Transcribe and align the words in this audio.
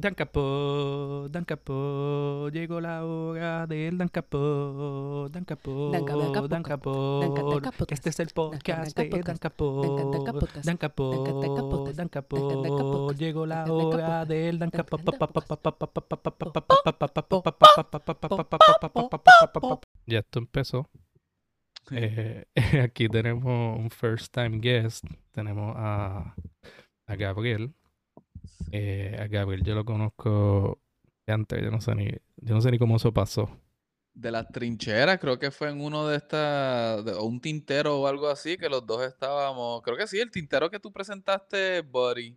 Dan 0.00 0.14
Capó, 0.14 1.28
Dan 1.30 1.44
Capó, 1.44 2.48
llegó 2.50 2.80
la 2.80 3.04
hora 3.04 3.66
del 3.66 3.98
Dan 3.98 4.08
Capó, 4.08 5.28
Dan 5.30 5.44
Capó, 5.44 5.90
Dan 6.48 6.62
Capó, 6.62 7.60
Este 7.88 8.08
es 8.08 8.20
el 8.20 8.28
podcast 8.28 8.96
Dan 8.96 9.10
de 9.10 9.18
Dan 9.18 9.22
Dan 9.22 9.38
Capó, 9.38 9.98
Dan 10.64 10.76
Capó, 10.78 11.92
Dan 11.92 12.08
Capó, 12.08 13.12
llegó 13.12 13.44
la 13.44 13.56
Dan 13.56 13.70
hora 13.70 14.24
del 14.24 14.58
Dan 14.58 14.70
Capó. 14.70 14.96
Capó. 19.52 19.80
Ya 20.06 20.20
esto 20.20 20.38
empezó. 20.38 20.88
Eh, 21.90 22.46
aquí 22.82 23.08
tenemos 23.08 23.78
un 23.78 23.90
first 23.90 24.32
time 24.32 24.60
guest. 24.60 25.04
Tenemos 25.32 25.74
a, 25.76 26.34
a 27.06 27.16
Gabriel. 27.16 27.74
Eh, 28.72 29.16
a 29.18 29.26
Gabriel 29.26 29.64
yo 29.64 29.74
lo 29.74 29.84
conozco 29.84 30.80
de 31.26 31.32
antes, 31.32 31.62
yo 31.62 31.70
no 31.70 31.80
sé 31.80 31.94
ni, 31.94 32.06
yo 32.36 32.54
no 32.54 32.60
sé 32.60 32.70
ni 32.70 32.78
cómo 32.78 32.96
eso 32.96 33.12
pasó. 33.12 33.50
De 34.12 34.30
las 34.30 34.50
trincheras, 34.50 35.18
creo 35.18 35.38
que 35.38 35.50
fue 35.50 35.70
en 35.70 35.80
uno 35.80 36.06
de 36.08 36.16
estas, 36.16 37.06
o 37.16 37.24
un 37.24 37.40
tintero 37.40 38.00
o 38.00 38.06
algo 38.06 38.28
así, 38.28 38.56
que 38.58 38.68
los 38.68 38.84
dos 38.86 39.02
estábamos, 39.06 39.82
creo 39.82 39.96
que 39.96 40.06
sí, 40.06 40.18
el 40.18 40.30
tintero 40.30 40.70
que 40.70 40.80
tú 40.80 40.92
presentaste, 40.92 41.80
Buddy. 41.82 42.36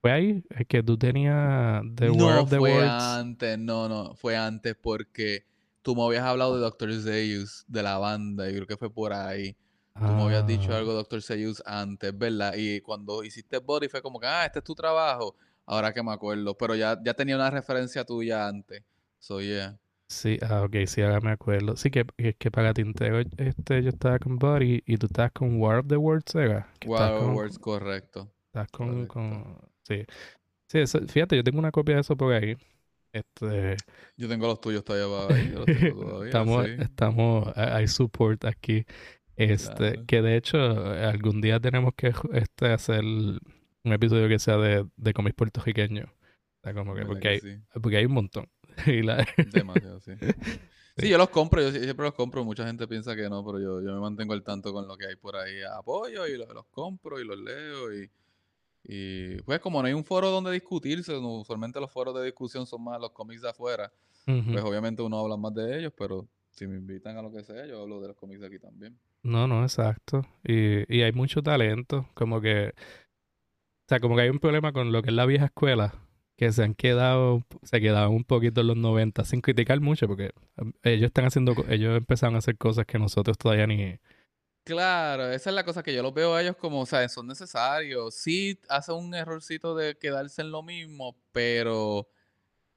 ¿Fue 0.00 0.12
ahí? 0.12 0.44
Es 0.50 0.66
que 0.66 0.82
tú 0.82 0.96
tenías 0.96 1.82
The 1.96 2.12
No 2.12 2.26
War 2.26 2.38
of 2.38 2.50
the 2.50 2.58
fue 2.58 2.72
Worlds. 2.72 2.92
antes, 2.92 3.58
no, 3.58 3.88
no, 3.88 4.14
fue 4.14 4.36
antes 4.36 4.76
porque 4.76 5.44
tú 5.82 5.96
me 5.96 6.04
habías 6.04 6.22
hablado 6.24 6.54
de 6.54 6.60
Dr. 6.60 6.92
Zeus, 7.02 7.64
de 7.66 7.82
la 7.82 7.98
banda, 7.98 8.48
y 8.48 8.54
creo 8.54 8.66
que 8.66 8.76
fue 8.76 8.92
por 8.92 9.12
ahí. 9.12 9.56
Tú 10.04 10.14
me 10.14 10.22
habías 10.24 10.46
dicho 10.46 10.74
Ah, 10.74 10.76
algo 10.76 10.92
Dr. 10.94 11.22
Zeus 11.22 11.62
antes, 11.66 12.16
¿verdad? 12.16 12.54
Y 12.56 12.80
cuando 12.80 13.22
hiciste 13.24 13.58
Buddy 13.58 13.88
fue 13.88 14.02
como 14.02 14.18
que, 14.20 14.26
ah, 14.26 14.46
este 14.46 14.58
es 14.60 14.64
tu 14.64 14.74
trabajo, 14.74 15.36
ahora 15.66 15.92
que 15.92 16.02
me 16.02 16.12
acuerdo, 16.12 16.56
pero 16.56 16.74
ya, 16.74 16.98
ya 17.04 17.14
tenía 17.14 17.36
una 17.36 17.50
referencia 17.50 18.04
tuya 18.04 18.48
antes. 18.48 18.82
So, 19.18 19.40
yeah. 19.40 19.78
Sí, 20.08 20.38
ah, 20.42 20.62
ok, 20.62 20.86
sí, 20.86 21.02
ahora 21.02 21.20
me 21.20 21.30
acuerdo. 21.30 21.76
Sí, 21.76 21.90
que, 21.90 22.04
que, 22.16 22.34
que 22.34 22.50
para 22.50 22.72
Tintero 22.72 23.20
este, 23.36 23.82
yo 23.82 23.90
estaba 23.90 24.18
con 24.18 24.38
Buddy 24.38 24.82
y 24.86 24.96
tú 24.96 25.06
estabas 25.06 25.32
con 25.32 25.60
War 25.60 25.78
of 25.80 25.86
the 25.88 25.96
Worlds, 25.96 26.34
¿era? 26.34 26.68
Estabas 26.80 27.12
Wow, 27.12 27.12
con, 27.12 27.36
words, 27.36 27.56
correcto. 27.56 28.28
estabas 28.46 28.68
con, 28.70 29.06
correcto. 29.06 29.06
con... 29.06 29.58
Sí. 29.84 30.04
Sí, 30.68 30.78
eso- 30.80 31.00
fíjate, 31.08 31.36
yo 31.36 31.44
tengo 31.44 31.58
una 31.60 31.72
copia 31.72 31.96
de 31.96 32.00
eso 32.02 32.16
por 32.16 32.34
ahí. 32.34 32.56
Este... 33.12 33.76
Yo 34.18 34.28
tengo 34.28 34.46
los 34.46 34.60
tuyos 34.60 34.84
todavía 34.84 35.08
para 35.16 35.34
ahí, 35.36 35.48
yo 35.50 35.60
los 35.60 35.70
tengo 35.70 35.94
todavía, 35.96 36.46
Estamos, 36.46 36.68
sí. 36.68 36.76
estamos, 36.76 37.48
hay 37.56 37.88
support 37.88 38.44
aquí. 38.44 38.84
Este, 39.38 39.92
Claro. 39.92 40.04
que 40.06 40.22
de 40.22 40.36
hecho, 40.36 40.94
eh, 40.94 41.04
algún 41.04 41.40
día 41.40 41.60
tenemos 41.60 41.94
que 41.94 42.12
este, 42.32 42.66
hacer 42.72 43.04
un 43.04 43.40
episodio 43.84 44.28
que 44.28 44.38
sea 44.38 44.56
de, 44.56 44.86
de 44.96 45.12
cómics 45.14 45.36
puertorriqueños. 45.36 46.08
O 46.10 46.60
sea, 46.64 46.74
como 46.74 46.92
que, 46.94 47.00
¿Verdad 47.00 47.06
porque 47.08 47.20
que 47.22 47.28
hay, 47.28 47.40
sí? 47.40 47.56
porque 47.80 47.96
hay 47.98 48.04
un 48.06 48.12
montón. 48.12 48.48
Y 48.86 49.02
la- 49.02 49.26
Demasiado, 49.52 50.00
sí. 50.00 50.12
Sí, 50.96 51.08
yo 51.08 51.16
los 51.18 51.28
compro, 51.30 51.62
yo 51.62 51.70
sie- 51.70 51.82
siempre 51.84 52.04
los 52.06 52.14
compro. 52.14 52.44
Mucha 52.44 52.66
gente 52.66 52.86
piensa 52.88 53.14
que 53.14 53.28
no, 53.28 53.44
pero 53.44 53.60
yo, 53.60 53.80
yo 53.80 53.94
me 53.94 54.00
mantengo 54.00 54.32
al 54.32 54.42
tanto 54.42 54.72
con 54.72 54.88
lo 54.88 54.96
que 54.96 55.06
hay 55.06 55.16
por 55.16 55.36
ahí. 55.36 55.54
Apoyo 55.76 56.26
y 56.26 56.36
lo- 56.36 56.52
los 56.52 56.66
compro 56.66 57.20
y 57.20 57.24
los 57.24 57.38
leo. 57.38 57.94
Y, 57.94 58.10
y 58.84 59.36
pues 59.42 59.60
como 59.60 59.80
no 59.80 59.86
hay 59.88 59.94
un 59.94 60.04
foro 60.04 60.30
donde 60.30 60.50
discutirse, 60.52 61.12
usualmente 61.16 61.78
los 61.80 61.90
foros 61.92 62.14
de 62.18 62.24
discusión 62.24 62.66
son 62.66 62.82
más 62.82 63.00
los 63.00 63.10
cómics 63.12 63.42
de 63.42 63.50
afuera, 63.50 63.92
pues 64.24 64.62
obviamente 64.64 65.02
uno 65.02 65.18
habla 65.20 65.36
más 65.36 65.54
de 65.54 65.78
ellos, 65.78 65.92
pero 65.96 66.26
si 66.50 66.66
me 66.66 66.76
invitan 66.76 67.16
a 67.16 67.22
lo 67.22 67.30
que 67.32 67.42
sea, 67.44 67.66
yo 67.66 67.82
hablo 67.82 68.00
de 68.00 68.08
los 68.08 68.16
cómics 68.16 68.40
de 68.40 68.46
aquí 68.46 68.58
también. 68.58 68.98
No, 69.22 69.46
no, 69.46 69.62
exacto. 69.62 70.22
Y, 70.44 70.92
y 70.94 71.02
hay 71.02 71.12
mucho 71.12 71.42
talento, 71.42 72.08
como 72.14 72.40
que, 72.40 72.68
o 72.68 73.88
sea, 73.88 74.00
como 74.00 74.16
que 74.16 74.22
hay 74.22 74.30
un 74.30 74.38
problema 74.38 74.72
con 74.72 74.92
lo 74.92 75.02
que 75.02 75.10
es 75.10 75.14
la 75.14 75.26
vieja 75.26 75.46
escuela, 75.46 75.94
que 76.36 76.52
se 76.52 76.62
han 76.62 76.74
quedado, 76.74 77.42
se 77.62 77.80
quedaban 77.80 78.10
un 78.10 78.24
poquito 78.24 78.60
en 78.60 78.68
los 78.68 78.76
90, 78.76 79.24
sin 79.24 79.40
criticar 79.40 79.80
mucho, 79.80 80.06
porque 80.06 80.30
um, 80.56 80.72
ellos 80.82 81.06
están 81.06 81.24
haciendo, 81.24 81.54
ellos 81.68 81.96
empezaron 81.96 82.36
a 82.36 82.38
hacer 82.38 82.56
cosas 82.56 82.86
que 82.86 82.98
nosotros 82.98 83.36
todavía 83.36 83.66
ni... 83.66 83.98
Claro, 84.64 85.32
esa 85.32 85.50
es 85.50 85.54
la 85.56 85.64
cosa 85.64 85.82
que 85.82 85.94
yo 85.94 86.02
los 86.02 86.14
veo 86.14 86.34
a 86.34 86.42
ellos 86.42 86.56
como, 86.56 86.82
o 86.82 86.86
sea, 86.86 87.08
son 87.08 87.26
necesarios. 87.26 88.14
Sí, 88.14 88.60
hace 88.68 88.92
un 88.92 89.14
errorcito 89.14 89.74
de 89.74 89.96
quedarse 89.96 90.42
en 90.42 90.50
lo 90.52 90.62
mismo, 90.62 91.16
pero 91.32 92.06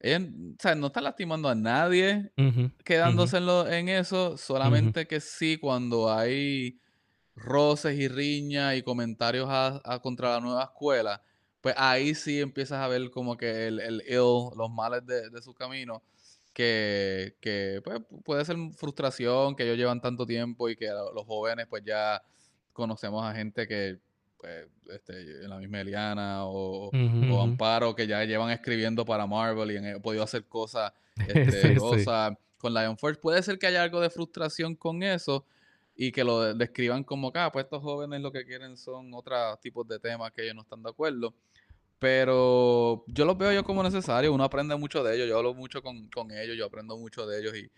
ellos, 0.03 0.29
o 0.57 0.61
sea, 0.61 0.75
no 0.75 0.87
están 0.87 1.03
lastimando 1.05 1.49
a 1.49 1.55
nadie 1.55 2.31
Ujú, 2.37 2.71
quedándose 2.83 3.37
en, 3.37 3.45
lo- 3.45 3.67
en 3.67 3.89
eso, 3.89 4.37
solamente 4.37 5.07
que 5.07 5.19
sí, 5.19 5.57
cuando 5.57 6.11
hay 6.11 6.79
roces 7.35 7.97
y 7.97 8.07
riñas 8.07 8.75
y 8.75 8.83
comentarios 8.83 9.47
a, 9.49 9.81
a- 9.83 9.99
contra 10.01 10.31
la 10.33 10.39
nueva 10.41 10.63
escuela, 10.63 11.21
pues 11.61 11.75
ahí 11.77 12.13
sí 12.15 12.39
empiezas 12.41 12.79
a 12.79 12.87
ver 12.87 13.09
como 13.11 13.37
que 13.37 13.67
el, 13.67 13.79
el 13.79 14.03
ill, 14.07 14.49
los 14.57 14.69
males 14.71 15.05
de, 15.05 15.29
de 15.29 15.41
su 15.41 15.53
camino, 15.53 16.01
que, 16.53 17.37
que 17.39 17.81
pues, 17.83 18.01
puede 18.25 18.43
ser 18.45 18.57
frustración, 18.75 19.55
que 19.55 19.63
ellos 19.63 19.77
llevan 19.77 20.01
tanto 20.01 20.25
tiempo 20.25 20.69
y 20.69 20.75
que 20.75 20.87
lo- 20.89 21.13
los 21.13 21.25
jóvenes 21.25 21.67
pues 21.69 21.83
ya 21.85 22.21
conocemos 22.73 23.23
a 23.25 23.33
gente 23.33 23.67
que, 23.67 23.99
pues, 24.41 24.67
este, 24.89 25.43
en 25.43 25.49
la 25.49 25.57
misma 25.57 25.81
Eliana 25.81 26.45
o, 26.45 26.89
o. 26.89 27.41
Amparo, 27.43 27.95
que 27.95 28.07
ya 28.07 28.23
llevan 28.25 28.49
escribiendo 28.49 29.05
para 29.05 29.27
Marvel 29.27 29.69
y 29.71 29.77
han 29.77 30.01
podido 30.01 30.23
hacer 30.23 30.43
cosas 30.45 30.91
Sí, 31.15 31.25
este, 31.27 31.79
sí. 31.79 32.05
Con 32.57 32.73
Lion 32.73 32.97
Force. 32.97 33.19
Puede 33.21 33.41
ser 33.43 33.57
que 33.59 33.67
haya 33.67 33.83
algo 33.83 34.01
de 34.01 34.09
frustración 34.09 34.75
con 34.75 35.03
eso 35.03 35.45
y 35.95 36.11
que 36.11 36.23
lo 36.23 36.41
de- 36.41 36.53
describan 36.55 37.03
como 37.03 37.31
que, 37.31 37.37
ah, 37.39 37.51
pues 37.51 37.65
estos 37.65 37.81
jóvenes 37.83 38.21
lo 38.21 38.31
que 38.31 38.43
quieren 38.45 38.75
son 38.77 39.13
otros 39.13 39.59
tipos 39.61 39.87
de 39.87 39.99
temas 39.99 40.31
que 40.31 40.41
ellos 40.43 40.55
no 40.55 40.61
están 40.63 40.81
de 40.81 40.89
acuerdo. 40.89 41.33
Pero 41.99 43.03
yo 43.07 43.25
los 43.25 43.37
veo 43.37 43.51
yo 43.51 43.63
como 43.63 43.83
necesarios, 43.83 44.33
uno 44.33 44.43
aprende 44.43 44.75
mucho 44.75 45.03
de 45.03 45.15
ellos, 45.15 45.27
yo 45.29 45.37
hablo 45.37 45.53
mucho 45.53 45.83
con, 45.83 46.07
con 46.09 46.31
ellos, 46.31 46.57
yo 46.57 46.65
aprendo 46.65 46.97
mucho 46.97 47.27
de 47.27 47.39
ellos 47.39 47.53
y, 47.55 47.69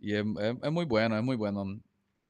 y 0.00 0.14
es, 0.14 0.24
es- 0.40 0.56
es 0.62 0.70
muy 0.72 0.84
bueno, 0.84 1.16
es 1.18 1.24
muy 1.24 1.34
bueno. 1.36 1.80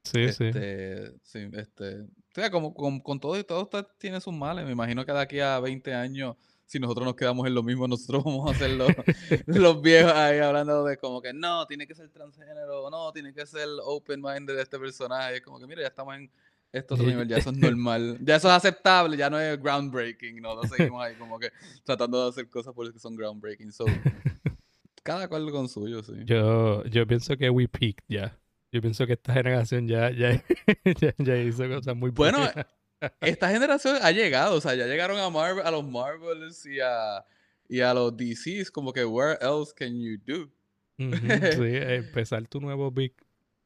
Sí, 0.05 0.33
sí. 0.33 0.45
Este, 0.45 1.13
sí, 1.23 1.49
este, 1.53 2.07
o 2.35 2.41
sea, 2.41 2.51
como 2.51 2.75
con, 2.75 2.99
con 2.99 3.21
todo 3.21 3.39
y 3.39 3.45
todo 3.45 3.63
usted 3.63 3.87
tiene 3.97 4.21
sus 4.21 4.35
males. 4.35 4.65
Me 4.65 4.73
imagino 4.73 5.07
que 5.07 5.13
de 5.13 5.21
aquí 5.21 5.39
a 5.39 5.61
20 5.61 5.95
años, 5.95 6.35
si 6.67 6.81
nosotros 6.81 7.07
nos 7.07 7.15
quedamos 7.15 7.47
en 7.47 7.55
lo 7.55 7.63
mismo, 7.63 7.87
nosotros 7.87 8.25
vamos 8.25 8.51
a 8.51 8.59
ser 8.59 8.71
los, 8.71 8.89
los 9.47 9.81
viejos 9.81 10.13
ahí 10.13 10.41
hablando 10.41 10.83
de 10.83 10.97
como 10.97 11.23
que 11.23 11.33
no, 11.33 11.65
tiene 11.69 11.87
que 11.87 11.95
ser 11.95 12.09
transgénero, 12.09 12.91
no, 12.91 13.13
tiene 13.13 13.33
que 13.33 13.47
ser 13.47 13.69
open-minded 13.85 14.57
de 14.57 14.63
este 14.63 14.81
personaje. 14.81 15.43
Como 15.43 15.61
que 15.61 15.69
mira, 15.69 15.83
ya 15.83 15.87
estamos 15.87 16.17
en 16.17 16.29
esto 16.73 16.95
otro 16.97 17.07
nivel, 17.07 17.29
ya 17.29 17.37
eso 17.37 17.51
es 17.51 17.57
normal, 17.57 18.19
ya 18.21 18.35
eso 18.35 18.49
es 18.49 18.55
aceptable, 18.55 19.17
ya 19.17 19.31
no 19.31 19.39
es 19.39 19.63
groundbreaking, 19.63 20.43
no, 20.43 20.57
no 20.57 20.65
seguimos 20.65 21.05
ahí 21.05 21.15
como 21.15 21.39
que 21.39 21.53
tratando 21.85 22.21
de 22.21 22.31
hacer 22.31 22.49
cosas 22.49 22.75
porque 22.75 22.99
son 22.99 23.15
groundbreaking. 23.15 23.71
So, 23.71 23.85
cada 25.05 25.29
cual 25.29 25.49
con 25.53 25.69
suyo, 25.69 26.03
sí. 26.03 26.15
Yo, 26.25 26.83
yo 26.87 27.07
pienso 27.07 27.37
que 27.37 27.49
we 27.49 27.69
peaked 27.69 28.03
ya. 28.09 28.37
Yo 28.75 28.81
pienso 28.83 29.07
que 29.07 29.13
esta 29.13 29.33
generación 29.33 29.87
ya, 29.87 30.11
ya, 30.11 30.33
ya, 31.01 31.15
ya 31.17 31.37
hizo 31.37 31.69
cosas 31.69 31.95
muy 31.95 32.11
Bueno, 32.11 32.39
buenas. 32.39 32.67
esta 33.21 33.49
generación 33.49 33.99
ha 34.03 34.11
llegado, 34.11 34.57
o 34.57 34.61
sea, 34.61 34.75
ya 34.75 34.87
llegaron 34.87 35.17
a 35.21 35.31
Marvel, 35.31 35.65
a 35.65 35.71
los 35.71 35.85
Marvels 35.85 36.67
y 36.67 36.81
a, 36.81 37.25
y 37.69 37.79
a 37.81 37.95
los 37.95 38.17
DCs, 38.17 38.73
como 38.73 38.93
que 38.93 39.05
where 39.05 39.39
else 39.41 39.73
can 39.77 39.97
you 40.01 40.19
do? 40.27 40.51
Sí, 40.99 41.77
empezar 41.77 42.47
tu 42.49 42.61
nuevo 42.61 42.91
Big 42.91 43.15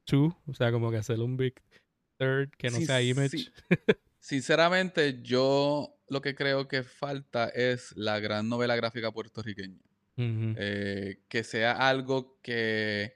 Two, 0.05 0.37
o 0.47 0.53
sea, 0.53 0.71
como 0.71 0.91
que 0.91 0.99
hacer 0.99 1.21
un 1.21 1.39
Big 1.39 1.55
Third 2.19 2.51
que 2.59 2.71
no 2.71 2.77
Sí, 2.77 2.85
sea 2.85 3.01
Image. 3.01 3.31
sí. 3.39 3.49
Sinceramente, 4.19 5.23
yo 5.23 5.97
lo 6.09 6.21
que 6.21 6.35
creo 6.35 6.69
que 6.69 6.83
falta 6.83 7.49
es 7.49 7.97
la 7.97 8.21
gran 8.21 8.47
novela 8.49 8.77
gráfica 8.77 9.11
puertorriqueña. 9.11 9.81
Eh, 10.21 11.21
que 11.29 11.45
sea 11.45 11.73
algo 11.89 12.41
que 12.43 13.15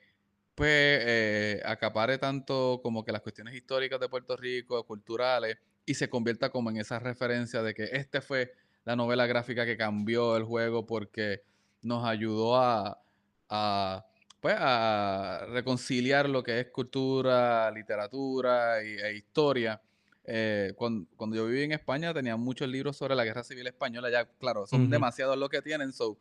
pues 0.62 1.00
eh, 1.04 1.60
acapare 1.64 2.18
tanto 2.18 2.78
como 2.84 3.04
que 3.04 3.10
las 3.10 3.20
cuestiones 3.20 3.52
históricas 3.52 3.98
de 3.98 4.08
Puerto 4.08 4.36
Rico, 4.36 4.86
culturales, 4.86 5.58
y 5.84 5.94
se 5.94 6.08
convierta 6.08 6.50
como 6.50 6.70
en 6.70 6.76
esa 6.76 7.00
referencia 7.00 7.64
de 7.64 7.74
que 7.74 7.88
este 7.90 8.20
fue 8.20 8.52
la 8.84 8.94
novela 8.94 9.26
gráfica 9.26 9.66
que 9.66 9.76
cambió 9.76 10.36
el 10.36 10.44
juego 10.44 10.86
porque 10.86 11.42
nos 11.82 12.06
ayudó 12.06 12.54
a, 12.58 13.02
a, 13.48 14.06
pues, 14.40 14.54
a 14.56 15.46
reconciliar 15.48 16.28
lo 16.28 16.44
que 16.44 16.60
es 16.60 16.70
cultura, 16.70 17.68
literatura 17.72 18.84
y, 18.84 19.00
e 19.00 19.16
historia. 19.16 19.82
Eh, 20.22 20.74
cuando, 20.76 21.08
cuando 21.16 21.34
yo 21.34 21.46
viví 21.46 21.64
en 21.64 21.72
España 21.72 22.14
tenía 22.14 22.36
muchos 22.36 22.68
libros 22.68 22.96
sobre 22.96 23.16
la 23.16 23.24
Guerra 23.24 23.42
Civil 23.42 23.66
Española, 23.66 24.10
ya 24.12 24.26
claro, 24.38 24.64
son 24.68 24.82
Ujú. 24.82 24.90
demasiados 24.92 25.36
los 25.36 25.48
que 25.48 25.60
tienen, 25.60 25.92
so 25.92 26.16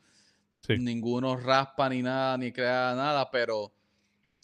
Sí. 0.66 0.74
ninguno 0.78 1.38
raspa 1.38 1.90
ni 1.90 2.02
nada, 2.02 2.40
ni 2.40 2.52
crea 2.52 2.96
nada, 2.96 3.30
pero 3.30 3.72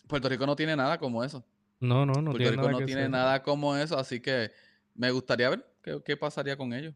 Puerto 0.07 0.29
Rico 0.29 0.45
no 0.45 0.55
tiene 0.55 0.75
nada 0.75 0.97
como 0.97 1.23
eso. 1.23 1.43
No, 1.79 2.05
no, 2.05 2.21
no 2.21 2.31
Puerto 2.31 2.35
tiene 2.35 2.51
Rico 2.51 2.67
nada 2.67 2.71
no 2.71 2.83
tiene 2.83 3.09
nada 3.09 3.43
como 3.43 3.75
eso, 3.77 3.97
así 3.99 4.21
que 4.21 4.51
me 4.95 5.11
gustaría 5.11 5.49
ver 5.49 5.65
qué, 5.83 6.01
qué 6.05 6.17
pasaría 6.17 6.57
con 6.57 6.73
ellos. 6.73 6.95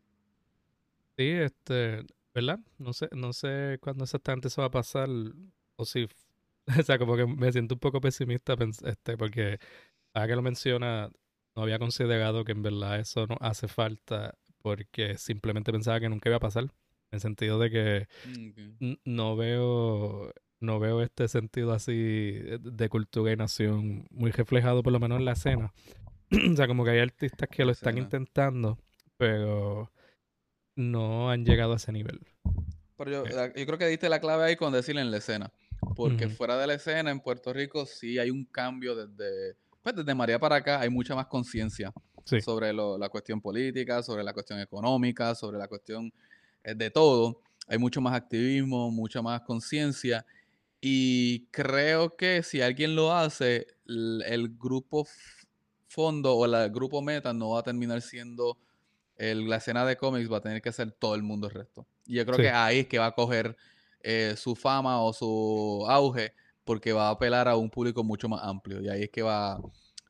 Sí, 1.17 1.23
este, 1.29 2.05
¿verdad? 2.33 2.59
No 2.77 2.93
sé, 2.93 3.09
no 3.11 3.33
sé 3.33 3.77
cuándo 3.81 4.03
exactamente 4.05 4.47
eso 4.47 4.61
va 4.61 4.67
a 4.67 4.71
pasar, 4.71 5.09
o 5.75 5.85
si, 5.85 6.07
o 6.79 6.83
sea, 6.83 6.97
como 6.97 7.15
que 7.15 7.25
me 7.27 7.51
siento 7.51 7.75
un 7.75 7.79
poco 7.79 8.01
pesimista, 8.01 8.55
este, 8.85 9.17
porque 9.17 9.59
ahora 10.13 10.27
que 10.29 10.35
lo 10.35 10.41
menciona, 10.41 11.11
no 11.55 11.63
había 11.63 11.79
considerado 11.79 12.45
que 12.45 12.53
en 12.53 12.63
verdad 12.63 12.99
eso 12.99 13.27
no 13.27 13.37
hace 13.41 13.67
falta, 13.67 14.37
porque 14.59 15.17
simplemente 15.17 15.71
pensaba 15.73 15.99
que 15.99 16.09
nunca 16.09 16.29
iba 16.29 16.37
a 16.37 16.39
pasar. 16.41 16.65
En 16.65 17.17
el 17.17 17.21
sentido 17.21 17.59
de 17.59 17.71
que 17.71 18.07
Mm, 18.79 18.93
no 19.05 19.35
veo 19.35 20.33
no 20.61 20.79
veo 20.79 21.01
este 21.01 21.27
sentido 21.27 21.73
así 21.73 22.39
de 22.61 22.89
cultura 22.89 23.31
y 23.33 23.35
nación 23.35 24.05
muy 24.11 24.31
reflejado 24.31 24.81
por 24.83 24.93
lo 24.93 24.99
menos 24.99 25.19
en 25.19 25.25
la 25.25 25.33
escena. 25.33 25.73
o 26.53 26.55
sea, 26.55 26.67
como 26.67 26.85
que 26.85 26.91
hay 26.91 26.99
artistas 26.99 27.49
que 27.49 27.65
lo 27.65 27.71
están 27.71 27.97
intentando, 27.97 28.77
pero 29.17 29.91
no 30.75 31.29
han 31.29 31.43
llegado 31.45 31.73
a 31.73 31.77
ese 31.77 31.91
nivel. 31.91 32.19
Pero 32.97 33.11
yo, 33.11 33.25
Eh. 33.25 33.53
yo 33.55 33.65
creo 33.65 33.77
que 33.77 33.87
diste 33.87 34.07
la 34.09 34.19
clave 34.21 34.43
ahí 34.45 34.55
con 34.55 34.71
decir 34.71 34.97
en 34.97 35.11
la 35.11 35.17
escena. 35.17 35.51
Porque 35.95 36.29
fuera 36.29 36.57
de 36.57 36.67
la 36.67 36.75
escena 36.75 37.09
en 37.09 37.19
Puerto 37.19 37.51
Rico 37.51 37.87
sí 37.87 38.19
hay 38.19 38.29
un 38.29 38.45
cambio 38.45 38.95
desde, 38.95 39.55
pues 39.81 39.95
desde 39.95 40.13
María 40.13 40.37
para 40.37 40.57
acá, 40.57 40.79
hay 40.79 40.89
mucha 40.89 41.15
más 41.15 41.25
conciencia 41.25 41.91
Sí. 42.23 42.39
sobre 42.39 42.71
lo- 42.71 42.99
la 42.99 43.09
cuestión 43.09 43.41
política, 43.41 44.03
sobre 44.03 44.23
la 44.23 44.31
cuestión 44.31 44.59
económica, 44.59 45.33
sobre 45.33 45.57
la 45.57 45.67
cuestión 45.67 46.13
eh, 46.63 46.75
de 46.75 46.91
todo. 46.91 47.41
Hay 47.67 47.79
mucho 47.79 47.99
más 47.99 48.13
activismo, 48.13 48.91
mucha 48.91 49.23
más 49.23 49.41
conciencia. 49.41 50.23
Y 50.81 51.45
creo 51.51 52.15
que 52.15 52.41
si 52.43 52.61
alguien 52.61 52.95
lo 52.95 53.13
hace, 53.13 53.67
el 53.85 54.55
grupo 54.57 55.07
fondo 55.87 56.35
o 56.35 56.47
la- 56.47 56.65
el 56.65 56.71
grupo 56.71 57.01
meta 57.01 57.33
no 57.33 57.51
va 57.51 57.59
a 57.59 57.63
terminar 57.63 58.01
siendo 58.01 58.57
el- 59.17 59.47
la 59.47 59.57
escena 59.57 59.85
de 59.85 59.95
cómics, 59.97 60.31
va 60.31 60.37
a 60.37 60.41
tener 60.41 60.61
que 60.61 60.71
ser 60.71 60.91
todo 60.91 61.13
el 61.13 61.21
mundo 61.21 61.47
el 61.47 61.53
resto. 61.53 61.85
Y 62.07 62.15
yo 62.15 62.25
creo 62.25 62.37
Sí. 62.37 62.41
que 62.43 62.49
ahí 62.49 62.79
es 62.79 62.87
que 62.87 62.97
va 62.99 63.07
a 63.07 63.11
coger 63.15 63.55
eh, 64.03 64.33
su 64.35 64.55
fama 64.55 64.99
o 65.03 65.13
su 65.13 65.85
auge, 65.87 66.33
porque 66.63 66.91
va 66.91 67.09
a 67.09 67.11
apelar 67.11 67.47
a 67.47 67.55
un 67.55 67.69
público 67.69 68.03
mucho 68.03 68.27
más 68.27 68.41
amplio. 68.43 68.81
Y 68.81 68.89
ahí 68.89 69.03
es 69.03 69.11
que 69.11 69.21
va, 69.21 69.61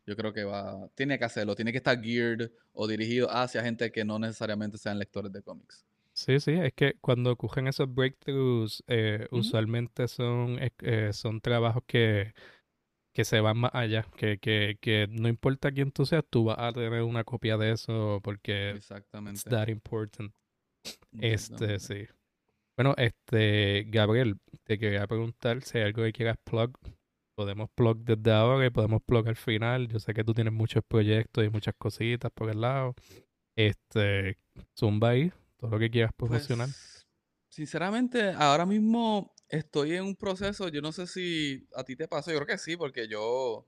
yo 0.07 0.15
creo 0.15 0.31
que 0.31 0.45
va, 0.45 0.87
tiene 0.95 1.19
que 1.19 1.25
hacerlo, 1.25 1.55
tiene 1.55 1.73
que 1.73 1.79
estar 1.79 2.01
geared 2.01 2.49
o 2.71 2.87
dirigido 2.87 3.29
hacia 3.29 3.61
gente 3.61 3.91
que 3.91 4.05
no 4.05 4.17
necesariamente 4.17 4.77
sean 4.77 4.97
lectores 4.97 5.29
de 5.33 5.41
cómics. 5.41 5.83
Sí, 6.25 6.39
sí, 6.39 6.51
es 6.51 6.73
que 6.73 6.93
cuando 7.01 7.31
ocurren 7.31 7.67
esos 7.67 7.91
breakthroughs, 7.93 8.83
eh, 8.87 9.27
usualmente 9.31 10.07
son, 10.07 10.59
eh, 10.59 11.13
son 11.13 11.41
trabajos 11.41 11.83
que, 11.87 12.33
que 13.13 13.25
se 13.25 13.39
van 13.41 13.57
más 13.57 13.71
allá, 13.73 14.05
que, 14.15 14.37
que, 14.37 14.77
que 14.79 15.07
no 15.09 15.27
importa 15.27 15.71
quién 15.71 15.91
tú 15.91 16.05
seas, 16.05 16.23
tú 16.29 16.45
vas 16.45 16.59
a 16.59 16.71
tener 16.71 17.01
una 17.01 17.23
copia 17.23 17.57
de 17.57 17.71
eso 17.71 18.19
porque 18.23 18.69
it's 18.69 18.91
Exactamente. 18.91 19.49
that 19.49 19.67
important. 19.69 20.31
Este, 21.19 21.79
sí. 21.79 22.07
Bueno, 22.77 22.93
este, 22.97 23.85
Gabriel, 23.89 24.37
te 24.63 24.77
quería 24.77 25.07
preguntar 25.07 25.61
si 25.63 25.79
hay 25.79 25.85
algo 25.85 26.03
que 26.03 26.13
quieras 26.13 26.37
plug. 26.43 26.71
Podemos 27.35 27.69
plug 27.71 27.97
desde 28.03 28.31
ahora 28.31 28.65
y 28.67 28.69
podemos 28.69 29.01
plug 29.01 29.27
al 29.27 29.35
final. 29.35 29.87
Yo 29.87 29.99
sé 29.99 30.13
que 30.13 30.23
tú 30.23 30.33
tienes 30.33 30.53
muchos 30.53 30.83
proyectos 30.87 31.43
y 31.43 31.49
muchas 31.49 31.73
cositas 31.77 32.31
por 32.31 32.49
el 32.49 32.61
lado. 32.61 32.93
Este, 33.55 34.37
zumba 34.77 35.09
ahí, 35.09 35.31
todo 35.61 35.71
lo 35.71 35.79
que 35.79 35.89
quieras 35.89 36.11
promocionar. 36.17 36.67
Pues, 36.67 37.07
sinceramente, 37.49 38.31
ahora 38.31 38.65
mismo 38.65 39.33
estoy 39.47 39.93
en 39.95 40.03
un 40.03 40.15
proceso, 40.15 40.67
yo 40.69 40.81
no 40.81 40.91
sé 40.91 41.05
si 41.07 41.67
a 41.75 41.83
ti 41.83 41.95
te 41.95 42.07
pasó, 42.07 42.31
yo 42.31 42.37
creo 42.37 42.47
que 42.47 42.57
sí, 42.57 42.75
porque 42.75 43.07
yo 43.07 43.65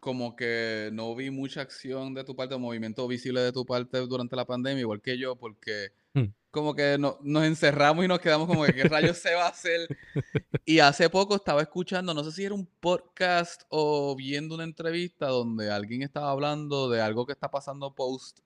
como 0.00 0.36
que 0.36 0.90
no 0.92 1.14
vi 1.14 1.30
mucha 1.30 1.60
acción 1.60 2.14
de 2.14 2.24
tu 2.24 2.34
parte, 2.36 2.56
movimiento 2.56 3.06
visible 3.08 3.40
de 3.40 3.52
tu 3.52 3.66
parte 3.66 3.98
durante 4.06 4.36
la 4.36 4.46
pandemia, 4.46 4.80
igual 4.80 5.02
que 5.02 5.18
yo, 5.18 5.36
porque 5.36 5.90
Hmm. 6.14 6.26
como 6.50 6.74
que 6.74 6.96
no- 6.98 7.18
nos 7.22 7.44
encerramos 7.44 8.04
y 8.04 8.08
nos 8.08 8.20
quedamos 8.20 8.46
como 8.46 8.64
que 8.64 8.72
qué 8.74 8.84
rayos 8.84 9.18
se 9.18 9.34
va 9.34 9.46
a 9.46 9.50
hacer. 9.50 9.88
Y 10.64 10.78
hace 10.80 11.08
poco 11.10 11.34
estaba 11.36 11.62
escuchando, 11.62 12.12
no 12.14 12.22
sé 12.24 12.30
si 12.32 12.44
era 12.44 12.54
un 12.54 12.66
podcast 12.66 13.62
o 13.70 14.14
viendo 14.16 14.54
una 14.54 14.64
entrevista 14.64 15.26
donde 15.28 15.70
alguien 15.70 16.02
estaba 16.02 16.30
hablando 16.30 16.88
de 16.90 17.00
algo 17.00 17.26
que 17.26 17.32
está 17.32 17.50
pasando 17.50 17.94
post 17.94 18.40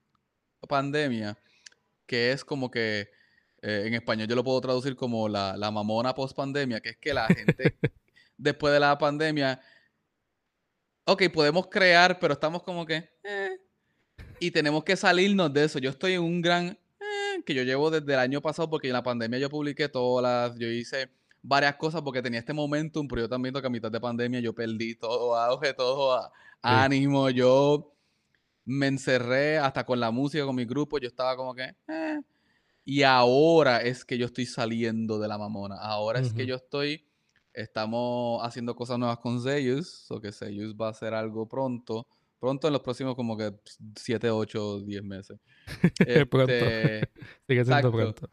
pandemia, 0.69 1.37
que 2.13 2.31
es 2.31 2.45
como 2.45 2.71
que 2.71 3.09
eh, 3.63 3.85
en 3.87 3.95
español 3.95 4.29
yo 4.29 4.37
lo 4.37 4.45
puedo 4.45 4.61
traducir 4.61 4.95
como 4.95 5.31
la, 5.31 5.57
la 5.57 5.71
mamona 5.71 6.15
post 6.15 6.37
pandemia, 6.37 6.79
que 6.83 6.91
es 6.91 6.97
que 6.99 7.15
la 7.15 7.27
gente 7.29 7.79
después 8.37 8.71
de 8.75 8.81
la 8.81 8.99
pandemia, 8.99 9.59
ok, 11.07 11.23
podemos 11.33 11.69
crear, 11.69 12.19
pero 12.21 12.35
estamos 12.35 12.63
como 12.63 12.85
que, 12.85 13.09
eh, 13.25 13.59
y 14.41 14.51
tenemos 14.51 14.85
que 14.85 14.95
salirnos 14.95 15.51
de 15.55 15.65
eso. 15.65 15.79
Yo 15.79 15.89
estoy 15.89 16.13
en 16.13 16.21
un 16.23 16.43
gran, 16.43 16.79
eh, 17.01 17.43
que 17.47 17.55
yo 17.55 17.63
llevo 17.63 17.91
desde 17.91 18.13
el 18.13 18.19
año 18.19 18.43
pasado, 18.43 18.69
porque 18.69 18.89
en 18.89 18.93
la 18.93 19.03
pandemia 19.03 19.39
yo 19.39 19.49
publiqué 19.49 19.89
todas 19.89 20.23
las, 20.23 20.59
yo 20.59 20.67
hice 20.69 21.09
varias 21.41 21.77
cosas 21.77 22.03
porque 22.03 22.21
tenía 22.21 22.41
este 22.41 22.53
momentum, 22.53 23.09
pero 23.09 23.23
yo 23.23 23.29
también 23.31 23.55
que 23.55 23.67
a 23.67 23.71
mitad 23.71 23.91
de 23.91 24.01
pandemia 24.01 24.41
yo 24.41 24.53
perdí 24.53 24.97
todo 24.97 25.35
auge, 25.35 25.73
todo 25.73 26.13
a- 26.13 26.31
ánimo, 26.61 27.31
yo 27.31 27.92
me 28.65 28.87
encerré 28.87 29.59
hasta 29.59 29.85
con 29.85 30.01
la 30.01 30.11
música, 30.11 30.45
con 30.45 30.57
mi 30.57 30.65
grupo, 30.65 30.99
yo 30.99 31.09
estaba 31.09 31.37
como 31.37 31.55
que, 31.55 31.75
eh. 31.89 32.21
y 32.85 33.03
ahora 33.03 33.83
es 33.83 34.05
que 34.05 34.19
yo 34.19 34.27
estoy 34.27 34.47
saliendo 34.47 35.19
de 35.19 35.29
la 35.29 35.39
mamona, 35.39 35.77
ahora 35.77 36.21
es 36.21 36.33
que 36.33 36.47
yo 36.47 36.55
estoy, 36.55 37.05
estamos 37.53 38.41
haciendo 38.45 38.75
cosas 38.75 38.99
nuevas 38.99 39.19
con 39.19 39.43
Zeyus, 39.43 40.11
o 40.11 40.21
que 40.21 40.33
Zeyus 40.33 40.75
va 40.75 40.89
a 40.89 40.91
hacer 40.91 41.15
algo 41.15 41.49
pronto, 41.49 42.07
pronto 42.39 42.67
en 42.67 42.73
los 42.73 42.83
próximos 42.83 43.15
como 43.15 43.37
que 43.37 43.53
7, 43.97 44.31
8, 44.31 44.81
10 44.81 45.03
meses. 45.05 45.39
pronto. 46.31 46.53
Este, 46.53 47.09
Sigue 47.49 47.65
siendo 47.65 47.93
pronto. 47.93 48.31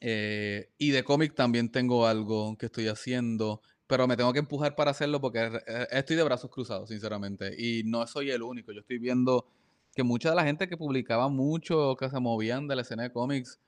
eh, 0.00 0.70
y 0.78 0.90
de 0.90 1.04
cómic 1.04 1.34
también 1.34 1.70
tengo 1.70 2.06
algo 2.06 2.56
que 2.56 2.66
estoy 2.66 2.88
haciendo, 2.88 3.62
pero 3.90 4.06
me 4.06 4.16
tengo 4.16 4.32
que 4.32 4.38
empujar 4.38 4.76
para 4.76 4.92
hacerlo 4.92 5.20
porque 5.20 5.50
eh, 5.66 5.86
estoy 5.90 6.14
de 6.14 6.22
brazos 6.22 6.48
cruzados, 6.48 6.88
sinceramente. 6.88 7.52
Y 7.58 7.82
no 7.84 8.06
soy 8.06 8.30
el 8.30 8.40
único. 8.40 8.70
Yo 8.70 8.80
estoy 8.80 8.98
viendo 8.98 9.48
que 9.96 10.04
mucha 10.04 10.30
de 10.30 10.36
la 10.36 10.44
gente 10.44 10.68
que 10.68 10.76
publicaba 10.76 11.28
mucho, 11.28 11.96
que 11.96 12.08
se 12.08 12.20
movían 12.20 12.68
de 12.68 12.76
la 12.76 12.82
escena 12.82 13.02
de 13.02 13.12
cómics, 13.12 13.58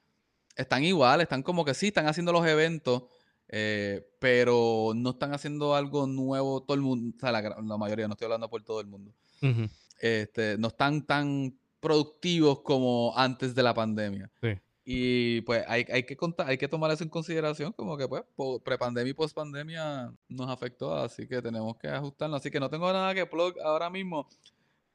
están 0.55 0.85
igual, 0.85 1.23
están 1.23 1.43
como 1.43 1.65
que 1.65 1.75
sí, 1.75 1.89
están 1.89 2.07
haciendo 2.07 2.33
los 2.33 2.47
eventos, 2.47 3.03
eh, 3.49 4.07
pero 4.21 4.93
no 4.95 5.11
están 5.11 5.35
haciendo 5.35 5.75
algo 5.75 6.07
nuevo 6.07 6.63
todo 6.63 6.77
el 6.77 6.83
mundo, 6.83 7.17
o 7.17 7.21
sea, 7.21 7.33
la, 7.33 7.43
la 7.43 7.77
mayoría, 7.77 8.07
no 8.07 8.15
estoy 8.15 8.27
hablando 8.27 8.49
por 8.49 8.63
todo 8.63 8.81
el 8.81 8.87
mundo. 8.87 9.13
Ujú. 9.43 9.69
Este, 9.99 10.57
no 10.57 10.69
están 10.69 11.05
tan 11.05 11.59
productivos 11.81 12.61
como 12.61 13.13
antes 13.17 13.57
de 13.57 13.63
la 13.65 13.75
pandemia. 13.75 14.31
Sí. 14.41 14.51
Y 14.84 15.43
pues 15.43 15.64
hay, 15.69 15.87
hay 15.93 16.02
que 16.02 16.17
contar, 16.17 16.49
hay 16.49 16.58
que 16.58 16.67
tomar 16.67 16.90
eso 16.90 17.05
en 17.05 17.11
consideración, 17.11 17.73
como 17.73 17.96
que 17.96 18.08
pues 18.08 18.25
prepandemia 18.64 19.12
y 19.12 19.14
pospandemia 19.14 20.12
nos 20.29 20.50
afectó, 20.50 20.93
así 20.96 21.29
que 21.29 21.40
tenemos 21.40 21.76
que 21.79 21.87
ajustarnos. 21.88 22.40
Así 22.40 22.50
que 22.50 22.58
no 22.58 22.69
tengo 22.69 22.93
nada 22.93 23.14
que 23.14 23.25
plug 23.26 23.61
ahora 23.62 23.88
mismo, 23.90 24.29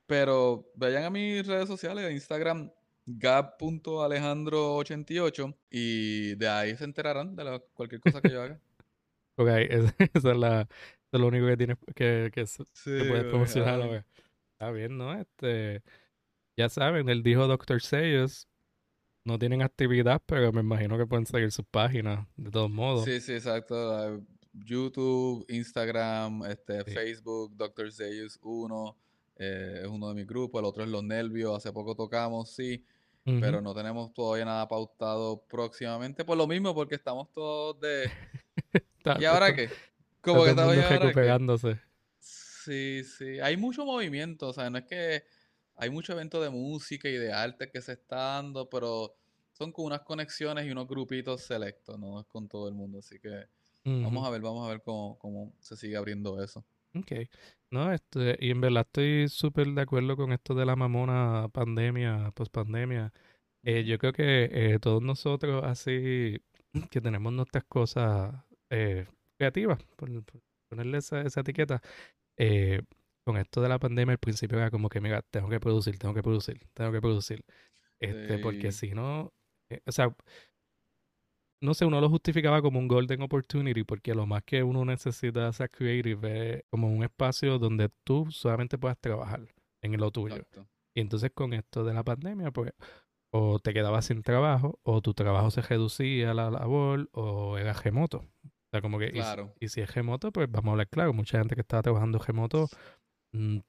pero 0.05 0.69
vayan 0.75 1.05
a 1.05 1.09
mis 1.09 1.47
redes 1.47 1.69
sociales, 1.69 2.11
Instagram 2.11 2.69
gab.alejandro88 3.05 5.55
y 5.69 6.35
de 6.35 6.47
ahí 6.49 6.75
se 6.75 6.83
enterarán 6.83 7.35
de 7.35 7.43
la- 7.43 7.59
cualquier 7.73 8.01
cosa 8.01 8.21
que 8.21 8.31
yo 8.31 8.41
haga. 8.41 8.59
Ok, 9.39 9.49
es- 9.49 9.93
esa 10.15 10.31
es 10.31 10.37
la, 10.37 10.61
eso 10.61 10.67
es 11.11 11.19
lo 11.21 11.27
único 11.27 11.45
que 11.45 11.57
tienes 11.57 11.77
que, 11.95 12.31
que, 12.33 12.47
Sí, 12.47 12.63
que 12.85 13.03
puedes 13.05 13.25
promocionar. 13.25 14.03
Está 14.53 14.71
bien, 14.71 14.97
¿no? 14.97 15.13
Este, 15.13 15.83
ya 16.57 16.69
saben, 16.69 17.07
él 17.07 17.21
dijo 17.21 17.45
Dr. 17.45 17.79
Sayers. 17.81 18.47
No 19.27 19.37
tienen 19.37 19.61
actividad, 19.61 20.21
pero 20.25 20.53
me 20.53 20.61
imagino 20.61 20.97
que 20.97 21.05
pueden 21.05 21.25
seguir 21.25 21.51
sus 21.51 21.65
páginas 21.65 22.25
de 22.37 22.49
todos 22.49 22.71
modos. 22.71 23.03
Sí, 23.03 23.19
sí, 23.19 23.33
exacto. 23.33 23.75
ah, 23.93 24.17
YouTube, 24.53 25.45
Instagram, 25.49 26.45
este, 26.45 26.81
Sí. 26.85 26.91
Facebook, 26.91 27.51
Dr. 27.57 27.91
Zeus 27.91 28.39
1, 28.41 28.97
eh, 29.35 29.81
es 29.81 29.87
uno 29.89 30.07
de 30.07 30.15
mis 30.15 30.25
grupos. 30.25 30.59
El 30.59 30.65
otro 30.65 30.81
es 30.85 30.89
Los 30.89 31.03
Nervios. 31.03 31.57
Hace 31.57 31.73
poco 31.73 31.93
tocamos, 31.93 32.51
sí, 32.51 32.85
pero 33.25 33.59
no 33.59 33.75
tenemos 33.75 34.13
todavía 34.13 34.45
nada 34.45 34.65
pautado 34.65 35.43
próximamente. 35.49 36.23
Por 36.23 36.37
lo 36.37 36.47
mismo, 36.47 36.73
porque 36.73 36.95
estamos 36.95 37.29
todos 37.33 37.77
de. 37.81 38.09
¿Y 39.19 39.25
ahora 39.25 39.53
qué? 39.53 39.69
Como 40.21 40.45
que 40.45 40.51
estamos, 40.51 40.73
recuperándose. 40.73 41.77
Sí, 42.17 43.03
sí. 43.03 43.41
Hay 43.41 43.57
mucho 43.57 43.83
movimiento, 43.83 44.47
o 44.47 44.53
sea, 44.53 44.69
no 44.69 44.77
es 44.77 44.85
que 44.85 45.23
hay 45.77 45.89
mucho 45.89 46.13
evento 46.13 46.41
de 46.41 46.49
música 46.49 47.07
y 47.07 47.13
de 47.13 47.31
arte 47.31 47.69
que 47.69 47.81
se 47.81 47.93
está 47.93 48.15
dando, 48.15 48.69
pero 48.69 49.15
son 49.51 49.71
con 49.71 49.85
unas 49.85 50.01
conexiones 50.01 50.65
y 50.65 50.71
unos 50.71 50.87
grupitos 50.87 51.41
selectos, 51.41 51.97
no 51.99 52.19
es 52.19 52.25
con 52.27 52.47
todo 52.47 52.67
el 52.67 52.75
mundo. 52.75 52.99
Así 52.99 53.19
que 53.19 53.45
vamos 53.83 54.27
a 54.27 54.29
ver, 54.29 54.41
vamos 54.41 54.67
a 54.67 54.69
ver 54.69 54.81
cómo, 54.81 55.17
cómo 55.17 55.53
se 55.59 55.77
sigue 55.77 55.95
abriendo 55.95 56.43
eso. 56.43 56.63
Ok. 56.95 57.11
No, 57.69 57.91
este, 57.91 58.37
y 58.39 58.51
en 58.51 58.61
verdad 58.61 58.85
estoy 58.85 59.27
súper 59.29 59.67
de 59.67 59.81
acuerdo 59.81 60.15
con 60.15 60.31
esto 60.31 60.55
de 60.55 60.65
la 60.65 60.75
mamona 60.75 61.49
pandemia, 61.49 62.31
pospandemia. 62.33 63.13
Eh, 63.63 63.83
yo 63.83 63.97
creo 63.97 64.13
que 64.13 64.49
eh, 64.51 64.79
todos 64.79 65.01
nosotros 65.01 65.63
así 65.65 66.39
que 66.89 67.01
tenemos 67.01 67.33
nuestras 67.33 67.65
cosas 67.65 68.33
eh, 68.69 69.05
creativas, 69.37 69.83
por, 69.95 70.23
por 70.23 70.41
ponerle 70.69 70.99
esa, 70.99 71.21
esa 71.21 71.41
etiqueta, 71.41 71.81
eh, 72.37 72.81
con 73.27 73.35
esto 73.35 73.61
de 73.61 73.67
la 73.67 73.77
pandemia 73.77 74.13
al 74.13 74.19
principio 74.19 74.57
era 74.57 74.71
como 74.71 74.87
que, 74.87 75.01
mira, 75.01 75.21
tengo 75.21 75.49
que 75.49 75.59
producir, 75.59 75.99
tengo 75.99 76.13
que 76.13 76.23
producir, 76.23 76.65
tengo 76.73 76.93
que 76.93 77.01
producir. 77.01 77.43
Este, 77.99 78.37
porque 78.37 78.71
si 78.71 78.93
no, 78.93 79.33
eh, 79.69 79.81
o 79.85 79.91
sea, 79.91 80.15
no 81.61 81.73
sé, 81.73 81.83
uno 81.83 81.99
lo 81.99 82.09
justificaba 82.09 82.61
como 82.61 82.79
un 82.79 82.87
golden 82.87 83.21
opportunity 83.21 83.83
porque 83.83 84.15
lo 84.15 84.25
más 84.25 84.43
que 84.43 84.63
uno 84.63 84.85
necesita 84.85 85.49
hacer 85.49 85.69
creative 85.69 86.53
es 86.53 86.63
como 86.69 86.89
un 86.89 87.03
espacio 87.03 87.59
donde 87.59 87.89
tú 88.05 88.31
solamente 88.31 88.77
puedas 88.77 88.97
trabajar 88.97 89.45
en 89.83 89.97
lo 89.97 90.09
tuyo. 90.09 90.37
Exacto. 90.37 90.69
Y 90.95 91.01
entonces 91.01 91.31
con 91.33 91.51
esto 91.51 91.83
de 91.83 91.93
la 91.93 92.05
pandemia, 92.05 92.51
pues 92.51 92.71
o 93.33 93.59
te 93.59 93.73
quedabas 93.73 94.05
sin 94.05 94.23
trabajo, 94.23 94.79
o 94.83 95.01
tu 95.01 95.13
trabajo 95.13 95.51
se 95.51 95.61
reducía 95.61 96.31
a 96.31 96.33
la 96.33 96.49
labor, 96.49 97.09
o 97.11 97.57
era 97.57 97.73
remoto. 97.73 98.19
O 98.67 98.69
sea, 98.71 98.81
como 98.81 98.99
que, 98.99 99.11
Claro. 99.11 99.53
y, 99.59 99.69
si 99.69 99.81
es 99.81 99.93
remoto, 99.93 100.31
pues 100.31 100.49
vamos 100.49 100.69
a 100.69 100.71
hablar 100.71 100.89
claro, 100.89 101.13
mucha 101.13 101.39
gente 101.39 101.55
que 101.55 101.61
estaba 101.61 101.81
trabajando 101.81 102.19
remoto 102.19 102.69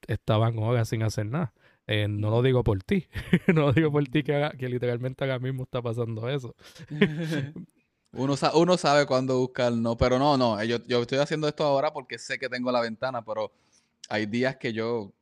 estaban 0.07 0.57
horas 0.59 0.89
sin 0.89 1.03
hacer 1.03 1.25
nada. 1.27 1.53
Eh, 1.87 2.07
no 2.07 2.29
lo 2.29 2.41
digo 2.43 2.63
por 2.63 2.83
ti, 2.83 3.07
no 3.47 3.61
lo 3.67 3.73
digo 3.73 3.91
por 3.91 4.03
ti 4.07 4.21
que, 4.23 4.35
haga- 4.35 4.51
que 4.51 4.69
literalmente 4.69 5.23
ahora 5.23 5.39
mismo 5.39 5.63
está 5.63 5.81
pasando 5.81 6.29
eso. 6.29 6.55
Uno, 8.11 8.35
sa- 8.35 8.55
uno 8.55 8.75
sabe 8.77 9.05
cuándo 9.05 9.37
buscar, 9.37 9.71
no, 9.71 9.95
pero 9.95 10.17
no, 10.17 10.35
no, 10.35 10.63
yo, 10.63 10.77
yo 10.87 11.01
estoy 11.01 11.19
haciendo 11.19 11.47
esto 11.47 11.63
ahora 11.63 11.93
porque 11.93 12.17
sé 12.17 12.39
que 12.39 12.49
tengo 12.49 12.71
la 12.71 12.81
ventana, 12.81 13.23
pero 13.23 13.51
hay 14.09 14.25
días 14.25 14.57
que 14.57 14.73
yo, 14.73 15.01
o 15.01 15.13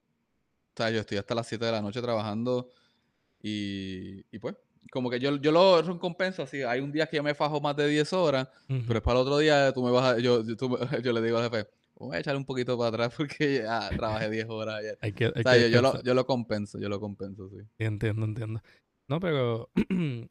sea, 0.75 0.89
yo 0.89 1.01
estoy 1.01 1.17
hasta 1.17 1.35
las 1.35 1.47
7 1.47 1.65
de 1.65 1.73
la 1.73 1.81
noche 1.81 2.01
trabajando 2.01 2.69
y, 3.41 4.25
y 4.31 4.39
pues, 4.39 4.55
como 4.91 5.09
que 5.09 5.19
yo, 5.19 5.35
yo 5.37 5.51
lo 5.51 5.81
recompenso 5.81 6.43
así, 6.43 6.63
hay 6.63 6.79
un 6.79 6.91
día 6.93 7.07
que 7.07 7.17
yo 7.17 7.23
me 7.23 7.35
fajo 7.35 7.59
más 7.61 7.75
de 7.75 7.87
10 7.89 8.13
horas, 8.13 8.47
Ujú. 8.69 8.83
pero 8.87 8.99
es 8.99 9.03
para 9.03 9.19
el 9.19 9.25
otro 9.25 9.37
día 9.39 9.73
tú 9.73 9.83
me 9.83 9.91
vas 9.91 10.15
a, 10.15 10.19
yo, 10.19 10.43
yo, 10.45 10.55
tú 10.57 10.77
yo 11.03 11.13
le 11.13 11.21
digo 11.21 11.37
al 11.37 11.49
jefe, 11.51 11.69
voy 11.99 12.17
a 12.17 12.19
echar 12.19 12.35
un 12.35 12.45
poquito 12.45 12.77
para 12.77 12.89
atrás 12.89 13.13
porque 13.17 13.63
ya 13.63 13.89
trabajé 13.89 14.29
10 14.29 14.45
horas 14.49 14.75
ayer. 14.75 14.97
Hay 15.01 15.11
que, 15.13 15.25
hay 15.25 15.31
O 15.35 15.41
sea, 15.41 15.53
que 15.53 15.61
yo, 15.61 15.67
yo 15.67 15.81
lo, 15.81 16.03
yo 16.03 16.13
lo 16.13 16.25
compenso, 16.25 16.79
yo 16.79 16.89
lo 16.89 16.99
compenso, 16.99 17.49
sí. 17.49 17.57
Entiendo, 17.77 18.25
entiendo. 18.25 18.61
No, 19.09 19.19
pero 19.19 19.69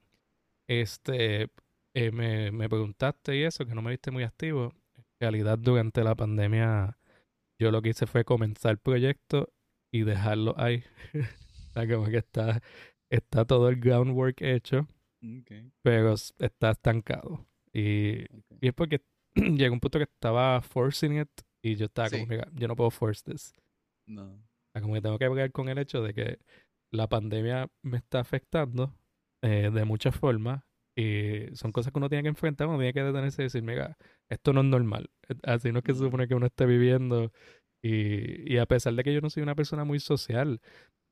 este 0.68 1.50
eh, 1.94 2.10
me, 2.12 2.50
me 2.52 2.68
preguntaste 2.68 3.36
y 3.36 3.42
eso, 3.44 3.64
que 3.64 3.74
no 3.74 3.82
me 3.82 3.90
viste 3.90 4.10
muy 4.10 4.22
activo. 4.22 4.74
En 4.96 5.04
realidad, 5.20 5.58
durante 5.58 6.04
la 6.04 6.14
pandemia, 6.14 6.98
yo 7.58 7.70
lo 7.70 7.80
que 7.80 7.90
hice 7.90 8.06
fue 8.06 8.24
comenzar 8.24 8.72
el 8.72 8.78
proyecto 8.78 9.50
y 9.92 10.02
dejarlo 10.02 10.54
ahí. 10.58 10.84
O 11.68 11.78
sea, 11.78 11.94
como 11.94 12.06
que 12.06 12.16
está, 12.16 12.62
está 13.10 13.44
todo 13.44 13.68
el 13.68 13.76
groundwork 13.78 14.40
hecho, 14.40 14.88
Okay, 15.22 15.70
pero 15.82 16.14
está 16.14 16.70
estancado. 16.70 17.46
Y, 17.70 18.20
y 18.62 18.68
es 18.68 18.72
porque 18.72 19.02
llegó 19.34 19.74
un 19.74 19.80
punto 19.80 19.98
que 19.98 20.04
estaba 20.04 20.62
forcing 20.62 21.20
it 21.20 21.28
y 21.62 21.76
yo 21.76 21.86
estaba 21.86 22.10
como, 22.10 22.26
mira, 22.26 22.48
yo 22.54 22.68
no 22.68 22.76
puedo 22.76 22.90
force 22.90 23.22
this. 23.24 23.54
No. 24.06 24.36
Sea, 24.72 24.82
como 24.82 24.94
que 24.94 25.00
tengo 25.00 25.18
que 25.18 25.28
bregar 25.28 25.52
con 25.52 25.68
el 25.68 25.78
hecho 25.78 26.02
de 26.02 26.14
que 26.14 26.38
la 26.92 27.08
pandemia 27.08 27.68
me 27.82 27.98
está 27.98 28.20
afectando 28.20 28.94
eh, 29.42 29.70
de 29.72 29.84
muchas 29.84 30.14
formas 30.16 30.62
y 30.96 31.54
son 31.54 31.72
cosas 31.72 31.92
que 31.92 31.98
uno 31.98 32.08
tiene 32.08 32.22
que 32.22 32.28
enfrentar, 32.30 32.68
uno 32.68 32.78
tiene 32.78 32.94
que 32.94 33.02
detenerse 33.02 33.42
y 33.42 33.46
decir, 33.46 33.62
mira, 33.62 33.98
esto 34.30 34.52
no 34.52 34.60
es 34.60 34.66
normal. 34.66 35.10
Eh, 35.28 35.34
Así 35.42 35.70
no 35.72 35.80
es 35.80 35.84
que 35.84 35.92
se 35.92 36.00
supone 36.00 36.26
que 36.26 36.34
uno 36.34 36.46
esté 36.46 36.64
viviendo. 36.66 37.32
Y, 37.82 38.52
y 38.52 38.58
a 38.58 38.66
pesar 38.66 38.94
de 38.94 39.04
que 39.04 39.12
yo 39.12 39.20
no 39.20 39.28
soy 39.30 39.42
una 39.42 39.54
persona 39.54 39.84
muy 39.84 40.00
social, 40.00 40.60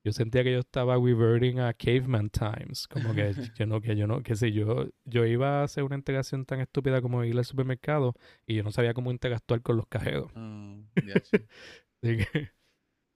yo 0.05 0.13
sentía 0.13 0.43
que 0.43 0.53
yo 0.53 0.59
estaba 0.59 0.95
reverting 0.95 1.59
a 1.59 1.73
caveman 1.73 2.29
times. 2.29 2.87
Como 2.87 3.13
que 3.13 3.33
yo 3.57 3.65
no, 3.65 3.81
que 3.81 3.95
yo 3.97 4.07
no, 4.07 4.23
que 4.23 4.35
si 4.35 4.53
yo, 4.53 4.87
yo 5.03 5.25
iba 5.25 5.59
a 5.61 5.63
hacer 5.63 5.83
una 5.83 5.95
integración 5.95 6.45
tan 6.45 6.61
estúpida 6.61 7.01
como 7.01 7.23
ir 7.25 7.37
al 7.37 7.43
supermercado 7.43 8.13
y 8.47 8.55
yo 8.55 8.63
no 8.63 8.71
sabía 8.71 8.93
cómo 8.93 9.11
interactuar 9.11 9.61
con 9.61 9.75
los 9.77 9.87
cajeros. 9.87 10.31
Ah, 10.35 10.77
diache. 11.03 11.47
Así 12.01 12.17
que, 12.17 12.49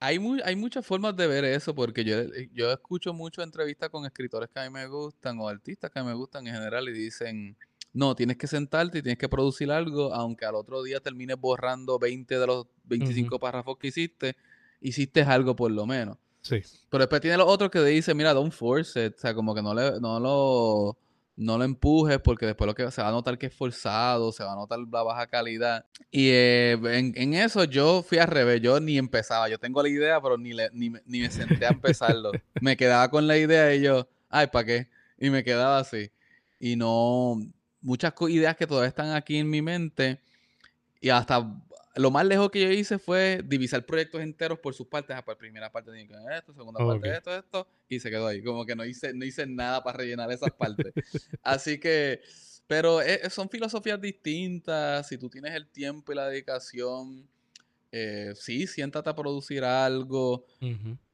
Hay, 0.00 0.18
mu- 0.18 0.40
hay 0.44 0.56
muchas 0.56 0.84
formas 0.86 1.14
de 1.16 1.26
ver 1.26 1.44
eso, 1.44 1.74
porque 1.74 2.04
yo, 2.04 2.16
yo 2.52 2.72
escucho 2.72 3.12
mucho 3.12 3.42
entrevistas 3.42 3.90
con 3.90 4.04
escritores 4.06 4.48
que 4.48 4.58
a 4.60 4.64
mí 4.64 4.70
me 4.70 4.86
gustan 4.86 5.38
o 5.38 5.48
artistas 5.48 5.90
que 5.90 6.02
me 6.02 6.14
gustan 6.14 6.46
en 6.46 6.54
general 6.54 6.88
y 6.88 6.92
dicen, 6.92 7.56
no, 7.92 8.14
tienes 8.14 8.36
que 8.38 8.46
sentarte 8.46 8.98
y 8.98 9.02
tienes 9.02 9.18
que 9.18 9.28
producir 9.28 9.70
algo, 9.70 10.14
aunque 10.14 10.46
al 10.46 10.54
otro 10.54 10.82
día 10.82 11.00
termines 11.00 11.36
borrando 11.38 11.98
20 11.98 12.38
de 12.38 12.46
los 12.46 12.66
25 12.84 13.38
párrafos 13.38 13.76
que 13.78 13.88
hiciste, 13.88 14.36
hiciste 14.80 15.22
algo 15.22 15.54
por 15.54 15.70
lo 15.70 15.86
menos. 15.86 16.16
Sí. 16.42 16.62
Pero 16.88 17.02
después 17.02 17.20
tiene 17.20 17.36
los 17.36 17.46
otros 17.48 17.70
que 17.70 17.80
dicen, 17.82 18.16
mira, 18.16 18.32
don't 18.34 18.52
force 18.52 19.06
it, 19.06 19.14
o 19.16 19.18
sea, 19.18 19.34
como 19.34 19.54
que 19.54 19.62
no, 19.62 19.74
le, 19.74 20.00
no 20.00 20.18
lo... 20.20 20.96
No 21.36 21.56
lo 21.56 21.64
empujes 21.64 22.18
porque 22.18 22.44
después 22.44 22.66
lo 22.66 22.74
que 22.74 22.90
se 22.90 23.00
va 23.00 23.08
a 23.08 23.12
notar 23.12 23.38
que 23.38 23.46
es 23.46 23.54
forzado, 23.54 24.30
se 24.30 24.44
va 24.44 24.52
a 24.52 24.56
notar 24.56 24.78
la 24.80 25.02
baja 25.02 25.26
calidad. 25.26 25.86
Y 26.10 26.28
eh, 26.28 26.72
en, 26.72 27.14
en 27.16 27.32
eso 27.32 27.64
yo 27.64 28.02
fui 28.02 28.18
al 28.18 28.28
revés, 28.28 28.60
yo 28.60 28.78
ni 28.78 28.98
empezaba, 28.98 29.48
yo 29.48 29.56
tengo 29.58 29.82
la 29.82 29.88
idea, 29.88 30.20
pero 30.20 30.36
ni, 30.36 30.52
le- 30.52 30.68
ni, 30.74 30.90
ni 31.06 31.20
me 31.20 31.30
senté 31.30 31.64
a 31.64 31.70
empezarlo. 31.70 32.32
me 32.60 32.76
quedaba 32.76 33.08
con 33.10 33.26
la 33.26 33.38
idea 33.38 33.74
y 33.74 33.80
yo, 33.80 34.06
ay, 34.28 34.48
¿para 34.48 34.66
qué? 34.66 34.88
Y 35.18 35.30
me 35.30 35.42
quedaba 35.42 35.78
así. 35.78 36.10
Y 36.58 36.76
no, 36.76 37.40
muchas 37.80 38.12
ideas 38.28 38.54
que 38.54 38.66
todavía 38.66 38.88
están 38.88 39.12
aquí 39.12 39.38
en 39.38 39.48
mi 39.48 39.62
mente 39.62 40.20
y 41.00 41.08
hasta 41.08 41.38
lo 41.96 42.10
más 42.10 42.24
lejos 42.24 42.50
que 42.50 42.60
yo 42.60 42.70
hice 42.70 42.98
fue 42.98 43.42
divisar 43.44 43.84
proyectos 43.84 44.20
enteros 44.20 44.58
por 44.58 44.74
sus 44.74 44.86
partes. 44.86 45.16
Ah, 45.16 45.24
pues 45.24 45.36
primera 45.36 45.70
parte 45.70 45.90
tiene 45.90 46.06
que 46.06 46.14
ver 46.14 46.38
esto, 46.38 46.52
segunda 46.54 46.78
parte 46.78 47.08
Ok. 47.08 47.16
esto, 47.16 47.34
esto, 47.36 47.68
y 47.88 47.98
se 47.98 48.10
quedó 48.10 48.28
ahí. 48.28 48.42
Como 48.42 48.64
que 48.64 48.76
no 48.76 48.84
hice, 48.84 49.12
no 49.12 49.24
hice 49.24 49.46
nada 49.46 49.82
para 49.82 49.98
rellenar 49.98 50.30
esas 50.30 50.52
partes. 50.52 50.92
Así 51.42 51.80
que, 51.80 52.20
pero 52.66 53.02
eh, 53.02 53.28
son 53.30 53.48
filosofías 53.48 54.00
distintas. 54.00 55.08
Si 55.08 55.18
tú 55.18 55.28
tienes 55.28 55.52
el 55.54 55.66
tiempo 55.68 56.12
y 56.12 56.14
la 56.14 56.28
dedicación, 56.28 57.28
eh, 57.90 58.32
sí, 58.36 58.66
siéntate 58.66 59.10
a 59.10 59.14
producir 59.14 59.64
algo, 59.64 60.44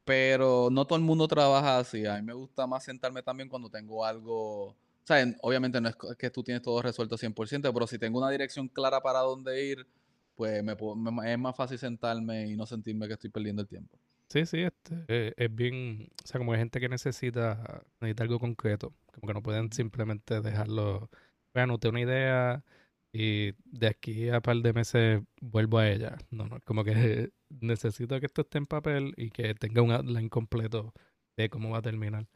pero 0.04 0.68
no 0.70 0.86
todo 0.86 0.98
el 0.98 1.04
mundo 1.04 1.26
trabaja 1.26 1.78
así. 1.78 2.04
A 2.06 2.16
mí 2.16 2.22
me 2.22 2.34
gusta 2.34 2.66
más 2.66 2.84
sentarme 2.84 3.22
también 3.22 3.48
cuando 3.48 3.70
tengo 3.70 4.04
algo. 4.04 4.68
O 4.68 4.76
sea, 5.06 5.24
obviamente 5.40 5.80
no 5.80 5.88
es 5.88 5.96
que 6.18 6.30
tú 6.30 6.42
tienes 6.42 6.62
todo 6.62 6.82
resuelto 6.82 7.16
100%, 7.16 7.72
pero 7.72 7.86
si 7.86 7.98
tengo 7.98 8.18
una 8.18 8.30
dirección 8.30 8.68
clara 8.68 9.00
para 9.00 9.20
dónde 9.20 9.64
ir, 9.64 9.86
pues 10.36 10.62
me 10.62 10.76
puedo- 10.76 10.94
me- 10.96 11.32
es 11.32 11.38
más 11.38 11.56
fácil 11.56 11.78
sentarme 11.78 12.46
y 12.48 12.56
no 12.56 12.66
sentirme 12.66 13.06
que 13.08 13.14
estoy 13.14 13.30
perdiendo 13.30 13.62
el 13.62 13.68
tiempo. 13.68 13.98
Sí, 14.28 14.44
sí, 14.44 14.58
este, 14.62 15.04
eh, 15.08 15.32
es 15.36 15.54
bien, 15.54 16.08
o 16.24 16.26
sea, 16.26 16.38
como 16.38 16.52
hay 16.52 16.58
gente 16.58 16.80
que 16.80 16.88
necesita, 16.88 17.84
necesita 18.00 18.24
algo 18.24 18.38
concreto, 18.40 18.92
como 19.14 19.28
que 19.28 19.34
no 19.34 19.42
pueden 19.42 19.72
simplemente 19.72 20.40
dejarlo, 20.40 21.08
"Pues, 21.52 21.62
anoté 21.62 21.88
una 21.88 22.00
idea 22.00 22.64
y 23.12 23.52
de 23.64 23.86
aquí 23.86 24.28
a 24.28 24.40
par 24.40 24.56
de 24.58 24.72
meses 24.72 25.22
vuelvo 25.40 25.78
a 25.78 25.88
ella. 25.88 26.16
No, 26.30 26.46
no, 26.48 26.60
como 26.64 26.82
que 26.84 26.90
necesito 27.60 28.18
que 28.20 28.26
esto 28.26 28.42
esté 28.42 28.58
en 28.58 28.66
papel 28.66 29.14
y 29.16 29.30
que 29.30 29.54
tenga 29.54 29.80
un 29.82 29.92
outline 29.92 30.28
completo 30.28 30.92
de 31.36 31.48
cómo 31.48 31.70
va 31.70 31.78
a 31.78 31.82
terminar. 31.82 32.26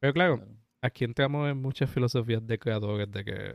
Pero 0.00 0.12
claro, 0.12 0.36
Claro. 0.36 0.52
aquí 0.82 1.04
entramos 1.04 1.50
en 1.50 1.56
muchas 1.60 1.90
filosofías 1.90 2.46
de 2.46 2.58
creadores, 2.58 3.10
de 3.10 3.24
que 3.24 3.54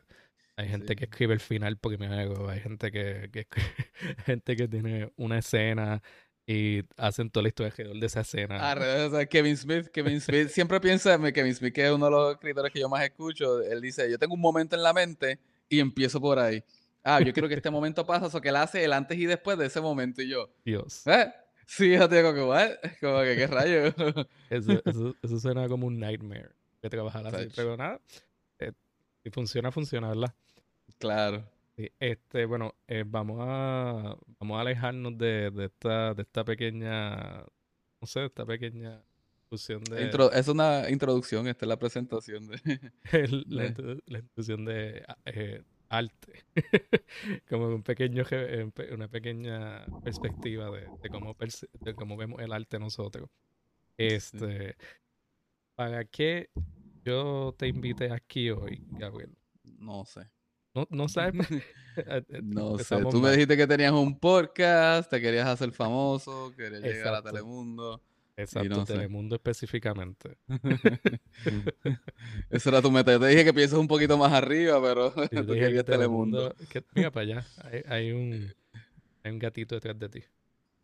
hay 0.55 0.67
gente 0.69 0.88
Sí. 0.89 0.95
que 0.95 1.03
escribe 1.05 1.33
el 1.33 1.39
final 1.39 1.77
primero, 1.77 2.50
hay 2.50 2.60
gente 2.60 2.91
que, 2.91 3.29
que 3.31 3.48
gente 4.25 4.55
que 4.55 4.67
tiene 4.67 5.12
una 5.15 5.39
escena 5.39 6.01
y 6.45 6.81
hacen 6.98 7.29
toda 7.29 7.43
la 7.43 7.48
historia 7.50 7.72
alrededor 7.72 8.00
de 8.00 8.05
esa 8.05 8.22
escena. 8.22 8.69
Alrededor, 8.72 9.13
o 9.13 9.15
sea, 9.17 9.25
Kevin 9.25 9.55
Smith, 9.57 9.88
Kevin 9.88 10.19
Smith, 10.19 10.50
siempre 10.50 10.79
piensa, 10.81 11.17
me- 11.17 11.31
Kevin 11.31 11.55
Smith, 11.55 11.74
que 11.74 11.86
es 11.86 11.91
uno 11.91 12.05
de 12.05 12.12
los 12.12 12.33
escritores 12.33 12.72
que 12.72 12.79
yo 12.81 12.89
más 12.89 13.03
escucho, 13.03 13.62
él 13.62 13.79
dice, 13.81 14.10
yo 14.12 14.19
tengo 14.19 14.33
un 14.33 14.41
momento 14.41 14.75
en 14.75 14.83
la 14.83 14.91
mente 14.93 15.39
y 15.69 15.79
empiezo 15.79 16.19
por 16.19 16.38
ahí. 16.39 16.62
Ah, 17.05 17.22
yo 17.22 17.31
quiero 17.33 17.48
que 17.50 17.55
este 17.55 17.69
momento 17.69 18.05
pase, 18.05 18.25
o 18.38 18.41
que 18.41 18.50
él 18.50 18.55
hace 18.57 18.83
el 18.83 18.93
antes 18.93 19.17
y 19.17 19.25
después 19.25 19.57
de 19.57 19.65
ese 19.67 19.79
momento 19.81 20.22
y 20.22 20.29
yo, 20.29 20.50
Dios. 20.65 21.05
¿eh? 21.07 21.31
Sí, 21.65 21.91
yo 21.93 22.07
tengo 22.10 22.33
que, 22.33 22.41
¿what? 22.41 22.72
Como 23.01 23.22
que, 23.22 23.36
¿qué 23.38 23.48
rayo? 23.48 23.86
Eso, 24.50 24.81
eso, 24.86 25.15
eso 25.22 25.39
suena 25.39 25.67
como 25.69 25.88
un 25.88 25.98
nightmare 25.98 26.50
de 26.81 26.89
trabajar 26.89 27.25
así. 27.27 27.48
Pero 27.55 27.77
nada, 27.77 28.01
si 29.24 29.30
funciona, 29.32 29.72
funciona, 29.72 30.10
¿verdad? 30.10 30.34
claro. 31.00 31.44
Sí, 31.75 31.89
este, 32.00 32.46
bueno, 32.46 32.75
eh, 32.88 33.03
vamos 33.06 33.38
a 33.42 34.15
vamos 34.39 34.58
a 34.58 34.62
alejarnos 34.62 35.18
de, 35.18 35.50
de 35.50 35.65
esta 35.65 36.13
de 36.13 36.22
esta 36.22 36.44
pequeña, 36.46 37.38
no 38.01 38.08
sé, 38.08 38.25
esta 38.25 38.46
pequeña 38.46 39.03
discusión 39.50 39.82
de 39.89 40.03
Intro- 40.03 40.32
es 40.32 40.48
una 40.48 40.89
introducción, 40.89 41.48
esta 41.48 41.65
es 41.65 41.70
la 41.70 41.77
presentación 41.77 42.48
de... 42.48 42.60
el- 43.12 43.46
la, 43.50 43.63
de- 43.63 43.70
introdu- 43.74 44.03
la 44.06 44.20
introducción 44.20 44.65
de 44.65 45.03
eh, 45.25 45.63
arte, 45.89 46.44
como 47.50 47.68
un 47.68 47.84
pequeño 47.84 48.24
una 48.92 49.08
pequeña 49.08 49.86
perspectiva 50.03 50.70
de, 50.72 50.92
de 51.01 51.10
cómo 51.10 51.36
de 51.84 51.96
cómo 51.96 52.18
vemos 52.18 52.39
el 52.42 52.53
arte 52.53 52.80
nosotros. 52.80 53.30
Este, 53.98 54.75
¿para 55.75 56.06
qué 56.06 56.50
yo 57.03 57.53
te 57.57 57.67
invité 57.67 58.12
aquí 58.12 58.50
hoy, 58.50 58.81
Gabriel? 58.91 59.36
No 59.63 60.05
sé. 60.05 60.29
No, 60.74 60.88
no 60.89 61.07
sabes. 61.07 61.36
Eh, 61.95 62.24
eh, 62.27 62.39
No 62.41 62.79
sé. 62.79 62.98
Tú 63.12 63.19
me 63.19 63.29
dijiste 63.29 63.55
que 63.55 63.67
tenías 63.67 63.91
un 63.91 64.17
podcast, 64.19 65.07
te 65.12 65.22
querías 65.22 65.48
hacer 65.48 65.72
famoso, 65.72 66.51
querías 66.57 66.81
llegar 66.81 67.13
a. 67.13 67.22
Telemundo. 67.22 68.01
Exacto, 68.36 68.69
no 68.69 68.83
sé. 68.83 68.93
Telemundo 68.93 69.36
específicamente. 69.36 70.36
Esa 72.50 72.69
era 72.69 72.81
tu 72.81 72.89
meta. 72.89 73.12
Yo 73.12 73.19
te 73.19 73.27
dije 73.27 73.45
que 73.45 73.53
pienses 73.53 73.77
un 73.77 73.88
poquito 73.88 74.17
más 74.17 74.31
arriba, 74.33 74.81
pero 74.81 75.12
tú 75.12 75.22
dije 75.22 75.45
que 75.45 75.55
querías 75.55 75.86
Telemundo. 75.86 76.55
que- 76.69 76.83
mira 76.95 77.12
para 77.12 77.22
allá, 77.25 77.45
hay, 77.63 77.83
hay 77.88 78.12
un, 78.12 78.51
hay 79.24 79.31
un 79.31 79.38
gatito 79.39 79.75
detrás 79.75 80.00
de 80.00 80.10
ti. 80.10 80.24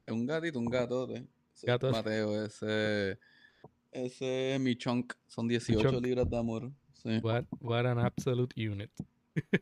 Es 0.05 0.13
un 0.13 0.25
gatito, 0.27 0.59
un 0.59 0.65
gatote. 0.65 1.25
Gato. 1.63 1.91
Mateo, 1.91 2.45
ese, 2.45 3.17
ese 3.91 4.55
es 4.55 4.60
mi 4.60 4.75
chunk. 4.75 5.13
Son 5.27 5.48
18 5.48 5.81
chunk. 5.91 6.03
libras 6.03 6.29
de 6.29 6.38
amor. 6.38 6.72
Sí, 6.93 7.17
What, 7.24 7.46
what 7.62 7.86
an 7.86 8.00
absolute 8.00 8.53
unit. 8.69 8.91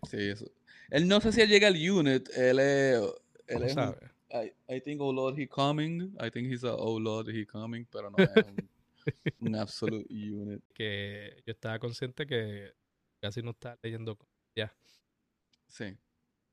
sí, 0.09 0.17
eso. 0.17 0.45
Él 0.89 1.07
no 1.07 1.19
sé 1.21 1.31
si 1.31 1.41
él 1.41 1.49
llega 1.49 1.67
al 1.67 1.75
unit. 1.75 2.27
Él 2.35 2.59
es. 2.59 2.97
Él 3.47 3.53
¿Cómo 3.53 3.65
es 3.65 3.71
un- 3.71 3.75
sabes? 3.75 4.11
I, 4.29 4.75
I 4.75 4.81
think, 4.81 4.99
oh 5.01 5.13
Lord, 5.13 5.39
he 5.39 5.47
coming. 5.47 6.13
I 6.19 6.29
think 6.29 6.51
he's 6.51 6.63
a 6.63 6.75
oh 6.75 6.99
Lord, 6.99 7.29
he 7.29 7.45
coming, 7.45 7.85
pero 7.91 8.09
no 8.09 8.17
es 8.17 8.29
un, 8.47 8.69
Un 9.39 9.55
absolute 9.55 10.05
unit. 10.11 10.61
que 10.73 11.41
yo 11.45 11.51
estaba 11.53 11.79
consciente 11.79 12.27
que 12.27 12.73
casi 13.21 13.41
no 13.41 13.51
estaba 13.51 13.77
leyendo 13.81 14.17
ya. 14.55 14.75
Sí. 15.67 15.95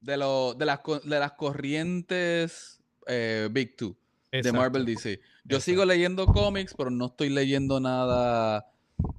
De, 0.00 0.16
lo, 0.16 0.54
de, 0.54 0.66
las, 0.66 0.80
de 1.04 1.18
las 1.18 1.32
corrientes 1.32 2.80
eh, 3.08 3.48
Big 3.50 3.74
Two 3.76 3.96
de 4.30 4.52
Marvel 4.52 4.84
DC. 4.84 5.20
Yo 5.44 5.60
sigo 5.60 5.84
leyendo 5.84 6.26
cómics, 6.26 6.74
pero 6.76 6.90
no 6.90 7.06
estoy 7.06 7.28
leyendo 7.28 7.78
nada 7.80 8.66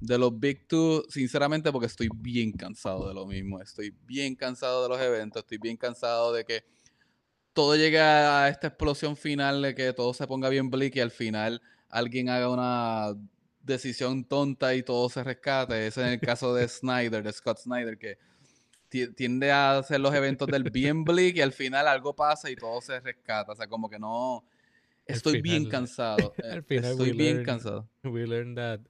de 0.00 0.18
los 0.18 0.38
Big 0.38 0.66
Two, 0.66 1.04
sinceramente, 1.08 1.70
porque 1.70 1.86
estoy 1.86 2.08
bien 2.14 2.52
cansado 2.52 3.06
de 3.08 3.14
lo 3.14 3.26
mismo. 3.26 3.60
Estoy 3.60 3.94
bien 4.06 4.34
cansado 4.34 4.82
de 4.82 4.88
los 4.88 5.00
eventos, 5.00 5.42
estoy 5.42 5.58
bien 5.58 5.76
cansado 5.76 6.32
de 6.32 6.44
que 6.44 6.64
todo 7.52 7.76
llegue 7.76 8.00
a 8.00 8.48
esta 8.48 8.66
explosión 8.68 9.16
final, 9.16 9.62
de 9.62 9.74
que 9.74 9.92
todo 9.92 10.12
se 10.14 10.26
ponga 10.26 10.48
bien 10.48 10.68
bleak 10.70 10.96
y 10.96 11.00
al 11.00 11.10
final 11.10 11.62
alguien 11.88 12.28
haga 12.28 12.50
una 12.50 13.14
decisión 13.62 14.24
tonta 14.24 14.74
y 14.74 14.82
todo 14.82 15.08
se 15.08 15.22
rescate. 15.22 15.86
Ese 15.86 16.02
es 16.06 16.12
el 16.14 16.20
caso 16.20 16.54
de 16.54 16.66
Snyder, 16.68 17.22
de 17.22 17.32
Scott 17.32 17.58
Snyder, 17.58 17.98
que 17.98 18.18
ti- 18.88 19.12
tiende 19.14 19.52
a 19.52 19.78
hacer 19.78 20.00
los 20.00 20.14
eventos 20.14 20.48
del 20.48 20.64
bien 20.64 21.04
bleak 21.04 21.36
y 21.36 21.40
al 21.40 21.52
final 21.52 21.86
algo 21.86 22.14
pasa 22.16 22.50
y 22.50 22.56
todo 22.56 22.80
se 22.80 22.98
rescata. 23.00 23.52
O 23.52 23.56
sea, 23.56 23.68
como 23.68 23.88
que 23.88 23.98
no... 23.98 24.44
Estoy 25.06 25.40
bien 25.40 25.66
cansado. 25.70 26.34
eh, 26.42 26.62
final 26.66 26.92
Estoy 26.92 27.12
we 27.12 27.16
bien 27.18 27.44
cansado. 27.44 27.88
We 28.04 28.26
learned 28.26 28.56
that 28.58 28.80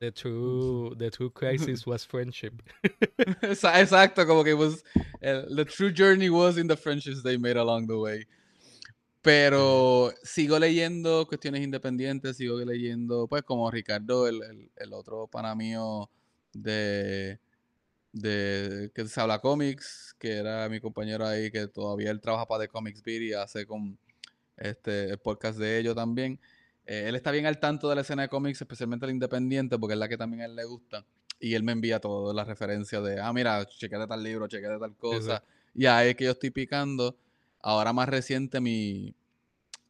the 0.00 0.10
true, 0.12 0.94
the 0.98 1.10
true 1.10 1.30
crisis 1.30 1.86
was 1.86 2.04
friendship. 2.04 2.62
Exacto, 3.42 4.26
como 4.26 4.44
que 4.44 4.54
was, 4.54 4.82
the 5.20 5.64
true 5.64 5.90
journey 5.92 6.28
was 6.28 6.56
in 6.58 6.66
the 6.66 6.76
friendships 6.76 7.22
they 7.22 7.36
made 7.38 7.56
along 7.56 7.86
the 7.86 7.96
way. 7.98 8.24
Pero 9.22 10.12
sigo 10.22 10.58
leyendo 10.58 11.26
cuestiones 11.26 11.62
independientes, 11.62 12.36
sigo 12.36 12.58
leyendo, 12.62 13.26
pues 13.26 13.42
como 13.42 13.70
Ricardo, 13.70 14.28
el, 14.28 14.42
el- 14.42 14.70
el 14.76 14.92
otro 14.92 15.26
pana 15.28 15.54
mío 15.54 16.10
de, 16.52 17.38
de 18.12 18.90
que 18.94 19.06
se 19.08 19.20
habla 19.20 19.40
cómics, 19.40 20.14
que 20.18 20.32
era 20.38 20.68
mi 20.68 20.80
compañero 20.80 21.26
ahí, 21.26 21.50
que 21.50 21.68
todavía 21.68 22.10
él 22.10 22.20
trabaja 22.20 22.46
para 22.46 22.64
The 22.64 22.68
Comics 22.68 23.02
Beat 23.02 23.22
y 23.22 23.32
hace 23.32 23.66
con 23.66 23.98
este 24.56 25.10
el 25.10 25.18
podcast 25.18 25.58
de 25.58 25.78
ellos 25.78 25.94
también. 25.94 26.40
Eh, 26.86 27.04
él 27.08 27.14
está 27.14 27.30
bien 27.30 27.46
al 27.46 27.58
tanto 27.58 27.88
de 27.88 27.94
la 27.94 28.00
escena 28.02 28.22
de 28.22 28.28
cómics, 28.28 28.60
especialmente 28.60 29.06
el 29.06 29.12
independiente, 29.12 29.78
porque 29.78 29.94
es 29.94 29.98
la 29.98 30.08
que 30.08 30.16
también 30.16 30.42
a 30.42 30.44
él 30.46 30.56
le 30.56 30.64
gusta. 30.64 31.04
Y 31.40 31.54
él 31.54 31.62
me 31.62 31.72
envía 31.72 32.00
todas 32.00 32.34
las 32.34 32.46
referencias 32.46 33.02
de, 33.02 33.20
ah, 33.20 33.32
mira, 33.32 33.66
chequete 33.66 34.06
tal 34.06 34.22
libro, 34.22 34.46
chequete 34.46 34.78
tal 34.78 34.96
cosa. 34.96 35.42
Y 35.74 35.86
ahí 35.86 36.10
es 36.10 36.16
que 36.16 36.24
yo 36.24 36.30
estoy 36.30 36.50
picando. 36.50 37.16
Ahora 37.60 37.92
más 37.92 38.08
reciente, 38.08 38.60
mi 38.60 39.14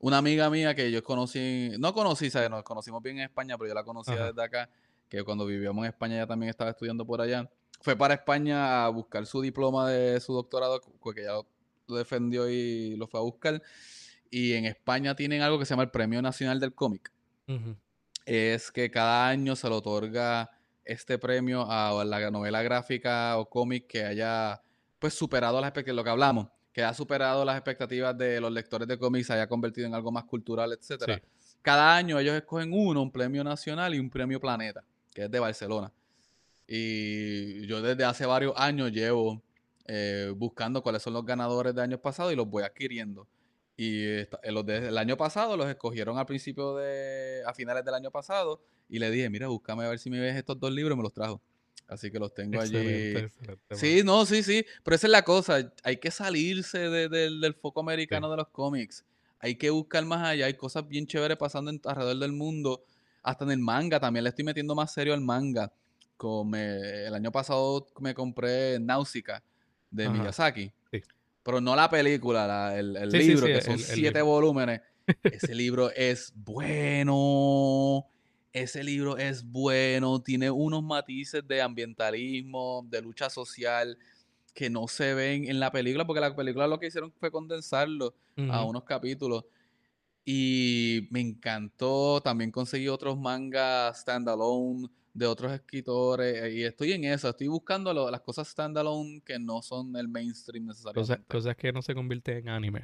una 0.05 0.19
amiga 0.19 0.51
mía 0.51 0.75
que 0.75 0.91
yo 0.91 1.03
conocí, 1.03 1.71
no 1.79 1.95
conocí, 1.95 2.29
¿sabes? 2.29 2.51
Nos 2.51 2.63
conocimos 2.63 3.03
bien 3.03 3.17
en 3.17 3.25
España, 3.25 3.57
pero 3.57 3.69
yo 3.69 3.75
la 3.75 3.85
conocía 3.85 4.15
Ajá. 4.15 4.27
desde 4.27 4.43
acá, 4.43 4.69
que 5.09 5.25
cuando 5.25 5.47
vivíamos 5.47 5.83
en 5.83 5.89
España 5.89 6.17
ella 6.17 6.27
también 6.27 6.51
estaba 6.51 6.71
estudiando 6.71 7.07
por 7.07 7.23
allá. 7.23 7.51
Fue 7.81 7.97
para 7.97 8.13
España 8.13 8.85
a 8.85 8.89
buscar 8.91 9.25
su 9.25 9.41
diploma 9.41 9.89
de 9.89 10.21
su 10.21 10.35
doctorado, 10.35 10.83
porque 11.01 11.23
ya 11.23 11.33
lo 11.87 11.97
defendió 11.97 12.51
y 12.51 12.97
lo 12.97 13.07
fue 13.07 13.19
a 13.19 13.23
buscar. 13.23 13.63
Y 14.35 14.55
en 14.55 14.65
España 14.65 15.15
tienen 15.15 15.43
algo 15.43 15.61
que 15.61 15.65
se 15.65 15.71
llama 15.71 15.85
el 15.85 15.91
Premio 15.91 16.21
Nacional 16.21 16.59
del 16.59 16.75
Cómic 16.75 17.13
es 18.27 18.71
que 18.73 18.91
cada 18.91 19.29
año 19.29 19.55
se 19.55 19.69
le 19.69 19.75
otorga 19.75 20.51
este 20.85 21.19
premio 21.19 21.67
a 21.71 22.05
la 22.05 22.31
novela 22.31 22.63
gráfica 22.63 23.39
o 23.39 23.49
cómic 23.49 23.87
que 23.87 24.05
haya 24.05 24.61
pues 24.99 25.15
superado 25.15 25.61
las 25.61 25.69
expectativas, 25.69 25.97
lo 25.97 26.05
que 26.05 26.11
hablamos, 26.11 26.49
que 26.73 26.83
ha 26.83 26.95
superado 26.95 27.45
las 27.45 27.57
expectativas 27.57 28.17
de 28.17 28.41
los 28.41 28.51
lectores 28.51 28.89
de 28.89 28.99
cómics, 28.99 29.27
se 29.27 29.35
haya 29.35 29.47
convertido 29.47 29.87
en 29.87 29.95
algo 29.95 30.11
más 30.11 30.25
cultural, 30.25 30.73
etcétera. 30.73 31.17
Sí. 31.17 31.23
Cada 31.63 31.97
año 31.97 32.19
ellos 32.19 32.35
escogen 32.35 32.73
uno, 32.73 33.03
un 33.03 33.13
premio 33.13 33.45
nacional 33.45 33.95
y 33.95 33.99
un 33.99 34.11
premio 34.11 34.41
planeta, 34.41 34.85
que 35.13 35.25
es 35.25 35.31
de 35.31 35.39
Barcelona. 35.39 35.93
Y 36.67 37.67
yo 37.67 37.83
desde 37.83 38.05
hace 38.05 38.25
varios 38.25 38.55
años 38.57 38.91
llevo 38.91 39.43
eh, 39.87 40.33
buscando 40.35 40.83
cuáles 40.83 41.03
son 41.03 41.13
los 41.13 41.25
ganadores 41.25 41.75
de 41.75 41.83
años 41.83 42.01
pasados 42.01 42.33
y 42.33 42.37
los 42.37 42.49
voy 42.49 42.63
adquiriendo. 42.63 43.29
Y 43.77 44.05
esta- 44.07 44.39
eh, 44.43 44.53
los 44.53 44.65
del 44.65 44.97
año 44.99 45.17
pasado 45.17 45.57
los 45.57 45.67
escogieron 45.69 46.17
al 46.19 46.27
principio 46.27 46.77
de, 46.77 47.43
a 47.45 47.53
finales 47.55 47.85
del 47.85 47.95
año 47.95 48.11
pasado 48.11 48.61
y 48.89 48.99
le 48.99 49.11
dije, 49.11 49.29
mira, 49.31 49.49
búscame 49.49 49.85
a 49.85 49.89
ver 49.89 49.99
si 49.99 50.11
me 50.11 50.21
ves 50.21 50.37
estos 50.37 50.59
dos 50.61 50.71
libros 50.73 50.95
y 50.95 50.97
me 50.99 51.03
los 51.03 51.13
trajo. 51.13 51.41
Así 51.89 52.11
que 52.11 52.19
los 52.19 52.33
tengo 52.33 52.55
Excelente, 52.63 53.17
allí. 53.19 53.27
excelente, 53.27 53.75
Sí, 53.77 54.03
no, 54.05 54.25
sí, 54.25 54.43
sí, 54.43 54.65
pero 54.85 54.95
esa 54.95 55.07
es 55.07 55.11
la 55.11 55.23
cosa, 55.23 55.73
hay 55.83 55.97
que 55.99 56.11
salirse 56.11 56.79
de- 56.89 57.09
del- 57.09 57.41
del 57.41 57.55
foco 57.55 57.81
americano 57.81 58.29
Sí. 58.29 58.31
de 58.31 58.37
los 58.39 58.49
cómics, 58.49 59.05
hay 59.39 59.57
que 59.57 59.69
buscar 59.71 60.05
más 60.07 60.27
allá, 60.27 60.47
hay 60.47 60.55
cosas 60.55 60.89
bien 60.89 61.07
chéveres 61.07 61.37
pasando 61.37 61.71
en- 61.71 61.81
alrededor 61.85 62.19
del 62.19 62.33
mundo, 62.33 62.85
hasta 63.23 63.45
en 63.45 63.51
el 63.51 63.59
manga, 63.59 64.01
también 64.01 64.23
le 64.25 64.31
estoy 64.31 64.45
metiendo 64.45 64.75
más 64.75 64.93
serio 64.95 65.13
al 65.15 65.21
manga. 65.21 65.73
Como 66.17 66.45
me- 66.45 67.07
el 67.07 67.15
año 67.15 67.31
pasado 67.33 67.87
me 67.99 68.15
compré 68.15 68.79
Náusica 68.79 69.43
de 69.91 70.05
Ajá, 70.07 70.13
Miyazaki. 70.15 70.73
Pero 71.45 71.61
no 71.61 71.77
la 71.77 71.89
película, 71.89 72.47
la- 72.49 72.77
el, 72.79 72.97
el 72.97 73.11
Sí, 73.13 73.21
sí, 73.21 73.29
libro, 73.29 73.47
sí, 73.47 73.53
que 73.53 73.61
son 73.61 73.75
el- 73.75 73.79
siete 73.79 74.19
libro. 74.19 74.27
volúmenes. 74.27 74.81
Ese 75.23 75.55
libro 75.55 75.91
es 75.93 76.33
bueno. 76.35 78.07
Ese 78.53 78.83
libro 78.85 79.17
es 79.17 79.45
bueno, 79.45 80.21
tiene 80.23 80.51
unos 80.51 80.83
matices 80.83 81.47
de 81.47 81.61
ambientalismo, 81.61 82.85
de 82.89 83.03
lucha 83.03 83.29
social 83.29 83.99
que 84.55 84.71
no 84.71 84.87
se 84.87 85.13
ven 85.15 85.49
en 85.49 85.59
la 85.59 85.73
película, 85.73 86.07
porque 86.07 86.21
la 86.21 86.35
película 86.37 86.67
lo 86.69 86.79
que 86.79 86.87
hicieron 86.87 87.13
fue 87.13 87.31
condensarlo 87.33 88.15
a 88.49 88.65
unos 88.65 88.85
capítulos. 88.85 89.45
Y 90.25 91.09
me 91.11 91.21
encantó, 91.21 92.21
también 92.23 92.51
conseguí 92.51 92.89
otros 92.89 93.19
mangas 93.19 94.01
standalone 94.01 94.89
de 95.15 95.27
otros 95.27 95.53
escritores, 95.53 96.43
eh, 96.43 96.53
y 96.55 96.63
estoy 96.65 96.93
en 96.93 97.05
eso, 97.05 97.29
estoy 97.31 97.47
buscando 97.47 97.95
lo- 97.95 98.11
las 98.11 98.21
cosas 98.21 98.49
standalone 98.49 99.23
que 99.25 99.39
no 99.39 99.63
son 99.63 99.95
el 99.97 100.09
mainstream 100.09 100.67
Cosas, 100.67 100.85
necesariamente. 100.85 101.25
cosas 101.33 101.57
que 101.57 101.73
no 101.73 101.81
se 101.83 101.95
convierten 101.95 102.39
en 102.39 102.49
anime. 102.49 102.83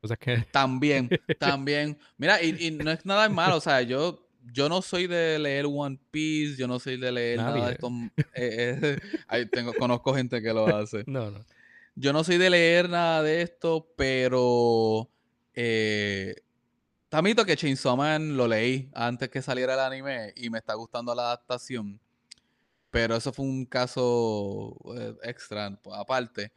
Cosas 0.00 0.16
que... 0.18 0.46
También, 0.52 1.10
también. 1.38 1.98
Mira, 2.16 2.40
y, 2.42 2.54
y 2.66 2.70
no 2.70 2.90
es 2.92 3.04
nada 3.04 3.28
malo, 3.28 3.56
o 3.56 3.60
sea, 3.60 3.82
yo, 3.82 4.24
yo 4.52 4.68
no 4.68 4.82
soy 4.82 5.08
de 5.08 5.38
leer 5.38 5.66
One 5.68 5.98
Piece, 6.12 6.56
yo 6.56 6.68
no 6.68 6.78
soy 6.78 6.96
de 6.96 7.10
leer 7.10 7.38
nada 7.38 7.66
de 7.66 7.72
esto. 7.72 7.90
eh, 8.34 8.78
eh, 8.82 8.98
ahí 9.28 9.46
tengo, 9.46 9.74
conozco 9.74 10.14
gente 10.14 10.40
que 10.40 10.52
lo 10.52 10.68
hace. 10.68 11.02
No, 11.08 11.30
no. 11.30 11.44
Yo 11.96 12.12
no 12.12 12.22
soy 12.24 12.38
de 12.38 12.50
leer 12.50 12.88
nada 12.88 13.22
de 13.22 13.42
esto, 13.42 13.92
pero 13.96 15.08
eh, 15.54 16.34
tamito 17.14 17.44
que 17.44 17.54
Chainsaw 17.56 17.96
Man 17.96 18.36
lo 18.36 18.48
leí 18.48 18.90
antes 18.92 19.28
que 19.28 19.40
saliera 19.40 19.74
el 19.74 19.78
anime 19.80 20.32
y 20.34 20.50
me 20.50 20.58
está 20.58 20.74
gustando 20.74 21.14
la 21.14 21.22
adaptación. 21.22 22.00
Pero 22.90 23.14
eso 23.14 23.32
fue 23.32 23.44
un 23.44 23.66
caso 23.66 24.76
eh, 24.98 25.14
extra, 25.22 25.78
pues, 25.80 25.96
aparte. 25.96 26.50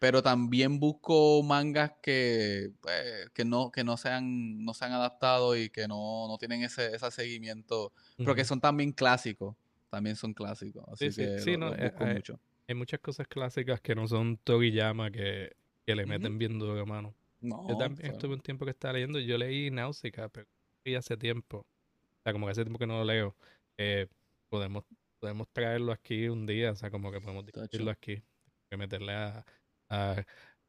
Pero 0.00 0.20
también 0.20 0.80
busco 0.80 1.44
mangas 1.44 1.92
que, 2.02 2.72
pues, 2.80 3.30
que 3.32 3.44
no, 3.44 3.70
que 3.70 3.84
no 3.84 3.96
se 3.96 4.08
han, 4.08 4.64
no 4.64 4.74
se 4.74 4.84
han 4.84 4.92
adaptado 4.94 5.54
y 5.56 5.70
que 5.70 5.86
no, 5.86 6.26
no 6.26 6.38
tienen 6.38 6.64
ese, 6.64 6.92
ese 6.92 7.08
seguimiento. 7.12 7.92
Pero 8.16 8.34
que 8.34 8.44
son 8.44 8.60
también 8.60 8.90
clásicos. 8.90 9.54
También 9.90 10.16
son 10.16 10.34
clásicos. 10.34 10.82
Así 10.88 11.12
Sí, 11.12 11.12
sí, 11.12 11.30
que 11.30 11.38
sí, 11.38 11.52
lo- 11.52 11.58
no, 11.58 11.72
eh, 11.74 11.82
busco 11.84 12.04
eh, 12.04 12.14
mucho. 12.14 12.40
Hay 12.66 12.74
muchas 12.74 12.98
cosas 12.98 13.28
clásicas 13.28 13.80
que 13.80 13.94
no 13.94 14.08
son 14.08 14.38
Toriyama 14.38 15.12
que, 15.12 15.54
que 15.86 15.94
le 15.94 16.04
meten 16.04 16.36
bien 16.36 16.58
duro, 16.58 16.84
mano. 16.84 17.14
No, 17.40 17.66
Yo 17.68 17.76
también 17.76 17.96
sea, 18.02 18.10
estuve 18.10 18.34
un 18.34 18.40
tiempo 18.40 18.64
que 18.64 18.70
estaba 18.72 18.94
leyendo, 18.94 19.18
yo 19.18 19.38
leí 19.38 19.70
Náusica, 19.70 20.28
pero 20.28 20.46
leí 20.84 20.94
hace 20.94 21.16
tiempo. 21.16 21.58
O 21.58 22.22
sea, 22.22 22.32
como 22.32 22.46
que 22.46 22.52
hace 22.52 22.62
tiempo 22.64 22.78
que 22.78 22.86
no 22.86 22.98
lo 22.98 23.04
leo. 23.04 23.36
Eh, 23.78 24.06
podemos, 24.50 24.84
podemos 25.20 25.48
traerlo 25.52 25.92
aquí 25.92 26.28
un 26.28 26.46
día, 26.46 26.72
o 26.72 26.76
sea, 26.76 26.90
como 26.90 27.10
que 27.10 27.20
podemos 27.20 27.46
discutirlo 27.46 27.90
aquí. 27.90 28.22
Que 28.70 28.76
meterle 28.76 29.12
a, 29.14 29.44
a- 29.88 30.24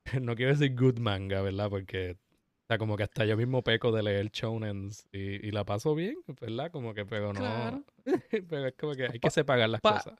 No 0.21 0.35
quiero 0.35 0.51
decir 0.53 0.75
good 0.75 0.97
manga, 0.99 1.41
¿verdad? 1.41 1.69
Porque... 1.69 2.11
O 2.11 2.73
sea, 2.73 2.77
como 2.77 2.95
que 2.95 3.03
hasta 3.03 3.25
yo 3.25 3.35
mismo 3.35 3.61
peco 3.63 3.91
de 3.91 4.01
leer 4.01 4.29
shonens 4.31 5.05
y, 5.11 5.45
y 5.45 5.51
la 5.51 5.65
paso 5.65 5.93
bien, 5.93 6.15
¿verdad? 6.39 6.71
Como 6.71 6.93
que, 6.93 7.05
pero 7.05 7.33
no... 7.33 7.39
Claro. 7.41 7.83
pero 8.49 8.67
es 8.67 8.73
como 8.75 8.93
que 8.93 9.07
hay 9.11 9.19
que 9.19 9.29
separar 9.29 9.69
las 9.69 9.81
pa- 9.81 9.95
cosas. 9.97 10.17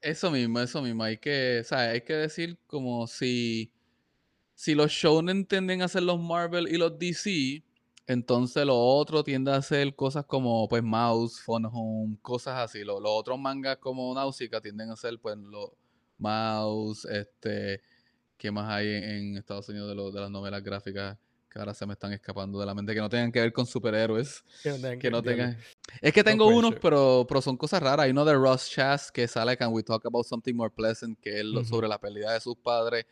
Eso 0.00 0.30
mismo, 0.32 0.58
eso 0.60 0.82
mismo. 0.82 1.04
Hay 1.04 1.18
que, 1.18 1.60
o 1.60 1.64
sea, 1.64 1.90
hay 1.90 2.00
que 2.00 2.14
decir 2.14 2.58
como 2.66 3.06
si, 3.06 3.70
si 4.54 4.74
los 4.74 4.90
shonen 4.90 5.46
tienden 5.46 5.82
a 5.82 5.88
ser 5.88 6.02
los 6.02 6.20
Marvel 6.20 6.68
y 6.68 6.76
los 6.76 6.98
DC, 6.98 7.62
entonces 8.06 8.64
lo 8.66 8.76
otro 8.78 9.24
tiende 9.24 9.50
a 9.52 9.62
ser 9.62 9.94
cosas 9.94 10.24
como 10.26 10.68
pues 10.68 10.82
Mouse, 10.82 11.40
Phone 11.40 11.66
Home, 11.72 12.16
cosas 12.22 12.58
así. 12.58 12.84
Lo- 12.84 13.00
Los, 13.00 13.12
otros 13.12 13.38
mangas 13.38 13.78
como 13.78 14.14
Nausicaa 14.14 14.60
tienden 14.60 14.90
a 14.90 14.96
ser 14.96 15.18
pues 15.18 15.36
los 15.38 15.70
Mouse, 16.18 17.04
este, 17.06 17.82
¿qué 18.36 18.50
más 18.50 18.70
hay 18.70 18.88
en, 18.88 19.04
en 19.04 19.36
Estados 19.36 19.68
Unidos 19.68 19.88
de, 19.88 19.94
lo- 19.94 20.10
de 20.10 20.20
las 20.20 20.30
novelas 20.30 20.62
gráficas 20.62 21.16
que 21.50 21.58
ahora 21.58 21.72
se 21.72 21.86
me 21.86 21.92
están 21.92 22.12
escapando 22.12 22.58
de 22.58 22.66
la 22.66 22.74
mente 22.74 22.94
que 22.94 23.00
no 23.00 23.08
tengan 23.08 23.30
que 23.30 23.40
ver 23.40 23.52
con 23.52 23.64
superhéroes? 23.66 24.44
Que 24.62 24.70
no 24.70 24.76
tengan 24.76 24.98
que 24.98 25.10
no 25.10 25.22
diablo. 25.22 25.42
tengan. 25.44 25.58
Es 26.00 26.12
que 26.12 26.24
tengo 26.24 26.46
unos, 26.46 26.74
pero, 26.80 27.24
pero 27.28 27.40
son 27.40 27.56
cosas 27.56 27.82
raras. 27.82 28.04
Hay 28.04 28.10
uno 28.10 28.24
de 28.24 28.34
Ross 28.34 28.70
Chast 28.70 29.10
que 29.10 29.26
sale 29.28 29.56
Can 29.56 29.72
We 29.72 29.82
Talk 29.82 30.04
About 30.06 30.26
Something 30.26 30.54
More 30.54 30.72
Pleasant, 30.74 31.18
que 31.20 31.40
es 31.40 31.68
sobre 31.68 31.86
la 31.88 31.98
pérdida 31.98 32.32
de 32.32 32.40
sus 32.40 32.56
padres. 32.56 33.06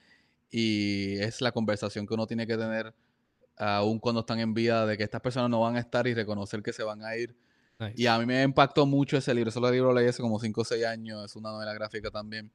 Y 0.53 1.15
es 1.19 1.41
la 1.41 1.51
conversación 1.51 2.07
que 2.07 2.15
uno 2.15 2.29
tiene 2.29 2.47
que 2.47 2.57
tener 2.57 2.95
aún 3.57 3.99
cuando 3.99 4.21
están 4.21 4.39
en 4.39 4.55
vida 4.55 4.87
de 4.87 4.97
que 4.97 5.03
estas 5.03 5.21
personas 5.21 5.51
no 5.51 5.61
van 5.61 5.75
a 5.77 5.81
estar 5.81 6.07
y 6.07 6.15
reconocer 6.15 6.63
que 6.63 6.73
se 6.73 6.85
van 6.85 7.03
a 7.03 7.17
ir. 7.17 7.35
Y 7.97 8.07
a 8.07 8.17
mí 8.19 8.27
me 8.27 8.45
impactó 8.45 8.87
mucho 8.87 9.17
ese 9.17 9.35
libro. 9.35 9.49
Ese 9.49 9.61
libro 9.61 9.89
lo 9.89 9.95
leí 9.95 10.07
hace 10.07 10.23
como 10.23 10.39
5 10.39 10.61
o 10.61 10.65
6 10.65 10.85
años. 10.85 11.25
Es 11.25 11.35
una 11.35 11.51
novela 11.51 11.75
gráfica 11.75 12.13
también. 12.13 12.53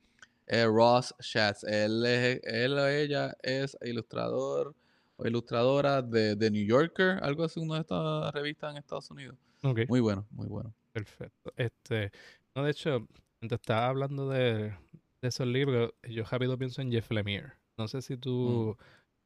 Ross 0.48 1.14
Schatz. 1.20 1.64
Él, 1.66 2.06
es, 2.06 2.40
él 2.44 2.74
o 2.74 2.88
ella 2.88 3.36
es 3.42 3.78
ilustrador 3.82 4.74
o 5.18 5.28
ilustradora 5.28 6.02
de, 6.02 6.36
The 6.36 6.52
New 6.52 6.66
Yorker, 6.66 7.20
algo 7.22 7.44
así, 7.44 7.60
una 7.60 7.76
de 7.76 7.82
estas 7.82 8.34
revistas 8.34 8.72
en 8.72 8.78
Estados 8.78 9.12
Unidos. 9.12 9.36
Muy 9.62 10.00
bueno, 10.00 10.26
muy 10.32 10.48
bueno. 10.48 10.74
Perfecto. 10.94 11.52
Este, 11.58 12.12
no, 12.56 12.64
de 12.64 12.72
hecho, 12.72 13.08
te 13.40 13.56
estaba 13.56 13.88
hablando 13.88 14.30
de, 14.30 14.74
esos 15.22 15.48
libros, 15.48 15.92
yo 16.08 16.24
rápido 16.24 16.58
pienso 16.58 16.82
en 16.82 16.92
Jeff 16.92 17.10
Lemire. 17.12 17.54
No 17.78 17.88
sé 17.88 18.02
si 18.02 18.18
tú 18.18 18.76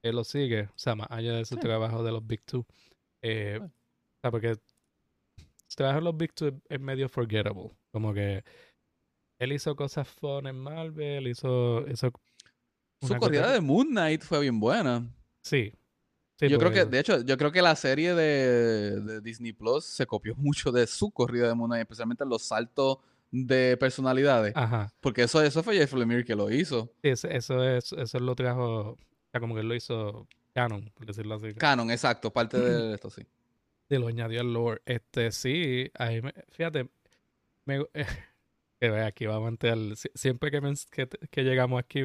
mm. 0.03 0.09
lo 0.09 0.23
sigues, 0.23 0.69
o 0.69 0.77
sea, 0.77 0.95
más 0.95 1.07
allá 1.09 1.33
de 1.33 1.45
su 1.45 1.57
trabajo 1.57 2.03
de 2.03 2.11
los 2.11 2.25
Big 2.25 2.43
Two. 2.43 2.65
Eh, 3.23 3.59
o 3.61 3.69
sea, 4.21 4.31
porque 4.31 4.55
su 5.67 5.75
trabajo 5.75 5.99
en 5.99 6.03
los 6.03 6.17
Big 6.17 6.33
Two 6.33 6.61
es 6.67 6.79
medio 6.79 7.07
forgettable. 7.07 7.71
Como 7.91 8.13
que 8.13 8.43
él 9.39 9.53
hizo 9.53 9.75
cosas 9.75 10.07
fun 10.07 10.47
en 10.47 10.57
Marvel, 10.57 11.27
hizo... 11.27 11.87
hizo 11.87 12.11
Su 13.01 13.15
corrida 13.15 13.51
de 13.51 13.61
Moon 13.61 13.87
Knight 13.87 14.21
fue 14.21 14.41
bien 14.41 14.59
buena. 14.59 15.09
Sí. 15.41 15.73
yo 16.39 16.59
creo 16.59 16.71
que, 16.71 16.85
de 16.85 16.99
hecho, 16.99 17.21
yo 17.21 17.37
creo 17.37 17.51
que 17.51 17.61
la 17.61 17.75
serie 17.75 18.13
de, 18.13 19.21
Disney 19.21 19.53
Plus 19.53 19.85
se 19.85 20.05
copió 20.05 20.35
mucho 20.37 20.71
de 20.71 20.85
su 20.87 21.09
corrida 21.09 21.47
de 21.47 21.55
Moon 21.55 21.69
Knight, 21.69 21.83
especialmente 21.83 22.25
los 22.25 22.43
saltos 22.43 22.97
de 23.31 23.77
personalidades. 23.77 24.53
Ajá. 24.55 24.93
Porque 24.99 25.23
eso, 25.23 25.41
eso 25.41 25.63
fue 25.63 25.77
Jeff 25.77 25.93
Lemire 25.93 26.25
que 26.25 26.35
lo 26.35 26.51
hizo. 26.51 26.93
Sí, 27.01 27.09
eso, 27.09 27.27
eso, 27.29 27.63
es, 27.63 27.93
eso 27.93 28.19
lo 28.19 28.35
trajo, 28.35 28.91
o 28.91 28.97
sea, 29.31 29.39
como 29.39 29.55
que 29.55 29.61
él 29.61 29.69
lo 29.69 29.75
hizo 29.75 30.27
canon, 30.53 30.91
por 30.93 31.05
decirlo 31.05 31.35
así. 31.35 31.53
Canon, 31.53 31.89
exacto, 31.91 32.31
parte 32.31 32.59
de 32.59 32.93
esto, 32.95 33.09
sí. 33.09 33.23
Sí, 33.89 33.97
lo 33.97 34.07
añadió 34.07 34.41
al 34.41 34.53
lore. 34.53 34.81
Este, 34.85 35.31
sí, 35.31 35.89
ahí 35.95 36.21
me, 36.21 36.33
fíjate, 36.49 36.89
me, 37.65 37.85
que 38.79 38.87
aquí 38.87 39.25
vamos 39.25 39.47
a 39.47 39.49
entrar. 39.49 39.77
Siempre 40.13 40.51
que, 40.51 41.07
que, 41.29 41.43
llegamos 41.43 41.79
aquí, 41.79 42.03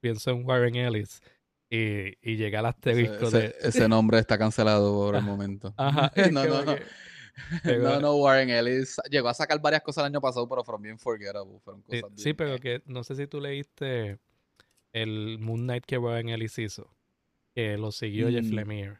pienso 0.00 0.30
en 0.30 0.44
Warren 0.44 0.76
Ellis. 0.76 1.22
Y, 1.68 2.16
y 2.22 2.36
llega 2.36 2.60
el 2.60 2.66
asterisco 2.66 3.26
ese, 3.26 3.38
de... 3.38 3.56
Ese, 3.60 3.88
nombre 3.88 4.20
está 4.20 4.38
cancelado 4.38 4.94
por 4.94 5.16
el 5.16 5.22
momento. 5.22 5.74
Ajá. 5.78 6.12
no, 6.30 6.44
no, 6.46 6.64
no. 6.64 6.76
No, 7.64 8.00
no, 8.00 8.16
Warren 8.16 8.50
Ellis 8.50 8.96
llegó 9.10 9.28
a 9.28 9.34
sacar 9.34 9.60
varias 9.60 9.82
cosas 9.82 10.02
el 10.02 10.12
año 10.12 10.20
pasado, 10.20 10.48
pero 10.48 10.64
fueron 10.64 10.82
bien 10.82 10.98
forgettable. 10.98 11.58
Fueron 11.60 11.82
cosas 11.82 12.10
sí, 12.16 12.22
sí, 12.22 12.32
pero 12.32 12.58
que 12.58 12.82
no 12.86 13.04
sé 13.04 13.14
si 13.16 13.26
tú 13.26 13.40
leíste 13.40 14.18
el 14.92 15.38
Moon 15.38 15.62
Knight 15.62 15.84
que 15.84 15.98
Warren 15.98 16.30
Ellis 16.30 16.58
hizo, 16.58 16.90
que 17.54 17.76
lo 17.76 17.92
siguió 17.92 18.30
Jeff 18.30 18.46
mm. 18.46 18.54
Lemire. 18.54 18.98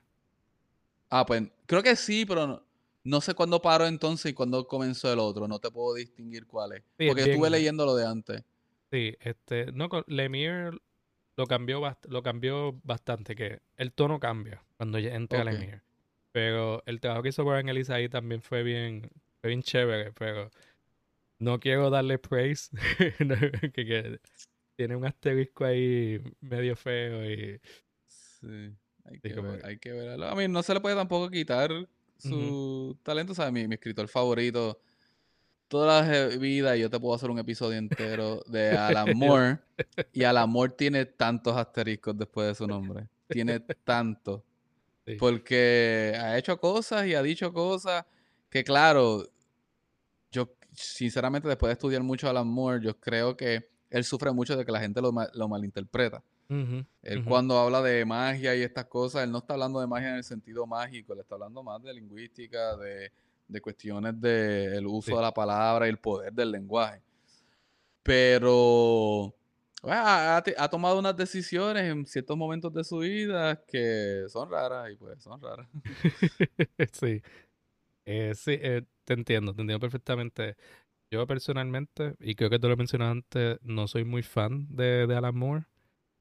Ah, 1.09 1.25
pues 1.25 1.43
creo 1.67 1.83
que 1.83 1.97
sí, 1.97 2.27
pero 2.27 2.47
no, 2.47 2.63
no 3.05 3.21
sé 3.21 3.35
cuándo 3.35 3.63
paró 3.63 3.87
entonces 3.87 4.33
y 4.33 4.35
cuándo 4.35 4.67
comenzó 4.67 5.13
el 5.13 5.21
otro. 5.21 5.47
No 5.47 5.59
te 5.59 5.71
puedo 5.71 5.95
distinguir 5.95 6.47
cuál 6.47 6.73
es. 6.73 6.83
porque 7.09 7.23
estuve 7.23 7.49
leyendo 7.49 7.87
lo 7.87 7.95
de 7.95 8.07
antes. 8.07 8.43
Sí, 8.91 9.17
este, 9.21 9.73
no, 9.73 9.89
Lemire 10.07 10.71
lo 11.37 11.47
cambió, 11.47 11.81
lo 12.09 12.23
cambió 12.23 12.79
bastante, 12.83 13.35
que 13.35 13.61
el 13.77 13.93
tono 13.93 14.19
cambia 14.19 14.63
cuando 14.77 14.99
entra 14.99 15.43
okay. 15.43 15.53
Lemire. 15.53 15.83
Pero 16.37 16.83
el 16.85 17.01
trabajo 17.01 17.23
que 17.23 17.31
hizo 17.31 17.47
Brian 17.47 17.67
Elisa 17.71 17.95
ahí 17.95 18.11
también 18.11 18.43
fue 18.43 18.63
bien, 18.63 19.09
fue 19.41 19.49
bien 19.49 19.63
chévere, 19.63 20.13
pero 20.13 20.51
no 21.39 21.59
quiero 21.59 21.89
darle 21.89 22.19
praise, 22.19 22.69
que, 23.75 24.21
tiene 24.77 24.97
un 24.97 25.07
asterisco 25.07 25.65
ahí 25.65 26.21
medio 26.43 26.77
feo 26.77 27.25
y... 27.25 27.59
Sí, 28.07 28.71
hay 29.07 29.19
que, 29.19 29.41
ver, 29.41 29.65
hay 29.65 29.79
que 29.79 29.93
verlo. 29.93 30.27
A 30.27 30.35
mí 30.35 30.47
no 30.47 30.63
se 30.63 30.75
le 30.75 30.81
puede 30.83 30.95
tampoco 30.95 31.31
quitar 31.31 31.71
su 32.19 32.99
talento, 33.03 33.35
¿sabes? 33.35 33.55
Mi, 33.55 33.67
mi, 33.67 33.77
escritor 33.77 34.07
favorito. 34.07 34.79
Toda 35.69 36.03
la 36.03 36.37
vida, 36.37 36.77
yo 36.77 36.91
te 36.91 37.01
puedo 37.01 37.15
hacer 37.15 37.31
un 37.31 37.39
episodio 37.39 37.79
entero 37.79 38.43
de 38.47 38.69
Alan 38.77 39.17
Moore. 39.17 39.61
y 40.13 40.25
Alan 40.25 40.51
Moore 40.51 40.75
tiene 40.77 41.07
tantos 41.07 41.57
asteriscos 41.57 42.15
después 42.15 42.49
de 42.49 42.55
su 42.55 42.67
nombre. 42.67 43.09
Tiene 43.27 43.59
tanto. 43.85 44.45
Porque 45.19 46.15
ha 46.21 46.37
hecho 46.37 46.59
cosas 46.59 47.07
y 47.07 47.15
ha 47.15 47.23
dicho 47.23 47.53
cosas 47.53 48.05
que, 48.51 48.65
claro, 48.65 49.23
yo 50.33 50.53
sinceramente 50.73 51.49
después 51.49 51.69
de 51.69 51.75
estudiar 51.75 52.03
mucho 52.03 52.27
a 52.27 52.31
Alan 52.31 52.49
Moore, 52.49 52.85
yo 52.85 52.99
creo 52.99 53.37
que 53.37 53.69
él 53.91 54.05
sufre 54.05 54.33
mucho 54.33 54.57
de 54.57 54.65
que 54.65 54.73
la 54.73 54.81
gente 54.81 55.01
lo, 55.01 55.13
lo 55.35 55.49
malinterpreta. 55.49 56.23
Él 57.03 57.25
cuando 57.25 57.59
habla 57.59 57.83
de 57.83 58.05
magia 58.05 58.55
y 58.55 58.63
estas 58.63 58.85
cosas, 58.85 59.25
él 59.25 59.33
no 59.33 59.39
está 59.39 59.55
hablando 59.55 59.81
de 59.81 59.87
magia 59.87 60.11
en 60.11 60.17
el 60.17 60.25
sentido 60.25 60.67
mágico, 60.67 61.13
él 61.13 61.21
está 61.21 61.35
hablando 61.35 61.63
más 61.63 61.83
de 61.83 61.93
lingüística, 61.93 62.77
de, 62.77 63.11
cuestiones 63.61 64.21
del 64.21 64.87
uso 64.87 65.17
de 65.17 65.23
la 65.23 65.33
palabra 65.33 65.87
y 65.87 65.91
el 65.91 65.99
poder 65.99 66.33
del 66.33 66.53
lenguaje. 66.53 67.03
Pero 68.03 69.35
ha, 69.93 70.69
tomado 70.71 70.99
unas 70.99 71.17
decisiones 71.17 71.85
en 71.85 72.07
ciertos 72.07 72.37
momentos 72.37 72.73
de 72.73 72.85
su 72.85 72.99
vida 72.99 73.63
que 73.67 74.25
son 74.29 74.51
raras 74.51 74.91
y 74.91 74.97
pues 74.97 75.23
son 75.23 75.41
raras. 75.41 75.69
sí. 76.93 77.23
Eh, 78.07 78.35
sí, 78.35 78.53
eh, 78.61 78.83
te 79.05 79.15
entiendo, 79.15 79.55
te 79.55 79.63
entiendo 79.63 79.81
perfectamente. 79.81 80.57
Yo 81.13 81.27
personalmente, 81.27 82.17
y 82.21 82.35
creo 82.35 82.51
que 82.51 82.59
tú 82.59 82.69
lo 82.69 82.77
mencionaste 82.77 83.11
antes, 83.11 83.59
no 83.63 83.87
soy 83.89 84.05
muy 84.05 84.23
fan 84.23 84.67
de, 84.71 85.07
de 85.07 85.17
Alan 85.17 85.37
Moore 85.37 85.67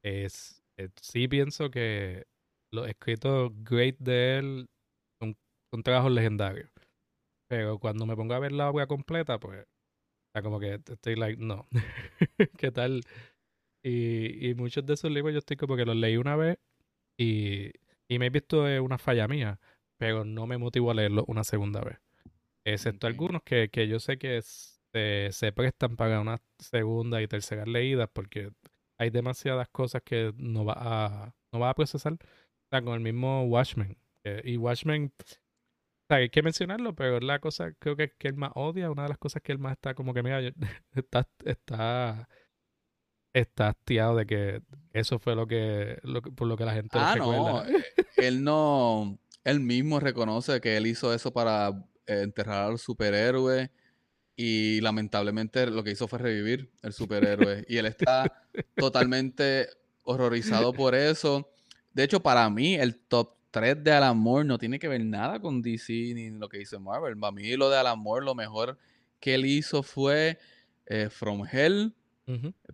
es, 0.06 0.64
eh, 0.78 0.90
sí 1.02 1.28
pienso 1.28 1.72
que 1.72 2.28
los 2.72 2.88
escritos 2.88 3.52
great 3.64 3.98
de 4.00 4.38
él 4.38 4.70
son, 5.20 5.36
son 5.74 5.84
trabajos 5.84 6.12
legendarios. 6.12 6.70
Pero 7.50 7.80
cuando 7.80 8.06
me 8.06 8.16
pongo 8.16 8.36
a 8.36 8.40
ver 8.40 8.52
la 8.52 8.70
obra 8.70 8.88
completa, 8.88 9.40
pues, 9.40 9.66
ya 10.36 10.42
como 10.44 10.60
que 10.60 10.76
estoy 10.86 11.16
like, 11.16 11.44
no. 11.44 11.68
¿Qué 12.58 12.72
tal? 12.72 13.02
Y, 13.88 14.50
y 14.50 14.56
muchos 14.56 14.84
de 14.84 14.96
esos 14.96 15.12
libros 15.12 15.32
yo 15.32 15.38
estoy 15.38 15.58
como 15.58 15.76
que 15.76 15.86
los 15.86 15.96
leí 15.96 16.18
una 16.18 16.36
vez 16.36 16.58
y, 17.18 17.72
y 18.08 18.18
me 18.18 18.28
he 18.28 18.30
visto 18.32 18.64
una 18.84 18.98
falla 18.98 19.28
mía, 19.28 19.60
pero 19.98 20.26
no 20.26 20.48
me 20.48 20.58
motivo 20.58 20.90
a 20.90 20.96
leerlo 20.96 21.24
una 21.28 21.44
segunda 21.44 21.82
vez. 21.82 22.00
Excepto 22.64 23.06
algunos 23.06 23.44
que, 23.44 23.70
que 23.70 23.88
yo 23.88 24.00
sé 24.00 24.18
que 24.18 24.42
se, 24.42 25.30
se 25.32 25.52
prestan 25.52 25.98
para 25.98 26.20
una 26.20 26.42
segunda 26.58 27.22
y 27.22 27.28
tercera 27.28 27.64
leídas 27.68 28.10
porque 28.12 28.52
hay 28.98 29.12
demasiadas 29.12 29.68
cosas 29.70 30.02
que 30.04 30.34
no 30.36 30.66
va 30.66 30.74
a, 30.78 31.36
no 31.52 31.60
va 31.60 31.70
a 31.70 31.76
procesar. 31.76 32.14
O 32.14 32.18
sea, 32.72 32.82
con 32.82 32.96
el 32.96 33.02
mismo 33.02 33.44
Watchmen. 33.44 33.98
y 34.44 34.58
Watchmen, 34.58 35.14
o 35.20 36.08
sea, 36.08 36.18
hay 36.18 36.30
que 36.30 36.42
mencionarlo, 36.42 36.96
pero 36.96 37.20
la 37.20 37.38
cosa 37.40 37.72
creo 37.74 37.96
que, 37.96 38.10
que 38.18 38.30
él 38.30 38.36
más 38.36 38.52
odia, 38.56 38.90
una 38.90 39.04
de 39.04 39.10
las 39.10 39.20
cosas 39.20 39.44
que 39.44 39.52
él 39.52 39.60
más 39.60 39.74
está 39.74 39.94
como 39.94 40.14
que, 40.14 40.24
mira, 40.24 40.40
está, 40.96 41.28
está, 41.46 42.28
está 43.36 43.68
hastiado 43.70 44.16
de 44.16 44.26
que 44.26 44.62
eso 44.94 45.20
fue 45.20 45.36
lo 45.36 45.46
que, 45.46 46.00
por 46.36 46.48
lo 46.48 46.56
que 46.56 46.64
la 46.64 46.74
gente 46.74 46.98
ah, 46.98 47.16
no. 47.18 47.66
Eh, 47.66 47.84
él 48.16 48.44
no, 48.44 49.20
él 49.44 49.60
mismo 49.60 50.00
reconoce 50.00 50.62
que 50.62 50.78
él 50.78 50.88
hizo 50.88 51.14
eso 51.14 51.34
para 51.34 51.70
eh, 52.08 52.22
enterrar 52.22 52.72
al 52.72 52.80
superhéroe 52.80 53.70
y 54.38 54.80
lamentablemente 54.80 55.68
lo 55.68 55.84
que 55.84 55.92
hizo 55.92 56.08
fue 56.08 56.20
revivir 56.20 56.72
el 56.82 56.94
superhéroe. 56.94 57.66
y 57.70 57.78
él 57.78 57.88
está 57.88 58.46
totalmente 58.76 59.68
horrorizado 60.04 60.72
por 60.72 60.96
eso. 60.96 61.52
De 61.94 62.04
hecho, 62.04 62.22
para 62.22 62.50
mí, 62.50 62.76
el 62.76 62.96
top 62.96 63.36
3 63.52 63.84
de 63.84 63.92
Alan 63.92 64.18
Moore 64.18 64.46
no 64.46 64.58
tiene 64.58 64.80
que 64.80 64.88
ver 64.88 65.04
nada 65.04 65.42
con 65.42 65.62
DC 65.62 65.92
ni 65.92 66.30
lo 66.30 66.48
que 66.48 66.62
hizo 66.62 66.80
Marvel. 66.80 67.18
Para 67.18 67.34
mí, 67.34 67.58
lo 67.58 67.70
de 67.70 67.78
Alan 67.78 68.00
Moore, 68.00 68.24
lo 68.24 68.34
mejor 68.34 68.78
que 69.20 69.36
él 69.36 69.46
hizo 69.46 69.84
fue 69.84 70.40
eh, 70.86 71.10
From 71.10 71.46
Hell. 71.52 71.94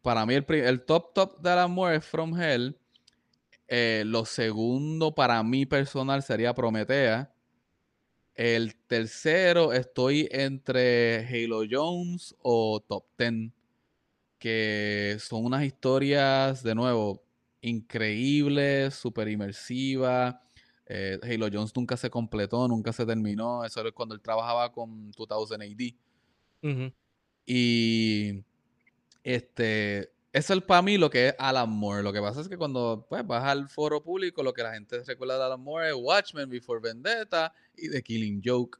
Para 0.01 0.25
mí, 0.25 0.33
el, 0.33 0.81
top 0.85 1.13
top 1.13 1.41
de 1.41 1.49
Alan 1.49 1.71
Moore 1.71 1.97
es 1.97 2.05
From 2.05 2.39
Hell. 2.39 2.77
Eh, 3.67 4.03
lo 4.05 4.25
segundo, 4.25 5.13
para 5.13 5.41
mí 5.43 5.65
personal, 5.65 6.23
sería 6.23 6.53
Prometea. 6.53 7.33
El 8.35 8.75
tercero 8.87 9.73
estoy 9.73 10.27
entre 10.31 11.25
Halo 11.27 11.63
Jones 11.69 12.35
o 12.41 12.79
Top 12.79 13.05
Ten, 13.15 13.53
que 14.39 15.17
son 15.19 15.45
unas 15.45 15.63
historias, 15.63 16.63
de 16.63 16.73
nuevo, 16.73 17.23
increíbles, 17.61 18.95
súper 18.95 19.27
inmersivas. 19.27 20.35
Eh, 20.85 21.19
Halo 21.23 21.47
Jones 21.51 21.71
nunca 21.75 21.95
se 21.97 22.09
completó, 22.09 22.67
nunca 22.67 22.91
se 22.91 23.05
terminó. 23.05 23.63
Eso 23.63 23.85
es 23.85 23.93
cuando 23.93 24.15
él 24.15 24.21
trabajaba 24.21 24.71
con 24.71 25.11
2000 25.11 25.61
AD. 25.61 26.91
Y 27.45 28.43
este, 29.23 30.11
eso 30.33 30.53
es 30.53 30.61
para 30.61 30.81
mí 30.81 30.97
lo 30.97 31.09
que 31.09 31.29
es 31.29 31.35
Alan 31.37 31.69
Moore. 31.69 32.03
Lo 32.03 32.13
que 32.13 32.21
pasa 32.21 32.41
es 32.41 32.47
que 32.47 32.57
cuando 32.57 33.05
pues, 33.09 33.25
vas 33.25 33.43
al 33.43 33.67
foro 33.67 34.01
público, 34.01 34.43
lo 34.43 34.53
que 34.53 34.63
la 34.63 34.73
gente 34.73 35.03
recuerda 35.03 35.37
de 35.37 35.43
Alan 35.43 35.59
Moore 35.59 35.89
es 35.89 35.95
Watchmen, 35.95 36.49
Before 36.49 36.79
Vendetta 36.79 37.53
y 37.75 37.89
The 37.89 38.01
Killing 38.01 38.41
Joke. 38.43 38.79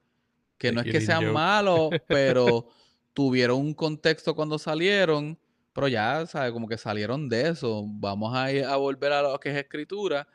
Que 0.57 0.71
no 0.71 0.81
es 0.81 0.91
que 0.91 1.01
sean 1.01 1.33
malos, 1.33 1.89
pero 2.07 2.67
tuvieron 3.13 3.59
un 3.59 3.73
contexto 3.73 4.35
cuando 4.35 4.57
salieron, 4.59 5.37
pero 5.73 5.87
ya, 5.87 6.25
¿sabes? 6.25 6.51
Como 6.53 6.67
que 6.67 6.77
salieron 6.77 7.27
de 7.27 7.49
eso. 7.49 7.83
Vamos 7.85 8.33
a, 8.35 8.51
ir 8.51 8.63
a 8.63 8.77
volver 8.77 9.11
a 9.11 9.21
lo 9.21 9.39
que 9.39 9.49
es 9.49 9.57
escritura. 9.57 10.27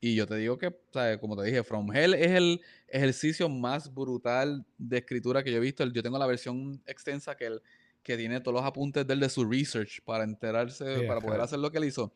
Y 0.00 0.14
yo 0.14 0.26
te 0.26 0.36
digo 0.36 0.58
que, 0.58 0.76
¿sabes? 0.92 1.18
como 1.18 1.36
te 1.36 1.44
dije, 1.44 1.64
From 1.64 1.94
Hell 1.94 2.14
es 2.14 2.30
el 2.32 2.60
ejercicio 2.86 3.48
más 3.48 3.92
brutal 3.92 4.64
de 4.76 4.98
escritura 4.98 5.42
que 5.42 5.50
yo 5.50 5.56
he 5.56 5.60
visto. 5.60 5.84
Yo 5.86 6.02
tengo 6.02 6.18
la 6.18 6.26
versión 6.26 6.82
extensa 6.86 7.36
que, 7.36 7.46
el, 7.46 7.62
que 8.08 8.16
tiene 8.16 8.40
todos 8.40 8.54
los 8.54 8.64
apuntes 8.64 9.06
del 9.06 9.20
de 9.20 9.28
su 9.28 9.44
research 9.44 10.00
para 10.02 10.24
enterarse, 10.24 11.02
para 11.02 11.20
poder 11.20 11.42
hacer 11.42 11.58
lo 11.58 11.70
que 11.70 11.76
él 11.76 11.84
hizo. 11.84 12.10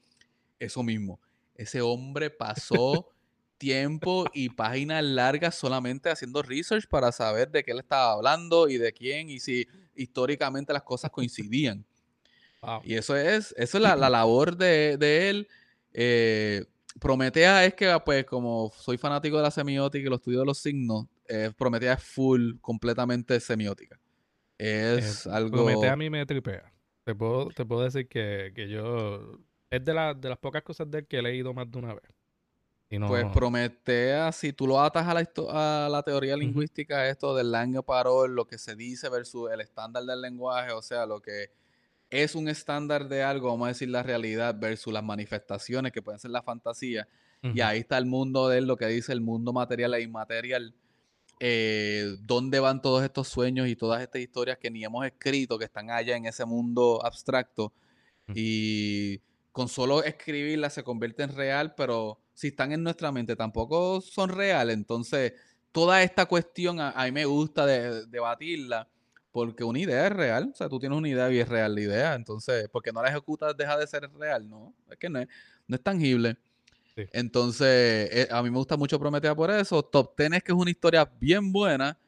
Eso 0.59 0.83
mismo. 0.83 1.21
Ese 1.55 1.83
hombre 1.83 2.31
pasó 2.31 3.11
tiempo 3.59 4.25
y 4.33 4.49
páginas 4.49 5.05
largas 5.05 5.55
solamente 5.55 6.09
haciendo 6.09 6.41
research 6.41 6.87
para 6.89 7.13
saber 7.13 7.51
de 7.51 7.63
qué 7.63 7.73
él 7.73 7.81
estaba 7.81 8.13
hablando 8.13 8.71
y 8.71 8.79
de 8.79 8.91
quién 8.91 9.29
y 9.29 9.39
si 9.39 9.69
históricamente 9.95 10.73
las 10.73 10.83
cosas 10.83 11.11
coincidían. 11.11 11.85
Y 12.85 12.95
eso 12.95 13.15
es, 13.15 13.55
eso 13.59 13.77
es 13.77 13.83
la, 13.83 13.95
la 13.95 14.09
labor 14.09 14.57
de, 14.57 14.97
de 14.97 15.29
él. 15.29 15.49
Eh, 15.93 16.65
Prometea 16.99 17.67
es 17.67 17.75
que, 17.75 17.95
pues, 18.03 18.25
como 18.25 18.73
soy 18.79 18.97
fanático 18.97 19.37
de 19.37 19.43
la 19.43 19.51
semiótica 19.51 20.07
y 20.07 20.09
los 20.09 20.21
estudios 20.21 20.41
de 20.41 20.47
los 20.47 20.59
signos, 20.59 21.07
eh, 21.29 21.51
Prometea 21.55 21.93
es 21.93 22.03
full, 22.03 22.55
completamente 22.63 23.39
semiótica. 23.41 24.01
Es 24.63 25.27
algo. 25.27 25.65
Prometea 25.65 25.93
a 25.93 25.97
mí 25.97 26.09
me 26.09 26.25
tripea. 26.25 26.73
Te 27.05 27.15
puedo, 27.15 27.49
te 27.49 27.65
puedo 27.65 27.83
decir 27.83 28.09
que, 28.09 28.53
yo. 28.71 29.39
Es 29.71 29.85
de, 29.85 29.93
de 29.93 30.29
las 30.29 30.39
pocas 30.39 30.63
cosas 30.63 30.91
de 30.91 30.99
él 30.99 31.07
que 31.07 31.19
he 31.19 31.23
leído 31.23 31.53
más 31.53 31.71
de 31.71 31.79
una 31.79 31.95
vez. 31.95 32.05
Pues 33.09 33.25
Prometea, 33.33 34.31
si 34.33 34.53
tú 34.53 34.67
lo 34.67 34.81
atas 34.81 35.07
a 35.07 35.15
la, 35.15 35.27
a 35.49 35.89
la 35.89 36.03
teoría 36.03 36.37
lingüística, 36.37 37.09
esto 37.09 37.35
del 37.35 37.51
langue 37.51 37.83
parol, 37.83 38.35
lo 38.35 38.47
que 38.47 38.59
se 38.59 38.77
dice 38.77 39.09
versus 39.09 39.51
el 39.51 39.63
estándar 39.63 40.05
del 40.05 40.21
lenguaje, 40.21 40.73
o 40.73 40.83
sea, 40.83 41.07
lo 41.07 41.21
que 41.23 41.51
es 42.11 42.35
un 42.35 42.49
estándar 42.49 43.09
de 43.09 43.23
algo, 43.23 43.49
vamos 43.49 43.65
a 43.65 43.69
decir 43.69 43.89
la 43.89 44.03
realidad 44.03 44.55
versus 44.59 44.93
las 44.93 45.03
manifestaciones 45.03 45.91
que 45.91 46.03
pueden 46.03 46.21
ser 46.21 46.31
la 46.31 46.43
fantasía. 46.43 47.09
Y 47.43 47.61
ahí 47.61 47.81
está 47.81 47.99
el 47.99 48.07
mundo 48.07 48.49
de 48.49 48.59
él, 48.59 48.67
lo 48.67 48.77
que 48.77 48.87
dice 48.87 49.13
el 49.13 49.21
mundo 49.21 49.53
material 49.53 49.95
e 49.95 50.03
inmaterial. 50.03 50.77
Eh, 51.45 52.19
¿Dónde 52.21 52.61
van 52.61 52.81
todos 52.81 53.03
estos 53.03 53.27
sueños 53.27 53.67
y 53.67 53.75
todas 53.75 54.01
estas 54.01 54.23
historias 54.23 54.59
que 54.59 54.71
ni 54.71 54.85
hemos 54.85 55.05
escrito, 55.05 55.59
que 55.59 55.65
están 55.65 55.91
allá 55.91 56.15
en 56.15 56.27
ese 56.27 56.45
mundo 56.45 57.05
abstracto? 57.05 57.73
Y 58.33 59.21
con 59.51 59.69
solo 59.69 60.05
escribirlas 60.05 60.75
se 60.75 60.85
convierte 60.85 61.25
en 61.25 61.35
real, 61.35 61.75
pero 61.75 62.21
si 62.33 62.49
están 62.49 62.71
en 62.71 62.85
nuestra 62.85 63.11
mente 63.11 63.35
tampoco 63.35 64.01
son 64.01 64.31
reales. 64.31 64.77
Entonces, 64.77 65.33
toda 65.73 66.05
esta 66.05 66.27
cuestión 66.27 66.79
a, 66.79 66.95
mí 67.07 67.11
me 67.11 67.25
gusta 67.25 67.67
debatirla 67.67 68.89
porque 69.33 69.65
una 69.65 69.81
idea 69.81 70.07
es 70.07 70.13
real, 70.13 70.51
o 70.53 70.57
sea, 70.57 70.69
tú 70.69 70.79
tienes 70.79 70.97
una 70.97 71.09
idea 71.09 71.29
y 71.33 71.41
es 71.41 71.49
real 71.49 71.75
la 71.75 71.81
idea, 71.81 72.15
entonces, 72.15 72.69
porque 72.71 72.93
no 72.93 73.03
la 73.03 73.09
ejecutas 73.09 73.57
deja 73.57 73.77
de 73.77 73.89
ser 73.89 74.09
real, 74.13 74.49
no, 74.49 74.77
es 74.89 74.97
que 74.97 75.09
no 75.09 75.19
es, 75.19 75.27
no 75.67 75.75
es 75.75 75.83
tangible. 75.83 76.37
Entonces, 76.97 77.67
eh, 78.13 78.29
a 78.31 78.43
mí 78.43 78.51
me 78.51 78.59
gusta 78.59 78.77
mucho 78.77 78.99
Prometea 78.99 79.35
por 79.35 79.51
eso. 79.51 79.83
Top 79.83 80.15
Ten 80.17 80.35
es 80.35 80.43
que 80.43 80.53
es 80.53 80.59
una 80.59 80.71
historia 80.71 81.11
bien 81.21 81.53
buena, 81.53 81.99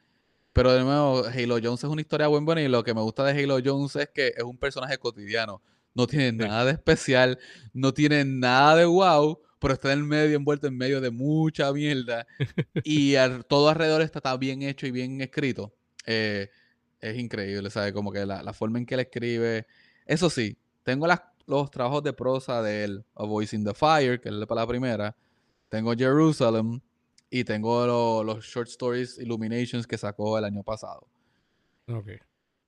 pero 0.52 0.72
de 0.72 0.82
nuevo, 0.82 1.24
Halo 1.26 1.58
Jones 1.62 1.82
es 1.82 1.90
una 1.90 2.00
historia 2.00 2.28
bien 2.28 2.44
buena 2.44 2.62
y 2.62 2.68
lo 2.68 2.84
que 2.84 2.94
me 2.94 3.00
gusta 3.00 3.24
de 3.24 3.42
Halo 3.42 3.58
Jones 3.64 3.96
es 3.96 4.08
que 4.10 4.28
es 4.36 4.42
un 4.42 4.56
personaje 4.56 4.98
cotidiano. 4.98 5.62
No 5.94 6.06
tiene 6.06 6.32
nada 6.32 6.64
de 6.64 6.72
especial, 6.72 7.38
no 7.72 7.94
tiene 7.94 8.24
nada 8.24 8.76
de 8.76 8.84
wow, 8.84 9.38
pero 9.60 9.74
está 9.74 9.92
en 9.92 10.06
medio, 10.06 10.36
envuelto 10.36 10.66
en 10.66 10.76
medio 10.76 11.00
de 11.00 11.10
mucha 11.10 11.72
mierda. 11.72 12.26
y 12.84 13.14
todo 13.48 13.68
alrededor 13.68 14.02
está, 14.02 14.36
bien 14.36 14.62
hecho 14.62 14.86
y 14.86 14.90
bien 14.90 15.20
escrito. 15.20 15.72
Eh, 16.06 16.50
es 17.00 17.18
increíble, 17.18 17.70
¿sabes? 17.70 17.92
Como 17.92 18.12
que 18.12 18.26
la, 18.26 18.52
forma 18.52 18.78
en 18.78 18.86
que 18.86 18.94
él 18.94 19.00
escribe. 19.00 19.66
Eso 20.04 20.30
sí, 20.30 20.56
tengo 20.82 21.06
los 21.46 21.70
trabajos 21.70 22.02
de 22.02 22.12
prosa 22.12 22.62
de 22.62 22.84
él, 22.84 23.04
A 23.14 23.24
Voice 23.24 23.54
in 23.54 23.64
the 23.64 23.74
Fire, 23.74 24.20
que 24.20 24.28
es 24.28 24.34
para 24.46 24.62
la 24.62 24.66
primera. 24.66 25.16
Tengo 25.68 25.94
Jerusalem 25.94 26.80
y 27.30 27.44
tengo 27.44 28.22
los 28.22 28.44
short 28.44 28.68
stories 28.68 29.18
Illuminations 29.18 29.86
que 29.86 29.98
sacó 29.98 30.38
el 30.38 30.44
año 30.44 30.62
pasado. 30.62 31.06
Ok. 31.88 32.08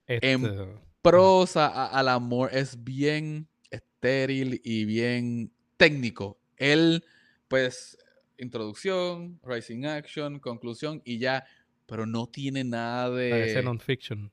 En 0.07 0.45
este, 0.45 0.81
prosa, 1.03 1.87
al 1.87 2.09
amor 2.09 2.51
es 2.53 2.83
bien 2.83 3.49
estéril 3.71 4.61
y 4.65 4.85
bien 4.85 5.53
técnico. 5.77 6.39
Él, 6.57 7.05
pues, 7.49 7.99
introducción, 8.39 9.41
rising 9.43 9.85
action, 9.85 10.39
conclusión 10.39 11.03
y 11.05 11.19
ya 11.19 11.45
pero 11.87 12.05
no 12.05 12.27
tiene 12.27 12.65
nada 12.65 13.11
de. 13.11 13.31
Parece 13.31 13.63
non-fiction. 13.63 14.31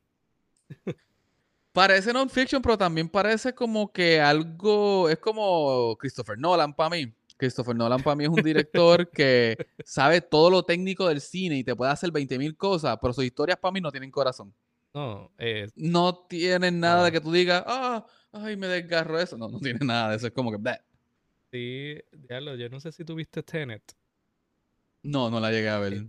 parece 1.74 2.14
non-fiction, 2.14 2.62
pero 2.62 2.78
también 2.78 3.10
parece 3.10 3.54
como 3.54 3.92
que 3.92 4.22
algo. 4.22 5.10
Es 5.10 5.18
como 5.18 5.98
Christopher 5.98 6.38
Nolan 6.38 6.74
para 6.74 6.92
mí. 6.92 7.14
Christopher 7.36 7.76
Nolan 7.76 8.02
para 8.02 8.16
mí 8.16 8.24
es 8.24 8.30
un 8.30 8.36
director 8.44 9.10
que 9.10 9.58
sabe 9.84 10.22
todo 10.22 10.50
lo 10.50 10.64
técnico 10.64 11.08
del 11.08 11.20
cine 11.20 11.58
y 11.58 11.64
te 11.64 11.76
puede 11.76 11.92
hacer 11.92 12.12
20.000 12.12 12.56
cosas, 12.56 12.98
pero 13.02 13.12
sus 13.12 13.26
historias 13.26 13.58
para 13.58 13.74
mí 13.74 13.82
no 13.82 13.92
tienen 13.92 14.12
corazón. 14.12 14.54
No, 14.94 15.32
no 15.76 16.16
tienen 16.30 16.80
nada 16.80 17.06
de 17.06 17.12
que 17.12 17.20
tú 17.20 17.32
digas, 17.32 17.64
ah, 17.66 18.06
ay, 18.32 18.56
me 18.56 18.68
desgarro 18.68 19.20
eso. 19.20 19.38
No, 19.38 19.50
no 19.50 19.60
tiene 19.60 19.80
nada 19.84 20.12
de 20.12 20.18
eso. 20.18 20.28
Es 20.28 20.34
como 20.34 20.52
que. 20.52 20.60
Sí, 21.52 22.00
diablo, 22.12 22.56
yo 22.56 22.70
no 22.70 22.80
sé 22.80 22.92
si 22.92 23.04
tuviste 23.04 23.42
Tenet. 23.42 23.84
No, 25.02 25.30
no 25.30 25.40
la 25.40 25.52
llegué 25.52 25.70
a 25.70 25.80
ver 25.80 26.06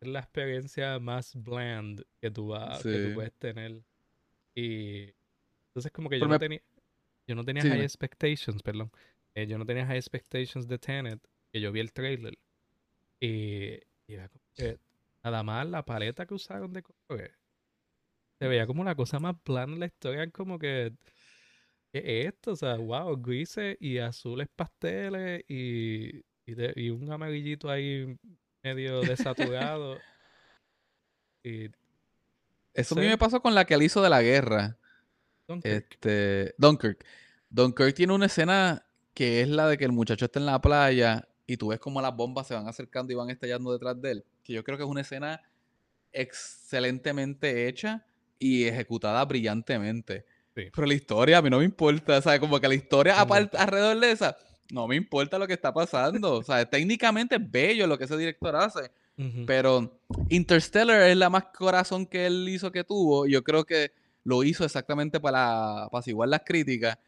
es 0.00 0.08
la 0.08 0.20
experiencia 0.20 0.98
más 0.98 1.34
bland 1.34 2.02
que 2.20 2.30
tú, 2.30 2.48
vas, 2.48 2.82
que 2.82 3.08
tú 3.08 3.14
puedes 3.14 3.32
tener. 3.34 3.82
Y 4.54 5.14
entonces 5.68 5.92
como 5.92 6.08
que 6.08 6.18
yo 6.18 6.26
no, 6.26 6.38
tenía, 6.38 6.60
yo 7.26 7.34
no 7.34 7.44
tenía 7.44 7.62
high 7.62 7.82
expectations, 7.82 8.62
perdón. 8.62 8.90
Eh, 9.34 9.46
yo 9.46 9.58
no 9.58 9.64
tenía 9.64 9.86
high 9.86 9.96
expectations 9.98 10.66
de 10.66 10.78
Tenet, 10.78 11.20
que 11.52 11.60
yo 11.60 11.72
vi 11.72 11.80
el 11.80 11.92
trailer. 11.92 12.38
Y, 13.20 13.74
y 14.06 14.14
era 14.14 14.28
como 14.28 14.44
que 14.54 14.78
nada 15.22 15.42
más 15.42 15.68
la 15.68 15.84
paleta 15.84 16.26
que 16.26 16.34
usaron 16.34 16.72
de 16.72 16.82
colores. 16.82 17.32
Se 18.38 18.48
veía 18.48 18.66
como 18.66 18.80
una 18.80 18.94
cosa 18.94 19.18
más 19.18 19.36
plana 19.42 19.74
en 19.74 19.80
la 19.80 19.86
historia, 19.86 20.30
como 20.30 20.58
que 20.58 20.92
¿qué 21.92 21.98
es 21.98 22.34
esto? 22.34 22.52
O 22.52 22.56
sea, 22.56 22.76
wow, 22.76 23.16
grises 23.20 23.76
y 23.80 23.98
azules 23.98 24.48
pasteles 24.54 25.44
y, 25.48 26.24
y, 26.46 26.54
y 26.76 26.90
un 26.90 27.10
amarillito 27.12 27.70
ahí 27.70 28.16
medio 28.62 29.00
desaturado. 29.02 29.98
y, 31.42 31.68
Eso 32.74 32.94
a 32.94 32.98
mí 32.98 33.06
me 33.06 33.18
pasó 33.18 33.40
con 33.40 33.54
la 33.54 33.64
que 33.64 33.74
él 33.74 33.82
hizo 33.82 34.02
de 34.02 34.10
la 34.10 34.22
guerra. 34.22 34.78
Dunkirk. 35.48 35.92
Este, 35.92 36.54
Dunkirk. 36.58 37.04
Dunkirk 37.48 37.94
tiene 37.94 38.12
una 38.12 38.26
escena 38.26 38.86
que 39.14 39.42
es 39.42 39.48
la 39.48 39.68
de 39.68 39.76
que 39.76 39.84
el 39.84 39.92
muchacho 39.92 40.26
está 40.26 40.38
en 40.38 40.46
la 40.46 40.60
playa 40.60 41.28
y 41.46 41.56
tú 41.56 41.68
ves 41.68 41.80
como 41.80 42.00
las 42.00 42.14
bombas 42.14 42.46
se 42.46 42.54
van 42.54 42.68
acercando 42.68 43.12
y 43.12 43.16
van 43.16 43.30
estallando 43.30 43.72
detrás 43.72 44.00
de 44.00 44.12
él. 44.12 44.24
Que 44.44 44.52
yo 44.52 44.62
creo 44.62 44.78
que 44.78 44.84
es 44.84 44.90
una 44.90 45.00
escena 45.00 45.42
excelentemente 46.12 47.68
hecha 47.68 48.06
y 48.38 48.64
ejecutada 48.64 49.24
brillantemente. 49.24 50.24
Pero 50.54 50.86
la 50.86 50.94
historia 50.94 51.38
a 51.38 51.42
mí 51.42 51.50
no 51.50 51.58
me 51.58 51.64
importa, 51.64 52.20
¿sabes? 52.22 52.38
Como 52.38 52.60
que 52.60 52.68
la 52.68 52.74
historia 52.74 53.20
aparte, 53.20 53.56
alrededor 53.56 53.98
de 53.98 54.12
esa 54.12 54.36
no 54.70 54.86
me 54.86 54.96
importa 54.96 55.38
lo 55.38 55.46
que 55.46 55.54
está 55.54 55.72
pasando. 55.72 56.34
O 56.34 56.42
sea, 56.42 56.64
técnicamente 56.68 57.36
es 57.36 57.50
bello 57.50 57.86
lo 57.86 57.98
que 57.98 58.04
ese 58.04 58.16
director 58.16 58.54
hace. 58.56 58.90
Pero 59.46 60.00
Interstellar 60.28 61.02
es 61.02 61.16
la 61.16 61.28
más 61.28 61.44
corazón 61.56 62.06
que 62.06 62.26
él 62.26 62.48
hizo 62.48 62.72
que 62.72 62.84
tuvo. 62.84 63.26
Yo 63.26 63.44
creo 63.44 63.64
que 63.64 63.92
lo 64.24 64.42
hizo 64.44 64.64
exactamente 64.64 65.20
para 65.20 65.84
apaciguar 65.84 66.28
las 66.28 66.42
críticas. 66.44 66.98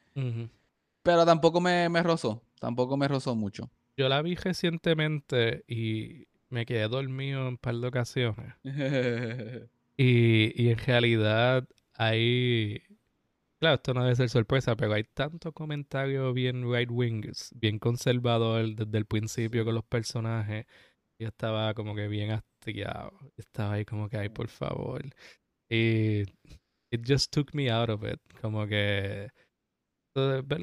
Pero 1.03 1.25
tampoco 1.25 1.61
me, 1.61 1.89
me 1.89 2.03
rozó. 2.03 2.43
Tampoco 2.61 2.97
me 2.97 3.09
rozó 3.09 3.35
mucho. 3.35 3.71
Yo 3.97 4.09
la 4.09 4.23
vi 4.23 4.35
recientemente 4.35 5.65
y 5.67 6.27
me 6.49 6.67
quedé 6.67 6.87
dormido 6.89 7.41
en 7.43 7.47
un 7.47 7.59
par 7.59 7.77
de 7.77 7.87
ocasiones. 7.87 8.55
y, 9.97 10.63
y 10.63 10.71
en 10.71 10.79
realidad 10.79 11.67
ahí 11.95 12.83
Claro, 13.63 13.77
esto 13.77 13.95
no 13.95 14.03
debe 14.03 14.17
ser 14.17 14.29
sorpresa, 14.29 14.75
pero 14.75 14.93
hay 14.95 15.05
tanto 15.05 15.53
comentario 15.53 16.33
bien 16.33 16.69
right 16.69 16.91
wings, 16.91 17.53
bien 17.55 17.79
conservador 17.79 18.75
desde 18.75 18.99
el 18.99 19.07
principio 19.07 19.65
con 19.65 19.77
los 19.77 19.85
personajes. 19.85 20.67
Yo 21.23 21.29
estaba 21.29 21.73
como 21.73 21.95
que 21.95 22.09
bien 22.09 22.33
hastiado. 22.33 23.13
Estaba 23.37 23.75
ahí 23.75 23.85
como 23.85 24.09
que, 24.09 24.17
ay, 24.17 24.29
por 24.29 24.49
favor. 24.49 25.05
Y 25.71 26.23
it 26.91 27.07
just 27.07 27.33
took 27.33 27.55
me 27.55 27.71
out 27.71 27.91
of 27.91 28.03
it. 28.03 28.19
Como 28.41 28.67
que, 28.67 29.31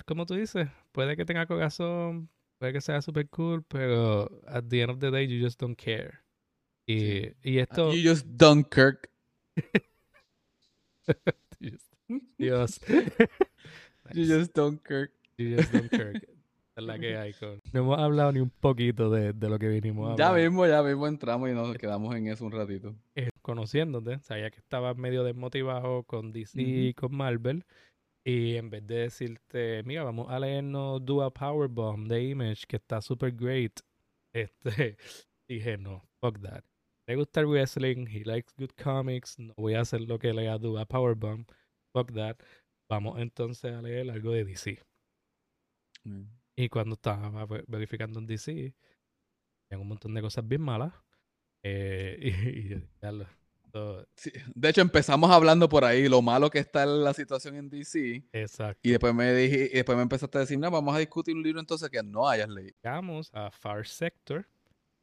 como 0.06 0.26
tú 0.26 0.34
dices, 0.34 0.67
puede 0.91 1.15
que 1.15 1.24
tenga 1.24 1.45
corazón, 1.45 2.30
puede 2.60 2.74
que 2.74 2.82
sea 2.82 3.02
super 3.02 3.30
cool, 3.30 3.63
pero 3.63 4.30
at 4.48 4.65
the 4.67 4.82
end 4.82 4.91
of 4.91 5.00
the 5.00 5.10
day 5.10 5.28
you 5.28 5.41
just 5.41 5.62
don't 5.62 5.78
care. 5.78 6.19
Y, 6.86 7.32
y 7.41 7.60
esto... 7.60 7.93
You 7.93 8.12
just 8.12 8.26
don't 8.28 8.69
Kirk. 8.69 9.10
Dios. 12.38 12.82
You 14.13 14.26
just 14.26 14.54
don't 14.54 14.84
Kirk. 14.84 15.12
You 15.38 15.56
just 15.56 15.72
don't 15.72 15.89
Kirk. 15.89 16.17
Es 16.80 16.86
la 16.86 17.00
que 17.00 17.18
hay 17.18 17.34
con. 17.34 17.60
No 17.74 17.80
hemos 17.80 18.00
hablado 18.00 18.32
ni 18.32 18.39
un 18.39 18.50
poquito 18.50 19.10
de, 19.10 19.34
de 19.34 19.50
lo 19.50 19.60
que 19.60 19.68
vinimos 19.68 20.10
a 20.10 20.12
hablar. 20.13 20.38
Ya 20.38 20.44
mismo, 20.44 20.68
ya 20.68 20.84
mismo 20.84 21.08
entramos 21.08 21.50
y 21.50 21.54
nos 21.54 21.78
quedamos 21.78 22.15
en 22.15 22.28
eso 22.28 22.46
un 22.46 22.52
ratito. 22.52 22.96
Eh, 23.15 23.30
conociéndote, 23.42 24.20
sabía 24.20 24.50
que 24.50 24.60
estabas 24.60 24.98
medio 24.98 25.24
desmotivado 25.24 26.04
con 26.04 26.32
DC 26.32 26.62
y 26.62 26.94
con 26.94 27.15
Marvel. 27.15 27.65
Y 28.24 28.58
en 28.58 28.70
vez 28.70 28.86
de 28.86 28.96
decirte, 28.96 29.82
mira, 29.84 30.04
vamos 30.04 30.30
a 30.30 30.39
leernos 30.39 31.04
Do 31.06 31.24
a 31.24 31.34
Powerbomb 31.34 32.08
de 32.08 32.24
Image, 32.24 32.65
que 32.68 32.76
está 32.76 33.02
super 33.02 33.32
great, 33.32 33.80
Este, 34.34 34.98
dije, 35.48 35.78
no, 35.78 36.04
fuck 36.22 36.39
that. 36.42 36.63
Le 37.08 37.15
gusta 37.15 37.39
el 37.39 37.48
wrestling, 37.48 38.06
he 38.08 38.24
likes 38.24 38.54
good 38.58 38.70
comics, 38.82 39.39
no 39.39 39.54
voy 39.58 39.74
a 39.74 39.82
hacer 39.82 40.02
lo 40.02 40.20
que 40.20 40.32
le 40.32 40.48
a 40.48 40.86
Powerbomb, 40.86 41.46
fuck 41.92 42.13
that. 42.13 42.38
Vamos 42.88 43.20
entonces 43.20 43.74
a 43.74 43.82
leer 43.82 44.12
algo 44.12 44.32
de 44.32 44.46
DC. 44.46 44.80
Mm. 46.04 46.38
Y 46.60 46.67
cuando 46.67 46.95
estaba 46.95 47.45
ve- 47.45 47.63
verificando 47.67 48.19
en 48.19 48.28
DC, 48.28 48.76
había 49.72 49.82
un 49.82 49.88
montón 49.88 50.13
de 50.13 50.22
cosas 50.22 50.45
bien 50.45 50.62
malas. 50.62 50.93
Eh, 51.63 52.17
y, 52.22 52.28
y 52.60 52.69
yo 52.69 52.76
dije, 52.80 52.89
"Diablo, 53.02 53.28
esto- 53.65 54.08
Sí, 54.15 54.32
De 54.56 54.67
hecho, 54.69 54.82
empezamos 54.82 55.32
hablando 55.32 55.69
por 55.69 55.86
ahí, 55.86 56.10
lo 56.10 56.22
malo 56.22 56.50
que 56.50 56.60
está 56.60 56.86
la 56.86 57.13
situación 57.13 57.56
en 57.56 57.69
DC. 57.69 58.24
exacto. 58.34 58.82
Y 58.84 58.91
después 58.91 59.13
me 59.15 59.34
dije, 59.34 59.69
y 59.72 59.76
después 59.76 59.95
me 59.95 60.02
empezaste 60.02 60.38
a 60.38 60.41
decir, 60.41 60.60
no, 60.60 60.69
vamos 60.69 60.93
a 60.93 61.00
discutir 61.00 61.34
un 61.34 61.43
libro 61.43 61.62
entonces 61.62 61.89
que 61.89 62.04
no 62.04 62.28
hayas 62.28 62.50
leído. 62.50 62.76
Llegamos 62.84 63.30
a 63.34 63.52
Far 63.52 63.88
Sector 63.88 64.45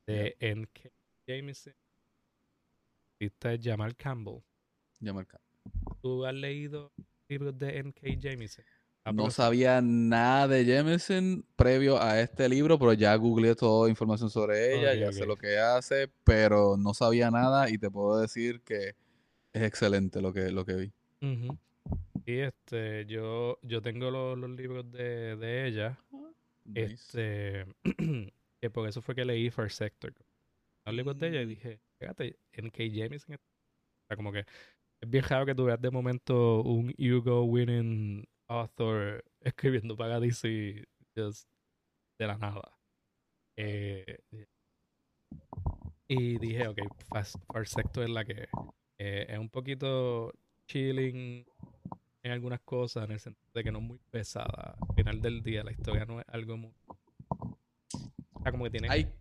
de 0.07 0.37
N.K. 0.41 0.91
Jameson. 1.27 1.75
Esta 3.19 3.55
es 3.55 3.61
Jamal 3.65 3.97
Campbell. 3.97 4.41
Ya 5.01 5.13
marca. 5.15 5.41
¿Tú 6.03 6.25
has 6.27 6.35
leído 6.35 6.93
libros 7.29 7.59
de 7.59 7.79
N.K. 7.79 8.07
Jameson? 8.19 8.65
Ah, 9.09 9.13
No 9.13 9.31
sabía 9.31 9.81
nada 9.81 10.49
de 10.49 10.65
Jameson 10.65 11.45
previo 11.55 12.01
a 12.03 12.21
este 12.21 12.49
libro, 12.49 12.77
pero 12.79 12.93
ya 12.93 13.15
googleé 13.15 13.55
toda 13.55 13.89
información 13.89 14.31
sobre 14.31 14.75
ella, 14.75 14.93
Ok, 14.93 14.99
ya 14.99 15.07
ok. 15.09 15.13
sé 15.13 15.27
lo 15.27 15.37
que 15.37 15.59
hace, 15.59 16.09
pero 16.25 16.77
no 16.77 16.93
sabía 16.93 17.31
nada 17.31 17.71
y 17.71 17.79
te 17.79 17.89
puedo 17.91 18.21
decir 18.21 18.63
que 18.63 18.97
es 19.53 19.63
excelente 19.63 20.21
lo 20.21 20.33
que, 20.33 20.51
lo 20.51 20.65
que 20.65 20.75
vi. 20.75 20.93
Ujú. 21.23 21.57
Y 22.25 22.39
este, 22.39 23.07
yo, 23.07 23.59
yo 23.63 23.81
tengo 23.81 24.11
los, 24.11 24.37
los 24.37 24.51
libros 24.51 24.91
de, 24.91 25.37
de 25.37 25.67
ella. 25.69 25.99
Nice. 26.65 26.95
Este, 26.95 27.67
que 28.61 28.71
por 28.71 28.89
eso 28.89 29.01
fue 29.03 29.15
que 29.15 29.25
leí 29.25 29.51
First 29.51 29.79
Sector. 29.79 30.13
Los 30.85 30.95
libros 30.97 31.17
de 31.19 31.29
ella 31.29 31.43
y 31.43 31.47
dije, 31.47 31.79
fíjate, 32.01 32.37
N.K. 32.55 32.83
Jameson. 32.93 33.35
es- 33.35 33.41
O 33.41 34.07
sea, 34.09 34.17
como 34.17 34.33
que 34.33 34.41
es 35.01 35.09
bien 35.11 35.23
raro 35.25 35.47
que 35.47 35.55
tú 35.55 35.65
veas 35.65 35.81
de 35.81 35.91
momento 35.93 36.63
un 36.63 36.93
Hugo 36.99 37.45
winning 37.45 38.27
author 38.49 39.25
escribiendo 39.41 39.97
para 39.97 40.21
DC 40.21 40.87
just 41.17 41.49
de 42.19 42.27
la 42.27 42.39
nada. 42.39 42.77
Eh, 43.57 44.21
y 46.09 46.39
dije, 46.39 46.69
ok, 46.69 46.79
Fast, 47.09 47.37
Far 47.53 47.67
Sector 47.67 48.05
es 48.05 48.11
la 48.11 48.25
que 48.25 48.33
es. 48.33 48.49
Eh, 48.99 49.27
es 49.29 49.39
un 49.39 49.51
poquito 49.51 50.33
chilling 50.67 51.45
en 52.23 52.33
algunas 52.33 52.61
cosas, 52.61 53.05
en 53.05 53.13
el 53.13 53.21
sentido 53.21 53.51
de 53.55 53.65
que 53.65 53.73
no 53.73 53.79
es 53.79 53.85
muy 53.85 53.99
pesada. 54.11 54.77
Al 54.89 54.95
final 54.95 55.21
del 55.21 55.43
día, 55.43 55.63
la 55.63 55.73
historia 55.73 56.05
no 56.05 56.21
es 56.21 56.27
algo 56.29 56.57
muy. 56.57 56.73
O 57.29 58.43
sea, 58.43 58.53
como 58.53 58.65
que 58.65 58.71
tiene. 58.71 58.89
Hay, 58.91 59.13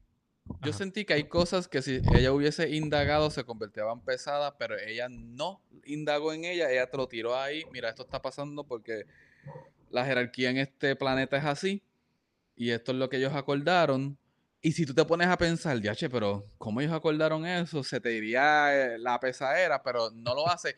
yo 0.62 0.74
sentí 0.74 1.06
que 1.06 1.14
hay 1.14 1.28
cosas 1.28 1.68
que 1.68 1.82
si 1.82 2.02
ella 2.14 2.32
hubiese 2.32 2.76
indagado 2.76 3.30
se 3.32 3.44
convertían 3.44 4.04
pesadas, 4.04 4.54
pero 4.58 4.78
ella 4.78 5.08
no 5.10 5.62
indagó 5.86 6.34
en 6.34 6.46
ella, 6.46 6.72
ella 6.72 6.90
te 6.90 6.98
lo 6.98 7.08
tiró 7.08 7.36
ahí. 7.38 7.64
Mira, 7.72 7.90
esto 7.90 8.04
está 8.04 8.22
pasando 8.22 8.64
porque 8.64 9.06
la 9.90 10.06
jerarquía 10.06 10.50
en 10.50 10.58
este 10.58 10.96
planeta 10.96 11.38
es 11.38 11.46
así 11.46 11.84
y 12.56 12.72
esto 12.72 12.92
es 12.92 12.98
lo 12.98 13.10
que 13.10 13.18
ellos 13.18 13.34
acordaron. 13.34 14.18
Y 14.62 14.72
si 14.72 14.86
tú 14.86 14.94
te 14.94 15.06
pones 15.06 15.28
a 15.28 15.38
pensar, 15.38 15.80
che, 15.82 16.10
pero 16.10 16.48
¿cómo 16.58 16.82
ellos 16.82 16.94
acordaron 16.94 17.46
eso? 17.46 17.84
Se 17.84 18.00
te 18.00 18.10
diría 18.10 18.96
eh, 18.96 18.98
la 18.98 19.20
pesadera, 19.20 19.84
pero 19.84 20.10
no 20.12 20.34
lo 20.34 20.48
hace. 20.48 20.76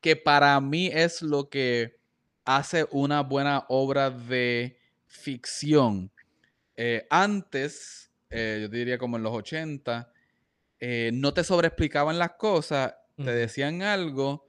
Que 0.00 0.16
para 0.16 0.60
mí 0.60 0.88
es 0.92 1.22
lo 1.22 1.48
que 1.48 1.96
hace 2.44 2.86
una 2.90 3.22
buena 3.22 3.64
obra 3.68 4.10
de 4.10 4.78
ficción. 5.06 6.10
Eh, 6.76 7.06
antes, 7.10 8.10
eh, 8.30 8.58
yo 8.62 8.68
diría 8.68 8.98
como 8.98 9.16
en 9.16 9.22
los 9.22 9.32
80, 9.32 10.12
eh, 10.80 11.10
no 11.12 11.32
te 11.32 11.44
sobreexplicaban 11.44 12.18
las 12.18 12.32
cosas, 12.32 12.94
te 13.16 13.30
decían 13.30 13.82
algo 13.82 14.48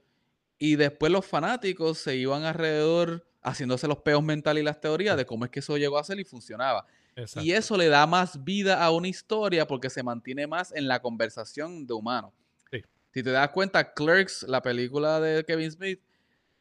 y 0.58 0.76
después 0.76 1.12
los 1.12 1.26
fanáticos 1.26 1.98
se 1.98 2.16
iban 2.16 2.44
alrededor 2.44 3.26
haciéndose 3.42 3.86
los 3.86 3.98
peos 3.98 4.22
mentales 4.22 4.62
y 4.62 4.64
las 4.64 4.80
teorías 4.80 5.16
de 5.16 5.26
cómo 5.26 5.44
es 5.44 5.50
que 5.50 5.60
eso 5.60 5.76
llegó 5.76 5.98
a 5.98 6.04
ser 6.04 6.18
y 6.18 6.24
funcionaba. 6.24 6.86
Exacto. 7.16 7.46
Y 7.46 7.52
eso 7.52 7.76
le 7.76 7.88
da 7.88 8.06
más 8.06 8.42
vida 8.42 8.82
a 8.82 8.90
una 8.90 9.08
historia 9.08 9.66
porque 9.66 9.90
se 9.90 10.02
mantiene 10.02 10.46
más 10.46 10.72
en 10.72 10.88
la 10.88 11.00
conversación 11.00 11.86
de 11.86 11.94
humanos. 11.94 12.32
Sí. 12.70 12.82
Si 13.12 13.22
te 13.22 13.30
das 13.30 13.50
cuenta, 13.50 13.92
Clerks, 13.92 14.44
la 14.48 14.62
película 14.62 15.20
de 15.20 15.44
Kevin 15.44 15.70
Smith, 15.70 16.00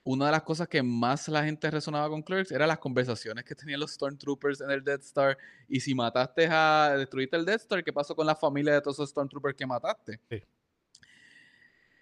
una 0.04 0.26
de 0.26 0.32
las 0.34 0.44
cosas 0.44 0.68
que 0.68 0.84
más 0.84 1.30
la 1.30 1.46
gente 1.46 1.72
resonaba 1.72 2.10
con 2.10 2.22
Clerks 2.22 2.52
era 2.52 2.68
las 2.68 2.78
conversaciones 2.78 3.46
que 3.46 3.56
tenían 3.56 3.80
los 3.80 3.94
Stormtroopers 3.94 4.60
en 4.62 4.70
el 4.70 4.84
Death 4.84 5.04
Star. 5.04 5.38
Y 5.70 5.80
si 5.80 5.96
mataste 5.96 6.48
a, 6.52 6.96
destruiste 6.98 7.38
el 7.38 7.46
Death 7.46 7.62
Star, 7.62 7.84
¿qué 7.84 7.94
pasó 7.94 8.14
con 8.14 8.28
la 8.28 8.36
familia 8.36 8.74
de 8.74 8.82
todos 8.82 8.98
esos 8.98 9.10
Stormtroopers 9.12 9.56
que 9.56 9.66
mataste? 9.66 10.20
Sí. 10.30 10.44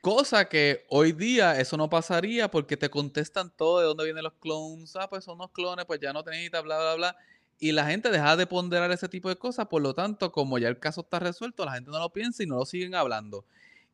Cosa 0.02 0.50
que 0.50 0.84
hoy 0.90 1.12
día 1.12 1.60
eso 1.60 1.78
no 1.78 1.88
pasaría 1.88 2.50
porque 2.50 2.76
te 2.76 2.90
contestan 2.90 3.54
todo 3.56 3.80
de 3.80 3.86
dónde 3.86 4.04
vienen 4.04 4.24
los 4.24 4.34
clones. 4.34 4.96
Ah, 4.96 5.08
pues 5.08 5.24
son 5.24 5.36
unos 5.36 5.52
clones, 5.52 5.86
pues 5.86 6.00
ya 6.00 6.12
no 6.12 6.24
te 6.24 6.32
necesitas, 6.32 6.64
bla, 6.64 6.80
bla, 6.80 6.96
bla. 6.96 7.16
Y 7.60 7.72
la 7.72 7.86
gente 7.86 8.10
deja 8.10 8.36
de 8.36 8.48
ponderar 8.48 8.92
ese 8.92 9.08
tipo 9.08 9.30
de 9.30 9.36
cosas. 9.36 9.68
Por 9.68 9.84
lo 9.84 9.94
tanto, 9.94 10.32
como 10.32 10.58
ya 10.58 10.70
el 10.70 10.80
caso 10.80 11.02
está 11.02 11.20
resuelto, 11.20 11.66
la 11.66 11.74
gente 11.74 11.92
no 11.92 12.00
lo 12.00 12.10
piensa 12.12 12.42
y 12.42 12.48
no 12.48 12.56
lo 12.56 12.66
siguen 12.66 12.96
hablando. 12.96 13.46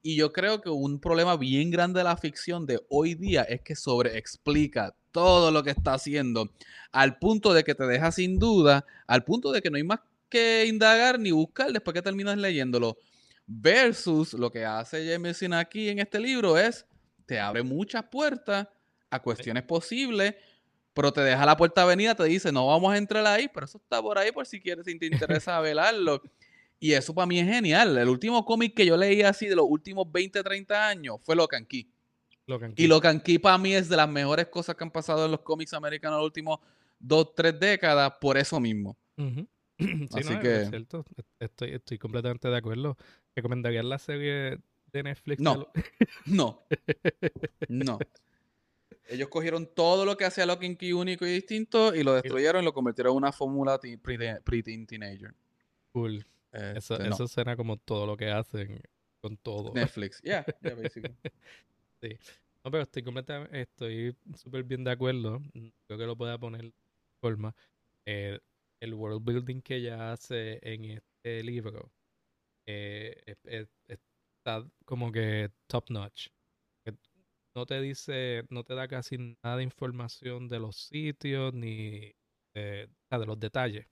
Y 0.02 0.16
yo 0.16 0.32
creo 0.32 0.62
que 0.62 0.70
un 0.70 1.02
problema 1.02 1.36
bien 1.36 1.72
grande 1.72 2.00
de 2.00 2.06
la 2.06 2.16
ficción 2.16 2.66
de 2.66 2.80
hoy 2.88 3.16
día 3.16 3.44
es 3.44 3.62
que 3.62 3.76
sobreexplica 3.76 4.96
todo 5.12 5.52
lo 5.52 5.62
que 5.64 5.72
está 5.72 5.96
haciendo 5.96 6.50
al 6.94 7.18
punto 7.20 7.54
de 7.54 7.66
que 7.66 7.76
te 7.76 7.86
deja 7.86 8.14
sin 8.14 8.40
duda, 8.40 8.86
al 9.08 9.26
punto 9.26 9.52
de 9.52 9.62
que 9.62 9.70
no 9.70 9.76
hay 9.76 9.84
más 9.84 10.00
que 10.30 10.66
indagar 10.68 11.20
ni 11.20 11.32
buscar 11.32 11.74
después 11.74 11.94
que 11.94 12.02
terminas 12.02 12.38
leyéndolo. 12.38 12.98
Versus 13.50 14.34
lo 14.34 14.52
que 14.52 14.66
hace 14.66 15.06
Jameson 15.06 15.54
aquí 15.54 15.88
en 15.88 16.00
este 16.00 16.20
libro 16.20 16.58
es, 16.58 16.86
te 17.26 17.40
abre 17.40 17.64
muchas 17.64 18.04
puertas 18.04 18.68
a 19.10 19.22
cuestiones 19.22 19.64
posibles, 19.64 20.36
pero 20.94 21.14
te 21.14 21.22
deja 21.22 21.46
la 21.46 21.56
puerta 21.56 21.84
avenida, 21.84 22.14
te 22.14 22.26
dice, 22.26 22.52
no 22.52 22.68
vamos 22.68 22.92
a 22.94 22.98
entrar 22.98 23.26
ahí, 23.26 23.48
pero 23.54 23.66
eso 23.66 23.78
está 23.78 24.02
por 24.02 24.18
ahí 24.18 24.34
por 24.34 24.46
si 24.46 24.60
quieres, 24.60 24.86
si 24.86 25.00
te 25.00 25.06
interesa 25.06 25.60
velarlo. 25.62 26.22
Y 26.80 26.92
eso 26.92 27.14
para 27.16 27.26
mí 27.26 27.40
es 27.40 27.48
genial. 27.48 27.98
El 27.98 28.10
último 28.10 28.44
cómic 28.44 28.76
que 28.76 28.86
yo 28.86 28.98
leí 28.98 29.22
así 29.22 29.48
de 29.48 29.56
los 29.56 29.66
últimos 29.68 30.12
20, 30.12 30.44
30 30.44 30.88
años 30.88 31.18
fue 31.24 31.36
Locan 31.36 31.66
Key. 31.66 31.90
Lo 32.48 32.60
que 32.60 32.72
Y 32.76 32.88
Locan 32.88 33.20
Key 33.22 33.40
para 33.40 33.58
mí 33.58 33.74
es 33.74 33.88
de 33.90 33.96
las 33.98 34.10
mejores 34.10 34.48
cosas 34.48 34.76
que 34.76 34.84
han 34.84 34.92
pasado 34.92 35.26
en 35.26 35.32
los 35.32 35.40
cómics 35.42 35.74
americanos 35.74 36.18
en 36.18 36.20
las 36.20 36.26
últimas 36.26 36.60
dos, 37.00 37.34
tres 37.34 37.58
décadas 37.60 38.12
por 38.20 38.38
eso 38.38 38.60
mismo. 38.60 38.98
Sí, 39.80 40.08
Así 40.12 40.34
no, 40.34 40.40
que- 40.40 40.62
es 40.64 40.70
cierto. 40.72 41.06
Estoy, 41.40 41.74
estoy 41.76 42.00
completamente 42.00 42.48
de 42.48 42.58
acuerdo. 42.58 42.98
¿Recomendarías 43.38 43.86
la 43.86 44.00
serie 44.00 44.58
de 44.92 45.04
Netflix? 45.04 45.40
No. 45.40 45.72
No. 46.26 46.64
No. 47.70 48.00
Ellos 49.10 49.30
cogieron 49.30 49.68
todo 49.74 50.06
lo 50.06 50.18
que 50.18 50.26
hacía 50.26 50.46
Locan 50.48 50.76
Key 50.76 50.92
único 50.92 51.26
y 51.26 51.30
distinto 51.34 51.94
y 51.96 52.04
lo 52.04 52.14
destruyeron 52.16 52.64
y 52.64 52.66
lo 52.66 52.74
convirtieron 52.74 53.12
en 53.14 53.18
una 53.18 53.32
fórmula 53.32 53.80
pre-teen 53.80 54.88
teenager. 54.88 55.34
Cool. 55.94 56.26
Eso, 56.52 56.96
Este, 56.96 57.08
no. 57.08 57.14
eso 57.16 57.28
suena 57.28 57.56
como 57.56 57.78
todo 57.78 58.08
lo 58.08 58.18
que 58.18 58.32
hacen 58.32 58.82
con 59.22 59.38
todo. 59.38 59.72
Netflix. 59.74 60.20
Yeah, 60.24 60.44
yeah, 60.62 60.74
basically. 60.74 61.16
No, 62.64 62.72
pero 62.72 62.82
estoy 62.84 63.04
completamente, 63.04 63.62
estoy 63.62 64.16
súper 64.36 64.64
bien 64.64 64.84
de 64.84 64.92
acuerdo. 64.92 65.42
Creo 65.86 66.00
que 66.00 66.06
lo 66.06 66.18
pueda 66.18 66.38
poner 66.40 66.64
de 66.64 66.74
forma. 67.22 67.56
Eh, 68.06 68.40
el 68.80 68.94
world 68.96 69.24
building 69.24 69.62
que 69.62 69.76
ella 69.76 70.12
hace 70.12 70.60
en 70.64 70.86
este 70.86 71.44
libro 71.44 71.92
eh, 72.68 73.24
es- 73.26 73.38
es- 73.88 74.00
está 74.38 74.70
como 74.86 75.12
que 75.12 75.52
top 75.68 75.90
notch. 75.92 76.30
No 77.56 77.66
te 77.66 77.82
dice, 77.82 78.44
no 78.50 78.64
te 78.64 78.76
da 78.76 78.88
casi 78.88 79.18
nada 79.44 79.58
de 79.58 79.64
información 79.64 80.48
de 80.48 80.60
los 80.60 80.78
sitios 80.78 81.54
ni 81.54 82.14
de, 82.54 82.90
sea, 83.10 83.20
de 83.20 83.26
los 83.26 83.40
detalles. 83.40 83.88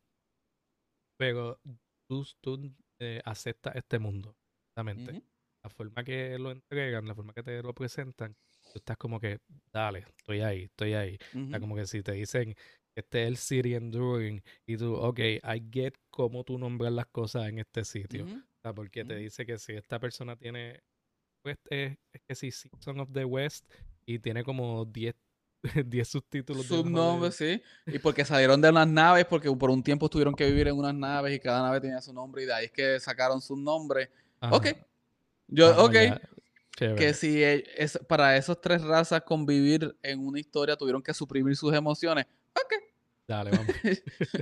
Pero 1.17 1.59
tú, 2.07 2.25
tú 2.41 2.73
eh, 2.99 3.21
aceptas 3.25 3.75
este 3.75 3.99
mundo, 3.99 4.35
exactamente 4.69 5.11
Ujú. 5.11 5.23
la 5.63 5.69
forma 5.69 6.03
que 6.03 6.37
lo 6.37 6.51
entregan, 6.51 7.07
la 7.07 7.15
forma 7.15 7.33
que 7.33 7.43
te 7.43 7.63
lo 7.63 7.73
presentan, 7.73 8.35
tú 8.71 8.79
estás 8.79 8.97
como 8.97 9.19
que, 9.19 9.39
dale, 9.73 9.99
estoy 10.17 10.41
ahí, 10.41 10.63
estoy 10.63 10.93
ahí. 10.93 11.17
O 11.21 11.49
sea, 11.49 11.59
Ujú. 11.59 11.61
como 11.61 11.75
que 11.75 11.87
si 11.87 12.03
te 12.03 12.11
dicen 12.13 12.55
este 12.95 13.23
es 13.23 13.27
el 13.27 13.37
City 13.37 13.75
Enduring 13.75 14.41
y 14.65 14.77
tú, 14.77 14.95
ok, 14.95 15.19
I 15.19 15.61
get 15.71 15.95
cómo 16.09 16.43
tú 16.43 16.57
nombras 16.57 16.93
las 16.93 17.07
cosas 17.07 17.47
en 17.49 17.59
este 17.59 17.83
sitio. 17.83 18.25
Sea, 18.65 18.73
porque 18.73 19.05
te 19.05 19.15
dice 19.15 19.45
que 19.45 19.57
si 19.57 19.73
esta 19.73 19.99
persona 19.99 20.35
tiene, 20.35 20.81
pues 21.41 21.57
es, 21.69 21.97
es 22.13 22.21
que 22.27 22.35
si 22.35 22.51
Season 22.51 22.99
of 22.99 23.09
the 23.13 23.25
West 23.25 23.65
y 24.05 24.19
tiene 24.19 24.43
como 24.43 24.85
10 24.85 25.15
10 25.85 26.07
subtítulos. 26.07 26.65
Subnombres, 26.65 27.35
sí. 27.35 27.61
Y 27.87 27.97
porque 27.99 28.23
salieron 28.25 28.61
de 28.61 28.69
unas 28.69 28.87
naves, 28.87 29.25
porque 29.25 29.51
por 29.51 29.69
un 29.71 29.81
tiempo 29.83 30.09
tuvieron 30.09 30.35
que 30.35 30.45
vivir 30.45 30.67
en 30.67 30.75
unas 30.75 30.93
naves 30.93 31.33
y 31.35 31.39
cada 31.39 31.61
nave 31.63 31.81
tenía 31.81 32.01
su 32.01 32.13
nombre 32.13 32.43
y 32.43 32.45
de 32.45 32.53
ahí 32.53 32.65
es 32.65 32.71
que 32.71 32.99
sacaron 32.99 33.41
su 33.41 33.55
nombre. 33.55 34.09
Ajá. 34.39 34.55
Ok. 34.55 34.67
Yo, 35.47 35.67
Ah, 35.73 35.83
ok. 35.85 35.93
ya, 35.93 36.21
chévere. 36.77 36.95
Que 36.97 37.13
si 37.13 37.43
e- 37.43 37.63
es, 37.77 37.97
para 38.07 38.35
esos 38.37 38.59
tres 38.61 38.81
razas 38.83 39.21
convivir 39.23 39.95
en 40.03 40.19
una 40.25 40.39
historia 40.39 40.75
tuvieron 40.75 41.01
que 41.01 41.13
suprimir 41.13 41.55
sus 41.55 41.73
emociones. 41.73 42.25
Ok. 42.53 42.73
Dale, 43.27 43.51
vamos. 43.57 43.75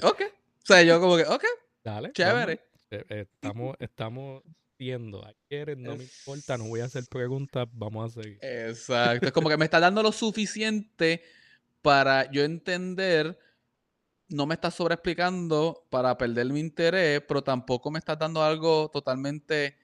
ok. 0.01 0.21
O 0.21 0.65
sea, 0.65 0.82
yo 0.84 0.99
como 0.99 1.15
que, 1.17 1.24
ok, 1.24 1.43
Dale. 1.84 2.11
chévere. 2.13 2.55
vamos. 2.55 2.72
Eh, 2.93 3.03
eh, 3.09 3.25
estamos, 3.33 3.75
estamos 3.79 4.43
viendo. 4.77 5.25
Ayer 5.25 5.77
no 5.77 5.95
me 5.95 6.03
importa, 6.03 6.57
no 6.57 6.65
voy 6.65 6.81
a 6.81 6.85
hacer 6.85 7.05
preguntas, 7.09 7.67
vamos 7.71 8.11
a 8.17 8.21
seguir. 8.21 8.37
Exacto. 8.41 9.25
Es 9.27 9.31
como 9.31 9.49
que 9.49 9.57
me 9.57 9.65
está 9.65 9.79
dando 9.79 10.03
lo 10.03 10.11
suficiente 10.11 11.23
para 11.81 12.29
yo 12.31 12.43
entender. 12.43 13.37
No 14.29 14.45
me 14.45 14.53
estás 14.55 14.75
sobreexplicando 14.75 15.85
para 15.89 16.17
perder 16.17 16.47
mi 16.47 16.59
interés, 16.59 17.21
pero 17.27 17.43
tampoco 17.43 17.91
me 17.91 17.99
estás 17.99 18.17
dando 18.17 18.43
algo 18.43 18.89
totalmente 18.89 19.75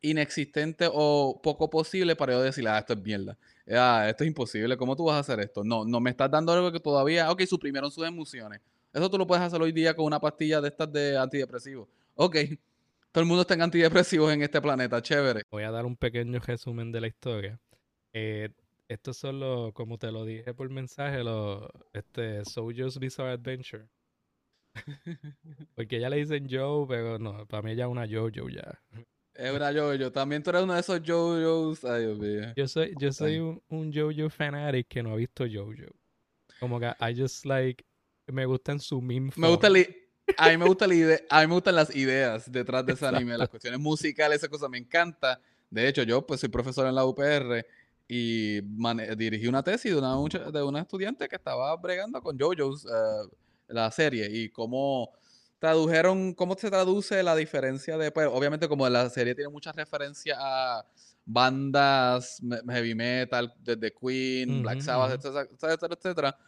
inexistente 0.00 0.88
o 0.92 1.40
poco 1.42 1.70
posible 1.70 2.14
para 2.16 2.34
yo 2.34 2.42
decir, 2.42 2.66
ah, 2.68 2.78
esto 2.78 2.92
es 2.94 3.00
mierda. 3.00 3.38
Ah, 3.70 4.06
esto 4.08 4.24
es 4.24 4.28
imposible. 4.28 4.76
¿Cómo 4.76 4.96
tú 4.96 5.04
vas 5.04 5.16
a 5.16 5.20
hacer 5.20 5.40
esto? 5.40 5.64
No, 5.64 5.84
no 5.84 6.00
me 6.00 6.10
estás 6.10 6.30
dando 6.30 6.52
algo 6.52 6.72
que 6.72 6.80
todavía, 6.80 7.30
ok, 7.30 7.42
suprimieron 7.42 7.90
sus 7.90 8.06
emociones. 8.06 8.60
Eso 8.92 9.10
tú 9.10 9.18
lo 9.18 9.26
puedes 9.26 9.44
hacer 9.44 9.60
hoy 9.60 9.72
día 9.72 9.94
con 9.94 10.04
una 10.04 10.20
pastilla 10.20 10.60
de 10.60 10.68
estas 10.68 10.92
de 10.92 11.16
antidepresivos. 11.16 11.88
Ok, 12.16 12.36
todo 13.10 13.22
el 13.22 13.28
mundo 13.28 13.42
está 13.42 13.54
en 13.54 13.62
antidepresivos 13.62 14.32
en 14.32 14.42
este 14.42 14.60
planeta, 14.60 15.02
chévere. 15.02 15.42
Voy 15.50 15.64
a 15.64 15.70
dar 15.70 15.84
un 15.84 15.96
pequeño 15.96 16.38
resumen 16.38 16.92
de 16.92 17.00
la 17.00 17.06
historia. 17.08 17.60
Eh, 18.12 18.50
estos 18.88 19.16
son 19.16 19.40
los, 19.40 19.72
como 19.72 19.98
te 19.98 20.12
lo 20.12 20.24
dije 20.24 20.54
por 20.54 20.70
mensaje, 20.70 21.24
los 21.24 21.68
este, 21.92 22.44
Sojo's 22.44 22.98
Bizarre 22.98 23.32
Adventure. 23.32 23.88
Porque 25.74 25.98
ya 25.98 26.08
le 26.08 26.16
dicen 26.16 26.46
Joe, 26.48 26.86
pero 26.88 27.18
no, 27.18 27.46
para 27.46 27.62
mí 27.62 27.72
ella 27.72 27.84
es 27.84 27.90
una 27.90 28.06
Jojo 28.06 28.48
ya. 28.48 28.80
Es 29.34 29.52
una 29.52 29.72
Jojo. 29.72 30.12
También 30.12 30.42
tú 30.42 30.50
eres 30.50 30.62
uno 30.62 30.74
de 30.74 30.80
esos 30.80 31.00
Jojos. 31.04 31.84
Ay, 31.84 32.02
Dios 32.02 32.18
mío. 32.18 32.52
Yo 32.56 32.68
soy, 32.68 32.94
yo 32.98 33.12
soy 33.12 33.38
un, 33.38 33.62
un 33.68 33.92
Jojo 33.92 34.30
fanatic 34.30 34.86
que 34.86 35.02
no 35.02 35.12
ha 35.12 35.16
visto 35.16 35.44
Jojo. 35.44 35.92
Como 36.60 36.78
que 36.78 36.86
I 37.00 37.20
just 37.20 37.44
like, 37.44 37.84
me 38.26 38.46
gustan 38.46 38.78
su 38.80 39.00
meme 39.00 39.32
Me 39.36 39.48
gusta 39.48 39.66
el, 39.66 40.03
a 40.36 40.48
mí 40.48 40.56
me 40.56 40.66
gusta 40.66 40.86
la 40.86 40.94
idea, 40.94 41.20
a 41.28 41.40
mí 41.40 41.46
me 41.46 41.54
gustan 41.54 41.74
las 41.74 41.94
ideas 41.94 42.50
detrás 42.50 42.84
de 42.86 42.92
ese 42.92 43.06
anime, 43.06 43.36
las 43.36 43.48
cuestiones 43.48 43.80
musicales, 43.80 44.38
esa 44.38 44.48
cosa 44.48 44.68
me 44.68 44.78
encanta. 44.78 45.40
De 45.70 45.88
hecho, 45.88 46.02
yo 46.02 46.26
pues 46.26 46.40
soy 46.40 46.48
profesor 46.48 46.86
en 46.86 46.94
la 46.94 47.04
UPR 47.04 47.64
y 48.06 48.60
dirigí 49.16 49.46
una 49.46 49.62
tesis 49.62 49.92
de 49.92 49.98
una, 49.98 50.16
de 50.50 50.62
una 50.62 50.80
estudiante 50.80 51.28
que 51.28 51.36
estaba 51.36 51.74
bregando 51.76 52.20
con 52.22 52.38
JoJo's, 52.38 52.84
uh, 52.84 53.28
la 53.68 53.90
serie, 53.90 54.28
y 54.30 54.50
cómo 54.50 55.10
tradujeron, 55.58 56.34
cómo 56.34 56.54
se 56.56 56.70
traduce 56.70 57.22
la 57.22 57.34
diferencia 57.34 57.96
de, 57.96 58.10
pues, 58.10 58.28
obviamente 58.30 58.68
como 58.68 58.88
la 58.88 59.08
serie 59.08 59.34
tiene 59.34 59.50
muchas 59.50 59.74
referencias 59.74 60.36
a 60.38 60.84
bandas 61.24 62.42
heavy 62.68 62.94
metal, 62.94 63.54
desde 63.60 63.92
Queen, 63.92 64.62
Black 64.62 64.80
Sabbath, 64.82 65.12
etcétera, 65.12 65.48
etcétera, 65.50 65.94
etcétera, 65.94 66.38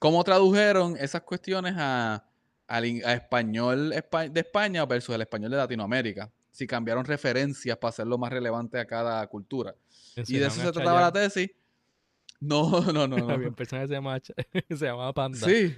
cómo 0.00 0.24
tradujeron 0.24 0.96
esas 0.96 1.22
cuestiones 1.22 1.74
a, 1.76 2.27
a 2.68 3.14
español 3.14 3.90
de 3.90 4.40
España 4.40 4.84
versus 4.84 5.14
el 5.14 5.22
español 5.22 5.50
de 5.50 5.56
Latinoamérica. 5.56 6.30
Si 6.50 6.66
cambiaron 6.66 7.04
referencias 7.04 7.76
para 7.78 7.90
hacerlo 7.90 8.18
más 8.18 8.30
relevante 8.30 8.78
a 8.78 8.86
cada 8.86 9.26
cultura. 9.26 9.74
Y 10.26 10.38
de 10.38 10.46
eso 10.46 10.60
se 10.60 10.72
trataba 10.72 11.00
la 11.00 11.12
tesis. 11.12 11.50
No, 12.40 12.80
no, 12.92 13.06
no. 13.06 13.16
no. 13.16 13.30
Había 13.30 13.48
un 13.48 13.54
personaje 13.54 13.86
que 13.86 13.88
se 13.88 13.94
llamaba, 13.94 14.20
se 14.68 14.84
llamaba 14.84 15.12
Panda. 15.12 15.38
Sí. 15.38 15.76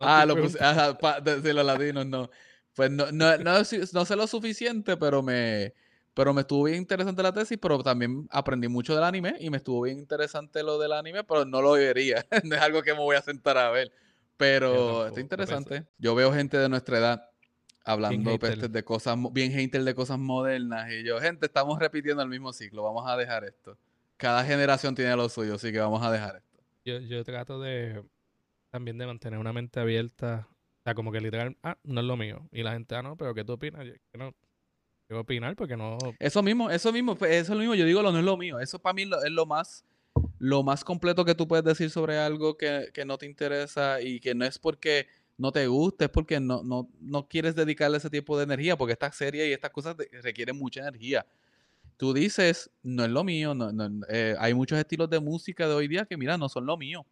ah, 0.00 0.24
lo 0.26 0.36
puse, 0.36 0.62
ajá, 0.62 0.96
de, 1.20 1.54
los 1.54 1.64
latinos 1.64 2.06
no. 2.06 2.30
Pues 2.74 2.90
no, 2.90 3.10
no, 3.12 3.38
no, 3.38 3.58
no, 3.58 3.64
sé 4.04 4.16
lo 4.16 4.26
suficiente, 4.26 4.96
pero 4.96 5.22
me, 5.22 5.74
pero 6.12 6.34
me 6.34 6.40
estuvo 6.40 6.64
bien 6.64 6.78
interesante 6.78 7.22
la 7.22 7.32
tesis, 7.32 7.56
pero 7.60 7.80
también 7.84 8.26
aprendí 8.30 8.66
mucho 8.66 8.96
del 8.96 9.04
anime 9.04 9.36
y 9.38 9.48
me 9.48 9.58
estuvo 9.58 9.82
bien 9.82 9.98
interesante 9.98 10.60
lo 10.64 10.76
del 10.78 10.92
anime, 10.92 11.22
pero 11.22 11.44
no 11.44 11.62
lo 11.62 11.72
vería. 11.72 12.26
no 12.42 12.56
es 12.56 12.60
algo 12.60 12.82
que 12.82 12.92
me 12.92 12.98
voy 12.98 13.14
a 13.14 13.22
sentar 13.22 13.56
a 13.58 13.70
ver. 13.70 13.92
Pero 14.36 15.06
está 15.06 15.20
interesante. 15.20 15.86
Yo 15.98 16.14
veo 16.14 16.32
gente 16.32 16.56
de 16.58 16.68
nuestra 16.68 16.98
edad 16.98 17.30
hablando 17.84 18.36
de 18.38 18.84
cosas, 18.84 19.16
bien 19.32 19.52
hater 19.52 19.84
de 19.84 19.94
cosas 19.94 20.18
modernas. 20.18 20.90
Y 20.90 21.04
yo, 21.04 21.20
gente, 21.20 21.46
estamos 21.46 21.78
repitiendo 21.78 22.22
el 22.22 22.28
mismo 22.28 22.52
ciclo. 22.52 22.82
Vamos 22.82 23.04
a 23.06 23.16
dejar 23.16 23.44
esto. 23.44 23.76
Cada 24.16 24.44
generación 24.44 24.94
tiene 24.94 25.14
lo 25.16 25.28
suyo, 25.28 25.54
así 25.54 25.72
que 25.72 25.78
vamos 25.78 26.02
a 26.02 26.10
dejar 26.10 26.36
esto. 26.36 26.62
Yo, 26.84 26.98
yo 27.00 27.24
trato 27.24 27.60
de 27.60 28.02
también 28.70 28.98
de 28.98 29.06
mantener 29.06 29.38
una 29.38 29.52
mente 29.52 29.80
abierta. 29.80 30.48
O 30.50 30.82
sea, 30.82 30.94
como 30.94 31.12
que 31.12 31.20
literal, 31.20 31.56
ah, 31.62 31.78
no 31.84 32.00
es 32.00 32.06
lo 32.06 32.16
mío. 32.16 32.48
Y 32.52 32.62
la 32.62 32.72
gente, 32.72 32.94
ah, 32.94 33.02
no, 33.02 33.16
pero 33.16 33.34
¿qué 33.34 33.44
tú 33.44 33.52
opinas? 33.52 33.86
Yo, 33.86 33.92
que 34.10 34.18
no, 34.18 34.34
yo 35.08 35.20
opinar 35.20 35.54
porque 35.56 35.76
no. 35.76 35.96
Eso 36.18 36.42
mismo, 36.42 36.70
eso 36.70 36.92
mismo, 36.92 37.14
pues, 37.14 37.32
eso 37.32 37.52
es 37.52 37.56
lo 37.56 37.60
mismo. 37.60 37.74
Yo 37.74 37.84
digo, 37.84 38.02
lo 38.02 38.12
no 38.12 38.18
es 38.18 38.24
lo 38.24 38.36
mío. 38.36 38.58
Eso 38.60 38.78
para 38.78 38.94
mí 38.94 39.02
es 39.02 39.30
lo 39.30 39.46
más 39.46 39.84
lo 40.44 40.62
más 40.62 40.84
completo 40.84 41.24
que 41.24 41.34
tú 41.34 41.48
puedes 41.48 41.64
decir 41.64 41.88
sobre 41.88 42.18
algo 42.18 42.58
que, 42.58 42.90
no 43.06 43.16
te 43.16 43.24
interesa 43.24 44.02
y 44.02 44.20
que 44.20 44.34
no 44.34 44.44
es 44.44 44.58
porque 44.58 45.06
no 45.38 45.50
te 45.50 45.66
guste, 45.66 46.04
es 46.04 46.10
porque 46.10 46.38
no, 46.38 46.62
no, 46.62 46.90
no 47.00 47.26
quieres 47.26 47.54
dedicarle 47.54 47.96
ese 47.96 48.10
tipo 48.10 48.36
de 48.36 48.44
energía, 48.44 48.76
porque 48.76 48.92
esta 48.92 49.10
serie 49.10 49.48
y 49.48 49.52
estas 49.52 49.70
cosas 49.70 49.96
requieren 50.22 50.58
mucha 50.58 50.82
energía. 50.82 51.24
Tú 51.96 52.12
dices, 52.12 52.70
no 52.82 53.06
es 53.06 53.10
lo 53.10 53.24
mío, 53.24 53.54
no, 53.54 53.72
eh, 54.10 54.36
hay 54.38 54.52
muchos 54.52 54.78
estilos 54.78 55.08
de 55.08 55.18
música 55.18 55.66
de 55.66 55.72
hoy 55.72 55.88
día 55.88 56.04
que, 56.04 56.18
mira, 56.18 56.36
no 56.36 56.50
son 56.50 56.66
lo 56.66 56.76
mío. 56.76 57.06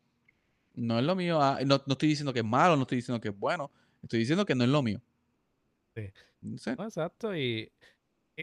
No 0.74 0.98
es 0.98 1.04
lo 1.04 1.16
mío. 1.16 1.40
Ah, 1.40 1.58
no, 1.64 1.76
estoy 1.76 2.10
diciendo 2.10 2.34
que 2.34 2.40
es 2.40 2.44
malo, 2.44 2.76
no 2.76 2.82
estoy 2.82 2.96
diciendo 2.96 3.18
que 3.18 3.28
es 3.28 3.38
bueno, 3.38 3.70
estoy 4.02 4.18
diciendo 4.18 4.44
que 4.44 4.54
no 4.54 4.64
es 4.64 4.70
lo 4.70 4.82
mío. 4.82 5.00
Sí. 5.94 6.70
exacto, 6.70 7.34
y, 7.34 7.72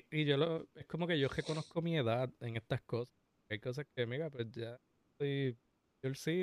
y, 0.10 0.26
yo 0.26 0.36
lo, 0.38 0.68
es 0.74 0.88
como 0.88 1.06
que 1.06 1.20
yo 1.20 1.28
reconozco 1.28 1.80
mi 1.80 1.96
edad 1.96 2.28
en 2.40 2.56
estas 2.56 2.82
cosas. 2.82 3.19
Hay 3.52 3.60
cosas 3.60 3.86
que, 3.96 4.06
mira, 4.06 4.30
pues 4.30 4.52
ya 4.52 4.80
estoy 5.12 5.58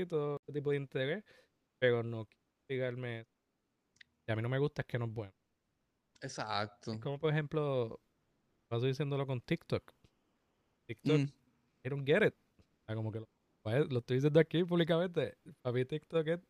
todo 0.08 0.36
este 0.40 0.52
tipo 0.52 0.70
de 0.70 0.76
interés, 0.76 1.24
pero 1.78 2.02
no 2.02 2.28
quiero 2.68 2.98
Y 2.98 4.32
a 4.32 4.36
mí 4.36 4.42
no 4.42 4.48
me 4.48 4.58
gusta 4.58 4.82
es 4.82 4.86
que 4.86 4.98
no 4.98 5.06
es 5.06 5.12
bueno. 5.12 5.32
Exacto. 6.20 6.92
Es 6.92 7.00
como, 7.00 7.18
por 7.18 7.32
ejemplo, 7.32 8.00
paso 8.68 8.86
diciéndolo 8.86 9.26
con 9.26 9.40
TikTok. 9.40 9.92
TikTok, 10.88 11.18
mm. 11.18 11.32
I 11.84 11.88
don't 11.88 12.06
get 12.06 12.22
it. 12.22 12.34
como 12.86 13.12
que 13.12 13.20
lo, 13.20 13.28
pues, 13.62 13.90
lo, 13.90 14.00
estoy 14.00 14.16
diciendo 14.16 14.40
aquí 14.40 14.64
públicamente. 14.64 15.36
Para 15.62 15.74
mí 15.74 15.84
TikTok 15.84 16.26
es 16.28 16.40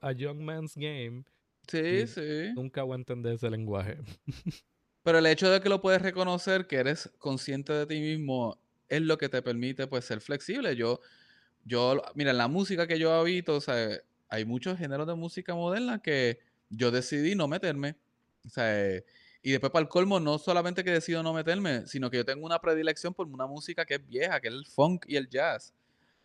a 0.00 0.12
young 0.12 0.40
man's 0.40 0.74
game. 0.76 1.24
Sí, 1.66 2.06
sí. 2.06 2.52
Nunca 2.54 2.82
voy 2.82 2.94
a 2.94 2.96
entender 2.96 3.34
ese 3.34 3.50
lenguaje. 3.50 3.98
Pero 5.04 5.18
el 5.18 5.26
hecho 5.26 5.50
de 5.50 5.60
que 5.60 5.68
lo 5.68 5.80
puedes 5.80 6.02
reconocer, 6.02 6.66
que 6.66 6.76
eres 6.76 7.10
consciente 7.18 7.72
de 7.72 7.86
ti 7.86 8.00
mismo, 8.00 8.58
es 8.88 9.02
lo 9.02 9.18
que 9.18 9.28
te 9.28 9.42
permite 9.42 9.86
pues 9.86 10.04
ser 10.04 10.20
flexible. 10.20 10.76
Yo, 10.76 11.00
yo, 11.64 12.02
mira, 12.14 12.32
la 12.32 12.48
música 12.48 12.86
que 12.86 12.98
yo 12.98 13.12
habito, 13.12 13.56
o 13.56 13.60
sea, 13.60 14.00
hay 14.28 14.44
muchos 14.44 14.78
géneros 14.78 15.06
de 15.06 15.14
música 15.14 15.54
moderna 15.54 16.00
que 16.02 16.38
yo 16.70 16.90
decidí 16.90 17.34
no 17.34 17.48
meterme. 17.48 17.96
O 18.46 18.50
sea, 18.50 19.02
y 19.42 19.50
después 19.50 19.70
para 19.70 19.82
el 19.82 19.88
colmo, 19.88 20.20
no 20.20 20.38
solamente 20.38 20.84
que 20.84 20.90
decido 20.90 21.22
no 21.22 21.32
meterme, 21.32 21.86
sino 21.86 22.10
que 22.10 22.18
yo 22.18 22.24
tengo 22.24 22.44
una 22.44 22.60
predilección 22.60 23.14
por 23.14 23.26
una 23.26 23.46
música 23.46 23.84
que 23.84 23.94
es 23.94 24.06
vieja, 24.06 24.40
que 24.40 24.48
es 24.48 24.54
el 24.54 24.66
funk 24.66 25.04
y 25.08 25.16
el 25.16 25.28
jazz. 25.28 25.72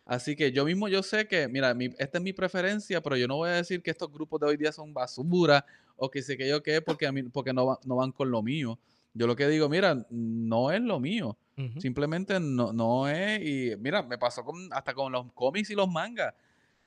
Así 0.06 0.36
que 0.36 0.52
yo 0.52 0.64
mismo 0.66 0.88
yo 0.88 1.02
sé 1.02 1.26
que, 1.26 1.48
mira, 1.48 1.74
esta 1.98 2.18
es 2.18 2.24
mi 2.24 2.32
preferencia, 2.32 3.00
pero 3.02 3.16
yo 3.16 3.26
no 3.26 3.36
voy 3.36 3.50
a 3.50 3.54
decir 3.54 3.82
que 3.82 3.90
estos 3.90 4.12
grupos 4.12 4.40
de 4.40 4.46
hoy 4.46 4.56
día 4.56 4.72
son 4.72 4.92
basura 4.92 5.64
o 5.96 6.10
que 6.10 6.22
sé 6.22 6.36
que 6.36 6.48
yo 6.48 6.62
qué, 6.62 6.82
porque, 6.82 7.06
a 7.06 7.12
mí, 7.12 7.22
porque 7.22 7.52
no, 7.52 7.78
no 7.84 7.96
van 7.96 8.12
con 8.12 8.30
lo 8.30 8.42
mío. 8.42 8.78
Yo 9.14 9.26
lo 9.26 9.36
que 9.36 9.48
digo, 9.48 9.68
mira, 9.68 10.06
no 10.10 10.72
es 10.72 10.82
lo 10.82 11.00
mío. 11.00 11.38
Simplemente 11.78 12.40
no, 12.40 12.72
no 12.72 13.08
es. 13.08 13.40
Y 13.42 13.76
mira, 13.78 14.02
me 14.02 14.18
pasó 14.18 14.44
con, 14.44 14.72
hasta 14.72 14.92
con 14.92 15.12
los 15.12 15.32
cómics 15.32 15.70
y 15.70 15.74
los 15.74 15.88
mangas. 15.88 16.34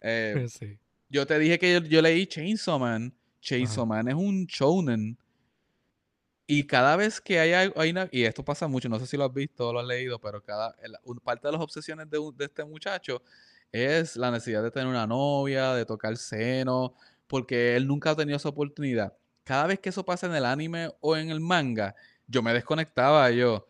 Eh, 0.02 0.48
yo 1.10 1.26
te 1.26 1.40
dije 1.40 1.58
que 1.58 1.82
yo, 1.88 2.02
leí 2.02 2.28
Chainsaw 2.28 2.80
Man. 2.80 3.14
Chainsaw 3.42 3.86
Man 3.86 4.08
es 4.08 4.16
un 4.16 4.46
shonen. 4.46 5.18
Y 6.46 6.64
cada 6.64 6.96
vez 6.96 7.20
que 7.20 7.40
hay, 7.40 7.72
hay 7.76 7.90
una, 7.90 8.08
y 8.10 8.24
esto 8.24 8.44
pasa 8.44 8.70
mucho, 8.70 8.88
no 8.88 9.00
sé 9.00 9.06
si 9.06 9.18
lo 9.18 9.26
has 9.26 9.34
visto 9.34 9.68
o 9.68 9.74
lo 9.74 9.80
has 9.82 9.86
leído, 9.86 10.18
pero 10.20 10.42
cada 10.42 10.74
parte 11.22 11.46
de 11.46 11.52
las 11.52 11.62
obsesiones 11.62 12.10
de, 12.10 12.20
de, 12.38 12.46
este 12.46 12.64
muchacho 12.64 13.22
es 13.70 14.16
la 14.16 14.32
necesidad 14.32 14.64
de 14.64 14.72
tener 14.72 14.88
una 14.88 15.06
novia, 15.06 15.74
de 15.74 15.86
tocar 15.86 16.16
seno, 16.16 16.94
porque 17.28 17.76
él 17.76 17.86
nunca 17.86 18.12
ha 18.12 18.16
tenido 18.16 18.38
esa 18.38 18.48
oportunidad. 18.48 19.14
Cada 19.44 19.68
vez 19.68 19.80
que 19.80 19.90
eso 19.90 20.06
pasa 20.06 20.28
en 20.28 20.36
el 20.36 20.46
anime 20.46 20.90
o 21.02 21.18
en 21.18 21.30
el 21.30 21.42
manga, 21.42 21.96
yo 22.28 22.42
me 22.42 22.54
desconectaba, 22.54 23.30
yo. 23.32 23.68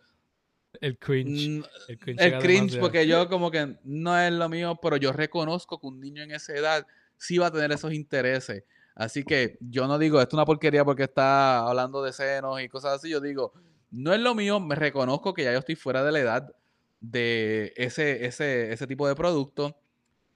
El 0.81 0.97
cringe. 0.97 1.63
El 1.87 2.39
cringe, 2.39 2.79
porque 2.79 3.07
yo 3.07 3.27
como 3.29 3.51
que 3.51 3.77
no 3.83 4.19
es 4.19 4.31
lo 4.31 4.49
mío, 4.49 4.79
pero 4.81 4.97
yo 4.97 5.11
reconozco 5.11 5.79
que 5.79 5.87
un 5.87 5.99
niño 5.99 6.23
en 6.23 6.31
esa 6.31 6.53
edad 6.53 6.87
sí 7.17 7.37
va 7.37 7.47
a 7.47 7.51
tener 7.51 7.71
esos 7.71 7.93
intereses. 7.93 8.63
Así 8.95 9.23
que 9.23 9.57
yo 9.59 9.87
no 9.87 9.99
digo, 9.99 10.19
esto 10.19 10.29
es 10.29 10.33
una 10.39 10.45
porquería 10.45 10.83
porque 10.83 11.03
está 11.03 11.59
hablando 11.67 12.01
de 12.01 12.13
senos 12.13 12.61
y 12.61 12.67
cosas 12.67 12.95
así. 12.95 13.09
Yo 13.09 13.21
digo, 13.21 13.53
no 13.91 14.13
es 14.13 14.19
lo 14.19 14.33
mío, 14.33 14.59
me 14.59 14.75
reconozco 14.75 15.33
que 15.33 15.43
ya 15.43 15.53
yo 15.53 15.59
estoy 15.59 15.75
fuera 15.75 16.03
de 16.03 16.11
la 16.11 16.19
edad 16.19 16.55
de 16.99 17.73
ese, 17.75 18.25
ese, 18.25 18.71
ese 18.73 18.87
tipo 18.87 19.07
de 19.07 19.15
producto. 19.15 19.77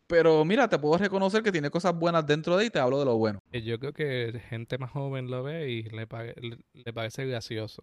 Pero 0.06 0.44
mira, 0.44 0.68
te 0.68 0.78
puedo 0.78 0.98
reconocer 0.98 1.42
que 1.42 1.52
tiene 1.52 1.70
cosas 1.70 1.96
buenas 1.96 2.26
dentro 2.28 2.58
de 2.58 2.66
y 2.66 2.70
te 2.70 2.80
hablo 2.80 3.00
de 3.00 3.06
lo 3.06 3.18
bueno. 3.18 3.40
Eh, 3.52 3.62
yo 3.62 3.80
creo 3.80 3.94
que 3.94 4.42
gente 4.50 4.78
más 4.78 4.92
joven 4.92 5.32
lo 5.32 5.42
ve 5.42 5.70
y 5.70 5.84
le, 5.84 6.08
le 6.74 6.94
parece 6.94 7.26
gracioso. 7.26 7.82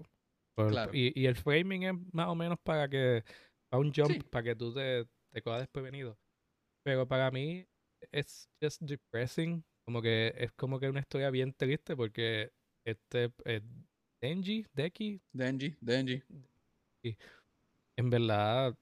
Y, 0.93 1.27
el 1.27 1.37
framing 1.37 1.85
es 1.85 1.95
más 2.13 2.29
o 2.29 2.35
menos 2.35 2.59
para 2.63 2.89
que, 2.89 3.25
para 3.71 3.81
un 3.81 3.93
jump, 3.93 4.23
para 4.31 4.45
que 4.45 4.57
tú 4.57 4.73
te, 4.73 5.07
te 5.33 5.43
cojas 5.43 5.61
desprevenido. 5.61 6.19
Pero 6.85 7.07
para 7.07 7.31
mí 7.31 7.67
es 8.13 8.49
just 8.63 8.83
depressing, 8.83 9.65
como 9.85 10.03
que 10.03 10.35
es 10.37 10.53
como 10.53 10.79
que 10.79 10.89
una 10.89 11.01
historia 11.01 11.31
bien 11.31 11.53
triste 11.53 11.97
porque 11.97 12.51
este, 12.85 13.33
eh, 13.45 13.61
Denji, 14.21 14.67
Deki, 14.73 15.21
Denji, 15.33 15.77
Denji. 15.81 16.23
en 17.97 18.11
verdad 18.11 18.75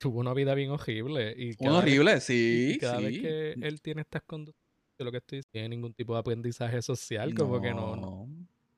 tuvo 0.00 0.20
una 0.20 0.34
vida 0.34 0.54
bien 0.54 0.70
horrible. 0.70 1.34
Y 1.36 1.54
cada 1.54 1.70
vez- 1.70 1.82
horrible, 1.82 2.16
y 2.16 2.20
sí, 2.20 2.78
cada 2.80 2.98
sí. 2.98 3.04
vez 3.04 3.18
que 3.20 3.52
él 3.66 3.80
tiene 3.82 4.02
estas 4.02 4.22
conductas, 4.22 4.60
de 4.98 5.04
lo 5.04 5.10
que 5.10 5.18
estoy 5.18 5.38
diciendo, 5.38 5.52
tiene 5.52 5.68
ningún 5.68 5.94
tipo 5.94 6.14
de 6.14 6.20
aprendizaje 6.20 6.82
social, 6.82 7.34
como 7.34 7.60
que 7.60 7.72
no, 7.72 7.96
no 7.96 8.28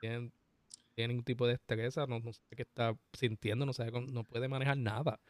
tiene, 0.01 0.31
tiene 0.95 1.09
ningún 1.09 1.24
tipo 1.24 1.47
de 1.47 1.53
destreza, 1.55 2.07
no, 2.07 2.20
no 2.20 2.32
sé 2.32 2.40
qué 2.57 2.62
está 2.62 2.97
sintiendo, 3.12 3.64
no 3.66 3.72
sabe, 3.72 3.90
no 3.93 4.24
puede 4.24 4.49
manejar 4.49 4.76
nada. 4.76 5.20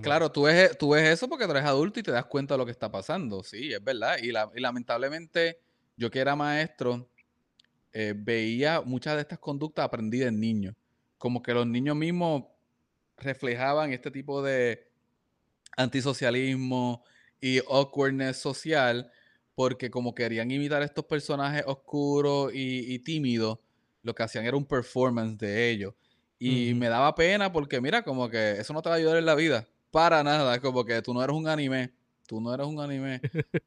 Claro, 0.00 0.30
tú 0.32 0.42
ves, 0.42 0.78
tú 0.78 0.90
ves 0.90 1.08
eso 1.08 1.28
porque 1.28 1.44
eres 1.44 1.64
adulto 1.64 2.00
y 2.00 2.02
te 2.02 2.12
das 2.12 2.24
cuenta 2.26 2.54
de 2.54 2.58
lo 2.58 2.64
que 2.64 2.70
está 2.72 2.90
pasando, 2.90 3.42
sí, 3.42 3.72
es 3.72 3.82
verdad. 3.82 4.16
Y, 4.22 4.32
la- 4.32 4.50
y 4.54 4.60
lamentablemente, 4.60 5.58
yo 5.96 6.10
que 6.10 6.20
era 6.20 6.36
maestro, 6.36 7.10
eh, 7.92 8.14
veía 8.16 8.80
muchas 8.80 9.16
de 9.16 9.22
estas 9.22 9.38
conductas 9.38 9.84
aprendidas 9.84 10.28
en 10.28 10.40
niños. 10.40 10.74
Como 11.18 11.42
que 11.42 11.52
los 11.54 11.66
niños 11.66 11.96
mismos 11.96 12.44
reflejaban 13.18 13.92
este 13.92 14.10
tipo 14.10 14.42
de 14.42 14.88
antisocialismo 15.76 17.04
y 17.40 17.58
awkwardness 17.68 18.36
social 18.38 19.10
porque 19.54 19.90
como 19.90 20.14
querían 20.14 20.50
imitar 20.50 20.82
estos 20.82 21.04
personajes 21.04 21.64
oscuros 21.66 22.50
y 22.54 22.98
tímidos, 23.00 23.58
lo 24.02 24.14
que 24.14 24.22
hacían 24.22 24.44
era 24.44 24.56
un 24.56 24.64
performance 24.66 25.38
de 25.38 25.70
ellos. 25.70 25.94
Y 26.38 26.74
me 26.74 26.88
daba 26.88 27.14
pena 27.14 27.52
porque 27.52 27.80
mira, 27.80 28.02
como 28.02 28.28
que 28.28 28.52
eso 28.52 28.72
no 28.72 28.82
te 28.82 28.88
va 28.88 28.96
a 28.96 28.98
ayudar 28.98 29.16
en 29.16 29.26
la 29.26 29.34
vida. 29.36 29.66
Para 29.92 30.24
nada, 30.24 30.60
como 30.60 30.84
que 30.84 31.00
tú 31.00 31.14
no 31.14 31.22
eres 31.22 31.36
un 31.36 31.46
anime. 31.46 31.92
Tú 32.26 32.40
no 32.40 32.52
eres 32.52 32.66
un 32.66 32.80
anime. 32.80 33.20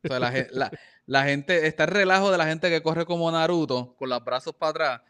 O 0.04 0.08
sea, 0.08 0.20
la, 0.20 0.32
la- 0.52 0.72
la 1.06 1.24
gente, 1.24 1.68
está 1.68 1.84
el 1.86 1.92
relajo 1.92 2.32
de 2.32 2.38
la 2.38 2.46
gente 2.48 2.70
que 2.70 2.82
corre 2.82 3.06
como 3.06 3.32
Naruto, 3.32 3.96
con 3.96 4.10
los 4.10 4.24
brazos 4.26 4.56
para 4.56 4.70
atrás, 4.72 5.02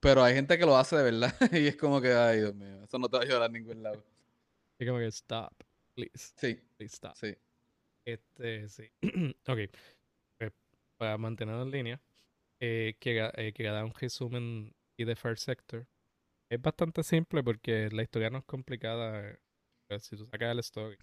pero 0.00 0.22
hay 0.22 0.34
gente 0.34 0.58
que 0.58 0.66
lo 0.66 0.76
hace 0.76 0.96
de 0.96 1.02
verdad. 1.04 1.34
y 1.52 1.66
es 1.68 1.76
como 1.76 2.00
que, 2.00 2.12
ay, 2.12 2.40
Dios 2.40 2.54
mío, 2.54 2.82
eso 2.84 2.98
no 2.98 3.08
te 3.08 3.16
va 3.16 3.22
a 3.22 3.26
ayudar 3.26 3.42
a 3.44 3.48
ningún 3.48 3.82
lado. 3.82 4.04
es 4.78 4.86
como 4.86 4.98
que 4.98 5.06
stop, 5.06 5.52
please, 5.94 6.32
Sí, 6.36 6.60
please 6.76 6.94
stop. 6.96 7.14
sí. 7.16 7.34
Este, 8.04 8.68
sí. 8.68 8.90
ok. 9.48 9.58
Pues, 10.38 10.52
para 10.98 11.16
mantenerlo 11.16 11.62
en 11.62 11.70
línea, 11.70 12.00
eh, 12.66 12.96
que, 12.98 13.30
eh, 13.36 13.52
que 13.52 13.64
dar 13.64 13.84
un 13.84 13.92
resumen 13.94 14.74
y 14.98 15.04
de 15.04 15.16
First 15.16 15.44
Sector. 15.44 15.86
Es 16.50 16.60
bastante 16.60 17.02
simple 17.02 17.42
porque 17.42 17.88
la 17.90 18.02
historia 18.02 18.30
no 18.30 18.38
es 18.38 18.44
complicada. 18.44 19.30
eh, 19.90 19.98
si 20.00 20.16
tú 20.16 20.26
sacas 20.26 20.52
el 20.52 20.58
story. 20.60 20.96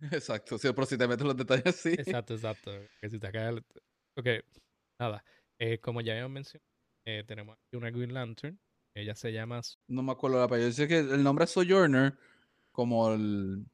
Exacto. 0.12 0.58
Sí, 0.58 0.68
pero 0.74 0.86
si 0.86 0.98
te 0.98 1.08
metes 1.08 1.26
los 1.26 1.36
detalles 1.36 1.66
así. 1.66 1.90
Exacto, 1.94 2.34
exacto. 2.34 2.70
Que 3.00 3.08
si 3.10 3.18
sacas 3.18 3.48
el. 3.48 3.64
Ok, 4.16 4.26
nada. 5.00 5.24
eh, 5.58 5.78
como 5.78 6.00
ya 6.00 6.12
habíamos 6.12 6.32
mencionado, 6.32 6.66
eh, 7.06 7.24
tenemos 7.26 7.56
aquí 7.56 7.76
una 7.76 7.90
Green 7.90 8.12
Lantern. 8.14 8.58
Ella 8.94 9.14
se 9.14 9.32
llama. 9.32 9.60
No 9.88 10.02
me 10.02 10.12
acuerdo 10.12 10.38
el 10.38 10.42
apellido. 10.44 10.72
Sé 10.72 10.88
que 10.88 10.98
el 10.98 11.22
nombre 11.22 11.44
es 11.44 11.50
Sojourner, 11.52 12.16
como 12.72 13.12
el, 13.12 13.64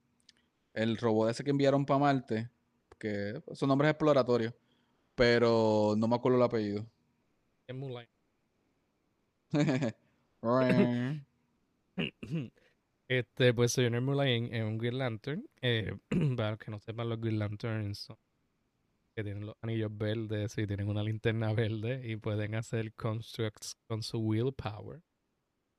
el 0.75 0.97
robot 0.99 1.31
ese 1.31 1.43
que 1.45 1.51
enviaron 1.51 1.85
para 1.87 1.99
Marte, 2.01 2.51
que 2.99 3.43
su 3.55 3.67
nombre 3.67 3.89
es 3.89 3.93
exploratorio, 3.93 4.55
pero 5.15 5.95
no 5.97 6.07
me 6.09 6.17
acuerdo 6.17 6.39
el 6.39 6.45
apellido. 6.45 6.87
Moonlight. 7.73 8.09
Este, 13.09 13.55
pues 13.55 13.73
Sojourner 13.73 14.01
Moonlight 14.01 14.53
es 14.53 14.63
un 14.65 14.79
Green 14.79 14.99
Lantern. 14.99 15.47
Eh, 15.63 15.95
para 16.37 16.51
los 16.53 16.59
que 16.59 16.71
no 16.71 16.81
sepan, 16.81 17.09
los 17.09 17.21
Green 17.21 17.39
Lanterns 17.39 17.99
son 17.99 18.17
que 19.17 19.23
tienen 19.25 19.47
los 19.47 19.57
anillos 19.63 19.97
verdes 19.97 20.59
y 20.59 20.67
tienen 20.67 20.89
una 20.89 21.03
linterna 21.03 21.53
verde 21.53 22.03
y 22.05 22.17
pueden 22.17 22.55
hacer 22.57 22.93
constructs 22.95 23.77
con 23.89 24.03
su 24.03 24.19
willpower. 24.19 25.03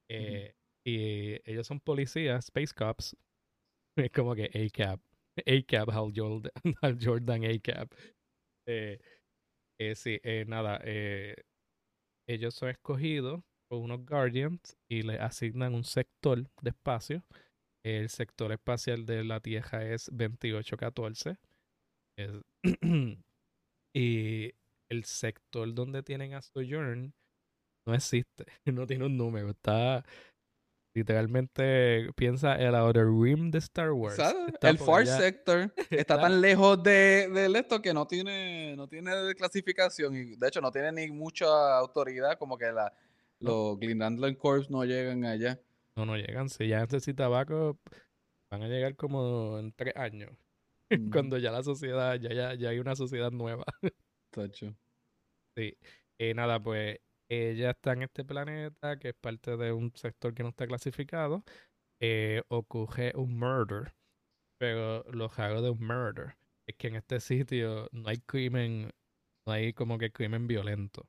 Eh, 0.09 0.53
Y 0.85 1.35
ellos 1.49 1.67
son 1.67 1.79
policías, 1.81 2.45
Space 2.45 2.73
Cops. 2.75 3.15
Es 3.97 4.11
como 4.11 4.35
que 4.35 4.45
A-Cap. 4.45 5.01
A-Cap, 5.47 5.89
Hal 5.91 6.13
Jordan, 6.15 6.51
Hal 6.81 6.97
Jordan 7.01 7.45
A-Cap. 7.45 7.93
Eh, 8.67 8.99
eh, 9.79 9.95
sí, 9.95 10.19
eh, 10.23 10.45
nada. 10.47 10.81
Ellos 12.27 12.55
son 12.55 12.69
escogidos 12.69 13.41
por 13.67 13.79
unos 13.79 14.05
Guardians 14.05 14.77
y 14.89 15.03
le 15.03 15.19
asignan 15.19 15.73
un 15.75 15.83
sector 15.83 16.49
de 16.61 16.69
espacio. 16.69 17.23
El 17.83 18.09
sector 18.09 18.51
espacial 18.51 19.05
de 19.05 19.23
la 19.23 19.39
Tierra 19.41 19.85
es 19.85 20.09
2814. 20.11 21.37
Es- 22.17 22.41
y 23.93 24.53
el 24.89 25.05
sector 25.05 25.73
donde 25.73 26.03
tienen 26.03 26.33
a 26.33 26.41
Sojourn 26.41 27.13
no 27.85 27.93
existe, 27.95 28.45
no 28.65 28.87
tiene 28.87 29.05
un 29.05 29.17
número. 29.17 29.51
Está 29.51 30.05
literalmente, 30.95 32.09
piensa 32.15 32.55
el 32.55 32.73
Outer 32.73 33.05
Rim 33.05 33.51
de 33.51 33.59
Star 33.59 33.91
Wars. 33.91 34.17
El 34.61 34.77
Far 34.77 35.01
allá. 35.01 35.17
Sector 35.17 35.73
está 35.91 36.19
tan 36.19 36.39
lejos 36.39 36.81
de, 36.81 37.29
del 37.29 37.55
esto 37.57 37.81
que 37.81 37.93
no 37.93 38.07
tiene, 38.07 38.75
no 38.77 38.87
tiene 38.87 39.11
clasificación 39.35 40.15
y 40.15 40.35
de 40.37 40.47
hecho 40.47 40.61
no 40.61 40.71
tiene 40.71 40.93
ni 40.93 41.11
mucha 41.11 41.77
autoridad, 41.77 42.37
como 42.39 42.57
que 42.57 42.71
la, 42.71 42.93
los 43.39 43.77
Green 43.77 43.99
Lantern 43.99 44.35
Corps 44.35 44.69
no 44.69 44.85
llegan 44.85 45.25
allá. 45.25 45.59
No, 45.97 46.05
no 46.05 46.15
llegan. 46.15 46.49
Si 46.49 46.67
ya 46.67 46.79
necesita 46.81 47.23
tabaco, 47.23 47.77
van 48.49 48.63
a 48.63 48.67
llegar 48.67 48.95
como 48.95 49.59
en 49.59 49.71
tres 49.73 49.95
años. 49.95 50.31
Mm, 50.87 51.09
Cuando 51.09 51.39
ya 51.39 51.49
la 51.49 51.63
sociedad, 51.63 52.13
ya, 52.19 52.31
ya, 52.31 52.53
ya 52.53 52.69
hay 52.69 52.77
una 52.77 52.95
sociedad 52.95 53.31
nueva. 53.31 53.65
tacho. 54.29 54.75
Sí. 55.57 55.75
Eh, 56.19 56.35
nada, 56.35 56.61
pues 56.61 56.99
ella 57.29 57.71
está 57.71 57.93
en 57.93 58.03
este 58.03 58.23
planeta 58.25 58.97
que 58.99 59.09
es 59.09 59.15
parte 59.15 59.57
de 59.57 59.71
un 59.71 59.91
sector 59.95 60.33
que 60.33 60.43
no 60.43 60.49
está 60.49 60.67
clasificado. 60.67 61.43
Eh, 62.01 62.43
ocurre 62.49 63.13
un 63.15 63.37
murder. 63.39 63.93
Pero 64.59 65.03
lo 65.11 65.27
raro 65.29 65.61
de 65.61 65.69
un 65.71 65.85
murder 65.85 66.37
es 66.67 66.75
que 66.77 66.87
en 66.87 66.95
este 66.95 67.19
sitio 67.19 67.89
no 67.91 68.09
hay 68.09 68.17
crimen, 68.19 68.91
no 69.45 69.53
hay 69.53 69.73
como 69.73 69.97
que 69.97 70.11
crimen 70.11 70.47
violento. 70.47 71.07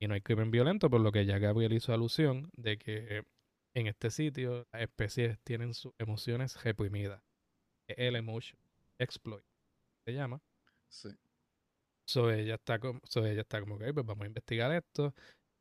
Y 0.00 0.08
no 0.08 0.14
hay 0.14 0.20
crimen 0.22 0.50
violento 0.50 0.90
por 0.90 1.00
lo 1.00 1.12
que 1.12 1.26
ya 1.26 1.38
Gabriel 1.38 1.72
hizo 1.72 1.92
alusión 1.92 2.50
de 2.56 2.78
que 2.78 3.24
en 3.74 3.86
este 3.86 4.10
sitio 4.10 4.66
las 4.72 4.82
especies 4.82 5.38
tienen 5.44 5.74
sus 5.74 5.92
emociones 5.98 6.62
reprimidas. 6.62 7.22
El 7.88 8.16
emotion 8.16 8.60
exploit 8.98 9.44
se 10.06 10.12
llama. 10.14 10.40
Sí. 10.88 11.10
So 12.06 12.30
ella 12.30 12.54
está 12.54 12.78
como, 12.78 13.00
so 13.04 13.26
ella 13.26 13.42
está 13.42 13.60
como 13.60 13.78
que, 13.78 13.86
"Ok, 13.88 13.94
pues 13.94 14.06
vamos 14.06 14.24
a 14.24 14.28
investigar 14.28 14.72
esto. 14.72 15.14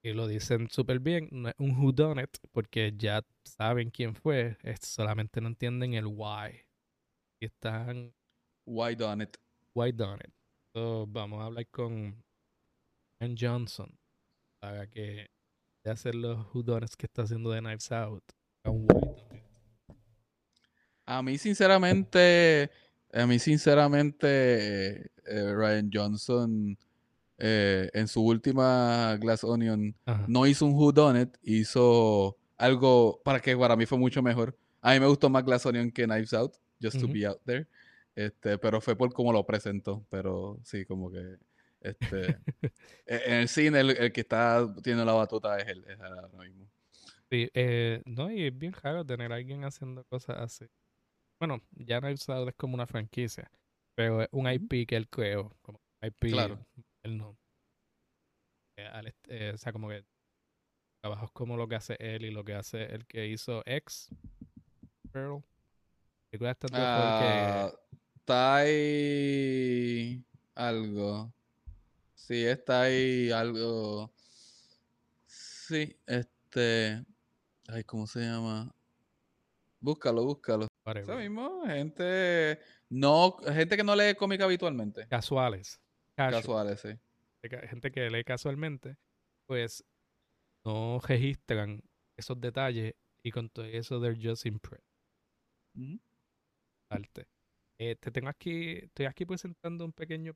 Y 0.05 0.13
lo 0.13 0.27
dicen 0.27 0.69
súper 0.69 0.99
bien, 0.99 1.29
no 1.31 1.49
es 1.49 1.55
un 1.57 1.71
whodunit, 1.83 2.29
porque 2.51 2.93
ya 2.95 3.25
saben 3.43 3.89
quién 3.89 4.13
fue, 4.13 4.55
es- 4.61 4.81
solamente 4.87 5.41
no 5.41 5.47
entienden 5.47 5.95
el 5.95 6.05
why. 6.05 6.63
Y 7.41 7.45
están 7.47 8.13
Why 8.67 8.93
done 8.95 9.23
it? 9.23 9.35
why 9.73 9.91
done 9.91 10.19
it. 10.23 10.31
So, 10.75 11.07
vamos 11.07 11.41
a 11.41 11.45
hablar 11.45 11.65
con 11.71 12.23
Ann 13.19 13.35
Johnson 13.35 13.97
para 14.61 14.85
que 14.87 15.27
de 15.83 15.91
hacer 15.91 16.13
los 16.13 16.53
whodunits 16.53 16.95
que 16.95 17.07
está 17.07 17.23
haciendo 17.23 17.49
de 17.49 17.61
Knives 17.61 17.91
Out. 17.91 18.23
Un 18.65 18.85
why. 18.87 19.41
A 21.07 21.23
mí, 21.23 21.39
sinceramente, 21.39 22.69
a 23.11 23.25
mí, 23.25 23.39
sinceramente, 23.39 24.97
eh, 25.25 25.53
Ryan 25.55 25.89
Johnson, 25.91 26.77
eh, 27.37 27.89
en 27.93 28.07
su 28.07 28.21
última 28.25 29.17
Glass 29.19 29.43
Onion, 29.43 29.95
Ajá. 30.05 30.25
no 30.27 30.45
hizo 30.47 30.65
un 30.65 30.73
Who 30.73 30.91
Done 30.91 31.21
It, 31.23 31.37
hizo 31.43 32.37
algo 32.57 33.21
para 33.23 33.39
que 33.39 33.55
para 33.57 33.75
mí 33.75 33.85
fue 33.85 33.97
mucho 33.97 34.21
mejor. 34.21 34.57
A 34.81 34.93
mí 34.93 34.99
me 34.99 35.07
gustó 35.07 35.29
más 35.29 35.43
Glass 35.43 35.65
Onion 35.65 35.91
que 35.91 36.05
Knives 36.05 36.33
Out, 36.33 36.53
just 36.81 36.99
to 36.99 37.07
be 37.07 37.25
out 37.25 37.41
there. 37.45 37.67
Este, 38.15 38.57
pero 38.57 38.79
fue 38.79 38.95
por 38.95 39.11
cómo 39.11 39.33
lo 39.33 39.45
presentó. 39.45 40.05
Pero 40.09 40.59
sí, 40.63 40.85
como 40.85 41.11
que 41.11 41.37
este, 41.81 42.37
e- 43.05 43.21
en 43.25 43.33
el 43.33 43.47
cine 43.49 43.79
el, 43.81 43.89
el 43.91 44.11
que 44.11 44.21
está 44.21 44.73
teniendo 44.81 45.03
la 45.05 45.13
batuta 45.13 45.57
es 45.57 45.67
él, 45.67 45.83
es 45.87 45.99
ahora 45.99 46.29
mismo. 46.39 46.67
Sí, 47.29 47.49
eh, 47.53 48.01
no, 48.05 48.31
y 48.31 48.45
es 48.47 48.57
bien 48.57 48.71
raro 48.73 49.03
tener 49.03 49.31
a 49.31 49.35
alguien 49.35 49.63
haciendo 49.65 50.03
cosas 50.05 50.37
así. 50.37 50.65
Bueno, 51.39 51.61
ya 51.71 51.99
Knives 51.99 52.29
Out 52.29 52.49
es 52.49 52.55
como 52.55 52.75
una 52.75 52.87
franquicia, 52.87 53.49
pero 53.95 54.21
es 54.21 54.29
un. 54.31 54.47
IP 54.49 54.85
que 54.85 54.95
él 54.95 55.09
creó, 55.09 55.53
como 55.61 55.81
IP, 56.01 56.29
Claro. 56.29 56.65
Él 57.05 57.17
no. 57.17 57.37
Eh, 58.77 58.87
al 58.87 59.15
eh, 59.27 59.51
o 59.53 59.57
sea, 59.57 59.71
como 59.71 59.89
que 59.89 60.03
trabajos 61.01 61.31
como 61.31 61.55
lo 61.55 61.67
que 61.67 61.75
hace 61.75 61.95
él 61.99 62.25
y 62.25 62.31
lo 62.31 62.43
que 62.43 62.55
hace 62.55 62.83
el 62.83 63.05
que 63.05 63.27
hizo 63.27 63.61
X, 63.65 64.09
Pearl. 65.11 65.43
Ah, 66.73 67.71
está 68.15 68.55
ahí 68.57 70.25
algo. 70.53 71.31
Sí, 72.15 72.45
está 72.45 72.81
ahí 72.81 73.31
algo. 73.31 74.11
Sí, 75.25 75.95
este. 76.05 77.05
Ay, 77.67 77.83
¿cómo 77.85 78.05
se 78.07 78.19
llama? 78.19 78.75
Búscalo, 79.79 80.25
búscalo. 80.25 80.67
Eso 80.93 81.15
mismo, 81.15 81.63
gente. 81.65 82.59
No, 82.89 83.37
gente 83.37 83.77
que 83.77 83.83
no 83.83 83.95
lee 83.95 84.15
cómic 84.15 84.41
habitualmente. 84.41 85.07
casuales, 85.07 85.79
casual, 86.15 86.41
Casuales, 86.41 86.79
sí. 86.81 86.89
gente 87.67 87.91
que 87.91 88.09
lee 88.09 88.23
casualmente, 88.23 88.97
pues 89.45 89.83
no 90.65 90.99
registran 90.99 91.81
esos 92.17 92.39
detalles 92.39 92.95
y 93.23 93.31
con 93.31 93.49
todo 93.49 93.65
eso 93.65 93.99
they're 94.01 94.19
just 94.21 94.45
impressed. 94.45 94.85
Arte. 96.89 97.27
Eh, 97.79 97.95
te 97.97 98.11
tengo 98.11 98.29
aquí, 98.29 98.77
estoy 98.83 99.05
aquí 99.05 99.25
presentando 99.25 99.83
un 99.85 99.91
pequeño 99.91 100.33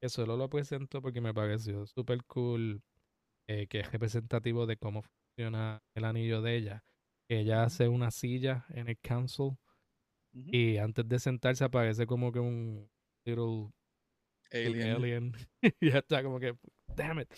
que 0.00 0.08
solo 0.08 0.36
lo 0.36 0.48
presento 0.50 1.00
porque 1.00 1.20
me 1.20 1.32
pareció 1.32 1.86
súper 1.86 2.24
cool, 2.26 2.82
eh, 3.48 3.66
que 3.68 3.80
es 3.80 3.92
representativo 3.92 4.66
de 4.66 4.76
cómo 4.76 5.02
funciona 5.02 5.82
el 5.94 6.04
anillo 6.04 6.42
de 6.42 6.56
ella. 6.56 6.84
Ella 7.28 7.64
hace 7.64 7.88
una 7.88 8.10
silla 8.10 8.66
en 8.70 8.88
el 8.88 8.98
council 8.98 9.56
y 10.32 10.78
antes 10.78 11.08
de 11.08 11.18
sentarse 11.18 11.64
aparece 11.64 12.06
como 12.06 12.32
que 12.32 12.40
un 12.40 12.90
little 13.24 13.70
Alien. 14.52 14.90
alien. 14.96 15.32
ya 15.80 15.98
está 15.98 16.22
como 16.22 16.38
que, 16.40 16.56
damn 16.96 17.20
it. 17.20 17.32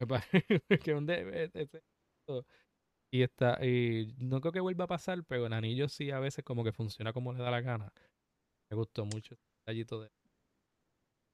Me 0.00 0.06
parece 0.06 0.44
que 0.84 0.94
un 0.94 1.06
de- 1.06 1.44
e- 1.44 1.50
ese- 1.54 1.82
y 3.12 3.22
está, 3.22 3.64
y 3.64 4.14
no 4.18 4.40
creo 4.40 4.52
que 4.52 4.60
vuelva 4.60 4.84
a 4.84 4.88
pasar, 4.88 5.24
pero 5.24 5.46
el 5.46 5.52
anillo 5.52 5.88
sí 5.88 6.10
a 6.10 6.18
veces 6.18 6.44
como 6.44 6.64
que 6.64 6.72
funciona 6.72 7.12
como 7.12 7.32
le 7.32 7.42
da 7.42 7.50
la 7.50 7.60
gana. 7.60 7.92
Me 8.70 8.76
gustó 8.76 9.04
mucho 9.06 9.34
ese 9.34 9.42
detallito 9.64 10.00
de 10.02 10.10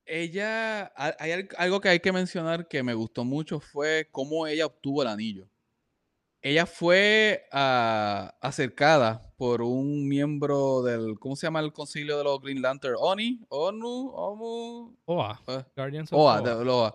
Ella, 0.07 0.87
ha- 0.97 1.17
hay 1.19 1.33
al- 1.33 1.49
algo 1.57 1.81
que 1.81 1.89
hay 1.89 2.01
que 2.01 2.13
mencionar 2.13 2.69
que 2.69 2.83
me 2.83 2.95
gustó 2.95 3.25
mucho 3.25 3.61
fue 3.61 4.09
cómo 4.11 4.47
ella 4.47 4.67
obtuvo 4.67 5.03
el 5.03 5.09
anillo. 5.09 5.49
Ella 6.45 6.67
fue 6.67 7.45
ah, 7.53 8.35
acercada 8.41 9.33
por 9.37 9.63
un 9.63 10.09
miembro 10.09 10.83
del, 10.83 11.17
¿cómo 11.21 11.37
se 11.37 11.47
llama 11.47 11.61
el 11.61 11.73
concilio 11.73 12.19
de 12.19 12.25
los 12.25 12.41
Green 12.41 12.61
Lantern? 12.61 12.97
¿Oni? 12.99 13.41
¿Onu? 13.49 14.09
¿Omu? 14.13 14.97
OA, 15.05 15.41
Guardians 15.77 16.13
of 16.13 16.19
OA, 16.19 16.41
OA. 16.41 16.43
de- 16.65 16.71
OA. 16.71 16.95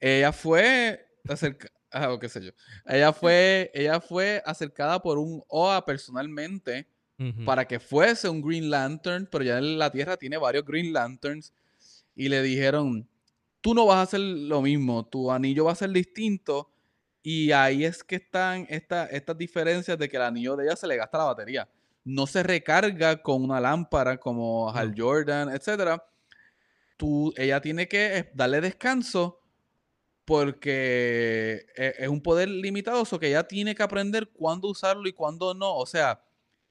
Ella 0.00 0.32
fue 0.32 1.06
acerca, 1.28 1.68
ah, 1.92 2.16
qué 2.20 2.28
sé 2.28 2.44
yo. 2.44 2.50
Ella 2.86 3.12
fue, 3.12 3.70
ella 3.72 4.00
fue 4.00 4.42
acercada 4.44 5.00
por 5.00 5.18
un 5.18 5.42
OA 5.48 5.84
personalmente 5.84 6.86
para 7.46 7.66
que 7.66 7.80
fuese 7.80 8.28
un 8.28 8.42
Green 8.42 8.68
Lantern, 8.68 9.26
pero 9.30 9.42
ya 9.42 9.56
en 9.56 9.78
la 9.78 9.90
Tierra 9.90 10.18
tiene 10.18 10.36
varios 10.36 10.66
Green 10.66 10.92
Lanterns 10.92 11.50
y 12.14 12.28
le 12.28 12.42
dijeron, 12.42 13.08
tú 13.62 13.72
no 13.74 13.86
vas 13.86 13.96
a 13.96 14.02
hacer 14.02 14.20
lo 14.20 14.60
mismo, 14.60 15.06
tu 15.06 15.30
anillo 15.30 15.64
va 15.64 15.72
a 15.72 15.76
ser 15.76 15.90
distinto 15.90 16.68
y 17.28 17.50
ahí 17.50 17.84
es 17.84 18.04
que 18.04 18.14
están 18.16 18.66
esta- 18.70 19.06
estas 19.06 19.36
diferencias 19.36 19.98
de 19.98 20.08
que 20.08 20.16
el 20.16 20.22
anillo 20.22 20.54
de 20.54 20.66
ella 20.66 20.76
se 20.76 20.86
le 20.86 20.96
gasta 20.96 21.18
la 21.18 21.24
batería. 21.24 21.68
No 22.04 22.24
se 22.24 22.40
recarga 22.44 23.20
con 23.20 23.42
una 23.42 23.60
lámpara 23.60 24.16
como 24.16 24.70
Hal. 24.70 24.94
Jordan, 24.96 25.48
etc. 25.52 26.00
Tú, 26.96 27.32
ella 27.36 27.60
tiene 27.60 27.88
que 27.88 28.18
eh, 28.18 28.30
darle 28.32 28.60
descanso 28.60 29.40
porque 30.24 31.66
e- 31.76 31.94
es 31.98 32.08
un 32.08 32.20
poder 32.22 32.48
limitado, 32.48 33.02
o 33.10 33.18
que 33.18 33.26
ella 33.28 33.42
tiene 33.48 33.74
que 33.74 33.82
aprender 33.82 34.28
cuándo 34.32 34.68
usarlo 34.68 35.08
y 35.08 35.12
cuándo 35.12 35.52
no. 35.52 35.74
O 35.76 35.86
sea, 35.86 36.20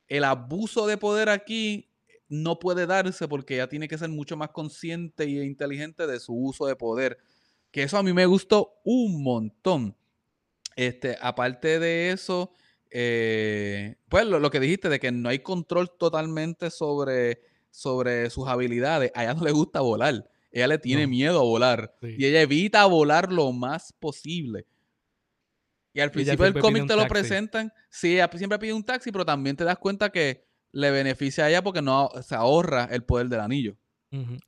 el 0.07 0.23
abuso 0.23 0.87
de 0.87 0.97
poder 0.97 1.27
aquí 1.27 1.89
no 2.29 2.59
puede 2.59 2.85
darse 2.85 3.27
porque 3.27 3.55
ella 3.55 3.67
tiene 3.67 3.89
que 3.89 3.97
ser 3.97 4.07
mucho 4.09 4.37
más 4.37 4.51
consciente 4.51 5.23
e 5.25 5.43
inteligente 5.45 6.07
de 6.07 6.19
su 6.19 6.33
uso 6.33 6.65
de 6.65 6.77
poder. 6.77 7.17
Que 7.71 7.83
eso 7.83 7.97
a 7.97 8.03
mí 8.03 8.13
me 8.13 8.25
gustó 8.25 8.79
un 8.85 9.21
montón. 9.21 9.95
Este, 10.75 11.17
aparte 11.21 11.79
de 11.79 12.11
eso, 12.11 12.51
eh, 12.91 13.95
pues 14.09 14.25
lo, 14.25 14.39
lo 14.39 14.49
que 14.51 14.59
dijiste 14.59 14.89
de 14.89 14.99
que 14.99 15.11
no 15.11 15.29
hay 15.29 15.39
control 15.39 15.91
totalmente 15.97 16.69
sobre, 16.71 17.41
sobre 17.71 18.29
sus 18.29 18.47
habilidades. 18.47 19.11
A 19.15 19.23
ella 19.23 19.33
no 19.33 19.43
le 19.43 19.51
gusta 19.51 19.81
volar. 19.81 20.29
Ella 20.51 20.67
le 20.67 20.77
tiene 20.77 21.03
No. 21.03 21.09
miedo 21.09 21.39
a 21.39 21.43
volar. 21.43 21.93
Sí. 22.01 22.15
Y 22.17 22.25
ella 22.25 22.41
evita 22.41 22.85
volar 22.85 23.31
lo 23.31 23.51
más 23.51 23.93
posible. 23.99 24.65
Y 25.93 26.01
al 26.01 26.11
principio 26.11 26.43
del 26.43 26.59
cómic 26.61 26.87
te 26.87 26.93
lo 26.95 27.03
taxi. 27.03 27.09
presentan. 27.13 27.71
Sí, 27.89 28.13
ella 28.15 28.29
siempre 28.35 28.59
pide 28.59 28.73
un 28.73 28.83
taxi, 28.83 29.11
pero 29.11 29.25
también 29.25 29.55
te 29.55 29.63
das 29.63 29.77
cuenta 29.77 30.09
que 30.09 30.45
le 30.73 30.91
beneficia 30.91 31.45
a 31.45 31.49
ella 31.49 31.63
porque 31.63 31.81
no 31.81 32.09
se 32.21 32.35
ahorra 32.35 32.89
el 32.91 33.03
poder 33.03 33.27
del 33.27 33.39
anillo. 33.39 33.77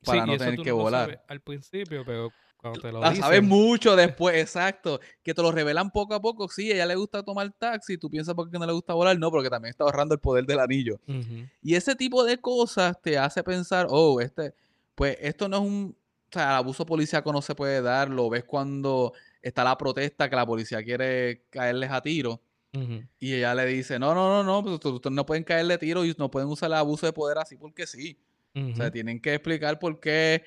para 0.04 0.22
Sí, 0.22 0.26
no 0.30 0.36
tener 0.36 0.58
que 0.60 0.70
no 0.70 0.76
volar. 0.76 1.24
al 1.26 1.40
principio, 1.40 2.02
pero 2.06 2.30
cuando 2.58 2.80
te 2.80 2.92
lo 2.92 3.00
La 3.00 3.14
sabes 3.14 3.40
dicen, 3.40 3.48
mucho 3.48 3.96
después, 3.96 4.36
exacto. 4.36 5.00
Que 5.22 5.32
te 5.32 5.40
lo 5.42 5.50
revelan 5.52 5.90
poco 5.90 6.14
a 6.14 6.20
poco. 6.20 6.48
Sí, 6.48 6.70
a 6.70 6.74
ella 6.74 6.86
le 6.86 6.96
gusta 6.96 7.22
tomar 7.22 7.50
taxi. 7.52 7.96
Tú 7.96 8.10
piensas 8.10 8.34
porque 8.34 8.58
no 8.58 8.66
le 8.66 8.72
gusta 8.72 8.92
volar. 8.94 9.18
No, 9.18 9.30
porque 9.30 9.48
también 9.48 9.70
está 9.70 9.84
ahorrando 9.84 10.14
el 10.14 10.20
poder 10.20 10.44
del 10.44 10.58
anillo. 10.58 11.00
ujú, 11.06 11.46
Y 11.62 11.74
ese 11.74 11.94
tipo 11.94 12.24
de 12.24 12.38
cosas 12.38 13.00
te 13.00 13.16
hace 13.16 13.42
pensar, 13.42 13.86
oh, 13.88 14.20
este, 14.20 14.52
pues 14.94 15.16
esto 15.20 15.48
no 15.48 15.56
es 15.56 15.62
un, 15.62 15.96
o 16.28 16.32
sea, 16.32 16.50
el 16.50 16.56
abuso 16.56 16.84
policíaco 16.84 17.32
no 17.32 17.40
se 17.40 17.54
puede 17.54 17.80
dar, 17.80 18.10
lo 18.10 18.28
ves 18.28 18.44
cuando 18.44 19.12
está 19.40 19.62
la 19.64 19.78
protesta 19.78 20.28
que 20.28 20.36
la 20.36 20.44
policía 20.44 20.82
quiere 20.82 21.44
caerles 21.50 21.90
a 21.90 22.02
tiro 22.02 22.40
ujú, 22.74 23.04
y 23.20 23.34
ella 23.34 23.54
le 23.54 23.64
dice, 23.66 23.98
no, 23.98 24.12
no, 24.14 24.28
no, 24.28 24.42
no, 24.42 24.62
pues 24.62 24.84
ustedes 24.84 25.14
no 25.14 25.24
pueden 25.24 25.44
caerle 25.44 25.78
tiro 25.78 26.04
y 26.04 26.14
no 26.18 26.30
pueden 26.30 26.48
usar 26.48 26.68
el 26.68 26.74
abuso 26.74 27.06
de 27.06 27.12
poder 27.12 27.38
así 27.38 27.56
porque 27.56 27.86
sí. 27.86 28.18
O 28.54 28.74
sea, 28.74 28.90
tienen 28.90 29.20
que 29.20 29.34
explicar 29.34 29.78
por 29.78 30.00
qué, 30.00 30.42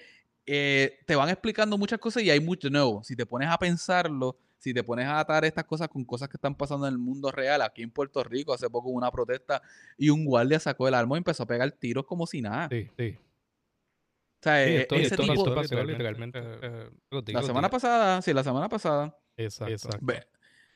eh, 0.45 0.99
te 1.05 1.15
van 1.15 1.29
explicando 1.29 1.77
muchas 1.77 1.99
cosas 1.99 2.23
y 2.23 2.29
hay 2.29 2.39
mucho 2.39 2.69
nuevo. 2.69 3.03
Si 3.03 3.15
te 3.15 3.25
pones 3.25 3.49
a 3.49 3.57
pensarlo, 3.57 4.37
si 4.57 4.73
te 4.73 4.83
pones 4.83 5.07
a 5.07 5.19
atar 5.19 5.43
estas 5.45 5.65
cosas 5.65 5.87
con 5.87 6.03
cosas 6.05 6.29
que 6.29 6.37
están 6.37 6.55
pasando 6.55 6.87
en 6.87 6.93
el 6.93 6.99
mundo 6.99 7.31
real, 7.31 7.61
aquí 7.61 7.81
en 7.81 7.91
Puerto 7.91 8.23
Rico, 8.23 8.53
hace 8.53 8.69
poco 8.69 8.89
hubo 8.89 8.97
una 8.97 9.11
protesta 9.11 9.61
y 9.97 10.09
un 10.09 10.25
guardia 10.25 10.59
sacó 10.59 10.87
el 10.87 10.93
arma 10.93 11.15
y 11.15 11.19
empezó 11.19 11.43
a 11.43 11.47
pegar 11.47 11.71
tiros 11.71 12.05
como 12.05 12.27
si 12.27 12.41
nada. 12.41 12.69
Sí, 12.69 12.87
sí. 12.97 13.17
O 13.17 14.43
sea, 14.43 14.65
Sí, 14.65 14.71
eh, 14.71 14.81
esto, 14.81 14.95
ese 14.95 15.05
esto 15.05 15.21
tipo... 15.23 15.55
pasó 15.55 15.83
literalmente. 15.83 16.39
eh, 16.43 16.89
La 17.27 17.43
semana 17.43 17.69
pasada, 17.69 18.21
sí, 18.21 18.33
la 18.33 18.43
semana 18.43 18.67
pasada, 18.69 19.15
Exacto. 19.37 19.71
Exacto. 19.73 19.99
ve- 20.01 20.27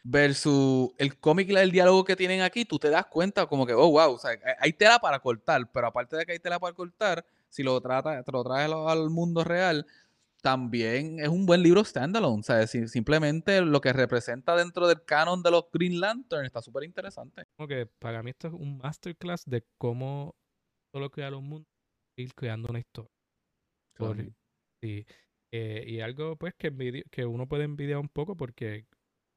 versus 0.03 0.91
el 0.99 1.17
cómic 1.19 1.49
y 1.49 1.55
el 1.55 1.71
diálogo 1.71 2.03
que 2.05 2.15
tienen 2.15 2.41
aquí, 2.41 2.63
tú 2.63 2.77
te 2.77 2.91
das 2.91 3.07
cuenta 3.07 3.47
como 3.47 3.65
que, 3.65 3.73
oh, 3.73 3.89
wow, 3.89 4.13
o 4.13 4.17
sea, 4.19 4.31
hay 4.59 4.71
tela 4.73 4.99
para 4.99 5.19
cortar, 5.19 5.67
pero 5.71 5.87
aparte 5.87 6.15
de 6.15 6.25
que 6.27 6.33
hay 6.33 6.39
tela 6.39 6.59
para 6.59 6.73
cortar, 6.75 7.25
si 7.55 7.63
lo, 7.63 7.79
trata, 7.79 8.21
te 8.23 8.31
lo 8.31 8.43
traes 8.43 8.69
al- 8.71 9.09
mundo 9.09 9.43
real, 9.43 9.85
también 10.41 11.19
es 11.19 11.29
un 11.29 11.45
buen 11.45 11.63
libro 11.63 11.83
standalone, 11.83 12.39
o 12.41 12.43
sea, 12.43 12.67
si- 12.67 12.87
simplemente 12.87 13.61
lo 13.61 13.79
que 13.81 13.93
representa 13.93 14.55
dentro 14.55 14.87
del 14.87 15.03
canon 15.05 15.41
de 15.41 15.51
los 15.51 15.65
Green 15.71 15.99
Lantern 15.99 16.45
está 16.45 16.61
súper 16.61 16.83
interesante. 16.83 17.45
Como 17.57 17.67
que 17.67 17.85
para 17.87 18.21
mí 18.21 18.31
esto 18.31 18.47
es 18.49 18.53
un 18.53 18.77
masterclass 18.77 19.43
de 19.45 19.63
cómo 19.79 20.35
solo 20.93 21.09
crear 21.09 21.33
un 21.33 21.45
mundo 21.47 21.67
e 22.17 22.23
ir 22.23 22.33
creando 22.35 22.67
una 22.69 22.79
historia. 22.79 23.09
Por- 23.97 24.17
sí. 24.83 25.05
Eh, 25.53 25.85
y 25.87 26.01
algo 26.01 26.35
pues 26.35 26.53
que, 26.57 26.71
envidi- 26.71 27.05
que 27.09 27.25
uno 27.25 27.47
puede 27.47 27.63
envidiar 27.63 27.99
un 27.99 28.09
poco 28.09 28.35
porque 28.35 28.85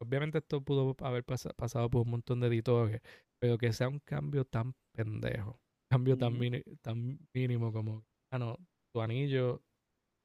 obviamente 0.00 0.38
esto 0.38 0.60
pudo 0.62 0.96
haber 1.00 1.22
pasa- 1.24 1.52
pasado 1.54 1.88
por 1.88 2.02
un 2.02 2.10
montón 2.10 2.40
de 2.40 2.48
editores, 2.48 3.00
pero 3.40 3.56
que 3.56 3.72
sea 3.72 3.88
un 3.88 4.00
cambio 4.00 4.44
tan 4.44 4.74
pendejo, 4.92 5.60
cambio 5.90 6.16
tan, 6.16 6.36
mini- 6.38 6.62
tan 6.82 7.18
mínimo 7.34 7.72
como, 7.72 8.04
ah, 8.32 8.38
no, 8.38 8.56
tu 8.92 9.00
anillo 9.02 9.62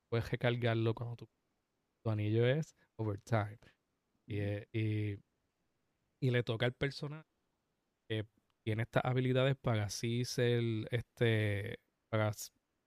puedes 0.09 0.29
recargarlo 0.31 0.93
cuando 0.95 1.17
tu, 1.17 1.27
tu 2.03 2.11
anillo 2.11 2.47
es 2.47 2.75
overtime. 2.97 3.59
Y, 4.27 4.41
y, 4.73 5.19
y 6.21 6.31
le 6.31 6.43
toca 6.43 6.65
al 6.65 6.73
personaje 6.73 7.25
que 8.09 8.25
tiene 8.65 8.83
estas 8.83 9.05
habilidades 9.05 9.55
para 9.61 9.85
así 9.85 10.25
ser 10.25 10.63
este 10.91 11.77
para 12.11 12.31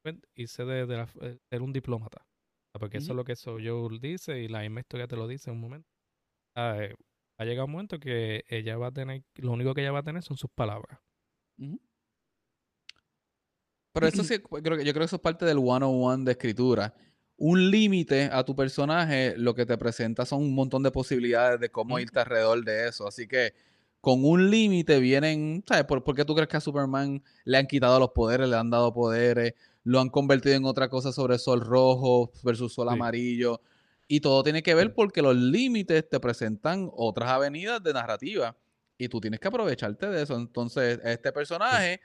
pues, 0.04 0.16
irse 0.36 0.64
de, 0.64 0.86
de 0.86 0.96
la 0.96 1.08
eh, 1.22 1.38
ser 1.50 1.62
un 1.62 1.72
diplomata. 1.72 2.22
Ah, 2.74 2.80
Porque 2.80 2.98
eso 2.98 3.12
es 3.12 3.16
lo 3.16 3.24
que 3.24 3.36
Sojourner 3.36 4.00
dice 4.00 4.40
y 4.42 4.48
la 4.48 4.60
misma 4.62 4.80
historia 4.80 5.08
te 5.08 5.16
lo 5.16 5.28
dice 5.28 5.50
en 5.50 5.56
un 5.56 5.62
momento. 5.62 5.88
Ah, 6.56 6.78
eh, 6.80 6.94
ha 7.38 7.44
llegado 7.46 7.66
un 7.66 7.72
momento 7.72 7.98
que 8.00 8.44
ella 8.48 8.78
va 8.78 8.88
a 8.88 8.92
tener, 8.92 9.24
lo 9.36 9.52
único 9.52 9.74
que 9.74 9.82
ella 9.82 9.92
va 9.92 10.00
a 10.00 10.04
tener 10.04 10.22
son 10.22 10.36
sus 10.38 10.50
palabras. 10.54 11.00
Pero 13.96 14.08
eso 14.08 14.22
sí, 14.24 14.38
creo 14.62 14.76
que, 14.76 14.84
yo 14.84 14.92
creo 14.92 15.00
que 15.00 15.04
eso 15.04 15.16
es 15.16 15.22
parte 15.22 15.44
del 15.44 15.58
101 15.58 16.24
de 16.24 16.32
escritura. 16.32 16.94
Un 17.38 17.70
límite 17.70 18.30
a 18.32 18.44
tu 18.44 18.54
personaje 18.54 19.34
lo 19.36 19.54
que 19.54 19.66
te 19.66 19.76
presenta 19.76 20.24
son 20.24 20.42
un 20.42 20.54
montón 20.54 20.82
de 20.82 20.90
posibilidades 20.90 21.58
de 21.60 21.70
cómo 21.70 21.98
irte 21.98 22.20
alrededor 22.20 22.64
de 22.64 22.88
eso. 22.88 23.06
Así 23.08 23.26
que 23.26 23.54
con 24.00 24.24
un 24.24 24.50
límite 24.50 25.00
vienen, 25.00 25.64
¿sabes? 25.66 25.84
¿Por, 25.84 26.04
por 26.04 26.14
qué 26.14 26.24
tú 26.24 26.34
crees 26.34 26.48
que 26.48 26.56
a 26.56 26.60
Superman 26.60 27.22
le 27.44 27.58
han 27.58 27.66
quitado 27.66 27.98
los 27.98 28.10
poderes, 28.10 28.48
le 28.48 28.56
han 28.56 28.70
dado 28.70 28.92
poderes, 28.92 29.54
lo 29.84 30.00
han 30.00 30.08
convertido 30.10 30.54
en 30.54 30.64
otra 30.64 30.88
cosa 30.88 31.12
sobre 31.12 31.38
sol 31.38 31.60
rojo 31.60 32.30
versus 32.42 32.72
sol 32.72 32.88
Sí. 32.88 32.94
amarillo? 32.94 33.60
Y 34.08 34.20
todo 34.20 34.42
tiene 34.42 34.62
que 34.62 34.74
ver 34.74 34.94
porque 34.94 35.20
los 35.20 35.34
límites 35.36 36.08
te 36.08 36.20
presentan 36.20 36.88
otras 36.94 37.28
avenidas 37.30 37.82
de 37.82 37.92
narrativa 37.92 38.56
y 38.96 39.08
tú 39.08 39.20
tienes 39.20 39.40
que 39.40 39.48
aprovecharte 39.48 40.06
de 40.08 40.22
eso. 40.22 40.36
Entonces, 40.36 41.00
este 41.02 41.32
personaje, 41.32 42.00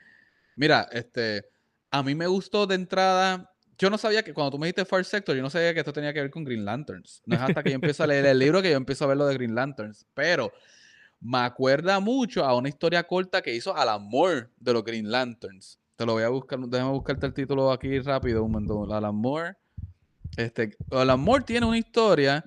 mira, 0.56 0.88
este, 0.90 1.51
a 1.92 2.02
mí 2.02 2.14
me 2.14 2.26
gustó 2.26 2.66
de 2.66 2.74
entrada. 2.74 3.54
Yo 3.78 3.90
no 3.90 3.98
sabía 3.98 4.22
que 4.22 4.34
cuando 4.34 4.50
tú 4.50 4.58
me 4.58 4.66
dijiste 4.66 4.84
Far 4.84 5.04
Sector, 5.04 5.36
yo 5.36 5.42
no 5.42 5.50
sabía 5.50 5.72
que 5.72 5.80
esto 5.80 5.92
tenía 5.92 6.12
que 6.12 6.20
ver 6.20 6.30
con 6.30 6.42
Green 6.42 6.64
Lanterns. 6.64 7.22
No 7.26 7.36
es 7.36 7.42
hasta 7.42 7.62
que 7.62 7.70
yo 7.70 7.74
empiezo 7.76 8.02
a 8.02 8.06
leer 8.06 8.26
el 8.26 8.38
libro 8.38 8.60
que 8.60 8.70
yo 8.70 8.76
empiezo 8.76 9.04
a 9.04 9.08
ver 9.08 9.16
lo 9.16 9.26
de 9.26 9.34
Green 9.34 9.54
Lanterns. 9.54 10.06
Pero 10.14 10.52
me 11.20 11.38
acuerda 11.38 12.00
mucho 12.00 12.44
a 12.44 12.56
una 12.56 12.68
historia 12.68 13.04
corta 13.04 13.42
que 13.42 13.54
hizo 13.54 13.76
Alan 13.76 14.02
Moore 14.02 14.48
de 14.58 14.72
los 14.72 14.82
Green 14.82 15.10
Lanterns. 15.10 15.78
Te 15.94 16.06
lo 16.06 16.14
voy 16.14 16.24
a 16.24 16.28
buscar, 16.30 16.58
déjame 16.58 16.90
buscarte 16.90 17.26
el 17.26 17.34
título 17.34 17.70
aquí 17.70 18.00
rápido 18.00 18.42
un 18.42 18.50
momento. 18.52 18.92
Alan 18.92 19.14
Moore. 19.14 19.54
Este, 20.36 20.76
Alan 20.90 21.20
Moore 21.20 21.44
tiene 21.44 21.66
una 21.66 21.78
historia 21.78 22.44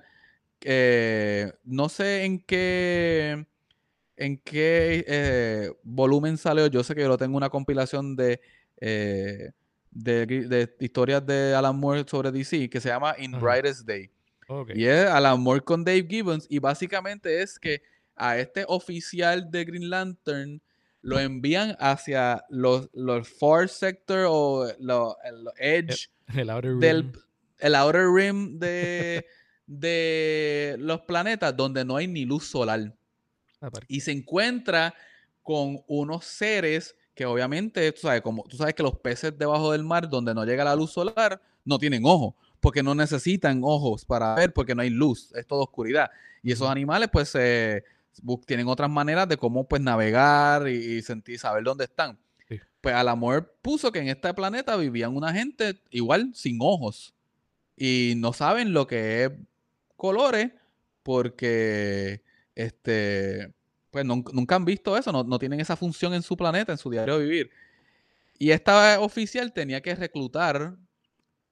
eh, 0.62 1.52
no 1.64 1.88
sé 1.88 2.24
en 2.24 2.40
qué 2.40 3.46
en 4.16 4.38
qué 4.38 5.04
eh, 5.06 5.72
volumen 5.82 6.38
salió. 6.38 6.66
Yo 6.66 6.82
sé 6.82 6.94
que 6.94 7.02
yo 7.02 7.08
lo 7.08 7.18
tengo 7.18 7.36
una 7.36 7.50
compilación 7.50 8.16
de, 8.16 8.40
eh, 8.80 9.50
de, 9.90 10.26
de 10.26 10.76
historias 10.80 11.24
de 11.24 11.54
Alan 11.54 11.76
Moore 11.78 12.04
sobre 12.06 12.30
DC 12.30 12.68
que 12.68 12.80
se 12.80 12.88
llama 12.88 13.14
In 13.18 13.34
Ajá. 13.34 13.44
Brightest 13.44 13.86
Day. 13.86 14.10
Y 14.74 14.84
es 14.84 15.06
Alan 15.06 15.40
Moore 15.40 15.60
con 15.60 15.84
Dave 15.84 16.06
Gibbons. 16.08 16.46
Y 16.48 16.58
básicamente 16.60 17.42
es 17.42 17.58
que 17.58 17.82
a 18.14 18.38
este 18.38 18.64
oficial 18.68 19.50
de 19.50 19.64
Green 19.64 19.90
Lantern 19.90 20.60
lo 21.02 21.18
envían 21.18 21.76
hacia 21.78 22.44
los, 22.48 22.88
los 22.92 23.28
far 23.28 23.68
sector 23.68 24.26
o 24.28 24.66
los, 24.78 25.14
el 25.24 25.46
edge 25.58 26.08
El 26.34 26.50
Outer 26.50 26.74
del 26.76 27.12
el 27.58 27.74
outer 27.74 28.06
rim 28.12 28.58
de, 28.58 29.24
de 29.66 30.76
los 30.78 31.00
planetas 31.02 31.56
donde 31.56 31.84
no 31.84 31.96
hay 31.96 32.06
ni 32.06 32.24
luz 32.24 32.46
solar. 32.46 32.94
Ah, 33.60 33.70
Y 33.88 34.00
se 34.00 34.12
encuentra 34.12 34.94
con 35.42 35.82
unos 35.86 36.24
seres 36.24 36.94
que 37.16 37.24
obviamente, 37.24 37.90
tú 37.92 38.02
sabes, 38.02 38.20
como 38.20 38.44
tú 38.44 38.58
sabes 38.58 38.74
que 38.74 38.82
los 38.82 38.98
peces 38.98 39.36
debajo 39.36 39.72
del 39.72 39.82
mar 39.82 40.06
donde 40.08 40.34
no 40.34 40.44
llega 40.44 40.62
la 40.62 40.76
luz 40.76 40.92
solar 40.92 41.40
no 41.64 41.78
tienen 41.78 42.04
ojos, 42.04 42.34
porque 42.60 42.82
no 42.82 42.94
necesitan 42.94 43.62
ojos 43.64 44.04
para 44.04 44.34
ver, 44.34 44.52
porque 44.52 44.74
no 44.74 44.82
hay 44.82 44.90
luz, 44.90 45.32
es 45.34 45.46
toda 45.46 45.62
oscuridad. 45.62 46.10
Y 46.42 46.52
esos 46.52 46.68
animales 46.68 47.08
pues 47.10 47.34
eh, 47.34 47.82
tienen 48.44 48.68
otras 48.68 48.90
maneras 48.90 49.26
de 49.28 49.38
cómo 49.38 49.66
pues 49.66 49.80
navegar 49.80 50.68
y, 50.68 50.74
y 50.76 51.02
sentir, 51.02 51.38
saber 51.38 51.64
dónde 51.64 51.84
están. 51.84 52.18
Sí. 52.48 52.60
Pues 52.82 52.94
Alamor 52.94 53.56
puso 53.62 53.90
que 53.90 54.00
en 54.00 54.08
este 54.08 54.34
planeta 54.34 54.76
vivían 54.76 55.16
una 55.16 55.32
gente 55.32 55.80
igual 55.90 56.32
sin 56.34 56.58
ojos 56.60 57.14
y 57.78 58.12
no 58.18 58.34
saben 58.34 58.74
lo 58.74 58.86
que 58.86 59.24
es 59.24 59.30
colores 59.96 60.52
porque 61.02 62.22
este 62.54 63.55
pues 63.90 64.04
nun- 64.04 64.24
nunca 64.32 64.56
han 64.56 64.64
visto 64.64 64.96
eso, 64.96 65.12
no, 65.12 65.24
no 65.24 65.38
tienen 65.38 65.60
esa 65.60 65.76
función 65.76 66.14
en 66.14 66.22
su 66.22 66.36
planeta, 66.36 66.72
en 66.72 66.78
su 66.78 66.90
diario 66.90 67.18
vivir. 67.18 67.50
Y 68.38 68.50
esta 68.50 69.00
oficial 69.00 69.52
tenía 69.52 69.80
que 69.80 69.94
reclutar 69.94 70.76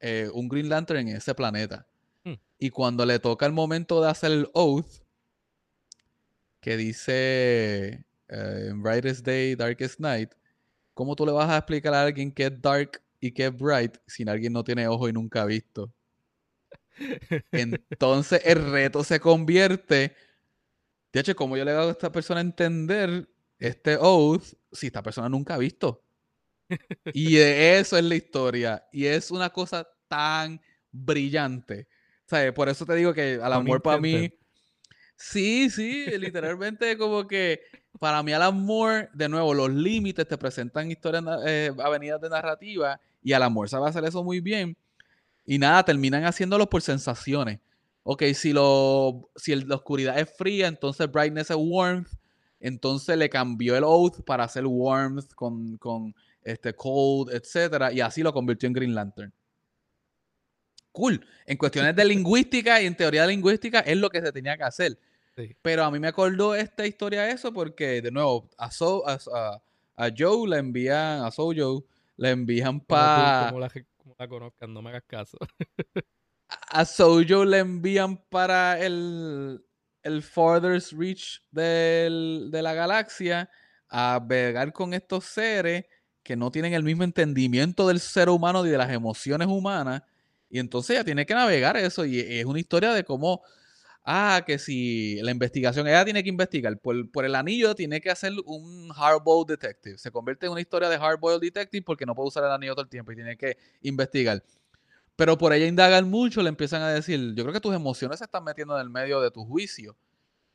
eh, 0.01 0.31
un 0.35 0.49
Green 0.49 0.69
Lantern 0.69 1.09
en 1.09 1.17
ese 1.17 1.35
planeta. 1.35 1.87
Hmm. 2.25 2.35
Y 2.59 2.71
cuando 2.71 3.07
le 3.07 3.19
toca 3.19 3.47
el 3.47 3.53
momento 3.53 4.03
de 4.03 4.11
hacer 4.11 4.33
el 4.33 4.51
oath, 4.55 5.03
que 6.61 6.77
dice 6.77 8.05
eh, 8.29 8.73
Brightest 8.75 9.25
Day, 9.25 9.55
Darkest 9.55 10.01
Night, 10.01 10.31
¿cómo 10.95 11.17
tú 11.17 11.27
le 11.27 11.33
vas 11.33 11.51
a 11.51 11.59
explicar 11.59 11.95
a 11.95 12.03
alguien 12.05 12.33
qué 12.33 12.47
es 12.47 12.63
dark 12.63 13.03
y 13.21 13.33
qué 13.33 13.47
es 13.47 13.57
bright 13.57 13.99
si 14.07 14.29
alguien 14.29 14.53
no 14.53 14.65
tiene 14.65 14.89
ojo 14.89 15.09
y 15.09 15.13
nunca 15.13 15.43
ha 15.43 15.47
visto? 15.47 15.93
Entonces 17.53 18.41
el 18.45 18.71
reto 18.71 19.05
se 19.05 19.21
convierte. 19.21 20.15
De 21.15 21.21
hecho, 21.21 21.37
¿cómo 21.37 21.57
yo 21.57 21.65
le 21.65 21.71
hago 21.71 21.89
a 21.89 21.93
esta 21.93 22.11
persona 22.11 22.41
entender 22.41 23.29
este 23.61 23.97
oath 23.97 24.43
si 24.73 24.89
esta 24.89 25.01
persona 25.01 25.29
nunca 25.29 25.55
ha 25.55 25.59
visto? 25.59 26.03
Y 27.15 27.37
de 27.37 27.79
eso 27.79 27.97
es 27.97 28.03
la 28.03 28.17
historia. 28.17 28.85
Y 28.91 29.07
es 29.07 29.31
una 29.31 29.51
cosa 29.51 29.87
tan 30.09 30.61
brillante. 30.91 31.87
¿Sabes? 32.27 32.53
Por 32.53 32.69
eso 32.69 32.85
te 32.85 32.97
digo 32.97 33.15
que 33.15 33.39
Alan 33.41 33.61
Pun 33.61 33.67
Moore 33.67 33.81
para 33.81 34.01
mí. 34.01 34.33
Sí, 35.15 35.71
sí, 35.71 36.07
literalmente 36.19 36.99
como 36.99 37.29
que 37.29 37.61
para 38.01 38.21
mí 38.25 38.33
Alan 38.33 38.61
Moore, 38.61 39.09
de 39.13 39.29
nuevo, 39.29 39.55
los 39.55 39.71
límites 39.71 40.27
te 40.27 40.37
presentan 40.37 40.91
historias, 40.91 41.23
eh, 41.47 41.71
avenidas 41.79 42.21
de 42.21 42.29
narrativa 42.29 43.01
y 43.23 43.35
Alan 43.35 43.53
Moore 43.53 43.71
sabe 43.71 43.89
hacer 43.89 44.05
eso 44.05 44.25
muy 44.25 44.41
bien. 44.41 44.77
Y 45.47 45.59
nada, 45.59 45.85
terminan 45.85 46.25
haciéndolo 46.25 46.69
por 46.69 46.83
sensaciones. 46.83 47.61
Ok, 48.05 48.23
si, 48.35 48.53
lo, 48.53 49.31
si 49.35 49.53
el- 49.53 49.67
la 49.67 49.77
oscuridad 49.77 50.19
es 50.19 50.31
fría, 50.37 50.67
entonces 50.69 51.11
brightness 51.11 51.51
es 51.51 51.57
warmth. 51.59 52.09
Entonces 52.61 53.17
le 53.19 53.29
cambió 53.29 53.77
el 53.77 53.85
oath 53.85 54.23
para 54.25 54.45
hacer 54.45 54.65
warmth 54.67 55.33
con, 55.35 55.77
con 55.79 56.15
este 56.43 56.75
cold, 56.75 57.31
etcétera, 57.35 57.93
y 57.93 58.01
así 58.01 58.23
lo 58.23 58.33
convirtió 58.33 58.67
en 58.67 58.73
Green 58.75 58.95
Lantern. 58.95 59.33
Cool. 60.93 61.27
En 61.47 61.57
cuestiones 61.57 61.97
de 61.97 62.05
lingüística 62.05 62.81
y 62.81 62.87
en 62.87 62.97
teoría 62.97 63.27
lingüística 63.27 63.81
es 63.81 63.97
lo 63.97 64.09
que 64.09 64.21
se 64.21 64.31
tenía 64.33 64.57
que 64.57 64.63
hacer. 64.63 64.99
Sí. 65.37 65.57
Pero 65.61 65.83
a 65.85 65.91
mí 65.91 65.99
me 65.99 66.07
acordó 66.09 66.55
esta 66.55 66.87
historia 66.87 67.29
eso 67.29 67.53
porque, 67.53 68.01
de 68.01 68.11
nuevo, 68.11 68.49
a, 68.57 68.71
So- 68.71 69.07
a, 69.09 69.19
a- 69.35 69.63
a 69.97 70.11
Joe 70.17 70.49
le 70.49 70.59
envían, 70.59 71.23
a 71.25 71.31
Sojo 71.31 71.85
le 72.17 72.31
envían 72.31 72.81
para... 72.81 73.47
como 73.49 73.61
la, 73.61 73.71
como 73.97 74.15
la 74.19 74.29
conozcan, 74.29 74.73
no 74.73 74.83
me 74.83 74.91
hagas 74.91 75.05
caso. 75.07 75.39
a 76.49 76.85
Sojo 76.85 77.45
le 77.45 77.59
envían 77.59 78.17
para 78.29 78.79
el, 78.81 79.65
el 80.03 80.23
farthest 80.23 80.93
reach 80.93 81.41
del- 81.51 82.49
de 82.51 82.63
la 82.63 82.75
galaxia 82.75 83.51
a 83.89 84.21
vegar 84.25 84.73
con 84.73 84.95
estos 84.95 85.25
seres 85.25 85.85
que 86.23 86.37
no 86.37 86.51
tienen 86.51 86.73
el 86.75 86.83
mismo 86.83 87.05
entendimiento 87.05 87.87
del 87.89 88.01
ser 88.01 88.29
humano 88.29 88.65
ni 88.65 88.71
de 88.71 88.79
las 88.79 88.91
emociones 88.91 89.49
humanas. 89.49 90.03
Y 90.49 90.59
entonces 90.59 90.91
ella 90.97 91.05
tiene 91.05 91.27
que 91.27 91.35
navegar 91.35 91.77
eso. 91.77 92.05
Y 92.05 92.21
es 92.21 92.45
una 92.47 92.61
historia 92.61 92.93
de 92.93 93.05
cómo, 93.05 93.43
ah, 94.05 94.43
que 94.47 94.59
si 94.59 95.21
la 95.23 95.31
investigación, 95.31 95.87
ella 95.89 96.05
tiene 96.05 96.23
que 96.23 96.29
investigar. 96.31 96.79
Por, 96.79 97.11
por 97.11 97.25
el 97.25 97.35
anillo 97.35 97.75
tiene 97.75 98.01
que 98.01 98.11
hacer 98.11 98.33
un 98.47 98.89
hardboiled 98.91 99.49
detective. 99.49 99.99
Se 99.99 100.11
convierte 100.11 100.47
en 100.47 100.53
una 100.53 100.61
historia 100.61 100.89
de 100.89 100.99
hardboiled 100.99 101.41
detective 101.41 101.83
porque 101.85 102.07
no 102.07 102.15
puede 102.15 102.29
usar 102.29 102.45
el 102.45 102.53
anillo 102.53 102.75
todo 102.75 102.85
el 102.85 102.91
tiempo 102.91 103.13
y 103.13 103.17
tiene 103.17 103.37
que 103.37 103.57
investigar. 103.83 104.43
Pero 105.17 105.39
por 105.39 105.53
ella 105.53 105.67
indagar 105.67 106.05
mucho, 106.05 106.43
le 106.43 106.49
empiezan 106.49 106.83
a 106.83 106.91
decir, 106.91 107.35
yo 107.35 107.45
creo 107.45 107.53
que 107.53 107.61
tus 107.61 107.75
emociones 107.75 108.19
se 108.19 108.25
están 108.25 108.43
metiendo 108.45 108.75
en 108.75 108.81
el 108.83 108.91
medio 108.91 109.21
de 109.21 109.31
tu 109.31 109.45
juicio. 109.45 109.97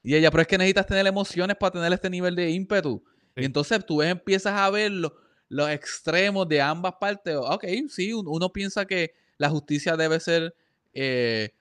Y 0.03 0.16
ella, 0.16 0.32
pero 0.32 0.41
es 0.41 0.47
que 0.47 0.57
necesitas 0.57 0.86
tener 0.88 1.07
emociones 1.07 1.55
para 1.57 1.72
tener 1.72 1.91
este 1.93 2.10
nivel 2.10 2.36
de 2.36 2.49
ímpetu. 2.49 3.01
Sí. 3.36 3.41
Y 3.41 3.45
entonces 3.45 3.86
tú 3.86 3.97
ves- 3.97 4.10
empiezas 4.12 4.53
a 4.53 4.70
ver 4.70 4.91
lo- 4.91 5.16
los 5.47 5.70
extremos 5.70 6.47
de 6.47 6.62
ambas 6.62 6.93
partes. 6.99 7.36
Ok, 7.38 7.66
sí, 7.89 8.12
un- 8.14 8.28
uno 8.28 8.51
piensa 8.51 8.86
que 8.86 9.14
la 9.38 9.49
justicia 9.49 9.95
debe 9.95 10.20
ser 10.20 10.53
eh, 10.93 11.51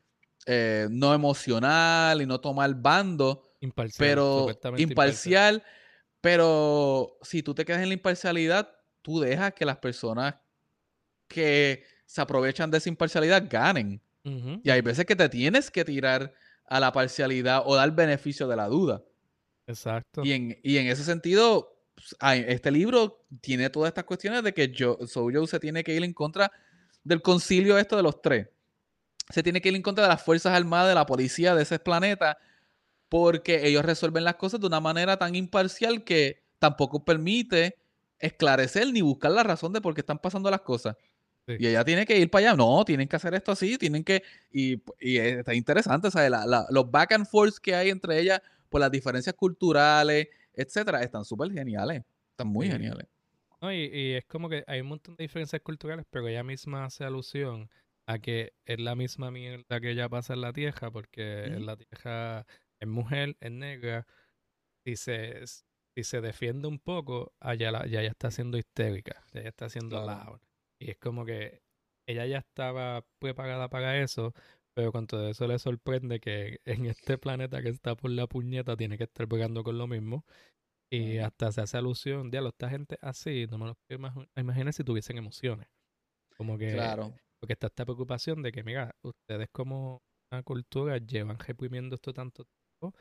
eh, 0.46 0.88
no 0.90 1.12
emocional 1.14 2.20
y 2.22 2.26
no 2.26 2.40
tomar 2.40 2.74
bando, 2.74 3.42
Imparcial. 3.60 3.98
pero 3.98 4.46
imparcial. 4.78 5.62
Pero 6.20 7.16
si 7.22 7.42
tú 7.42 7.54
te 7.54 7.64
quedas 7.64 7.82
en 7.82 7.88
la 7.88 7.94
imparcialidad, 7.94 8.68
tú 9.02 9.20
dejas 9.20 9.52
que 9.54 9.64
las 9.64 9.76
personas 9.78 10.34
que 11.28 11.84
se 12.08 12.22
aprovechan 12.22 12.70
de 12.70 12.78
esa 12.78 12.88
imparcialidad 12.88 13.46
ganen. 13.48 14.00
Y 14.62 14.68
hay 14.68 14.82
veces 14.82 15.06
que 15.06 15.16
te 15.16 15.26
tienes 15.30 15.70
que 15.70 15.86
tirar 15.86 16.34
a 16.66 16.80
la 16.80 16.92
parcialidad 16.92 17.62
o 17.64 17.74
dar 17.76 17.94
beneficio 17.94 18.46
de 18.46 18.56
la 18.56 18.66
duda. 18.66 19.02
Exacto. 19.66 20.22
Y 20.22 20.32
en, 20.32 20.58
y 20.62 20.76
en 20.76 20.88
ese 20.88 21.02
sentido, 21.02 21.78
pues, 21.94 22.14
este 22.20 22.70
libro 22.70 23.24
tiene 23.40 23.70
todas 23.70 23.88
estas 23.88 24.04
cuestiones 24.04 24.42
de 24.42 24.52
que 24.52 24.68
yo, 24.68 24.98
se 25.46 25.60
tiene 25.60 25.82
que 25.82 25.94
ir 25.94 26.04
en 26.04 26.12
contra 26.12 26.52
del 27.04 27.22
concilio 27.22 27.78
esto 27.78 27.96
de 27.96 28.02
los 28.02 28.20
tres. 28.20 28.48
Se 29.30 29.42
tiene 29.42 29.62
que 29.62 29.68
ir 29.70 29.76
en 29.76 29.82
contra 29.82 30.04
de 30.04 30.10
las 30.10 30.22
Fuerzas 30.22 30.54
Armadas, 30.54 30.88
de 30.88 30.94
la 30.94 31.06
policía 31.06 31.54
de 31.54 31.62
ese 31.62 31.78
planeta, 31.78 32.38
porque 33.08 33.66
ellos 33.66 33.84
resuelven 33.84 34.24
las 34.24 34.36
cosas 34.36 34.60
de 34.60 34.66
una 34.66 34.80
manera 34.80 35.16
tan 35.18 35.34
imparcial 35.34 36.04
que 36.04 36.42
tampoco 36.58 37.04
permite 37.04 37.76
esclarecer 38.18 38.92
ni 38.92 39.00
buscar 39.00 39.30
la 39.30 39.42
razón 39.42 39.72
de 39.72 39.80
por 39.80 39.94
qué 39.94 40.00
están 40.00 40.18
pasando 40.18 40.50
las 40.50 40.62
cosas. 40.62 40.96
Sí. 41.48 41.56
Y 41.58 41.66
ella 41.66 41.82
tiene 41.84 42.04
que 42.06 42.16
ir 42.18 42.30
para 42.30 42.48
allá. 42.50 42.56
No, 42.56 42.84
tienen 42.84 43.08
que 43.08 43.16
hacer 43.16 43.32
esto 43.34 43.50
así, 43.52 43.78
tienen 43.78 44.04
que. 44.04 44.22
Y, 44.52 44.82
y 45.00 45.16
está 45.16 45.54
interesante, 45.54 46.10
¿sabes? 46.10 46.30
La- 46.30 46.46
la- 46.46 46.66
los 46.70 46.90
back 46.90 47.12
and 47.12 47.26
forth 47.26 47.56
que 47.56 47.74
hay 47.74 47.88
entre 47.88 48.20
ellas 48.20 48.40
por 48.68 48.80
las 48.82 48.90
diferencias 48.90 49.34
culturales, 49.34 50.28
etcétera, 50.52 51.02
están 51.02 51.24
súper 51.24 51.50
geniales. 51.50 52.04
Están 52.32 52.48
muy 52.48 52.66
Sí. 52.66 52.72
geniales. 52.72 53.06
No, 53.62 53.72
y, 53.72 53.86
y 53.86 54.12
es 54.12 54.24
como 54.26 54.48
que 54.48 54.62
hay 54.66 54.82
un 54.82 54.88
montón 54.88 55.16
de 55.16 55.24
diferencias 55.24 55.62
culturales, 55.62 56.04
pero 56.10 56.28
ella 56.28 56.44
misma 56.44 56.84
hace 56.84 57.02
alusión 57.04 57.68
a 58.06 58.18
que 58.18 58.52
es 58.66 58.78
la 58.78 58.94
misma 58.94 59.30
mierda 59.30 59.80
que 59.80 59.90
ella 59.90 60.08
pasa 60.08 60.34
en 60.34 60.42
la 60.42 60.52
tierra, 60.52 60.90
porque 60.90 61.44
en 61.44 61.66
la 61.66 61.76
tierra 61.76 62.46
es 62.78 62.86
mujer, 62.88 63.36
es 63.40 63.50
negra, 63.50 64.06
si 64.84 64.96
se, 64.96 65.42
si 65.46 66.04
se 66.04 66.20
defiende 66.20 66.68
un 66.68 66.78
poco, 66.78 67.32
allá 67.40 67.70
la, 67.72 67.86
ya 67.86 68.00
ella 68.00 68.10
está 68.10 68.30
siendo 68.30 68.56
histérica, 68.58 69.24
ya 69.32 69.40
ella 69.40 69.48
está 69.48 69.68
siendo 69.68 70.02
Claro. 70.02 70.40
Y 70.80 70.90
es 70.90 70.98
como 70.98 71.24
que 71.24 71.62
ella 72.08 72.26
ya 72.26 72.38
estaba 72.38 73.04
preparada 73.20 73.68
para 73.68 73.98
eso, 74.00 74.32
pero 74.74 74.92
con 74.92 75.06
todo 75.06 75.28
eso 75.28 75.46
le 75.46 75.58
sorprende 75.58 76.20
que 76.20 76.60
en 76.64 76.86
este 76.86 77.18
planeta 77.18 77.62
que 77.62 77.68
está 77.70 77.96
por 77.96 78.10
la 78.10 78.26
puñeta 78.26 78.76
tiene 78.76 78.96
que 78.98 79.04
estar 79.04 79.28
pegando 79.28 79.62
con 79.64 79.78
lo 79.78 79.86
mismo. 79.86 80.24
Y 80.90 81.18
hasta 81.18 81.52
se 81.52 81.60
hace 81.60 81.76
alusión, 81.76 82.30
diablo, 82.30 82.48
esta 82.50 82.70
gente 82.70 82.98
así, 83.02 83.46
no 83.50 83.58
me 83.58 83.66
lo 83.66 83.74
puedo 83.74 84.00
imag- 84.00 84.28
imaginar 84.36 84.72
si 84.72 84.84
tuviesen 84.84 85.18
emociones. 85.18 85.68
Como 86.36 86.56
que, 86.56 86.72
Claro. 86.72 87.12
porque 87.40 87.52
está 87.54 87.66
esta 87.66 87.84
preocupación 87.84 88.42
de 88.42 88.52
que, 88.52 88.62
mira, 88.62 88.94
ustedes 89.02 89.48
como 89.52 90.02
una 90.32 90.42
cultura 90.42 90.96
llevan 90.98 91.38
reprimiendo 91.38 91.96
esto 91.96 92.14
tanto 92.14 92.44
tiempo, 92.44 92.96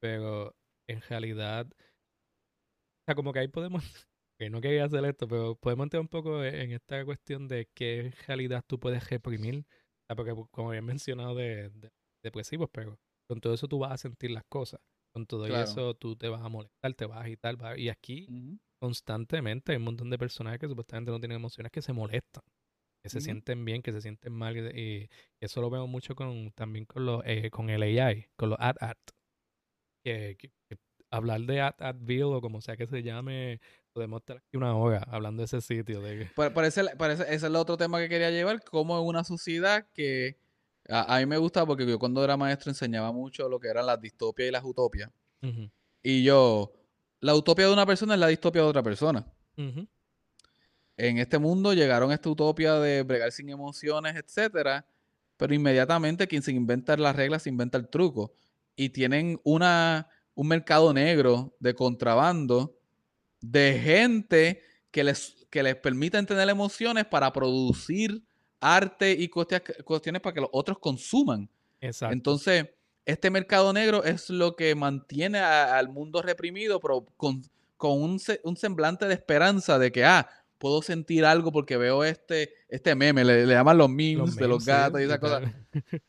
pero 0.00 0.54
en 0.88 1.00
realidad, 1.00 1.66
o 1.68 3.04
sea, 3.06 3.14
como 3.14 3.32
que 3.32 3.40
ahí 3.40 3.48
podemos, 3.48 3.82
no 4.50 4.60
quería 4.60 4.84
hacer 4.84 5.04
esto, 5.04 5.26
pero 5.28 5.56
podemos 5.56 5.84
entrar 5.84 6.00
un 6.00 6.08
poco 6.08 6.42
e- 6.44 6.62
en 6.62 6.72
esta 6.72 7.04
cuestión 7.04 7.48
de 7.48 7.68
qué 7.74 8.12
realidad 8.26 8.62
tú 8.66 8.78
puedes 8.78 9.08
reprimir, 9.10 9.64
porque 10.16 10.34
como 10.50 10.68
había 10.70 10.82
mencionado 10.82 11.34
de, 11.34 11.70
de 11.70 11.90
depresivos, 12.22 12.68
pero 12.72 12.98
con 13.28 13.40
todo 13.40 13.54
eso 13.54 13.68
tú 13.68 13.78
vas 13.78 13.92
a 13.92 13.98
sentir 13.98 14.30
las 14.30 14.44
cosas. 14.48 14.80
Con 15.14 15.26
todo 15.26 15.46
Claro. 15.46 15.64
eso 15.64 15.94
tú 15.94 16.16
te 16.16 16.28
vas 16.28 16.42
a 16.42 16.48
molestar, 16.48 16.94
te 16.94 17.06
vas 17.06 17.18
a 17.18 17.22
agitar. 17.22 17.56
vas 17.56 17.74
a- 17.74 17.78
Y 17.78 17.88
aquí 17.88 18.26
constantemente 18.80 19.72
hay 19.72 19.78
un 19.78 19.84
montón 19.84 20.10
de 20.10 20.18
personajes 20.18 20.58
que 20.60 20.68
supuestamente 20.68 21.10
no 21.10 21.20
tienen 21.20 21.36
emociones 21.36 21.70
que 21.72 21.82
se 21.82 21.92
molestan, 21.92 22.42
que 23.02 23.10
se 23.10 23.20
sienten 23.20 23.64
bien, 23.64 23.82
que 23.82 23.92
se 23.92 24.00
sienten 24.02 24.32
mal. 24.32 24.56
Y 24.76 25.08
eso 25.40 25.60
lo 25.60 25.70
veo 25.70 25.86
mucho 25.86 26.14
con 26.14 26.52
también 26.52 26.84
con, 26.86 27.06
los, 27.06 27.22
eh, 27.26 27.50
con 27.50 27.70
el 27.70 27.82
AI, 27.82 28.26
con 28.36 28.50
los 28.50 28.58
ad 28.60 28.76
art. 28.80 28.98
Que, 30.04 30.36
que- 30.38 30.50
que 30.68 30.76
hablar 31.12 31.42
de 31.42 31.60
ad 31.60 31.74
adville 31.78 32.24
o 32.24 32.40
como 32.40 32.60
sea 32.60 32.76
que 32.76 32.86
se 32.86 33.02
llame, 33.02 33.60
podemos 33.92 34.22
estar 34.22 34.38
aquí 34.38 34.56
una 34.56 34.74
hora 34.74 35.06
hablando 35.10 35.42
de 35.42 35.44
ese 35.44 35.60
sitio. 35.60 36.00
De 36.00 36.28
parece, 36.34 36.80
ese 36.80 37.34
es 37.34 37.42
el 37.42 37.54
otro 37.54 37.76
tema 37.76 38.00
que 38.00 38.08
quería 38.08 38.30
llevar, 38.30 38.64
como 38.64 38.98
en 38.98 39.06
una 39.06 39.22
sociedad 39.22 39.86
que 39.92 40.38
a, 40.88 41.16
a 41.16 41.20
mí 41.20 41.26
me 41.26 41.36
gusta 41.36 41.64
porque 41.66 41.86
yo 41.86 41.98
cuando 41.98 42.24
era 42.24 42.36
maestro 42.36 42.70
enseñaba 42.70 43.12
mucho 43.12 43.48
lo 43.48 43.60
que 43.60 43.68
eran 43.68 43.86
las 43.86 44.00
distopias 44.00 44.48
y 44.48 44.50
las 44.50 44.64
utopias. 44.64 45.10
Y 46.02 46.24
yo, 46.24 46.72
la 47.20 47.34
utopia 47.34 47.66
de 47.66 47.72
una 47.72 47.86
persona 47.86 48.14
es 48.14 48.20
la 48.20 48.28
distopia 48.28 48.62
de 48.62 48.68
otra 48.68 48.82
persona. 48.82 49.26
En 50.96 51.18
este 51.18 51.38
mundo 51.38 51.74
llegaron 51.74 52.10
a 52.10 52.14
esta 52.14 52.30
utopia 52.30 52.74
de 52.74 53.02
bregar 53.02 53.32
sin 53.32 53.48
emociones, 53.48 54.16
etcétera, 54.16 54.86
pero 55.36 55.54
inmediatamente 55.54 56.26
quien 56.26 56.42
se 56.42 56.52
inventa 56.52 56.96
las 56.96 57.16
reglas 57.16 57.42
se 57.42 57.50
inventa 57.50 57.76
el 57.76 57.88
truco. 57.88 58.32
Y 58.76 58.88
tienen 58.90 59.40
una, 59.44 60.08
un 60.34 60.48
mercado 60.48 60.92
negro 60.92 61.54
de 61.60 61.74
contrabando 61.74 62.74
de 63.40 63.78
gente 63.82 64.62
que 64.90 65.04
les, 65.04 65.46
que 65.50 65.62
les 65.62 65.76
permiten 65.76 66.26
tener 66.26 66.48
emociones 66.48 67.04
para 67.06 67.32
producir 67.32 68.22
arte 68.60 69.10
y 69.12 69.28
cuestiones 69.28 70.20
para 70.22 70.32
que 70.34 70.40
los 70.40 70.50
otros 70.52 70.78
consuman. 70.78 71.48
Exacto. 71.80 72.12
Entonces, 72.12 72.66
este 73.04 73.30
mercado 73.30 73.72
negro 73.72 74.04
es 74.04 74.30
lo 74.30 74.54
que 74.54 74.74
mantiene 74.76 75.38
a- 75.38 75.76
al 75.76 75.88
mundo 75.88 76.22
reprimido, 76.22 76.78
pero 76.78 77.04
con, 77.16 77.42
con 77.76 78.00
un, 78.00 78.20
un 78.44 78.56
semblante 78.56 79.06
de 79.06 79.14
esperanza 79.14 79.78
de 79.78 79.90
que, 79.90 80.04
ah, 80.04 80.28
puedo 80.58 80.80
sentir 80.82 81.24
algo 81.24 81.50
porque 81.50 81.76
veo 81.76 82.04
este, 82.04 82.50
este 82.68 82.94
meme, 82.94 83.24
le, 83.24 83.44
le 83.44 83.52
llaman 83.54 83.76
los 83.78 83.88
memes 83.90 84.18
Los 84.18 84.36
de 84.36 84.46
los 84.46 84.62
sí, 84.62 84.70
gatos 84.70 85.00
y 85.00 85.04
esas 85.04 85.18
cosas. 85.18 85.42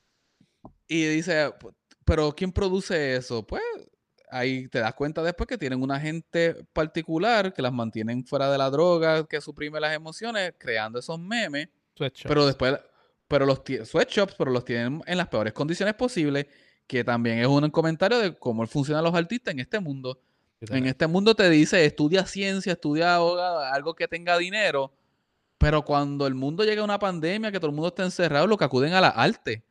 Y 0.88 1.06
dice, 1.08 1.48
"Pu- 1.60 1.74
pero 2.06 2.34
¿quién 2.36 2.52
produce 2.52 3.16
eso? 3.16 3.46
Pues 3.48 3.64
ahí 4.34 4.68
te 4.68 4.80
das 4.80 4.94
cuenta 4.94 5.22
después 5.22 5.48
que 5.48 5.58
tienen 5.58 5.82
una 5.82 6.00
gente 6.00 6.66
particular 6.74 7.54
que 7.54 7.62
las 7.62 7.72
mantienen 7.72 8.26
fuera 8.26 8.52
de 8.52 8.58
la 8.58 8.70
droga, 8.70 9.26
que 9.26 9.40
suprime 9.40 9.80
las 9.80 9.94
emociones, 9.94 10.54
creando 10.58 11.00
esos 11.00 11.20
memes. 11.20 11.70
Sweatshops. 11.96 12.28
Pero 12.28 12.46
después, 12.46 12.80
pero 13.28 13.46
los 13.46 13.62
sweatshops, 13.86 14.36
pero 14.38 14.52
los 14.52 14.66
tienen 14.66 15.02
en 15.06 15.18
las 15.18 15.28
peores 15.28 15.54
condiciones 15.54 15.94
posibles, 15.94 16.48
que 16.88 17.04
también 17.04 17.40
es 17.40 17.48
un 17.48 17.70
comentario 17.70 18.20
de 18.20 18.36
cómo 18.38 18.66
funcionan 18.68 19.04
los 19.04 19.14
artistas 19.14 19.54
en 19.54 19.60
este 19.60 19.80
mundo. 19.80 20.20
En 20.70 20.86
este 20.86 21.08
mundo 21.08 21.36
te 21.36 21.50
dice, 21.50 21.84
estudia 21.86 22.26
ciencia, 22.26 22.74
estudia 22.74 23.18
algo 23.74 23.96
que 23.96 24.08
tenga 24.08 24.38
dinero, 24.38 24.94
pero 25.58 25.84
cuando 25.84 26.26
el 26.26 26.36
mundo 26.36 26.64
llega 26.64 26.82
a 26.82 26.86
una 26.86 27.00
pandemia, 27.00 27.52
que 27.52 27.60
todo 27.60 27.70
el 27.70 27.76
mundo 27.76 27.90
está 27.90 28.04
encerrado, 28.04 28.48
lo 28.48 28.58
que 28.58 28.66
acuden 28.66 28.94
a 28.94 29.02
la 29.02 29.10
arte 29.10 29.64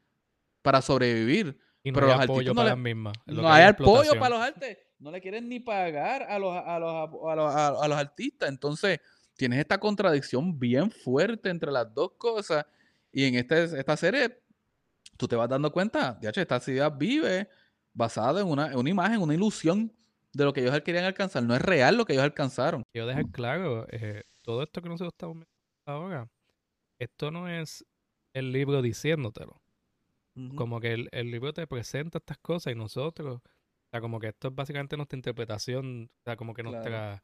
para 0.61 0.83
sobrevivir. 0.83 1.59
Y 1.85 1.91
no 1.91 1.95
pero 1.97 2.07
hay 2.09 2.13
los 2.13 2.25
apoyo 2.25 2.39
artistas 2.39 2.55
no 2.55 2.55
para 2.55 2.65
le- 2.65 2.71
las 2.71 2.79
mismas. 2.79 3.13
No 3.27 3.53
hay 3.53 3.65
apoyo 3.65 4.11
para 4.19 4.29
los 4.37 4.41
artes. 4.47 4.79
No 4.99 5.11
le 5.11 5.21
quieren 5.21 5.49
ni 5.49 5.59
pagar 5.61 6.23
a 6.23 6.39
los, 6.39 6.57
a 6.57 6.79
los, 6.79 6.93
a 6.95 7.35
los, 7.37 7.55
a- 7.55 7.85
a 7.85 7.89
los 7.89 7.99
artistas. 7.99 8.49
Entonces, 8.49 9.01
tienes 9.37 9.59
esta 9.59 9.79
contradicción 9.79 10.59
bien 10.59 10.91
fuerte 10.91 11.49
entre 11.51 11.73
las 11.73 11.93
dos 11.93 12.13
cosas. 12.19 12.65
Y 13.11 13.25
en 13.25 13.35
este, 13.35 13.65
esta 13.65 13.97
serie, 13.97 14.41
tú 15.17 15.27
te 15.27 15.35
vas 15.37 15.49
dando 15.49 15.73
cuenta, 15.73 16.15
de 16.21 16.29
hecho, 16.29 16.41
esta 16.41 16.61
ciudad 16.61 16.93
vive 16.97 17.49
basada 17.93 18.41
en 18.41 18.47
una, 18.47 18.69
en 18.73 18.79
una 18.79 18.91
imagen, 18.91 19.21
una 19.21 19.35
ilusión 19.35 19.93
de 20.33 20.45
lo 20.45 20.53
que 20.53 20.61
ellos 20.63 20.81
querían 20.83 21.05
alcanzar. 21.05 21.43
No 21.43 21.55
es 21.55 21.61
real 21.63 21.97
lo 21.97 22.05
que 22.07 22.13
ellos 22.15 22.25
alcanzaron. 22.25 22.85
Quiero 22.93 23.07
dejar 23.09 23.27
claro, 23.31 23.87
eh, 23.91 24.23
todo 24.43 24.63
esto 24.63 24.81
que 24.81 24.89
nosotros 24.89 25.13
estamos 25.13 25.35
viendo 25.37 25.49
ahora, 25.85 26.29
esto 26.99 27.31
no 27.31 27.49
es 27.49 27.85
el 28.33 28.53
libro 28.53 28.81
diciéndotelo. 28.81 29.61
Como 30.57 30.81
que 30.81 30.93
el, 30.93 31.09
el 31.13 31.31
libro 31.31 31.53
te 31.53 31.67
presenta 31.67 32.19
estas 32.19 32.39
cosas 32.39 32.73
y 32.73 32.77
nosotros, 32.77 33.37
o 33.45 33.91
sea, 33.91 34.01
como 34.01 34.19
que 34.19 34.29
esto 34.29 34.49
es 34.49 34.55
básicamente 34.55 34.97
nuestra 34.97 35.17
interpretación, 35.17 36.11
o 36.11 36.23
sea, 36.25 36.37
como 36.37 36.55
que 36.55 36.63
Claro. 36.63 36.77
nuestra, 36.79 37.23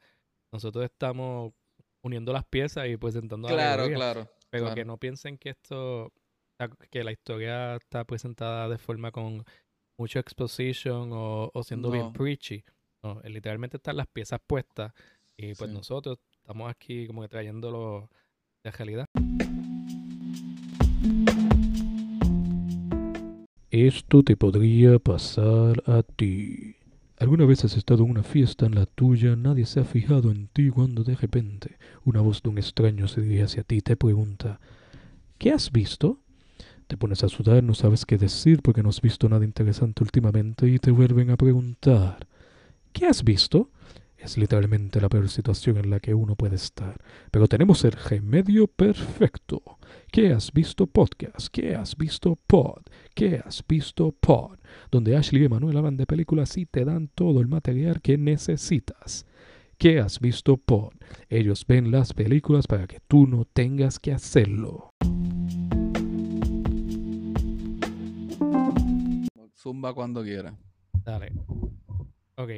nosotros 0.53 0.85
estamos 0.85 1.53
uniendo 2.05 2.33
las 2.33 2.45
piezas 2.45 2.87
y 2.89 2.97
presentando 2.97 3.49
la 3.49 3.55
Claro, 3.55 3.87
claro. 3.93 4.29
pero 4.51 4.75
que 4.75 4.85
no 4.85 4.99
piensen 4.99 5.39
que 5.39 5.51
esto, 5.51 6.07
o 6.07 6.13
sea, 6.59 6.69
que 6.91 7.03
la 7.03 7.13
historia 7.13 7.77
está 7.77 8.05
presentada 8.05 8.69
de 8.69 8.79
forma 8.79 9.11
con 9.11 9.45
mucho 9.99 10.19
exposition 10.19 11.11
o, 11.13 11.51
o 11.53 11.63
siendo 11.65 11.91
bien 11.91 12.13
preachy. 12.13 12.63
No, 13.03 13.21
eh, 13.23 13.31
literalmente 13.31 13.79
están 13.79 13.97
las 13.97 14.07
piezas 14.09 14.41
puestas 14.47 14.93
y 15.37 15.55
pues 15.55 15.71
Sí. 15.71 15.77
nosotros 15.77 16.19
estamos 16.43 16.71
aquí 16.71 17.07
como 17.07 17.23
que 17.23 17.29
trayéndolo 17.29 18.11
de 18.65 18.71
realidad. 18.71 19.07
Esto 23.71 24.23
te 24.23 24.35
podría 24.35 24.99
pasar 24.99 25.83
a 25.85 26.03
ti. 26.03 26.77
¿Alguna 27.19 27.45
vez 27.45 27.67
has 27.67 27.77
estado 27.77 28.03
en 28.03 28.11
una 28.13 28.23
fiesta 28.23 28.65
en 28.65 28.75
la 28.75 28.87
tuya, 28.87 29.37
nadie 29.37 29.67
se 29.67 29.81
ha 29.81 29.85
fijado 29.85 30.31
en 30.31 30.47
ti 30.49 30.71
cuando 30.71 31.05
de 31.05 31.15
repente 31.15 31.77
una 32.03 32.23
voz 32.23 32.43
de 32.43 32.49
un 32.49 32.57
extraño 32.57 33.09
se 33.09 33.21
dirige 33.21 33.43
hacia 33.43 33.65
ti 33.65 33.77
y 33.77 33.81
te 33.83 33.95
pregunta, 33.95 34.59
¿qué 35.37 35.51
has 35.53 35.71
visto? 35.71 36.19
Te 36.87 36.97
pones 36.97 37.23
a 37.25 37.29
sudar, 37.29 37.63
no 37.63 37.75
sabes 37.75 38.07
qué 38.07 38.17
decir 38.17 38.63
porque 38.63 38.83
no 38.83 38.89
has 38.89 39.03
visto 39.03 39.29
nada 39.29 39.45
interesante 39.45 40.03
últimamente 40.03 40.67
y 40.67 40.79
te 40.79 40.91
vuelven 40.91 41.29
a 41.29 41.37
preguntar, 41.37 42.27
¿qué 42.95 43.05
has 43.05 43.23
visto? 43.23 43.71
Es 44.17 44.39
literalmente 44.39 44.99
la 44.99 45.11
peor 45.11 45.29
situación 45.29 45.77
en 45.77 45.91
la 45.91 46.01
que 46.01 46.15
uno 46.15 46.37
puede 46.37 46.57
estar. 46.57 47.03
Pero 47.31 47.49
tenemos 47.49 47.85
el 47.85 47.93
remedio 47.93 48.67
perfecto. 48.67 49.78
¿Qué 50.11 50.33
has 50.33 50.51
visto 50.53 50.87
podcast? 50.87 51.49
¿Qué 51.49 51.75
has 51.75 51.95
visto 51.95 52.35
pod? 52.47 52.83
¿Qué 53.15 53.43
has 53.45 53.63
visto 53.69 54.11
pod? 54.13 54.59
Donde 54.91 55.15
Ashley 55.15 55.45
y 55.45 55.49
Manuel 55.49 55.77
hablan 55.77 55.99
de 55.99 56.07
películas 56.07 56.57
y 56.57 56.65
te 56.65 56.87
dan 56.87 57.09
todo 57.09 57.43
el 57.43 57.47
material 57.47 58.01
que 58.01 58.17
necesitas. 58.17 59.27
¿Qué 59.77 60.01
has 60.01 60.19
visto 60.19 60.57
pod? 60.57 60.95
Ellos 61.29 61.67
ven 61.67 61.91
las 61.91 62.15
películas 62.15 62.67
para 62.67 62.87
que 62.87 63.01
tú 63.07 63.27
no 63.27 63.45
tengas 63.45 63.99
que 63.99 64.13
hacerlo. 64.13 64.95
Zumba 69.55 69.93
cuando 69.93 70.23
quiera. 70.23 70.57
Dale. 71.05 71.33
Ok. 72.37 72.51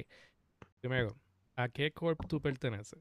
Primero, 0.81 1.17
¿a 1.57 1.69
qué 1.69 1.91
corp 1.91 2.21
tú 2.29 2.41
perteneces? 2.41 3.01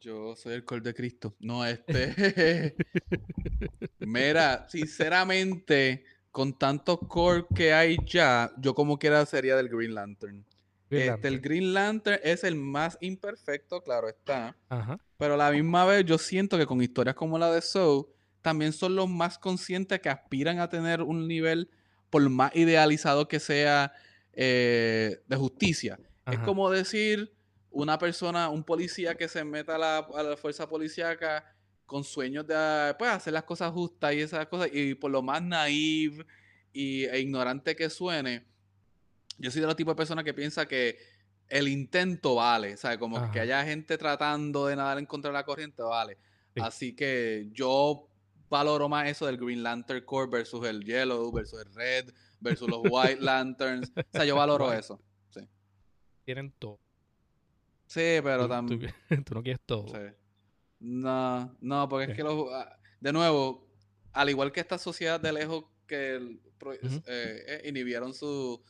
Yo 0.00 0.34
soy 0.34 0.54
el 0.54 0.64
col 0.64 0.82
de 0.82 0.94
Cristo. 0.94 1.34
No, 1.40 1.64
este. 1.64 2.74
Mira, 3.98 4.66
sinceramente, 4.68 6.04
con 6.30 6.54
tantos 6.58 6.98
core 7.06 7.44
que 7.54 7.72
hay 7.72 7.98
ya, 8.06 8.50
yo 8.58 8.74
como 8.74 8.98
quiera 8.98 9.26
sería 9.26 9.56
del 9.56 9.68
Green 9.68 9.94
Lantern. 9.94 10.44
Green 10.88 11.02
Este, 11.02 11.06
Lantern. 11.10 11.34
el 11.34 11.40
Green 11.40 11.74
Lantern 11.74 12.20
es 12.24 12.44
el 12.44 12.54
más 12.56 12.96
imperfecto, 13.00 13.82
claro 13.82 14.08
está. 14.08 14.56
Ajá. 14.68 14.98
Pero 15.18 15.34
a 15.34 15.36
la 15.36 15.50
misma 15.50 15.84
vez 15.84 16.04
yo 16.06 16.16
siento 16.18 16.56
que 16.56 16.66
con 16.66 16.82
historias 16.82 17.14
como 17.14 17.38
la 17.38 17.52
de 17.52 17.60
Soul, 17.60 18.06
también 18.40 18.72
son 18.72 18.96
los 18.96 19.08
más 19.08 19.38
conscientes 19.38 20.00
que 20.00 20.08
aspiran 20.08 20.60
a 20.60 20.68
tener 20.70 21.02
un 21.02 21.28
nivel, 21.28 21.68
por 22.08 22.26
más 22.30 22.56
idealizado 22.56 23.28
que 23.28 23.38
sea, 23.38 23.92
eh, 24.32 25.20
de 25.26 25.36
justicia. 25.36 25.98
Es 26.26 26.38
como 26.38 26.70
decir 26.70 27.32
una 27.70 27.98
persona, 27.98 28.48
un 28.48 28.64
policía 28.64 29.14
que 29.14 29.28
se 29.28 29.44
meta 29.44 29.76
a 29.76 29.78
la, 29.78 29.98
a 29.98 30.22
la 30.22 30.36
fuerza 30.36 30.68
policíaca 30.68 31.44
con 31.86 32.04
sueños 32.04 32.46
de 32.46 32.54
ah, 32.56 32.94
pues, 32.98 33.10
hacer 33.10 33.32
las 33.32 33.44
cosas 33.44 33.72
justas 33.72 34.14
y 34.14 34.20
esas 34.20 34.46
cosas, 34.46 34.70
y 34.72 34.94
por 34.94 35.10
lo 35.10 35.22
más 35.22 35.42
naive 35.42 36.24
y, 36.72 37.04
e 37.04 37.18
ignorante 37.20 37.74
que 37.74 37.90
suene, 37.90 38.44
yo 39.38 39.50
soy 39.50 39.60
de 39.60 39.66
los 39.66 39.76
tipos 39.76 39.92
de 39.94 39.96
personas 39.96 40.24
que 40.24 40.34
piensa 40.34 40.66
que 40.66 40.98
el 41.48 41.66
intento 41.66 42.36
vale, 42.36 42.76
¿sabes? 42.76 42.98
Como 42.98 43.30
que- 43.32 43.40
haya 43.40 43.64
gente 43.64 43.98
tratando 43.98 44.66
de 44.66 44.76
nadar 44.76 44.98
en 44.98 45.06
contra 45.06 45.30
de 45.30 45.34
la 45.34 45.44
corriente 45.44 45.82
vale. 45.82 46.16
Sí. 46.54 46.60
Así 46.62 46.94
que 46.94 47.48
yo 47.52 48.08
valoro 48.48 48.88
más 48.88 49.08
eso 49.08 49.26
del 49.26 49.36
Green 49.36 49.62
Lantern 49.62 50.04
Corps 50.04 50.30
versus 50.30 50.64
el 50.66 50.84
Yellow, 50.84 51.32
versus 51.32 51.60
el 51.60 51.74
Red, 51.74 52.12
versus 52.40 52.68
los 52.68 52.82
White 52.88 53.20
Lanterns. 53.20 53.90
O 53.96 54.02
sea, 54.12 54.24
yo 54.24 54.36
valoro 54.36 54.72
eso. 54.72 55.00
Sí. 55.30 55.40
Tienen 56.24 56.52
todo. 56.52 56.78
Sí, 57.90 58.20
pero 58.22 58.48
también. 58.48 58.80
tú, 59.08 59.16
tú 59.24 59.34
no 59.34 59.42
quieres 59.42 59.60
todo. 59.66 59.88
Sí. 59.88 60.14
No, 60.78 61.56
no, 61.60 61.88
porque 61.88 62.12
es 62.12 62.16
que 62.16 62.22
los. 62.22 62.46
ah, 62.52 62.78
De 63.00 63.12
nuevo, 63.12 63.66
al 64.12 64.30
igual 64.30 64.52
que 64.52 64.60
esta 64.60 64.78
sociedad 64.78 65.18
de 65.20 65.32
lejos 65.32 65.64
que 65.86 66.14
el 66.14 66.40
eh, 66.72 67.00
eh, 67.06 67.62
inhibieron 67.68 68.14
su, 68.14 68.62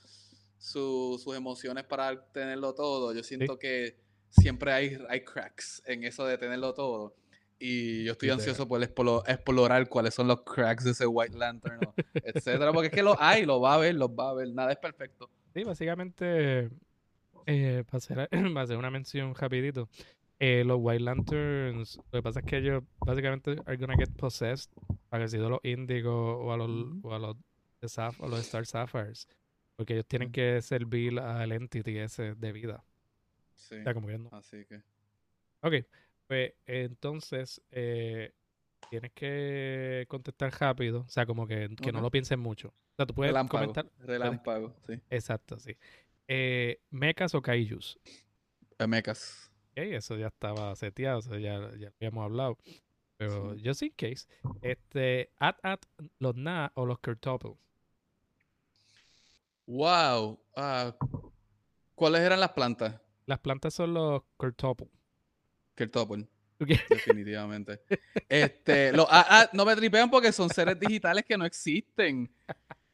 su- 0.58 1.20
sus 1.22 1.36
emociones 1.36 1.84
para 1.84 2.24
tenerlo 2.32 2.74
todo, 2.74 3.12
yo 3.12 3.22
siento 3.22 3.58
que 3.58 3.98
siempre 4.30 4.72
hay, 4.72 4.98
hay 5.08 5.22
cracks 5.22 5.82
en 5.86 6.04
eso 6.04 6.24
de 6.24 6.38
tenerlo 6.38 6.72
todo. 6.72 7.14
Y 7.58 8.04
yo 8.04 8.12
estoy 8.12 8.30
ansioso 8.30 8.66
por 8.66 8.80
explo- 8.80 9.22
explorar 9.28 9.86
cuáles 9.90 10.14
son 10.14 10.28
los 10.28 10.40
cracks 10.44 10.84
de 10.84 10.92
ese 10.92 11.06
White 11.06 11.36
Lantern, 11.36 11.80
etcétera. 12.24 12.72
Porque 12.72 12.86
es 12.86 12.92
que 12.94 13.02
los 13.02 13.16
hay, 13.20 13.44
los 13.44 13.62
va 13.62 13.74
a 13.74 13.78
ver, 13.78 13.96
los 13.96 14.08
va 14.10 14.30
a 14.30 14.34
ver. 14.34 14.48
Nada 14.54 14.72
es 14.72 14.78
perfecto. 14.78 15.28
Sí, 15.52 15.62
básicamente, 15.64 16.70
eh, 17.50 17.84
para, 17.84 17.98
hacer, 17.98 18.28
para 18.54 18.62
hacer 18.62 18.76
una 18.76 18.90
mención 18.90 19.34
rapidito, 19.34 19.88
eh, 20.38 20.64
los 20.64 20.78
White 20.80 21.04
Lanterns, 21.04 21.96
lo 21.96 22.18
que 22.18 22.22
pasa 22.22 22.40
es 22.40 22.46
que 22.46 22.58
ellos 22.58 22.82
básicamente 23.04 23.56
are 23.66 23.76
gonna 23.76 23.96
get 23.96 24.10
possessed, 24.16 24.70
parecido 25.08 25.46
a 25.46 25.50
los 25.50 25.60
Índigos 25.64 26.14
o 26.14 26.52
a 26.52 26.56
los, 26.56 26.70
o 27.02 27.14
a 27.14 27.18
los, 27.18 27.36
o 28.18 28.28
los 28.28 28.40
Star 28.40 28.64
Sapphires, 28.64 29.28
porque 29.76 29.94
ellos 29.94 30.06
tienen 30.06 30.32
que 30.32 30.62
servir 30.62 31.18
al 31.18 31.52
entity 31.52 31.98
ese 31.98 32.34
de 32.34 32.52
vida. 32.52 32.84
Sí. 33.54 33.76
O 33.76 33.82
sea, 33.82 33.92
como 33.94 34.06
que 34.06 34.18
no. 34.18 34.30
Así 34.32 34.64
que. 34.64 34.82
Ok, 35.62 35.74
pues 36.26 36.54
entonces 36.64 37.60
eh, 37.70 38.32
tienes 38.88 39.12
que 39.12 40.06
contestar 40.08 40.52
rápido, 40.58 41.00
o 41.00 41.08
sea, 41.08 41.26
como 41.26 41.46
que, 41.46 41.68
que 41.82 41.92
no 41.92 42.00
lo 42.00 42.10
pienses 42.10 42.38
mucho. 42.38 42.68
O 42.68 42.96
sea, 42.96 43.06
tú 43.06 43.14
puedes 43.14 43.30
Relámpago. 43.32 43.60
comentar. 43.60 43.90
Relámpago, 43.98 44.74
sí. 44.86 45.00
Exacto, 45.10 45.58
sí. 45.58 45.76
Eh, 46.32 46.80
mechas 46.90 47.34
o 47.34 47.42
kaijus. 47.42 47.98
Eh, 48.78 48.86
Mechas. 48.86 49.50
Ok, 49.72 49.78
eso 49.78 50.16
ya 50.16 50.28
estaba 50.28 50.76
seteado, 50.76 51.18
o 51.18 51.22
sea, 51.22 51.38
ya, 51.40 51.58
ya 51.76 51.92
habíamos 51.96 52.24
hablado. 52.24 52.56
Pero 53.16 53.54
Sí. 53.56 53.62
just 53.64 53.82
in 53.82 53.90
case, 53.96 54.28
este, 54.62 55.30
at 55.40 55.56
at 55.64 55.80
los 56.20 56.36
na 56.36 56.70
o 56.76 56.86
los 56.86 57.00
Kurtopel. 57.00 57.54
Wow. 59.66 60.38
Ah, 60.56 60.94
¿Cuáles 61.96 62.20
eran 62.22 62.38
las 62.40 62.52
plantas? 62.52 63.00
Las 63.26 63.40
plantas 63.40 63.74
son 63.74 63.94
los 63.94 64.22
Kurtopel. 64.36 64.88
Kertopol. 65.74 66.28
Ok. 66.60 66.68
Definitivamente. 66.90 67.80
Este, 68.28 68.92
lo- 68.92 69.06
ah, 69.10 69.26
ah, 69.28 69.50
no 69.52 69.64
me 69.64 69.74
tripean 69.76 70.10
porque 70.10 70.30
son 70.32 70.48
seres 70.50 70.78
digitales 70.78 71.24
que 71.24 71.36
no 71.36 71.44
existen. 71.44 72.30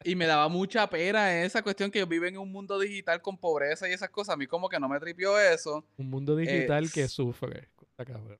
Y 0.03 0.15
me 0.15 0.25
daba 0.25 0.47
mucha 0.47 0.87
pena 0.89 1.41
esa 1.41 1.61
cuestión 1.63 1.89
que 1.89 1.99
ellos 1.99 2.09
viven 2.09 2.35
en 2.35 2.39
un 2.41 2.51
mundo 2.51 2.79
digital 2.79 3.21
con 3.21 3.37
pobreza 3.37 3.89
y 3.89 3.93
esas 3.93 4.09
cosas. 4.09 4.35
A 4.35 4.37
mí 4.37 4.45
como 4.47 4.69
que 4.69 4.79
no 4.79 4.87
me 4.87 4.99
tripió 4.99 5.37
eso. 5.39 5.85
Un 5.97 6.09
mundo 6.09 6.35
digital 6.35 6.91
que 6.91 7.07
sufre. 7.07 7.69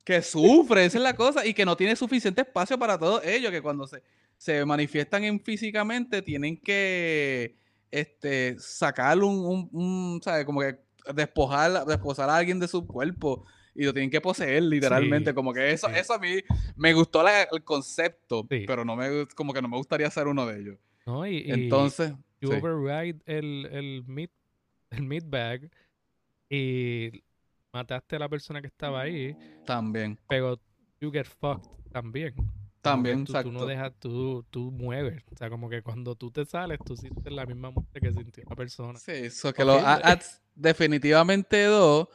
Que 0.06 0.22
sufre, 0.22 0.86
esa 0.86 0.98
es 1.00 1.04
la 1.04 1.16
cosa. 1.16 1.46
Y 1.46 1.54
que 1.54 1.66
no 1.66 1.76
tiene 1.76 1.96
suficiente 1.96 2.42
espacio 2.42 2.78
para 2.78 2.98
todos 2.98 3.24
ellos. 3.26 3.52
Que 3.52 3.62
cuando 3.62 3.88
se, 3.88 4.04
se 4.38 4.64
manifiestan 4.66 5.24
en 5.24 5.40
físicamente 5.40 6.22
tienen 6.22 6.58
que 6.58 7.56
este, 7.90 8.56
sacar 8.60 9.18
un, 9.18 9.36
un, 9.46 9.70
un, 9.72 10.22
¿sabes? 10.24 10.46
Como 10.46 10.62
que 10.62 10.78
despojar, 11.14 11.86
desposar 11.86 12.30
a 12.30 12.36
alguien 12.38 12.60
de 12.60 12.68
su 12.68 12.86
cuerpo. 12.86 13.46
Y 13.74 13.84
lo 13.84 13.94
tienen 13.94 14.10
que 14.12 14.22
poseer 14.22 14.62
literalmente. 14.64 15.32
Sí, 15.32 15.36
como 15.36 15.54
que 15.54 15.72
eso, 15.72 15.88
sí. 15.88 15.94
eso 15.98 16.14
a 16.14 16.20
mí 16.20 16.42
me 16.76 16.94
gustó 16.94 17.22
la- 17.24 17.44
el 17.44 17.64
concepto. 17.64 18.46
Sí. 18.50 18.64
Pero 18.68 18.86
no 18.86 18.96
me, 18.96 19.28
como 19.36 19.54
que 19.54 19.62
no 19.62 19.68
me 19.68 19.78
gustaría 19.78 20.10
ser 20.12 20.28
uno 20.28 20.46
de 20.46 20.60
ellos. 20.60 20.78
¿No? 21.08 21.26
Y, 21.26 21.38
y 21.38 21.52
Entonces, 21.52 22.14
you 22.42 22.52
sí. 22.52 22.58
override 22.58 23.20
el, 23.26 23.66
el 23.72 24.04
meat, 24.06 24.30
el 24.92 25.04
meat 25.04 25.24
bag 25.28 25.72
y 26.50 27.24
mataste 27.74 28.18
a 28.18 28.20
la 28.20 28.30
persona 28.30 28.62
que 28.62 28.68
estaba 28.68 29.02
ahí, 29.02 29.36
también. 29.66 30.20
pero 30.30 30.60
you 31.02 31.12
get 31.12 31.26
fucked 31.26 31.70
también. 31.92 32.36
También, 32.82 33.26
tú, 33.26 33.34
tú 33.34 33.52
no 33.52 33.64
exacto. 33.64 33.66
dejas, 33.66 33.94
tú, 34.00 34.46
tú 34.50 34.72
mueves. 34.72 35.24
O 35.34 35.36
sea, 35.36 35.50
como 35.50 35.70
que 35.70 35.82
cuando 35.82 36.16
tú 36.16 36.32
te 36.32 36.46
sales, 36.46 36.80
tú 36.86 36.96
sientes 36.96 37.34
la 37.34 37.46
misma 37.46 37.72
muerte 37.72 38.00
que 38.00 38.14
sintió 38.14 38.44
la 38.50 38.56
persona. 38.56 38.98
Sí, 39.00 39.12
eso 39.14 39.52
que 39.54 39.66
los 39.66 39.82
Horrible. 39.82 40.02
ATs 40.04 40.42
definitivamente 40.56 41.64
dos. 41.66 42.08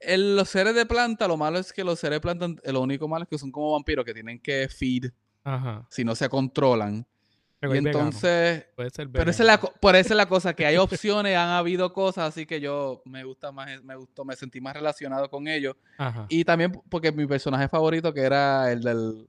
En 0.00 0.36
los 0.36 0.48
seres 0.50 0.76
de 0.76 0.86
planta, 0.86 1.26
lo 1.26 1.36
malo 1.36 1.58
es 1.58 1.72
que 1.72 1.82
los 1.82 1.98
seres 1.98 2.16
de 2.16 2.20
planta, 2.20 2.46
eh, 2.62 2.72
lo 2.72 2.80
único 2.80 3.08
malo 3.08 3.24
es 3.24 3.28
que 3.28 3.38
son 3.38 3.50
como 3.50 3.72
vampiros 3.72 4.04
que 4.04 4.14
tienen 4.14 4.38
que 4.38 4.68
feed 4.68 5.10
Ajá. 5.42 5.84
si 5.90 6.04
no 6.04 6.14
se 6.14 6.28
controlan. 6.28 7.04
Pero 7.60 7.74
y 7.74 7.78
entonces, 7.78 8.66
puede 8.76 8.90
ser 8.90 9.10
pero 9.10 9.30
esa 9.30 9.42
es 9.42 9.46
la, 9.46 9.58
por 9.60 9.96
eso 9.96 10.10
es 10.12 10.16
la 10.16 10.26
cosa, 10.26 10.54
que 10.54 10.64
hay 10.64 10.76
opciones, 10.76 11.36
han 11.36 11.48
habido 11.48 11.92
cosas, 11.92 12.28
así 12.28 12.46
que 12.46 12.60
yo 12.60 13.02
me 13.04 13.24
gusta 13.24 13.50
más, 13.50 13.82
me 13.82 13.96
gustó, 13.96 14.24
me 14.24 14.36
sentí 14.36 14.60
más 14.60 14.74
relacionado 14.74 15.28
con 15.28 15.48
ellos. 15.48 15.74
Ajá. 15.96 16.26
Y 16.28 16.44
también 16.44 16.70
porque 16.88 17.10
mi 17.10 17.26
personaje 17.26 17.68
favorito, 17.68 18.14
que 18.14 18.20
era 18.20 18.70
el 18.70 18.82
del 18.82 19.28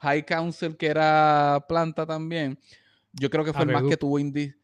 High 0.00 0.26
Council, 0.26 0.76
que 0.76 0.88
era 0.88 1.64
planta 1.68 2.04
también, 2.04 2.58
yo 3.12 3.30
creo 3.30 3.44
que 3.44 3.52
fue 3.52 3.62
el 3.62 3.68
más 3.72 3.82
que 3.90 3.96
tuvo 3.96 4.18
indi- 4.18 4.54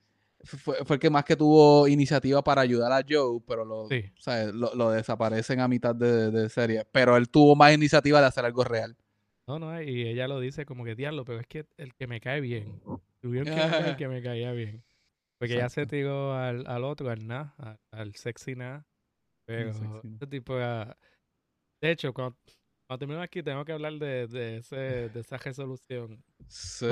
fue, 0.42 0.84
fue 0.84 0.96
el 0.96 1.00
que 1.00 1.08
más 1.08 1.24
que 1.24 1.36
tuvo 1.36 1.86
iniciativa 1.88 2.42
para 2.42 2.60
ayudar 2.62 2.92
a 2.92 3.04
Joe, 3.08 3.40
pero 3.46 3.64
lo, 3.64 3.88
lo, 4.52 4.74
lo 4.74 4.90
desaparecen 4.90 5.60
a 5.60 5.68
mitad 5.68 5.94
de, 5.94 6.30
de 6.30 6.48
serie. 6.50 6.84
Pero 6.92 7.16
él 7.16 7.28
tuvo 7.28 7.54
más 7.56 7.72
iniciativa 7.72 8.20
de 8.20 8.26
hacer 8.26 8.44
algo 8.44 8.62
real. 8.64 8.96
No, 9.46 9.58
no, 9.58 9.82
y 9.82 10.06
ella 10.08 10.26
lo 10.26 10.40
dice 10.40 10.64
como 10.64 10.84
que 10.84 10.94
diablo, 10.94 11.24
pero 11.24 11.38
es 11.40 11.46
que 11.46 11.66
el 11.76 11.94
que 11.94 12.06
me 12.06 12.20
cae 12.20 12.40
bien. 12.40 12.80
Tuvieron 13.20 13.46
que 13.54 13.60
matar 13.60 13.88
el 13.88 13.96
que 13.98 14.08
me 14.08 14.22
caía 14.22 14.52
bien. 14.52 14.82
Porque 15.38 15.54
ella 15.54 15.68
se 15.68 15.82
Exacto. 15.82 15.96
tiró 15.96 16.32
al, 16.34 16.66
al 16.66 16.84
otro, 16.84 17.10
al 17.10 17.26
Na, 17.26 17.54
al, 17.58 17.78
al 17.90 18.14
sexy 18.14 18.54
Na. 18.54 18.86
Pero 19.46 19.74
sexy 19.74 19.86
Na. 20.08 20.16
ese 20.16 20.26
tipo 20.28 20.56
era- 20.56 20.96
De 21.82 21.90
hecho, 21.90 22.14
cuando, 22.14 22.38
cuando 22.86 22.98
terminemos 23.00 23.24
aquí, 23.24 23.42
tengo 23.42 23.64
que 23.66 23.72
hablar 23.72 23.92
de, 23.94 24.26
de, 24.28 24.56
ese, 24.58 24.76
de 25.10 25.20
esa 25.20 25.36
resolución. 25.36 26.24
Sí. 26.48 26.86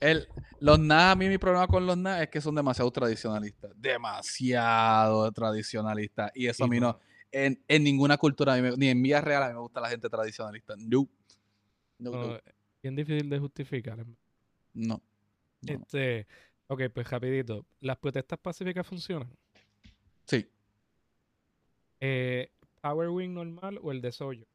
El- 0.00 0.26
los 0.60 0.78
NAS, 0.78 1.12
a 1.12 1.16
mí 1.16 1.28
mi 1.28 1.36
problema 1.36 1.66
con 1.66 1.84
los 1.84 1.98
NAS 1.98 2.22
es 2.22 2.28
que 2.30 2.40
son 2.40 2.54
demasiado 2.54 2.90
tradicionalistas. 2.90 3.72
Demasiado 3.76 5.30
tradicionalistas. 5.32 6.30
Y 6.34 6.46
eso 6.46 6.64
a 6.64 6.68
mí 6.68 6.80
no. 6.80 6.86
mano. 6.94 7.00
En, 7.32 7.62
en 7.68 7.84
ninguna 7.84 8.16
cultura, 8.16 8.56
ni 8.76 8.88
en 8.88 9.02
vida 9.02 9.20
real, 9.20 9.42
a 9.42 9.48
mí 9.48 9.54
me 9.54 9.60
gusta 9.60 9.80
la 9.80 9.88
gente 9.90 10.08
tradicionalista. 10.08 10.74
No. 10.78 11.06
No, 12.00 12.10
No, 12.10 12.26
no. 12.28 12.38
bien 12.82 12.96
difícil 12.96 13.28
de 13.30 13.38
justificar. 13.38 14.04
no. 14.74 15.00
Este, 15.66 16.26
ok, 16.68 16.82
pues 16.94 17.10
rapidito. 17.10 17.66
¿Las 17.80 17.98
protestas 17.98 18.38
pacíficas 18.38 18.86
funcionan? 18.86 19.28
Sí. 20.24 20.48
Eh, 22.00 22.50
¿Power 22.80 23.10
Wing 23.10 23.34
normal 23.34 23.78
o 23.82 23.92
el 23.92 24.00
de 24.00 24.10
Soyo? 24.10 24.46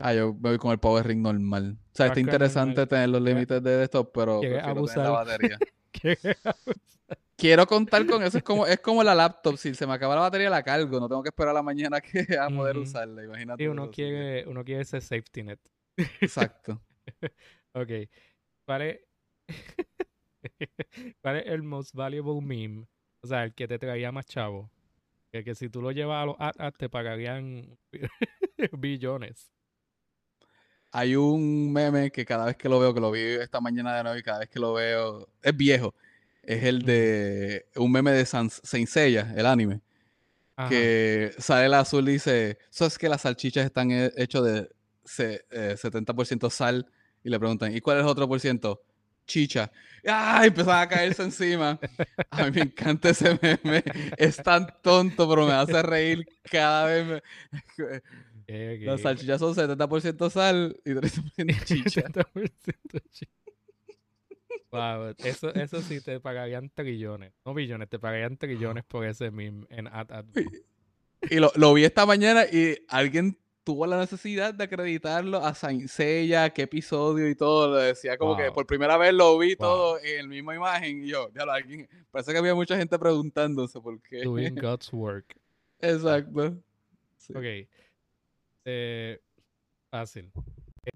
Ah, 0.00 0.12
yo 0.14 0.34
me 0.34 0.50
voy 0.50 0.58
con 0.58 0.72
el 0.72 0.78
Power 0.80 1.06
Ring 1.06 1.20
normal. 1.22 1.78
O 1.92 1.96
sea, 1.96 2.06
está 2.06 2.18
interesante 2.18 2.70
normal. 2.80 2.88
tener 2.88 3.08
los 3.08 3.22
límites 3.22 3.62
de 3.62 3.84
esto, 3.84 4.10
pero 4.10 4.40
llegué 4.40 4.58
a 4.58 4.64
prefiero 4.64 4.86
tener 4.86 4.98
la 5.04 5.18
abusar. 5.18 5.26
batería. 5.26 5.58
Quiero 7.38 7.66
contar 7.68 8.04
con 8.04 8.20
eso. 8.24 8.38
Es 8.38 8.42
como, 8.44 8.66
es 8.66 8.80
como 8.80 9.04
la 9.04 9.14
laptop. 9.14 9.56
Si 9.56 9.72
se 9.72 9.86
me 9.86 9.92
acaba 9.94 10.16
la 10.16 10.22
batería, 10.22 10.50
la 10.50 10.62
cargo. 10.64 10.98
No 10.98 11.08
tengo 11.08 11.22
que 11.22 11.28
esperar 11.28 11.50
a 11.50 11.54
la 11.54 11.62
mañana 11.62 12.00
que, 12.00 12.36
a 12.36 12.48
poder 12.50 12.76
usarla. 12.76 13.24
Imagínate. 13.24 13.62
Sí, 13.62 13.68
uno 13.68 13.90
quiere, 13.92 14.44
uno 14.48 14.64
quiere 14.64 14.82
ese 14.82 15.00
safety 15.00 15.44
net. 15.44 15.60
Exacto. 16.20 16.82
Ok. 17.74 17.90
¿Cuál 18.64 18.82
es, 18.82 19.00
¿Cuál 21.22 21.36
es 21.36 21.46
el 21.46 21.62
most 21.62 21.94
valuable 21.94 22.40
meme? 22.40 22.86
O 23.20 23.26
sea, 23.26 23.44
el 23.44 23.54
que 23.54 23.68
te 23.68 23.78
traía 23.78 24.10
más 24.10 24.26
chavo. 24.26 24.70
Que, 25.30 25.44
que 25.44 25.54
si 25.54 25.68
tú 25.68 25.80
lo 25.80 25.92
llevas 25.92 26.22
a 26.22 26.26
los 26.26 26.36
ad 26.38 26.72
te 26.72 26.88
pagarían 26.88 27.78
billones. 28.72 29.52
Hay 30.90 31.14
un 31.14 31.72
meme 31.72 32.10
que 32.10 32.24
cada 32.24 32.46
vez 32.46 32.56
que 32.56 32.68
lo 32.68 32.80
veo, 32.80 32.94
que 32.94 33.00
lo 33.00 33.12
vi 33.12 33.20
esta 33.20 33.60
mañana 33.60 33.96
de 33.96 34.02
nuevo 34.02 34.18
y 34.18 34.22
cada 34.22 34.40
vez 34.40 34.48
que 34.48 34.58
lo 34.58 34.72
veo, 34.72 35.28
es 35.42 35.56
viejo. 35.56 35.94
Es 36.42 36.64
el 36.64 36.82
de 36.82 37.66
un 37.76 37.92
meme 37.92 38.12
de 38.12 38.24
San- 38.26 38.50
Saint 38.50 38.88
Seiya, 38.88 39.34
el 39.36 39.44
anime, 39.46 39.80
Ajá. 40.56 40.68
que 40.70 41.32
sale 41.38 41.66
el 41.66 41.74
azul 41.74 42.08
y 42.08 42.12
dice, 42.12 42.58
eso 42.72 42.86
es 42.86 42.96
que 42.98 43.08
las 43.08 43.22
salchichas 43.22 43.66
están 43.66 43.90
he- 43.90 44.12
hechas 44.16 44.42
de 44.44 44.70
se- 45.04 45.44
eh, 45.50 45.76
70% 45.76 46.48
sal 46.50 46.86
y 47.22 47.30
le 47.30 47.38
preguntan, 47.38 47.74
¿y 47.76 47.80
cuál 47.80 47.98
es 47.98 48.04
el 48.04 48.08
otro 48.10 48.26
por 48.28 48.40
ciento? 48.40 48.82
Chicha. 49.26 49.70
¡Ah! 50.06 50.40
Empezaban 50.46 50.80
a 50.84 50.88
caerse 50.88 51.22
encima. 51.22 51.78
A 52.30 52.44
mí 52.46 52.50
me 52.50 52.62
encanta 52.62 53.10
ese 53.10 53.38
meme. 53.42 53.84
Es 54.16 54.36
tan 54.42 54.66
tonto, 54.80 55.28
pero 55.28 55.46
me 55.46 55.52
hace 55.52 55.82
reír 55.82 56.26
cada 56.50 56.86
vez. 56.86 57.22
me-. 57.76 58.02
Las 58.86 59.02
salchichas 59.02 59.38
son 59.38 59.54
70% 59.54 60.30
sal 60.30 60.74
y 60.82 60.92
30% 60.94 61.64
chicha. 61.66 62.00
80% 62.08 63.02
chicha. 63.10 63.30
Wow, 64.70 65.14
eso, 65.18 65.54
eso 65.54 65.80
sí 65.80 66.00
te 66.00 66.20
pagarían 66.20 66.70
trillones. 66.70 67.32
No 67.44 67.54
billones, 67.54 67.88
te 67.88 67.98
pagarían 67.98 68.36
trillones 68.36 68.84
por 68.84 69.06
ese 69.06 69.30
meme 69.30 69.66
en 69.70 69.86
ad 69.86 70.10
ad. 70.12 70.24
Y 71.30 71.36
lo, 71.36 71.50
lo 71.56 71.74
vi 71.74 71.84
esta 71.84 72.06
mañana 72.06 72.44
y 72.44 72.76
alguien 72.88 73.38
tuvo 73.64 73.86
la 73.86 73.98
necesidad 73.98 74.54
de 74.54 74.64
acreditarlo 74.64 75.44
a 75.44 75.52
Saint 75.54 75.88
Seiya, 75.88 76.48
qué 76.50 76.62
episodio 76.62 77.28
y 77.28 77.34
todo. 77.34 77.68
Lo 77.68 77.76
decía 77.76 78.16
como 78.16 78.34
que 78.36 78.50
por 78.50 78.66
primera 78.66 78.96
vez 78.96 79.12
lo 79.12 79.36
vi 79.36 79.54
Wow. 79.56 79.68
todo 79.68 79.98
en 80.02 80.22
la 80.22 80.28
misma 80.28 80.54
imagen. 80.54 81.04
Y 81.04 81.08
yo, 81.08 81.30
ya 81.34 81.44
lo, 81.44 81.52
alguien, 81.52 81.86
parece 82.10 82.32
que 82.32 82.38
había 82.38 82.54
mucha 82.54 82.78
gente 82.78 82.98
preguntándose 82.98 83.78
por 83.80 84.00
qué. 84.00 84.22
Doing 84.22 84.54
God's 84.62 84.90
work. 84.92 85.36
Exacto. 85.80 86.56
Sí. 87.18 87.32
Ok. 87.34 87.68
Eh, 88.64 89.20
fácil. 89.90 90.32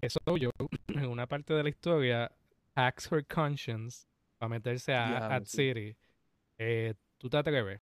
Eso 0.01 0.19
yo, 0.39 0.49
en 0.87 1.05
una 1.07 1.27
parte 1.27 1.53
de 1.53 1.63
la 1.63 1.69
historia, 1.69 2.31
hacks 2.75 3.11
her 3.11 3.25
conscience 3.25 4.05
para 4.37 4.49
meterse 4.49 4.93
a 4.93 5.27
Ad 5.27 5.45
sí. 5.45 5.57
City. 5.57 5.97
Eh, 6.57 6.93
¿Tú 7.17 7.29
te 7.29 7.37
atreves? 7.37 7.81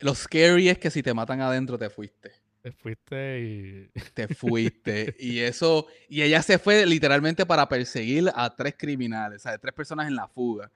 Lo 0.00 0.14
scary 0.14 0.68
es 0.68 0.78
que 0.78 0.90
si 0.90 1.02
te 1.02 1.14
matan 1.14 1.40
adentro 1.40 1.78
te 1.78 1.90
fuiste. 1.90 2.32
Te 2.62 2.72
fuiste 2.72 3.40
y. 3.40 3.90
te 4.14 4.28
fuiste. 4.28 5.14
y 5.18 5.40
eso, 5.40 5.86
y 6.08 6.22
ella 6.22 6.42
se 6.42 6.58
fue 6.58 6.86
literalmente 6.86 7.44
para 7.44 7.68
perseguir 7.68 8.30
a 8.34 8.54
tres 8.54 8.74
criminales, 8.78 9.40
o 9.40 9.42
sea, 9.42 9.58
tres 9.58 9.74
personas 9.74 10.08
en 10.08 10.16
la 10.16 10.28
fuga. 10.28 10.70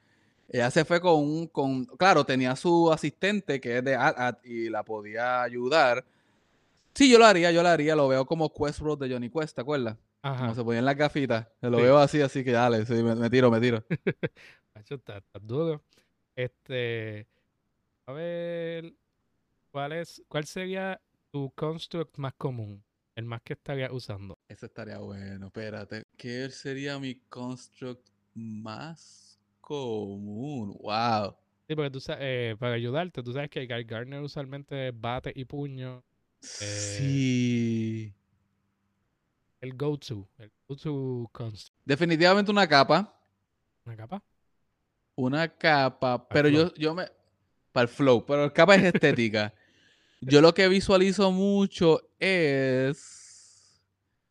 Ella 0.50 0.70
se 0.70 0.84
fue 0.84 1.00
con 1.00 1.16
un, 1.16 1.46
con, 1.46 1.84
claro, 1.84 2.24
tenía 2.24 2.56
su 2.56 2.90
asistente 2.90 3.60
que 3.60 3.78
es 3.78 3.84
de 3.84 3.98
y 4.44 4.70
la 4.70 4.82
podía 4.82 5.42
ayudar. 5.42 6.04
Sí, 6.94 7.10
yo 7.10 7.18
lo 7.18 7.26
haría, 7.26 7.52
yo 7.52 7.62
lo 7.62 7.68
haría, 7.68 7.94
lo 7.94 8.08
veo 8.08 8.24
como 8.24 8.52
Quest 8.52 8.80
Road 8.80 8.98
de 8.98 9.10
Johnny 9.10 9.30
Quest, 9.30 9.54
¿te 9.54 9.60
acuerdas? 9.60 9.96
Ajá. 10.22 10.40
Como 10.40 10.54
se 10.54 10.64
ponían 10.64 10.84
las 10.84 10.96
gafitas. 10.96 11.46
Lo 11.60 11.78
Sí. 11.78 11.82
veo 11.84 11.98
así, 11.98 12.20
así 12.20 12.44
que 12.44 12.52
dale, 12.52 12.84
sí, 12.86 12.94
me, 13.02 13.14
me 13.14 13.30
tiro, 13.30 13.50
me 13.50 13.60
tiro. 13.60 13.84
Macho, 14.74 14.96
está, 14.96 15.18
está 15.18 15.38
duro. 15.40 15.82
Este. 16.36 17.26
A 18.06 18.12
ver. 18.12 18.94
¿Cuál 19.70 19.92
es. 19.92 20.22
¿Cuál 20.28 20.44
sería 20.46 21.00
tu 21.30 21.50
construct 21.54 22.16
más 22.18 22.34
común? 22.34 22.82
El 23.14 23.24
más 23.24 23.42
que 23.42 23.54
estarías 23.54 23.90
usando. 23.92 24.38
Eso 24.48 24.66
estaría 24.66 24.98
bueno, 24.98 25.46
espérate. 25.46 26.04
¿Qué 26.16 26.48
sería 26.50 26.98
mi 26.98 27.16
construct 27.28 28.06
más 28.34 29.38
común? 29.60 30.76
Wow. 30.80 31.36
Sí, 31.68 31.74
porque 31.74 31.90
tú 31.90 32.00
sabes, 32.00 32.20
eh, 32.22 32.56
para 32.58 32.74
ayudarte, 32.74 33.22
tú 33.22 33.32
sabes 33.32 33.50
que 33.50 33.66
Guy 33.66 33.84
Gardner 33.84 34.22
usualmente 34.22 34.92
bate 34.92 35.32
y 35.34 35.44
puño. 35.44 36.02
Sí. 36.40 38.14
El 39.60 39.74
go-to. 39.76 40.28
El 40.38 40.50
go-to 40.68 41.28
construct. 41.32 41.80
Definitivamente 41.84 42.50
una 42.50 42.66
capa. 42.66 43.14
¿Una 43.84 43.96
capa? 43.96 44.22
Una 45.16 45.48
capa, 45.48 46.28
pero 46.28 46.48
yo, 46.48 46.74
yo 46.74 46.94
me... 46.94 47.06
Para 47.72 47.82
el 47.82 47.88
flow, 47.88 48.24
pero 48.24 48.44
la 48.46 48.52
capa 48.52 48.76
es 48.76 48.84
estética. 48.94 49.52
yo 50.20 50.40
lo 50.40 50.54
que 50.54 50.68
visualizo 50.68 51.32
mucho 51.32 52.00
es... 52.20 53.14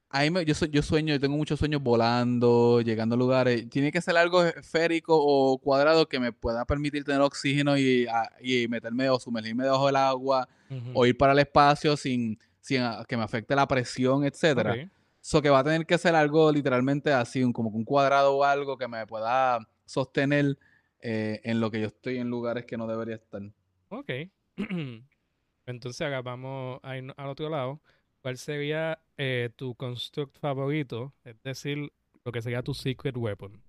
Ahí 0.10 0.32
me- 0.32 0.46
yo, 0.46 0.54
yo 0.68 0.82
sueño, 0.82 1.14
yo 1.14 1.20
tengo 1.20 1.36
muchos 1.36 1.60
sueños 1.60 1.84
volando, 1.84 2.80
llegando 2.82 3.16
a 3.16 3.18
lugares. 3.18 3.70
Tiene 3.70 3.92
que 3.92 4.02
ser 4.02 4.16
algo 4.16 4.42
esférico 4.46 5.14
o 5.20 5.58
cuadrado 5.58 6.08
que 6.08 6.20
me 6.20 6.32
pueda 6.32 6.64
permitir 6.66 7.04
tener 7.04 7.20
oxígeno 7.22 7.78
y, 7.78 8.08
a- 8.08 8.32
y 8.42 8.68
meterme 8.70 9.10
o 9.10 9.20
sumergirme 9.20 9.66
debajo 9.66 9.88
del 9.88 9.98
agua 9.98 10.48
o 10.94 11.06
ir 11.06 11.18
para 11.18 11.34
el 11.34 11.40
espacio 11.40 11.98
sin, 11.98 12.40
sin 12.62 12.82
a- 12.84 13.04
que 13.06 13.18
me 13.18 13.24
afecte 13.24 13.54
la 13.56 13.68
presión, 13.68 14.24
etcétera. 14.24 14.74
Ok. 14.74 14.90
So 15.28 15.42
que 15.42 15.50
va 15.50 15.60
a 15.60 15.64
tener 15.66 15.86
que 15.86 15.98
ser 15.98 16.16
algo 16.16 16.54
literalmente 16.54 17.12
así, 17.12 17.44
un, 17.44 17.52
como 17.52 17.70
un 17.72 17.84
cuadrado 17.84 18.38
o 18.38 18.46
algo 18.46 18.78
que 18.78 18.88
me 18.88 19.06
pueda 19.06 19.60
sostener 19.84 20.58
eh, 21.02 21.42
en 21.44 21.60
lo 21.60 21.70
que 21.70 21.82
yo 21.82 21.88
estoy 21.88 22.20
en 22.20 22.30
lugares 22.30 22.64
que 22.64 22.78
no 22.78 22.88
debería 22.88 23.16
estar. 23.16 23.42
Ok. 23.90 24.10
Entonces 25.66 26.00
ahora 26.00 26.22
vamos 26.22 26.80
a 26.82 26.96
ir 26.96 27.14
al 27.18 27.28
otro 27.28 27.50
lado. 27.50 27.82
¿Cuál 28.22 28.38
sería 28.38 29.00
eh, 29.18 29.50
tu 29.54 29.76
construct 29.76 30.38
favorito? 30.38 31.14
Es 31.26 31.36
decir, 31.44 31.92
lo 32.24 32.32
que 32.32 32.42
sería 32.42 32.64
tu 32.64 32.74
secret 32.74 33.18
weapon. 33.18 33.62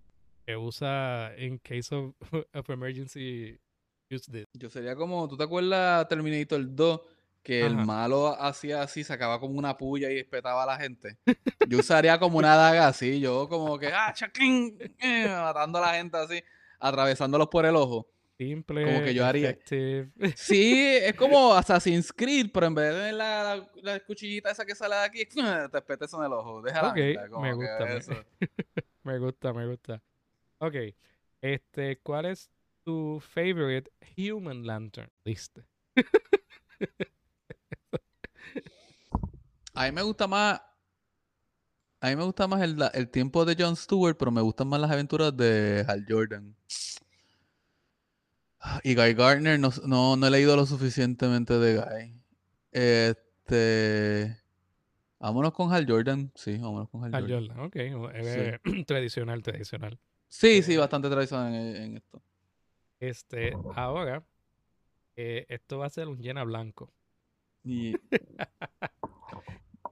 Que 0.47 0.57
usa 0.57 1.33
in 1.39 1.59
case 1.59 1.93
of, 1.93 2.15
of 2.55 2.71
emergency 2.71 3.59
use 4.09 4.31
this. 4.31 4.45
Yo 4.55 4.71
sería 4.71 4.95
como, 4.95 5.27
¿tú 5.27 5.37
te 5.37 5.43
acuerdas 5.43 6.07
Terminator 6.07 6.73
2? 6.73 7.01
Que 7.49 7.65
el 7.65 7.77
malo 7.77 8.39
hacía 8.41 8.83
así, 8.83 9.03
sacaba 9.05 9.41
como 9.41 9.59
una 9.59 9.77
puya 9.77 10.11
y 10.13 10.19
espetaba 10.19 10.65
a 10.65 10.67
la 10.67 10.77
gente. 10.79 11.17
Yo 11.67 11.79
usaría 11.79 12.19
como 12.19 12.37
una 12.37 12.55
daga 12.57 12.89
así, 12.89 13.21
yo 13.21 13.49
como 13.49 13.79
que, 13.79 13.87
ah, 13.87 14.13
chaquín, 14.15 14.77
eh, 15.01 15.27
matando 15.29 15.79
a 15.79 15.81
la 15.81 15.95
gente 15.95 16.17
así, 16.19 16.43
atravesándolos 16.79 17.49
por 17.49 17.65
el 17.65 17.75
ojo. 17.77 18.07
Simple, 18.37 18.85
Como 18.85 19.03
que 19.03 19.15
yo 19.15 19.25
haría- 19.25 19.49
effective. 19.51 20.11
Sí, 20.37 20.79
es 21.01 21.15
como 21.15 21.55
Assassin's 21.55 22.13
Creed, 22.13 22.51
pero 22.53 22.67
en 22.67 22.75
vez 22.75 22.95
de 22.95 23.13
la, 23.13 23.43
la, 23.57 23.71
la 23.83 24.01
cuchillita 24.01 24.51
esa 24.51 24.65
que 24.67 24.75
sale 24.75 24.95
de 24.97 25.03
aquí, 25.03 25.25
te 25.73 25.79
espetes 25.79 26.13
en 26.13 26.23
el 26.25 26.33
ojo. 26.35 26.61
Déjala. 26.63 26.91
Ok, 26.91 27.41
me 27.41 27.53
gusta, 27.55 27.85
me- 27.87 27.97
eso. 27.97 28.13
Me 29.05 29.19
gusta, 29.19 29.53
me 29.55 29.67
gusta. 29.67 30.03
Ok. 30.59 30.75
Este, 31.41 31.99
¿cuál 32.01 32.27
es 32.27 32.51
tu 32.85 33.21
favorite 33.27 33.91
human 34.19 34.67
lantern? 34.67 35.11
¿Viste? 35.25 35.65
A 39.79 39.85
mí 39.85 39.93
me 39.93 40.03
gusta 40.03 40.27
más. 40.27 40.61
A 42.01 42.09
mí 42.09 42.17
me 42.17 42.25
gusta 42.25 42.49
más 42.49 42.61
el, 42.63 42.77
el 42.95 43.09
tiempo 43.11 43.45
de 43.45 43.55
Jon 43.57 43.77
Stewart, 43.77 44.17
pero 44.19 44.33
me 44.33 44.41
gustan 44.41 44.67
más 44.67 44.81
las 44.81 44.91
aventuras 44.91 45.37
de 45.37 45.85
Hal 45.87 46.05
Jordan. 46.09 46.57
Y 48.83 48.97
Guy 48.97 49.15
Gardner, 49.15 49.61
no, 49.61 49.71
no, 49.87 50.17
no 50.17 50.27
he 50.27 50.31
leído 50.31 50.57
lo 50.57 50.67
suficientemente 50.67 51.61
de 51.61 51.77
Guy. 51.77 52.21
Este. 52.73 54.37
Vámonos 55.21 55.53
con 55.53 55.73
Hal 55.73 55.87
Jordan. 55.89 56.33
Sí, 56.35 56.59
vámonos 56.59 56.89
con 56.89 57.05
Hal, 57.05 57.15
Hal 57.15 57.23
Jordan. 57.23 57.57
Jordan, 57.57 57.67
ok. 57.67 57.77
eh, 58.15 58.59
tradicional, 58.85 59.43
tradicional. 59.45 59.97
Sí, 60.27 60.61
sí, 60.63 60.77
bastante 60.77 61.09
tradicional 61.09 61.55
en, 61.55 61.77
en 61.77 61.97
esto. 61.99 62.21
Este, 62.99 63.57
ahora, 63.77 64.25
eh, 65.15 65.47
esto 65.49 65.79
va 65.79 65.87
a 65.87 65.91
ser 65.91 66.09
un 66.09 66.19
llena 66.19 66.43
blanco. 66.43 66.93
Y 67.63 67.95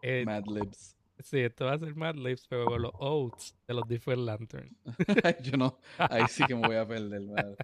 Eh, 0.09 0.25
Mad 0.25 0.45
Libs. 0.47 0.97
sí, 1.19 1.41
esto 1.41 1.65
va 1.65 1.73
a 1.73 1.79
ser 1.79 1.97
Mad 1.97 2.15
Libs, 2.15 2.47
pero 2.49 2.67
con 2.67 2.83
los 2.83 2.93
oaths 2.95 3.57
de 3.67 3.75
los 3.75 3.89
different 3.89 4.23
lanterns. 4.23 4.73
Yo 5.43 5.57
no. 5.57 5.79
Ahí 5.99 6.23
sí 6.29 6.45
que 6.45 6.55
me 6.55 6.67
voy 6.67 6.77
a 6.77 6.87
perder, 6.87 7.21
madre. 7.23 7.57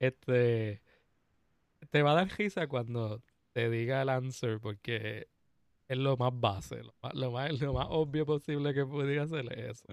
Este, 0.00 0.82
te 1.90 2.02
va 2.02 2.10
a 2.10 2.14
dar 2.14 2.28
risa 2.36 2.66
cuando 2.66 3.22
te 3.52 3.70
diga 3.70 4.02
el 4.02 4.08
answer, 4.08 4.58
porque 4.58 5.28
es 5.86 5.96
lo 5.96 6.16
más 6.16 6.32
base, 6.34 6.82
lo 6.82 6.94
más, 7.00 7.14
lo 7.14 7.30
más, 7.30 7.60
lo 7.60 7.72
más 7.72 7.86
obvio 7.88 8.26
posible 8.26 8.74
que 8.74 8.84
pudiera 8.84 9.22
es 9.22 9.32
eso. 9.32 9.86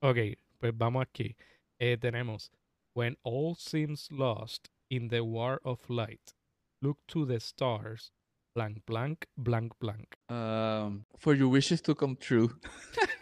Ok, 0.00 0.18
pues 0.58 0.76
vamos 0.76 1.02
aquí. 1.02 1.34
Eh, 1.78 1.96
tenemos 1.96 2.52
When 2.92 3.16
all 3.22 3.54
seems 3.54 4.10
lost 4.10 4.68
in 4.90 5.08
the 5.08 5.20
war 5.20 5.60
of 5.64 5.88
light, 5.88 6.34
look 6.82 6.98
to 7.06 7.24
the 7.24 7.40
stars, 7.40 8.12
blank, 8.58 8.84
blank, 8.86 9.26
blank, 9.36 9.72
blank. 9.78 10.16
Um, 10.28 11.04
for 11.16 11.34
your 11.34 11.48
wishes 11.48 11.80
to 11.82 11.94
come 11.94 12.16
true. 12.16 12.50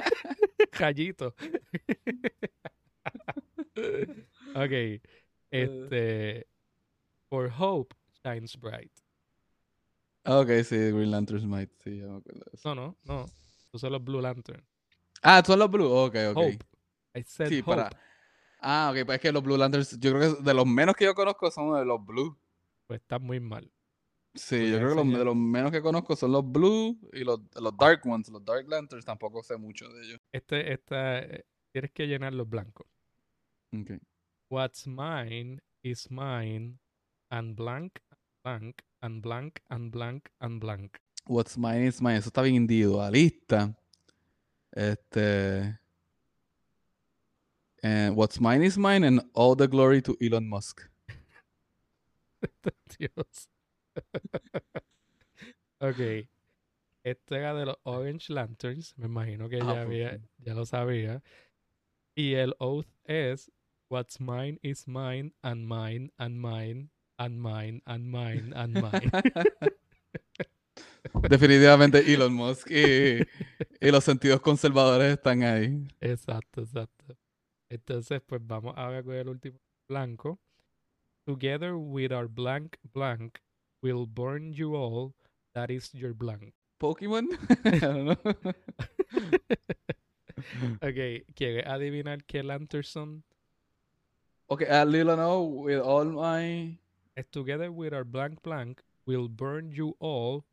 Callito. 0.72 1.34
ok, 4.54 5.00
este, 5.50 6.46
For 7.28 7.48
hope 7.50 7.94
shines 8.24 8.56
bright. 8.56 8.90
Ah, 10.24 10.38
Ok, 10.40 10.48
sí, 10.64 10.76
Green 10.90 11.10
Lantern's 11.10 11.44
Might. 11.44 11.70
Sí, 11.84 11.98
ya 11.98 12.06
me 12.06 12.16
acuerdo 12.18 12.40
de 12.40 12.50
eso. 12.54 12.74
No, 12.74 12.74
no, 12.74 12.96
no. 13.04 13.26
Tú 13.70 13.78
son 13.78 13.92
los 13.92 14.02
Blue 14.02 14.20
Lantern. 14.22 14.64
Ah, 15.22 15.42
son 15.44 15.58
los 15.58 15.70
Blue. 15.70 15.86
Ok, 15.92 16.16
ok. 16.30 16.36
Hope. 16.36 16.58
I 17.14 17.22
said 17.24 17.48
Sí, 17.48 17.58
hope. 17.60 17.64
para. 17.76 17.90
Ah, 18.60 18.90
ok, 18.92 19.04
pues 19.04 19.16
es 19.16 19.22
que 19.22 19.32
los 19.32 19.42
Blue 19.42 19.56
Lanterns, 19.58 19.98
yo 20.00 20.12
creo 20.14 20.36
que 20.36 20.42
de 20.42 20.54
los 20.54 20.66
menos 20.66 20.96
que 20.96 21.04
yo 21.04 21.14
conozco 21.14 21.50
son 21.50 21.74
de 21.78 21.84
los 21.84 22.04
Blue. 22.04 22.36
Pues 22.86 23.00
está 23.00 23.18
muy 23.18 23.38
mal. 23.38 23.70
Sí, 24.36 24.58
Voy 24.58 24.70
yo 24.70 24.78
creo 24.78 24.88
que 24.90 24.94
los, 24.96 25.18
de 25.18 25.24
los 25.24 25.36
menos 25.36 25.72
que 25.72 25.80
conozco 25.80 26.14
son 26.14 26.32
los 26.32 26.50
Blue 26.50 26.98
y 27.12 27.24
los, 27.24 27.40
los 27.60 27.76
Dark 27.76 28.06
Ones. 28.06 28.28
Los 28.28 28.44
Dark 28.44 28.68
Lanterns 28.68 29.04
tampoco 29.04 29.42
sé 29.42 29.56
mucho 29.56 29.88
de 29.88 30.04
ellos. 30.04 30.20
Este, 30.32 30.72
esta, 30.72 31.18
eh, 31.20 31.44
tienes 31.72 31.90
que 31.92 32.06
llenar 32.06 32.34
los 32.34 32.48
blancos. 32.48 32.86
Ok. 33.72 33.92
What's 34.48 34.86
mine 34.86 35.60
is 35.82 36.10
mine, 36.10 36.78
and 37.30 37.56
blank, 37.56 38.00
blank, 38.44 38.82
and 39.00 39.22
blank, 39.22 39.60
and 39.68 39.90
blank, 39.90 40.28
and 40.40 40.60
blank. 40.60 40.98
What's 41.26 41.58
mine 41.58 41.86
is 41.86 42.00
mine. 42.00 42.18
Eso 42.18 42.28
está 42.28 42.42
bien 42.42 42.54
individualista. 42.54 43.74
Este. 44.70 45.78
eh, 47.82 48.10
what's 48.10 48.40
mine 48.40 48.62
is 48.62 48.76
mine 48.76 49.04
and 49.04 49.20
all 49.34 49.54
the 49.54 49.68
glory 49.68 50.02
to 50.02 50.16
Elon 50.20 50.48
Musk. 50.48 50.82
Dios. 52.98 53.48
ok. 55.80 56.28
Este 57.04 57.36
era 57.36 57.54
de 57.54 57.66
los 57.66 57.76
Orange 57.84 58.32
Lanterns. 58.32 58.96
Me 58.98 59.06
imagino 59.06 59.48
que 59.48 59.60
Ah, 59.60 59.74
ya, 59.74 59.82
había, 59.82 60.20
ya 60.38 60.54
lo 60.54 60.66
sabía. 60.66 61.22
Y 62.16 62.34
el 62.34 62.54
oath 62.58 62.88
es 63.04 63.50
What's 63.88 64.20
mine 64.20 64.58
is 64.62 64.88
mine, 64.88 65.32
and 65.42 65.68
mine, 65.68 66.10
and 66.18 66.40
mine, 66.40 66.90
and 67.18 67.40
mine, 67.40 67.82
and 67.86 68.10
mine, 68.10 68.52
and 68.56 68.74
mine. 68.74 69.10
Definitivamente 71.28 72.12
Elon 72.12 72.34
Musk 72.34 72.68
y, 72.68 73.20
y 73.80 73.90
los 73.92 74.02
sentidos 74.02 74.40
conservadores 74.40 75.12
están 75.12 75.44
ahí. 75.44 75.86
Exacto, 76.00 76.62
exacto. 76.62 77.16
Entonces, 77.70 78.20
pues 78.26 78.40
vamos 78.44 78.74
ahora 78.76 79.04
con 79.04 79.14
el 79.14 79.28
último 79.28 79.60
blanco. 79.88 80.40
Together 81.24 81.74
with 81.74 82.12
our 82.12 82.28
blank 82.28 82.76
blank, 82.92 83.38
we'll 83.86 84.06
burn 84.06 84.52
you 84.52 84.74
all. 84.74 85.14
That 85.54 85.70
is 85.70 85.94
your 85.94 86.12
blank. 86.12 86.54
Pokémon. 86.80 87.28
I 87.64 87.78
don't 87.78 88.06
know. 88.06 88.16
ok, 90.82 91.24
¿quieres 91.34 91.66
adivinar 91.66 92.24
qué 92.26 92.42
lantern 92.42 92.82
son? 92.82 93.22
okay, 94.50 94.66
a 94.68 94.84
little 94.84 95.16
know 95.16 95.44
with 95.44 95.80
all 95.80 96.04
my. 96.04 96.76
Together 97.32 97.70
with 97.70 97.94
our 97.94 98.04
blank 98.04 98.42
blank, 98.42 98.82
we'll 99.06 99.28
burn 99.28 99.70
you 99.70 99.96
all. 100.00 100.44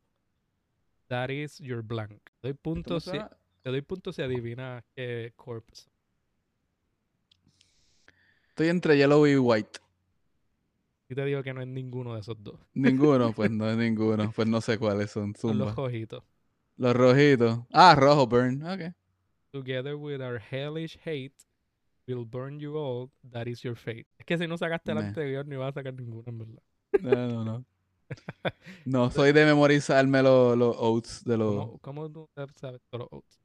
that 1.08 1.30
is 1.30 1.60
your 1.60 1.82
blank. 1.82 2.30
Te 2.40 2.48
doy 2.48 2.52
¿Esto 2.52 2.70
me 2.70 2.72
puntos 2.74 3.04
si, 3.04 3.18
te 3.62 3.70
doy 3.70 3.82
puntos 3.82 4.16
si 4.16 4.22
adivinas 4.22 4.82
qué 4.96 5.32
corpse. 5.36 5.90
Estoy 8.48 8.68
entre 8.68 8.96
yellow 8.96 9.26
y 9.26 9.36
white. 9.36 9.80
Y 11.14 11.16
te 11.16 11.24
digo 11.26 11.44
que 11.44 11.54
no 11.54 11.62
es 11.62 11.68
ninguno 11.68 12.14
de 12.14 12.20
esos 12.22 12.42
dos. 12.42 12.58
Ninguno, 12.74 13.32
pues 13.32 13.48
no 13.48 13.70
es 13.70 13.76
ninguno. 13.78 14.32
Pues 14.34 14.48
no 14.48 14.60
sé 14.60 14.78
cuáles 14.78 15.12
son. 15.12 15.32
Son 15.36 15.56
los 15.56 15.72
rojitos. 15.76 16.24
Los 16.76 16.96
rojitos. 16.96 17.60
Ah, 17.72 17.94
rojo, 17.94 18.26
burn. 18.26 18.60
Ok. 18.66 18.92
Together 19.52 19.94
with 19.94 20.20
our 20.20 20.40
hellish 20.40 20.98
hate, 21.04 21.36
will 22.08 22.24
burn 22.24 22.58
you 22.58 22.76
all. 22.76 23.12
That 23.30 23.46
is 23.46 23.62
your 23.62 23.76
fate. 23.76 24.06
Es 24.18 24.26
que 24.26 24.36
si 24.36 24.48
no 24.48 24.58
sacaste 24.58 24.90
el 24.90 24.98
anterior, 24.98 25.46
ni 25.46 25.54
vas 25.54 25.68
a 25.68 25.74
sacar 25.74 25.94
ninguno, 25.94 26.24
en 26.26 26.38
verdad. 26.38 26.62
No, 27.00 27.28
no, 27.28 27.44
no. 27.44 27.64
No, 28.84 29.10
soy 29.12 29.30
de 29.30 29.44
memorizarme 29.44 30.20
los, 30.20 30.58
los 30.58 30.74
oats 30.76 31.22
de 31.24 31.36
los. 31.36 31.54
¿Cómo, 31.54 31.78
cómo 31.78 32.10
tú 32.10 32.28
sabes 32.56 32.80
los 32.90 33.06
oats? 33.08 33.43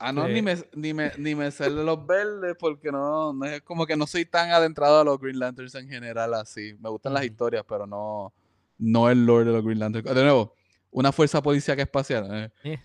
Ah, 0.00 0.12
no, 0.12 0.26
ni 0.26 0.40
Este, 0.40 0.42
me, 0.42 0.56
ni 0.74 0.94
me, 0.94 1.12
ni 1.16 1.34
me 1.34 1.50
sé 1.50 1.64
de 1.70 1.84
los 1.84 2.04
verdes 2.06 2.56
porque 2.58 2.90
no, 2.90 3.32
no 3.32 3.44
es 3.44 3.62
como 3.62 3.86
que 3.86 3.96
no 3.96 4.06
soy 4.06 4.24
tan 4.26 4.50
adentrado 4.50 5.00
a 5.00 5.04
los 5.04 5.18
Green 5.20 5.38
Lanterns 5.38 5.74
en 5.76 5.88
general 5.88 6.34
así. 6.34 6.74
Me 6.80 6.88
gustan 6.90 7.14
las 7.14 7.24
historias, 7.24 7.64
pero 7.68 7.86
no, 7.86 8.32
no 8.78 9.08
el 9.10 9.24
lore 9.24 9.44
de 9.44 9.52
los 9.52 9.64
Green 9.64 9.78
Lanterns. 9.78 10.12
De 10.12 10.22
nuevo, 10.22 10.54
una 10.90 11.12
fuerza 11.12 11.40
policíaca 11.40 11.82
espacial. 11.82 12.50
eh. 12.64 12.78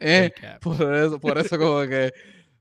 Eh, 0.00 0.32
ACAB. 0.36 0.60
por 0.60 0.94
eso, 0.94 1.18
por 1.20 1.38
eso 1.38 1.58
como 1.58 1.80
que 1.88 2.12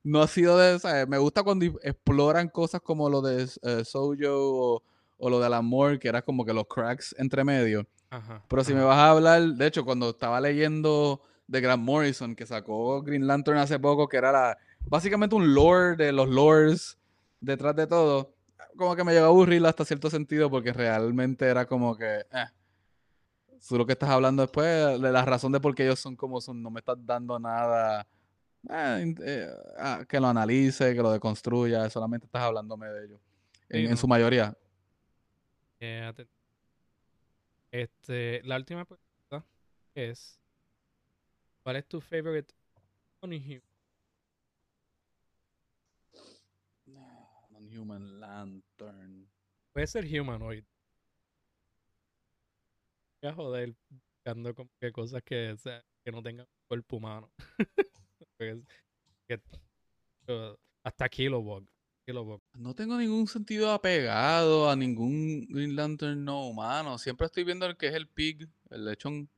no 0.04 0.22
ha 0.22 0.28
sido 0.28 0.58
de, 0.58 0.80
¿sabes? 0.80 1.08
Me 1.08 1.18
gusta 1.20 1.44
cuando 1.44 1.66
exploran 1.84 2.50
cosas 2.50 2.82
como 2.82 3.10
lo 3.10 3.22
de 3.22 3.44
eh, 3.62 3.86
Sojo 3.86 4.14
o, 4.32 4.84
o 5.18 5.30
lo 5.30 5.40
del 5.40 5.54
amor, 5.54 6.00
que 6.00 6.08
era 6.08 6.22
como 6.22 6.44
que 6.44 6.54
los 6.54 6.66
cracks 6.68 7.16
entre 7.20 7.44
medio. 7.44 7.86
Ajá, 8.10 8.44
Pero 8.48 8.64
si 8.64 8.74
me 8.74 8.84
vas 8.84 8.98
a 8.98 9.12
hablar, 9.12 9.42
de 9.44 9.68
hecho, 9.68 9.86
cuando 9.86 10.10
estaba 10.10 10.40
leyendo 10.42 11.22
de 11.48 11.62
Grant 11.62 11.84
Morrison, 11.84 12.36
que 12.36 12.46
sacó 12.46 13.02
Green 13.02 13.28
Lantern 13.28 13.58
hace 13.58 13.80
poco, 13.80 14.08
que 14.08 14.18
era 14.18 14.32
la, 14.32 14.58
básicamente 14.82 15.36
un 15.36 15.54
lore 15.54 15.96
de 15.96 16.12
los 16.12 16.28
lores 16.30 16.98
detrás 17.40 17.76
de 17.76 17.88
todo, 17.88 18.34
como 18.78 18.96
que 18.96 19.04
me 19.04 19.14
llegó 19.14 19.26
a 19.26 19.30
aburrir 19.30 19.66
hasta 19.66 19.86
cierto 19.86 20.10
sentido, 20.10 20.50
porque 20.50 20.74
realmente 20.74 21.46
era 21.46 21.66
como 21.66 21.96
que, 21.96 22.20
eh, 22.32 22.46
tú 23.68 23.78
lo 23.78 23.86
que 23.86 23.94
estás 23.94 24.10
hablando 24.10 24.42
después, 24.42 25.00
de 25.02 25.12
la 25.12 25.26
razón 25.26 25.52
de 25.52 25.60
por 25.60 25.76
qué 25.76 25.84
ellos 25.84 26.00
son 26.00 26.16
como 26.16 26.42
son, 26.42 26.62
no 26.62 26.70
me 26.70 26.80
estás 26.80 26.98
dando 27.06 27.40
nada 27.40 28.08
eh, 28.70 29.14
eh, 29.26 29.50
ah, 29.78 30.04
que 30.08 30.20
lo 30.20 30.28
analice, 30.28 30.94
que 30.96 31.02
lo 31.02 31.12
deconstruya, 31.12 31.90
solamente 31.90 32.26
estás 32.26 32.44
hablándome 32.44 32.88
de 32.88 33.06
ellos, 33.06 33.20
en, 33.70 33.80
Sí, 33.80 33.86
en 33.86 33.92
no. 33.92 33.98
su 33.98 34.08
mayoría. 34.08 34.56
Eh, 35.80 36.12
Este, 37.72 38.42
la 38.44 38.56
última 38.58 38.86
pregunta 38.86 39.46
es: 39.96 40.40
¿Cuál 41.64 41.78
es 41.78 41.88
tu 41.88 42.02
favorite? 42.02 42.54
Non-Human 47.52 48.20
Lantern. 48.20 49.28
Puede 49.72 49.88
ser 49.88 50.06
humanoid. 50.06 50.64
Voy 53.22 53.32
a 53.32 53.34
joder 53.34 53.74
buscando 53.90 54.54
como 54.54 54.70
que 54.80 54.92
cosas 54.92 55.24
que, 55.24 55.52
o 55.52 55.58
sea, 55.58 55.84
que 56.04 56.12
no 56.12 56.22
tengan 56.22 56.46
cuerpo 56.68 56.98
humano. 56.98 57.32
Porque 58.38 58.62
que- 59.28 59.42
uh, 60.28 60.56
hasta 60.84 61.08
Kilowog. 61.08 61.66
Kilowog. 62.06 62.42
No 62.56 62.76
tengo 62.76 62.98
ningún 62.98 63.28
sentido 63.28 63.72
apegado 63.72 64.70
a 64.70 64.76
ningún 64.76 65.48
Green 65.48 65.78
Lantern 65.78 66.26
no 66.26 66.48
humano. 66.48 66.98
Siempre 66.98 67.26
estoy 67.28 67.46
viendo 67.46 67.66
el 67.66 67.78
que 67.78 67.88
es 67.88 67.94
el 67.94 68.08
pig, 68.10 68.50
el 68.70 68.84
lechón 68.84 69.30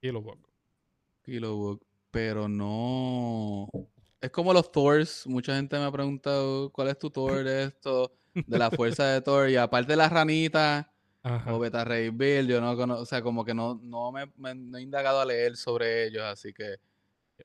Kilowog. 0.00 0.51
Kilowog, 1.22 1.80
pero 2.10 2.48
no. 2.48 3.68
Es 4.20 4.30
como 4.30 4.52
los 4.52 4.70
Thors. 4.70 5.26
Mucha 5.26 5.56
gente 5.56 5.78
me 5.78 5.84
ha 5.84 5.90
preguntado 5.92 6.70
cuál 6.72 6.88
es 6.88 6.98
tu 6.98 7.10
Thor 7.10 7.42
de 7.44 7.64
esto, 7.64 8.12
de 8.34 8.58
la 8.58 8.70
fuerza 8.70 9.06
de 9.06 9.20
Thor. 9.22 9.48
Y 9.50 9.56
aparte 9.56 9.92
de 9.92 9.96
la 9.96 10.08
ranita 10.08 10.92
Ajá. 11.22 11.54
o 11.54 11.58
Beta 11.58 11.84
Ray 11.84 12.10
Bill, 12.10 12.46
yo 12.48 12.60
no 12.60 12.76
conozco, 12.76 13.02
o 13.02 13.06
sea, 13.06 13.22
como 13.22 13.44
que 13.44 13.54
no, 13.54 13.78
no 13.82 14.12
me, 14.12 14.26
me- 14.36 14.54
no 14.54 14.78
he 14.78 14.82
indagado 14.82 15.20
a 15.20 15.24
leer 15.24 15.56
sobre 15.56 16.06
ellos, 16.06 16.22
así 16.22 16.52
que. 16.52 16.76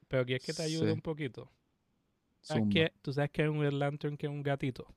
Pero 0.08 0.26
quieres 0.26 0.46
que 0.46 0.54
te 0.54 0.64
ayude 0.64 0.88
Sí. 0.88 0.92
un 0.94 1.02
poquito. 1.02 1.52
¿Sabes 2.42 2.66
qué? 2.72 2.94
¿Tú 3.02 3.12
sabes 3.12 3.32
que 3.32 3.44
es 3.44 3.50
un 3.50 3.60
Green 3.60 3.80
Lantern 3.80 4.16
que 4.16 4.28
es 4.28 4.32
un 4.32 4.44
gatito? 4.44 4.96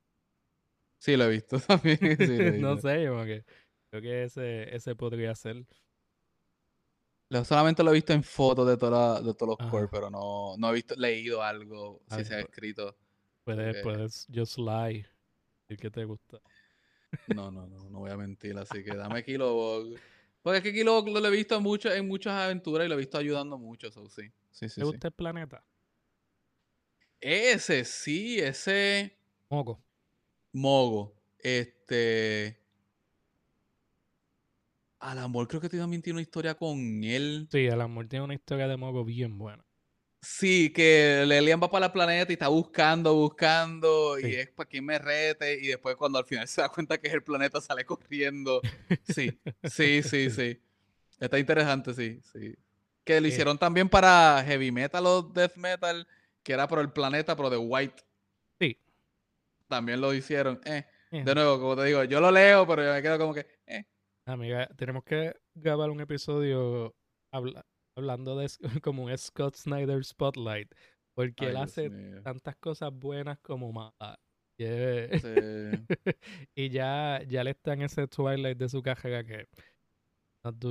Sí, 0.99 1.17
lo 1.17 1.25
he 1.25 1.31
visto 1.31 1.59
también. 1.67 1.99
sí, 1.99 2.27
lo 2.27 2.49
he 2.49 2.59
no 2.61 2.77
sé, 2.77 3.07
como 3.09 3.25
que 3.25 3.45
creo 3.91 4.03
que 4.03 4.25
ese, 4.25 4.75
ese 4.77 4.95
podría 4.95 5.35
ser. 5.35 5.65
Lo- 7.31 7.45
solamente 7.45 7.83
lo 7.83 7.91
he 7.91 7.95
visto 7.95 8.13
en 8.13 8.23
fotos 8.25 8.67
de, 8.67 8.77
toda, 8.77 9.21
de 9.23 9.33
todos 9.35 9.57
los 9.59 9.71
core, 9.71 9.89
pero 9.91 10.11
no, 10.11 10.57
no 10.59 10.71
he 10.71 10.75
visto, 10.75 10.95
leído 10.97 11.43
algo, 11.43 12.01
Ah, 12.11 12.19
si 12.19 12.25
se 12.25 12.35
ha 12.35 12.39
pues. 12.39 12.49
escrito. 12.51 12.97
Puedes, 13.45 13.83
puedes 13.83 14.27
just 14.35 14.59
lie. 14.59 15.07
Decir 15.69 15.79
que 15.81 15.91
te 15.91 16.05
gusta. 16.05 16.41
No, 17.29 17.51
no, 17.51 17.67
no, 17.67 17.89
no 17.89 17.99
voy 18.01 18.11
a 18.11 18.17
mentir, 18.17 18.59
así 18.59 18.83
que 18.83 18.95
dame 18.97 19.23
Kilowog. 19.25 19.97
Porque 20.43 20.59
es 20.59 20.63
que 20.65 20.73
Kilowog 20.73 21.09
lo 21.09 21.27
he 21.29 21.31
visto 21.31 21.61
mucho, 21.61 21.93
en 21.93 22.09
muchas 22.09 22.33
aventuras 22.33 22.87
y 22.87 22.89
lo 22.89 22.95
he 22.97 22.99
visto 22.99 23.17
ayudando 23.17 23.57
mucho, 23.59 23.87
eso 23.89 24.09
sí. 24.09 24.23
Sí, 24.51 24.69
sí, 24.69 24.75
¿Te 24.75 24.81
sí. 24.81 24.83
gusta 24.83 25.09
el 25.09 25.15
planeta? 25.15 25.65
Ese, 27.21 27.85
sí, 27.85 28.41
ese 28.41 29.17
Moco. 29.51 29.81
Mogo. 30.53 31.15
Este. 31.39 32.60
Al 35.01 35.19
amor, 35.19 35.49
creo 35.49 35.61
que 35.61 35.69
también 35.69 36.03
tiene 36.03 36.17
una 36.19 36.23
historia 36.23 36.55
con 36.55 37.03
él. 37.03 37.49
Sí, 37.51 37.69
amor 37.69 38.07
tiene 38.07 38.25
una 38.25 38.35
historia 38.35 38.69
de 38.69 38.77
Moco 38.77 39.05
bien 39.05 39.39
buena. 39.39 39.65
Sí, 40.23 40.71
que 40.75 41.25
Lelian 41.27 41.59
va 41.63 41.71
para 41.71 41.87
el 41.87 41.93
planeta 41.93 42.31
y 42.31 42.35
está 42.35 42.49
buscando, 42.49 43.15
buscando, 43.15 44.21
y 44.21 44.35
es 44.35 44.51
para 44.51 44.69
quien 44.69 44.85
me 44.85 44.99
rete, 44.99 45.55
y 45.55 45.69
después 45.69 45.97
cuando 45.97 46.19
al 46.19 46.27
final 46.27 46.47
se 46.49 46.61
da 46.61 46.69
cuenta 46.69 46.99
que 46.99 47.09
es 47.09 47.15
el 47.15 47.23
planeta 47.23 47.61
sale 47.63 47.87
corriendo. 47.87 48.61
Sí, 49.09 49.41
sí, 49.65 50.03
sí, 50.03 50.29
sí. 50.31 50.61
Está 51.19 51.39
interesante, 51.39 51.95
sí, 51.95 52.21
sí. 52.33 52.55
Que 53.05 53.21
lo 53.23 53.29
hicieron 53.29 53.57
también 53.57 53.89
para 53.89 54.45
heavy 54.47 54.71
metal 54.71 55.07
o 55.07 55.23
death 55.23 55.57
metal, 55.57 56.07
que 56.43 56.53
era 56.53 56.69
por 56.69 56.79
el 56.81 56.93
planeta, 56.93 57.35
pero 57.35 57.49
de 57.49 57.57
white. 57.57 58.03
Sí. 58.59 58.77
También 59.69 60.03
lo 60.03 60.13
hicieron. 60.13 60.61
Eh, 60.67 60.85
Eh, 61.13 61.25
de 61.25 61.35
nuevo, 61.35 61.59
como 61.59 61.77
te 61.77 61.85
digo, 61.85 62.05
yo 62.05 62.21
lo 62.21 62.31
leo, 62.31 62.67
pero 62.67 62.85
yo 62.85 62.93
me 62.93 63.03
quedo 63.03 63.19
como 63.19 63.35
que. 63.35 63.47
Amiga, 64.27 64.69
tenemos 64.77 65.05
que 65.05 65.35
grabar 65.55 65.91
un 65.91 66.01
episodio 66.01 66.95
habla- 67.33 67.65
hablando 67.97 68.37
de 68.37 68.49
como 68.83 69.05
un 69.05 69.19
Scott 69.19 69.57
Snyder 69.57 70.05
Spotlight. 70.05 70.73
Porque 71.15 71.47
Ay, 71.47 71.51
él 71.51 71.57
hace 71.57 71.91
mío. 71.91 72.23
tantas 72.23 72.57
cosas 72.57 72.93
buenas 72.93 73.39
como 73.41 73.73
malas. 73.73 74.19
Y, 74.59 74.65
Sí. 75.19 75.87
y 76.55 76.69
ya, 76.71 77.23
ya 77.27 77.43
le 77.45 77.51
está 77.53 77.73
en 77.73 77.83
ese 77.83 78.07
twilight 78.07 78.59
de 78.59 78.69
su 78.69 78.83
carrera 78.83 79.25
que 79.25 79.49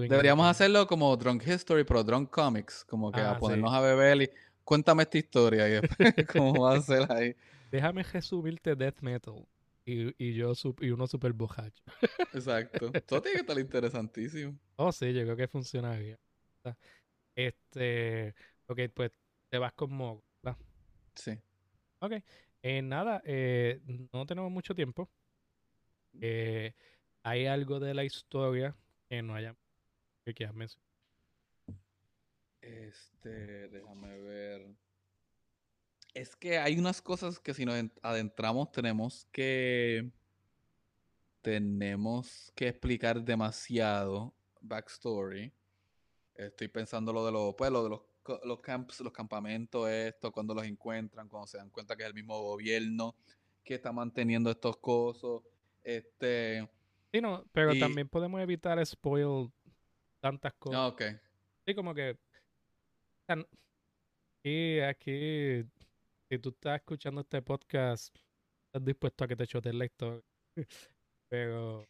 Deberíamos 0.08 0.46
anything. 0.46 0.52
hacerlo 0.52 0.88
como 0.88 1.16
Drunk 1.18 1.44
History, 1.46 1.84
pero 1.84 2.04
Drunk 2.04 2.30
Comics, 2.32 2.84
como 2.86 3.12
que 3.12 3.22
Ah, 3.22 3.32
a 3.32 3.36
sí. 3.36 3.40
ponernos 3.40 3.72
a 3.74 3.82
beber 3.82 4.22
y 4.24 4.30
cuéntame 4.64 5.04
esta 5.04 5.18
historia 5.18 5.68
y 5.68 5.72
después 5.74 6.14
cómo 6.32 6.64
va 6.64 6.76
a 6.76 6.82
ser 6.82 7.12
ahí. 7.12 7.36
Déjame 7.72 8.04
resumirte 8.04 8.76
death 8.76 9.02
metal. 9.02 9.46
Y, 9.86 10.14
y 10.24 10.34
yo 10.36 10.52
sup- 10.52 10.84
y 10.84 10.92
uno 10.92 11.08
super 11.08 11.34
bojacho. 11.34 11.84
Exacto. 12.34 12.92
Todo 13.08 13.22
tiene 13.22 13.36
que 13.38 13.42
estar 13.42 13.60
interesantísimo. 13.60 14.58
Oh, 14.78 14.92
sí, 14.92 15.14
yo 15.14 15.24
creo 15.24 15.36
que 15.36 15.48
funcionaría. 15.48 16.18
Ah, 16.64 16.76
Este, 17.36 18.36
ok, 18.68 18.80
pues 18.94 19.12
te 19.50 19.58
vas 19.58 19.74
con 19.74 19.92
Mogo, 19.94 20.24
¿verdad? 20.44 20.60
Sí. 21.16 21.40
Ok, 22.00 22.14
eh, 22.64 22.82
nada, 22.82 23.22
eh, 23.26 23.82
no 24.14 24.26
tenemos 24.26 24.52
mucho 24.52 24.76
tiempo. 24.76 25.10
Eh, 26.22 26.74
¿Hay 27.24 27.46
algo 27.48 27.80
de 27.80 27.94
la 27.94 28.04
historia 28.04 28.76
que 29.10 29.22
no 29.22 29.36
haya 29.36 29.56
que 30.26 30.34
quieras 30.34 30.56
mencionar? 30.56 30.88
Este, 32.62 33.68
déjame 33.70 34.18
ver. 34.20 34.76
Es 36.20 36.36
que 36.36 36.58
hay 36.58 36.78
unas 36.78 37.02
cosas 37.02 37.40
que 37.40 37.54
si 37.54 37.64
nos 37.64 37.76
en- 37.76 37.94
adentramos 38.02 38.70
tenemos 38.74 39.26
que 39.32 40.12
tenemos 41.42 42.52
que 42.56 42.68
explicar 42.68 43.24
demasiado 43.24 44.34
backstory. 44.60 45.50
Estoy 46.36 46.68
pensando 46.68 47.14
lo 47.14 47.26
de 47.26 47.32
los, 47.32 47.56
pues, 47.56 47.72
lo 47.72 47.84
de 47.86 47.90
los, 47.92 48.02
los 48.44 48.60
camps, 48.60 49.00
los 49.00 49.14
campamentos, 49.14 49.88
esto, 49.90 50.30
cuando 50.34 50.54
los 50.54 50.66
encuentran, 50.66 51.30
cuando 51.30 51.48
se 51.48 51.58
dan 51.58 51.70
cuenta 51.70 51.96
que 51.96 52.04
es 52.04 52.10
el 52.10 52.14
mismo 52.14 52.38
gobierno 52.42 53.16
que 53.64 53.76
está 53.76 53.94
manteniendo 53.94 54.52
estos 54.52 54.76
cosos. 54.76 55.44
Este, 55.82 56.70
Sí, 57.14 57.22
no, 57.22 57.46
pero 57.54 57.74
Y- 57.74 57.80
también 57.80 58.10
podemos 58.10 58.42
evitar 58.42 58.86
spoil 58.86 59.50
tantas 60.20 60.52
cosas. 60.56 60.80
ah, 60.82 60.88
ok. 60.88 61.02
Sí, 61.66 61.74
como 61.74 61.94
que. 61.94 62.18
Y 64.44 64.80
aquí, 64.80 65.66
si 66.30 66.38
tú 66.38 66.50
estás 66.50 66.80
escuchando 66.80 67.22
este 67.22 67.42
podcast, 67.42 68.16
estás 68.68 68.86
dispuesto 68.86 69.24
a 69.24 69.28
que 69.28 69.36
te 69.36 69.48
choteen 69.48 69.80
la 69.80 69.86
historia. 69.86 70.22
Pero, 71.32 71.88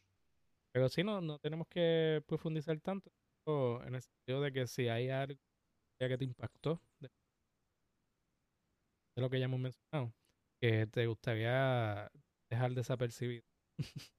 pero 0.73 0.89
sí, 0.89 1.01
no, 1.01 1.21
no 1.21 1.39
tenemos 1.39 1.65
que 1.69 2.21
profundizar 2.27 2.77
tanto. 2.81 3.09
en 3.47 3.95
el 3.95 4.01
sentido 4.01 4.41
de 4.41 4.51
que 4.51 4.67
si 4.67 4.89
hay 4.89 5.09
algo 5.09 5.39
que 5.97 6.17
te 6.17 6.25
impactó 6.25 6.81
de, 6.99 7.09
lo 9.15 9.29
que 9.29 9.39
ya 9.39 9.45
hemos 9.45 9.61
mencionado, 9.61 10.13
que 10.59 10.87
te 10.87 11.07
gustaría 11.07 12.11
dejar 12.49 12.73
desapercibido. 12.73 13.45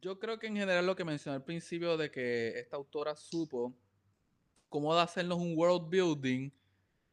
Yo 0.00 0.18
creo 0.18 0.38
que 0.38 0.46
en 0.46 0.56
general 0.56 0.86
lo 0.86 0.96
que 0.96 1.04
mencioné 1.04 1.36
al 1.36 1.44
principio 1.44 1.98
de 1.98 2.10
que 2.10 2.58
esta 2.58 2.76
autora 2.76 3.14
supo 3.14 3.76
cómo 4.70 4.94
hacernos 4.94 5.38
un 5.38 5.54
world 5.54 5.90
building 5.90 6.50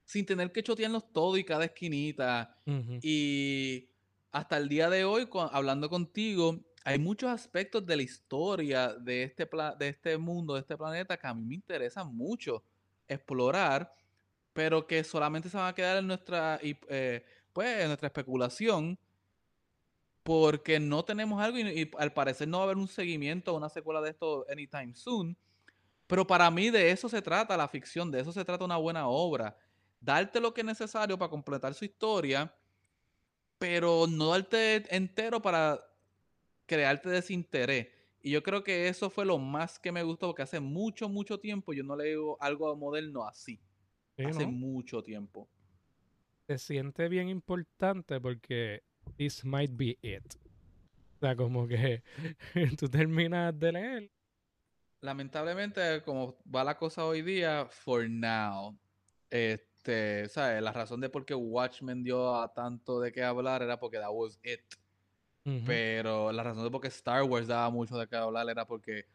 sin 0.05 0.25
tener 0.25 0.51
que 0.51 0.63
chotearnos 0.63 1.11
todo 1.11 1.38
y 1.38 1.43
cada 1.43 1.65
esquinita. 1.65 2.57
Y 3.01 3.89
hasta 4.31 4.57
el 4.57 4.67
día 4.67 4.89
de 4.89 5.05
hoy, 5.05 5.27
hablando 5.51 5.89
contigo, 5.89 6.59
hay 6.84 6.99
muchos 6.99 7.30
aspectos 7.30 7.85
de 7.85 7.95
la 7.95 8.03
historia 8.03 8.93
de 8.93 9.23
este, 9.23 9.47
de 9.80 9.88
este 9.88 10.17
mundo, 10.17 10.55
de 10.55 10.61
este 10.61 10.77
planeta, 10.77 11.17
que 11.17 11.27
a 11.27 11.34
mí 11.34 11.45
me 11.45 11.55
interesan 11.55 12.13
mucho 12.13 12.63
explorar, 13.07 13.91
pero 14.51 14.85
que 14.85 15.03
solamente 15.03 15.49
se 15.49 15.57
van 15.57 15.67
a 15.69 15.75
quedar 15.75 15.97
en 15.97 16.07
nuestra, 16.07 16.59
eh, 16.61 17.23
pues, 17.53 17.81
en 17.81 17.88
nuestra 17.88 18.07
especulación, 18.07 18.99
porque 20.23 20.80
no 20.80 21.03
tenemos 21.03 21.41
algo 21.41 21.57
y, 21.57 21.61
y 21.61 21.91
al 21.97 22.13
parecer 22.13 22.47
no 22.47 22.57
va 22.57 22.63
a 22.63 22.67
haber 22.67 22.77
un 22.77 22.88
seguimiento 22.88 23.53
o 23.53 23.57
una 23.57 23.69
secuela 23.69 24.01
de 24.01 24.09
esto 24.11 24.45
anytime 24.49 24.93
soon. 24.93 25.38
Pero 26.07 26.27
para 26.27 26.51
mí 26.51 26.69
de 26.69 26.91
eso 26.91 27.07
se 27.09 27.21
trata 27.21 27.57
la 27.57 27.67
ficción, 27.67 28.11
de 28.11 28.19
eso 28.19 28.31
se 28.31 28.43
trata 28.45 28.65
una 28.65 28.77
buena 28.77 29.07
obra. 29.07 29.57
Darte 30.03 30.41
lo 30.41 30.53
que 30.53 30.61
es 30.61 30.65
necesario 30.67 31.17
para 31.17 31.30
completar 31.30 31.73
su 31.73 31.85
historia, 31.85 32.53
pero 33.57 34.05
no 34.05 34.31
darte 34.31 34.84
entero 34.93 35.41
para 35.41 35.80
crearte 36.65 37.09
desinterés. 37.09 37.88
Y 38.21 38.31
yo 38.31 38.43
creo 38.43 38.65
que 38.65 38.89
eso 38.89 39.09
fue 39.09 39.25
lo 39.25 39.38
más 39.38 39.80
que 39.80 39.93
me 39.93 40.03
gustó, 40.03 40.27
porque 40.27 40.41
hace 40.41 40.59
mucho, 40.59 41.07
mucho 41.07 41.39
tiempo 41.39 41.71
yo 41.71 41.84
no 41.84 41.95
leo 41.95 42.38
algo 42.41 42.75
moderno 42.75 43.25
así. 43.25 43.61
Sí, 44.17 44.23
hace 44.25 44.45
¿no? 44.45 44.51
mucho 44.51 45.01
tiempo. 45.01 45.47
Se 46.47 46.57
siente 46.57 47.07
bien 47.07 47.30
importante 47.30 48.19
porque 48.19 48.84
this 49.15 49.45
might 49.45 49.71
be 49.73 49.97
it. 50.01 50.35
O 51.15 51.19
sea, 51.21 51.35
como 51.38 51.65
que 51.65 52.03
tú 52.77 52.89
terminas 52.89 53.57
de 53.57 53.71
leer. 53.71 54.11
Lamentablemente, 54.99 56.01
como 56.03 56.38
va 56.53 56.65
la 56.65 56.77
cosa 56.77 57.05
hoy 57.05 57.21
día, 57.21 57.65
for 57.69 58.09
now, 58.09 58.77
este, 59.88 60.30
¿sabes? 60.30 60.61
La 60.61 60.72
razón 60.72 61.01
de 61.01 61.10
por 61.10 61.26
qué 61.26 61.35
Watchmen 61.35 62.03
dio 62.03 62.35
a 62.35 62.53
tanto 62.53 62.99
de 63.01 63.11
qué 63.11 63.22
hablar 63.23 63.61
era 63.61 63.77
porque 63.80 63.97
that 63.97 64.10
was 64.11 64.39
it. 64.43 64.61
Pero 65.65 66.31
la 66.31 66.41
razón 66.41 66.64
de 66.64 66.72
por 66.72 66.80
qué 66.80 66.88
Star 66.88 67.22
Wars 67.23 67.47
daba 67.47 67.69
mucho 67.69 67.97
de 67.97 68.07
qué 68.07 68.15
hablar 68.15 68.49
era 68.49 68.65
porque 68.65 69.07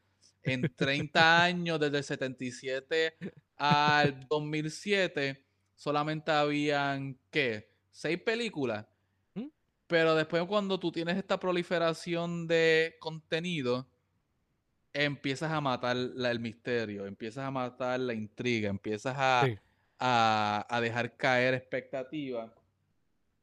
en 0.43 0.70
30 0.77 1.43
años, 1.43 1.81
desde 1.81 1.97
el 1.99 2.05
77 2.05 3.15
al 3.57 4.27
2007, 4.28 5.43
solamente 5.74 6.31
habían, 6.31 7.19
¿qué? 7.31 7.70
Seis 7.90 8.20
películas. 8.20 8.85
¿Mm? 9.32 9.47
Pero 9.86 10.15
después 10.15 10.45
cuando 10.45 10.78
tú 10.78 10.93
tienes 10.93 11.16
esta 11.16 11.40
proliferación 11.40 12.47
de 12.47 12.97
contenido, 13.01 13.89
empiezas 14.93 15.51
a 15.51 15.62
matar 15.62 15.97
la- 15.97 16.31
el 16.31 16.40
misterio, 16.40 17.07
empiezas 17.07 17.45
a 17.47 17.51
matar 17.51 18.01
la 18.01 18.12
intriga, 18.12 18.69
empiezas 18.69 19.15
a, 19.16 19.45
Sí. 19.47 19.59
A, 19.99 20.66
a 20.69 20.81
dejar 20.81 21.16
caer 21.16 21.55
expectativas. 21.55 22.51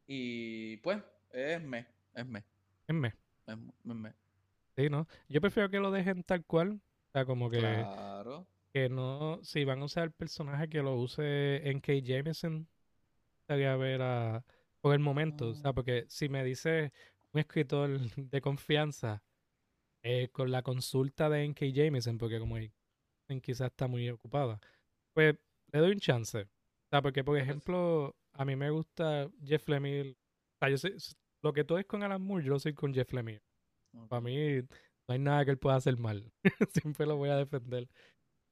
Y 0.08 0.78
pues, 0.78 1.02
es 1.32 1.62
me, 1.64 1.88
es 2.14 2.26
me, 2.26 2.40
Es 2.88 2.96
me. 2.96 3.08
es 3.48 3.58
me, 3.58 3.74
es 3.86 3.96
me. 3.96 4.14
Sí, 4.78 4.90
¿no? 4.90 5.08
Yo 5.30 5.42
prefiero 5.42 5.70
que 5.70 5.80
lo 5.80 5.92
dejen 5.92 6.24
tal 6.24 6.44
cual. 6.46 6.82
O 7.08 7.12
sea, 7.14 7.26
como 7.26 7.50
que, 7.50 7.60
Claro. 7.60 8.46
que 8.74 8.90
no. 8.90 9.40
Si 9.44 9.64
van 9.64 9.82
a 9.82 9.86
usar 9.86 10.04
el 10.04 10.12
personaje, 10.12 10.68
que 10.70 10.82
lo 10.82 10.96
use 10.96 11.68
en 11.70 11.80
K. 11.80 11.94
Jameson. 12.04 12.68
Estaría 13.42 13.76
ver 13.78 14.02
a. 14.02 14.44
Por 14.82 14.94
el 14.94 15.00
momento. 15.00 15.50
O 15.50 15.54
sea, 15.56 15.72
Ah. 15.72 15.74
porque 15.74 16.06
si 16.10 16.30
me 16.30 16.44
dice 16.44 16.92
un 17.34 17.40
escritor 17.40 17.90
de 18.18 18.42
confianza. 18.42 19.22
eh, 20.08 20.30
con 20.32 20.52
la 20.52 20.62
consulta 20.62 21.30
de 21.30 21.46
N.K. 21.46 21.66
Jameson, 21.74 22.20
porque 22.20 22.38
como 22.40 22.58
en 22.58 23.42
quizás 23.42 23.72
está 23.72 23.88
muy 23.88 24.08
ocupada, 24.10 24.60
pues 25.14 25.36
le 25.76 25.82
doy 25.82 25.92
un 25.92 26.00
chance. 26.00 26.42
O 26.42 26.90
sea, 26.90 27.02
porque 27.02 27.24
por 27.24 27.38
ejemplo, 27.38 28.16
a 28.34 28.46
mí 28.46 28.56
me 28.56 28.70
gusta 28.70 29.30
Jeff 29.44 29.68
Lemire. 29.68 30.12
O 30.12 30.58
sea, 30.60 30.70
yo 30.70 30.78
soy, 30.78 30.96
lo 31.44 31.52
que 31.52 31.66
tú 31.66 31.78
es 31.78 31.86
con 31.86 32.02
Alan 32.02 32.22
Moore, 32.22 32.46
yo 32.46 32.58
soy 32.60 32.74
con 32.74 32.94
Jeff 32.94 33.12
Lemire. 33.12 33.44
Para 34.08 34.22
mí 34.22 34.62
no 34.62 35.14
hay 35.14 35.20
nada 35.20 35.44
que 35.44 35.52
él 35.52 35.58
pueda 35.58 35.76
hacer 35.76 35.98
mal. 35.98 36.32
Siempre 36.74 37.06
lo 37.06 37.18
voy 37.18 37.30
a 37.30 37.36
defender. 37.36 37.90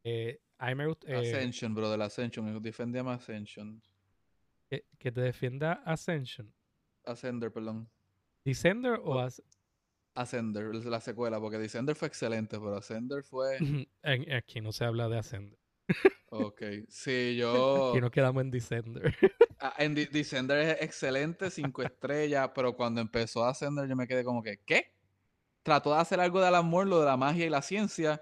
Eh, 0.03 0.39
a 0.57 0.67
mí 0.67 0.75
me 0.75 0.87
gusta 0.87 1.07
eh, 1.07 1.15
Ascension, 1.15 1.73
bro, 1.73 1.89
del 1.89 2.01
Ascension. 2.01 2.61
Defendíamos 2.61 3.15
Ascension. 3.15 3.81
que, 4.69 4.85
que 4.99 5.11
te 5.11 5.21
defienda 5.21 5.81
Ascension. 5.85 6.53
Ascender, 7.05 7.51
perdón. 7.51 7.89
¿Descender 8.45 8.99
o. 9.01 9.19
As- 9.19 9.41
Ascender, 10.15 10.75
la 10.75 11.01
secuela, 11.01 11.39
porque 11.39 11.57
Descender 11.57 11.95
fue 11.95 12.07
excelente, 12.07 12.59
pero 12.59 12.75
Ascender 12.75 13.23
fue. 13.23 13.57
aquí 14.03 14.61
no 14.61 14.71
se 14.73 14.85
habla 14.85 15.07
de 15.07 15.17
Ascender. 15.17 15.59
Ok. 16.35 16.61
Sí, 16.89 17.35
yo. 17.37 17.89
Aquí 17.91 18.01
nos 18.01 18.11
quedamos 18.11 18.41
en 18.43 18.51
Descender. 18.51 19.13
Ah, 19.59 19.73
en 19.77 19.93
De- 19.95 20.07
Descender 20.07 20.59
es 20.59 20.81
excelente, 20.81 21.49
cinco 21.51 21.81
estrellas, 21.83 22.51
pero 22.55 22.75
cuando 22.75 23.01
empezó 23.01 23.45
Ascender 23.45 23.87
yo 23.87 23.95
me 23.95 24.07
quedé 24.07 24.23
como 24.23 24.41
que, 24.43 24.57
¿qué? 24.65 24.93
Trató 25.63 25.93
de 25.93 26.01
hacer 26.01 26.19
algo 26.19 26.41
de 26.41 26.47
Alan 26.47 26.65
Moore, 26.65 26.89
lo 26.89 26.99
de 26.99 27.05
la 27.05 27.15
magia 27.17 27.45
y 27.45 27.49
la 27.49 27.61
ciencia, 27.61 28.21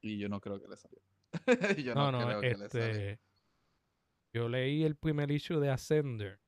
y 0.00 0.18
yo 0.18 0.28
no 0.28 0.40
creo 0.40 0.60
que 0.60 0.68
le 0.68 0.76
salió. 0.76 0.98
yo 1.84 1.94
no, 1.94 2.10
no, 2.10 2.20
no, 2.20 2.26
creo 2.26 2.40
que 2.40 2.48
le 2.56 2.68
salió. 2.70 2.86
este. 2.86 3.20
Yo 4.32 4.48
leí 4.48 4.84
el 4.84 4.96
primer 4.96 5.30
issue 5.30 5.58
de 5.60 5.70
Ascender. 5.70 6.40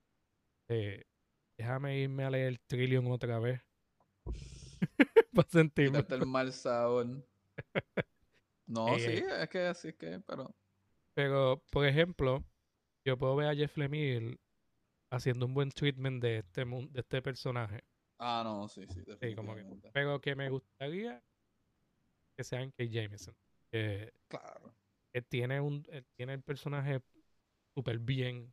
Eh, 0.69 1.05
déjame 1.59 1.99
irme 1.99 2.25
a 2.25 2.31
leer 2.31 2.59
Trillion 2.67 3.07
otra 3.11 3.39
vez. 3.41 3.61
Para 5.35 5.49
sentirme. 5.51 5.99
Quitarte 5.99 6.15
el 6.15 6.27
mal 6.27 6.53
sabor. 6.53 7.07
No, 8.67 8.97
Eh, 8.97 9.01
sí, 9.01 9.25
es 9.41 9.49
que 9.49 9.67
así 9.67 9.89
es 9.89 9.95
que, 9.97 10.21
pero. 10.27 10.55
Pero, 11.15 11.63
por 11.71 11.87
ejemplo, 11.87 12.45
yo 13.05 13.19
puedo 13.19 13.37
ver 13.37 13.49
a 13.49 13.55
Jeff 13.55 13.77
Lemire 13.77 14.39
haciendo 15.11 15.47
un 15.47 15.55
buen 15.55 15.71
treatment 15.71 16.23
de 16.23 16.39
este, 16.39 16.65
de 16.65 17.01
este 17.01 17.23
personaje. 17.23 17.83
Ah, 18.19 18.43
no, 18.45 18.69
sí, 18.69 18.87
sí, 18.89 19.03
Sí, 19.21 19.35
como 19.35 19.55
que. 19.55 19.65
Pero 19.93 20.21
que 20.21 20.35
me 20.37 20.49
gustaría 20.49 21.23
que 22.37 22.45
sean 22.45 22.71
K. 22.71 22.85
Jameson. 22.85 23.35
Que, 23.71 24.13
Claro. 24.29 24.75
que 25.13 25.23
tiene 25.23 25.61
un 25.61 25.85
él 25.91 26.07
tiene 26.17 26.35
el 26.35 26.43
personaje 26.43 27.01
súper 27.75 27.99
bien, 27.99 28.53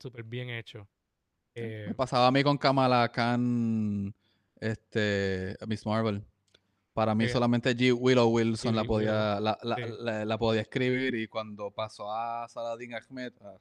súper 0.00 0.24
bien 0.24 0.50
hecho. 0.50 0.88
Eh, 1.54 1.86
Me 1.88 1.94
pasaba 1.94 2.28
a 2.28 2.30
mí 2.30 2.42
con 2.42 2.56
Kamala 2.56 3.10
Khan, 3.10 4.14
este, 4.60 5.56
Miss 5.66 5.84
Marvel. 5.84 6.24
Para 7.00 7.14
mí 7.14 7.24
Sí. 7.28 7.32
solamente 7.32 7.74
G. 7.74 7.96
Willow 7.98 8.28
Wilson 8.28 8.76
la 8.76 8.84
podía, 8.84 9.40
la, 9.40 9.58
la- 9.62 9.76
Sí. 9.76 9.82
la- 10.00 10.24
la 10.26 10.36
podía 10.36 10.60
escribir 10.60 11.14
y 11.14 11.28
cuando 11.28 11.70
pasó 11.70 12.12
a 12.12 12.46
Saladin 12.46 12.92
Ahmed, 12.92 13.32
ah, 13.40 13.56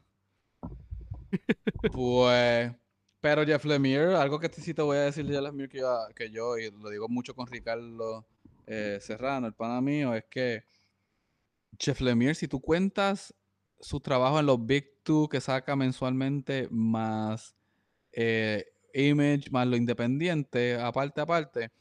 pues, 1.93 2.73
pero 3.21 3.45
Jeff 3.45 3.63
Lemire, 3.63 4.13
algo 4.15 4.41
que 4.41 4.49
te- 4.49 4.59
sí 4.61 4.73
te 4.73 4.81
voy 4.81 4.97
a 4.97 5.01
decir 5.03 5.25
de 5.25 5.33
Jeff 5.35 5.43
Lemire 5.43 5.69
que 5.69 5.77
yo, 5.79 5.97
que 6.13 6.29
yo, 6.31 6.57
y 6.57 6.69
lo 6.69 6.89
digo 6.89 7.07
mucho 7.07 7.33
con 7.33 7.47
Ricardo 7.47 8.25
eh, 8.67 8.97
Serrano, 8.99 9.47
el 9.47 9.53
pana 9.53 9.79
mío, 9.79 10.13
es 10.13 10.25
que 10.25 10.63
Jeff 11.79 12.01
Lemire, 12.01 12.35
si 12.35 12.49
tú 12.49 12.59
cuentas 12.59 13.33
su 13.79 14.01
trabajo 14.01 14.37
en 14.37 14.47
los 14.47 14.65
Big 14.65 15.01
Two 15.03 15.29
que 15.29 15.39
saca 15.39 15.77
mensualmente, 15.77 16.67
más 16.71 17.55
eh, 18.11 18.65
Image, 18.93 19.49
más 19.49 19.65
lo 19.65 19.77
independiente, 19.77 20.75
aparte, 20.77 21.21
aparte, 21.21 21.71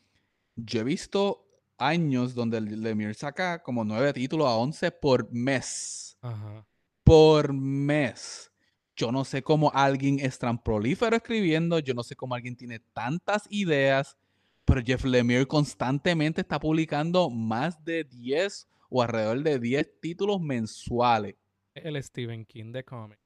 yo 0.55 0.83
he 0.83 0.85
visto 0.85 1.48
años 1.79 2.35
donde 2.35 2.61
Lemire 2.61 3.15
saca 3.15 3.63
como 3.63 3.85
nueve 3.85 4.13
títulos 4.13 4.47
a 4.47 4.57
11 4.57 4.91
por 4.93 5.33
mes. 5.33 6.17
ajá. 6.21 6.67
Por 7.05 7.55
mes. 7.55 8.53
Yo 8.95 9.11
no 9.13 9.25
sé 9.25 9.43
cómo 9.43 9.71
alguien 9.73 10.19
es 10.19 10.39
tan 10.39 10.63
prolífero 10.63 11.17
escribiendo, 11.17 11.79
yo 11.79 11.95
no 11.95 12.03
sé 12.03 12.17
cómo 12.17 12.35
alguien 12.35 12.57
tiene 12.57 12.81
tantas 12.81 13.47
ideas, 13.49 14.19
pero 14.65 14.83
Jeff 14.85 15.05
Lemire 15.05 15.47
constantemente 15.47 16.43
está 16.43 16.59
publicando 16.61 17.31
más 17.31 17.83
de 17.85 18.05
10 18.05 18.69
o 18.91 19.03
alrededor 19.03 19.43
de 19.43 19.59
10 19.59 20.01
títulos 20.01 20.41
mensuales. 20.41 21.37
El 21.75 22.03
Stephen 22.03 22.45
King 22.45 22.73
de 22.73 22.85
cómic. 22.85 23.19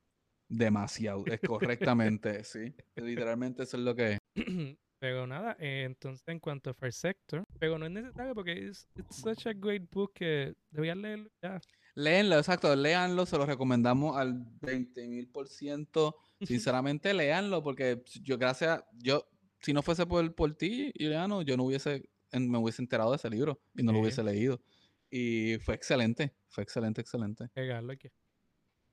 Demasiado, 0.49 1.25
es 1.27 1.41
correctamente, 1.41 2.45
sí. 2.45 2.75
Literalmente 2.97 3.63
eso 3.63 3.79
es 3.79 3.83
lo 3.83 3.95
que 3.97 4.13
es. 4.13 4.19
Pero 5.03 5.27
nada, 5.27 5.57
eh, 5.59 5.83
entonces 5.85 6.23
en 6.29 6.39
cuanto 6.39 6.71
a 6.71 6.75
First 6.75 7.01
Sector, 7.01 7.45
pero 7.59 7.77
no 7.77 7.87
es 7.87 7.91
necesario 7.91 8.37
porque 8.37 8.69
es 8.69 8.89
such 9.11 9.49
a 9.49 9.53
great 9.53 9.91
book 9.91 10.13
que 10.15 10.55
deberías 10.71 10.97
leerlo 10.97 11.29
ya. 11.43 11.61
Léanlo, 11.97 12.39
exacto, 12.39 12.77
léanlo, 12.77 13.27
se 13.27 13.37
lo 13.37 13.45
recomendamos 13.45 14.17
al 14.17 14.47
20 14.61 15.09
mil 15.09 15.27
por 15.27 15.49
ciento. 15.49 16.15
Sinceramente, 16.43 17.13
léanlo, 17.15 17.65
porque 17.65 18.05
yo, 18.23 18.39
gracias, 18.39 18.85
yo, 18.93 19.27
si 19.61 19.73
no 19.73 19.83
fuese 19.83 20.07
por, 20.07 20.33
por 20.37 20.55
ti, 20.55 20.93
Ileano, 20.95 21.43
yo 21.43 21.57
no 21.57 21.65
hubiese, 21.65 22.09
me 22.31 22.59
hubiese 22.59 22.81
enterado 22.81 23.11
de 23.11 23.17
ese 23.17 23.29
libro 23.29 23.61
y 23.75 23.83
no 23.83 23.91
lo 23.91 23.99
hubiese 23.99 24.23
leído. 24.23 24.63
Y 25.11 25.59
fue 25.65 25.75
excelente, 25.75 26.33
fue 26.47 26.63
excelente, 26.63 27.01
excelente. 27.01 27.49
pegarlo 27.49 27.93
aquí. 27.93 28.09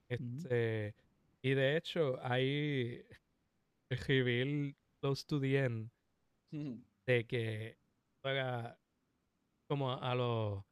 Este, 0.08 0.96
y 1.44 1.52
de 1.52 1.78
hecho, 1.78 2.18
hay 2.24 3.04
reveal 3.92 4.76
close 5.02 5.24
to 5.24 5.40
the 5.40 5.56
end 5.56 5.92
de 6.52 7.28
que 7.28 7.78
juega 8.22 8.80
como 9.68 9.92
a 9.94 10.16
los 10.16 10.64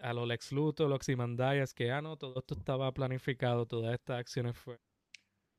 a 0.00 0.12
los 0.12 0.28
Lex 0.28 0.52
Luthor, 0.52 0.88
los 0.88 1.00
Ozymandias, 1.00 1.74
que 1.74 1.90
ah 1.90 2.00
no, 2.00 2.16
todo 2.16 2.38
esto 2.38 2.54
estaba 2.54 2.92
planificado, 2.92 3.66
todas 3.66 3.92
estas 3.94 4.20
acciones 4.20 4.56
fue 4.56 4.78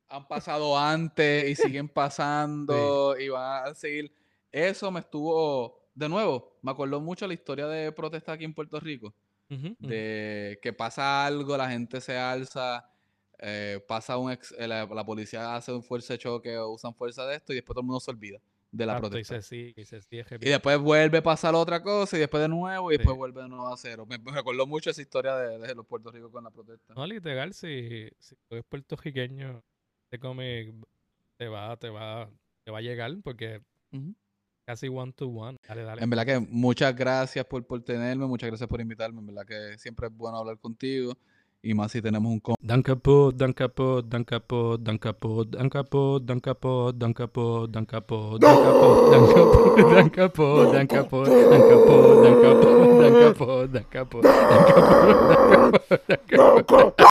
Han 0.07 0.25
pasado 0.27 0.77
antes 0.77 1.49
y 1.49 1.55
siguen 1.55 1.89
pasando 1.89 3.19
y 3.19 3.27
van 3.27 3.67
a 3.67 3.75
seguir. 3.75 4.13
Eso 4.51 4.89
me 4.91 5.01
estuvo, 5.01 5.89
de 5.93 6.07
nuevo, 6.07 6.57
me 6.61 6.71
acordó 6.71 7.01
mucho 7.01 7.27
la 7.27 7.33
historia 7.33 7.67
de 7.67 7.91
protesta 7.91 8.31
aquí 8.31 8.45
en 8.45 8.53
Puerto 8.53 8.79
Rico. 8.79 9.13
De 9.79 10.59
que 10.61 10.71
pasa 10.73 11.25
algo, 11.25 11.57
la 11.57 11.69
gente 11.69 11.99
se 11.99 12.17
alza, 12.17 12.89
eh, 13.39 13.83
pasa 13.87 14.17
un 14.17 14.31
ex- 14.31 14.55
eh, 14.57 14.67
la, 14.67 14.85
la 14.85 15.05
policía 15.05 15.55
hace 15.55 15.73
un 15.73 15.83
fuerza 15.83 16.13
de 16.13 16.19
choque 16.19 16.57
o 16.57 16.69
usan 16.71 16.95
fuerza 16.95 17.25
de 17.27 17.35
esto 17.35 17.51
y 17.51 17.57
después 17.57 17.75
todo 17.75 17.81
el 17.81 17.87
mundo 17.87 17.99
se 17.99 18.11
olvida 18.11 18.39
de 18.77 18.85
la 18.85 18.93
Exacto, 18.97 19.07
y 19.17 19.23
protesta. 19.23 19.41
se 19.41 19.47
sigue, 19.47 19.81
y 19.81 19.85
se 19.85 20.01
sigue 20.01 20.25
Y 20.41 20.49
después 20.49 20.77
vuelve 20.79 21.19
a 21.19 21.23
pasar 21.23 21.55
otra 21.55 21.81
cosa 21.81 22.17
y 22.17 22.19
después 22.19 22.41
de 22.41 22.49
nuevo 22.49 22.91
y 22.91 22.97
después 22.97 23.15
vuelve 23.15 23.41
de 23.43 23.49
nuevo 23.49 23.67
a 23.73 23.77
cero. 23.77 24.05
Me, 24.05 24.17
me 24.17 24.31
recordó 24.31 24.67
mucho 24.67 24.89
esa 24.89 25.01
historia 25.01 25.35
de, 25.35 25.57
de 25.59 25.75
los 25.75 25.85
Puerto 25.85 26.11
Rico 26.11 26.31
con 26.31 26.43
la 26.43 26.51
protesta. 26.51 26.93
No, 26.93 27.05
literal, 27.07 27.53
si, 27.53 28.09
si 28.19 28.35
tú 28.35 28.55
eres 28.55 28.65
puertorriqueño, 28.67 29.63
este 30.05 30.19
cómic 30.19 30.73
te 31.37 31.47
va, 31.47 31.75
te 31.77 31.89
va, 31.89 32.29
te 32.63 32.71
va 32.71 32.77
a 32.79 32.81
llegar 32.81 33.11
porque 33.23 33.61
casi 34.65 34.87
one 34.87 35.13
to 35.13 35.27
one. 35.27 35.57
Dale, 35.67 35.83
dale. 35.83 36.03
En 36.03 36.09
verdad 36.09 36.25
que 36.25 36.39
muchas 36.39 36.95
gracias 36.95 37.45
por, 37.45 37.65
por 37.65 37.81
tenerme, 37.83 38.25
muchas 38.25 38.47
gracias 38.47 38.67
por 38.67 38.81
invitarme. 38.81 39.19
En 39.19 39.27
verdad 39.27 39.45
que 39.45 39.77
siempre 39.77 40.07
es 40.07 40.13
bueno 40.15 40.37
hablar 40.37 40.59
contigo 40.59 41.17
y 41.65 41.73
más 41.73 41.91
si 41.91 42.01
tenemos 42.01 42.31
un 42.31 42.55
Dankapot, 42.61 43.35
dankapot, 43.35 44.05
dankapot, 44.07 44.79
dankapot, 44.79 45.49
dankapot, 45.49 46.23
dankapot, 46.23 46.95
dankapot, 46.95 46.95
dankapot, 46.95 47.71
dankapot, 47.71 48.39
dankapot, 48.39 49.09
dankapot, 49.11 49.65
dankapot, 49.95 50.69
dankapot, 50.75 51.27
dankapot, 51.49 52.21
dankapot, 52.21 52.85
dankapot, 53.01 53.71
dankapot, 53.71 54.21
dankapot, 54.21 54.23
dankapot. 56.07 56.95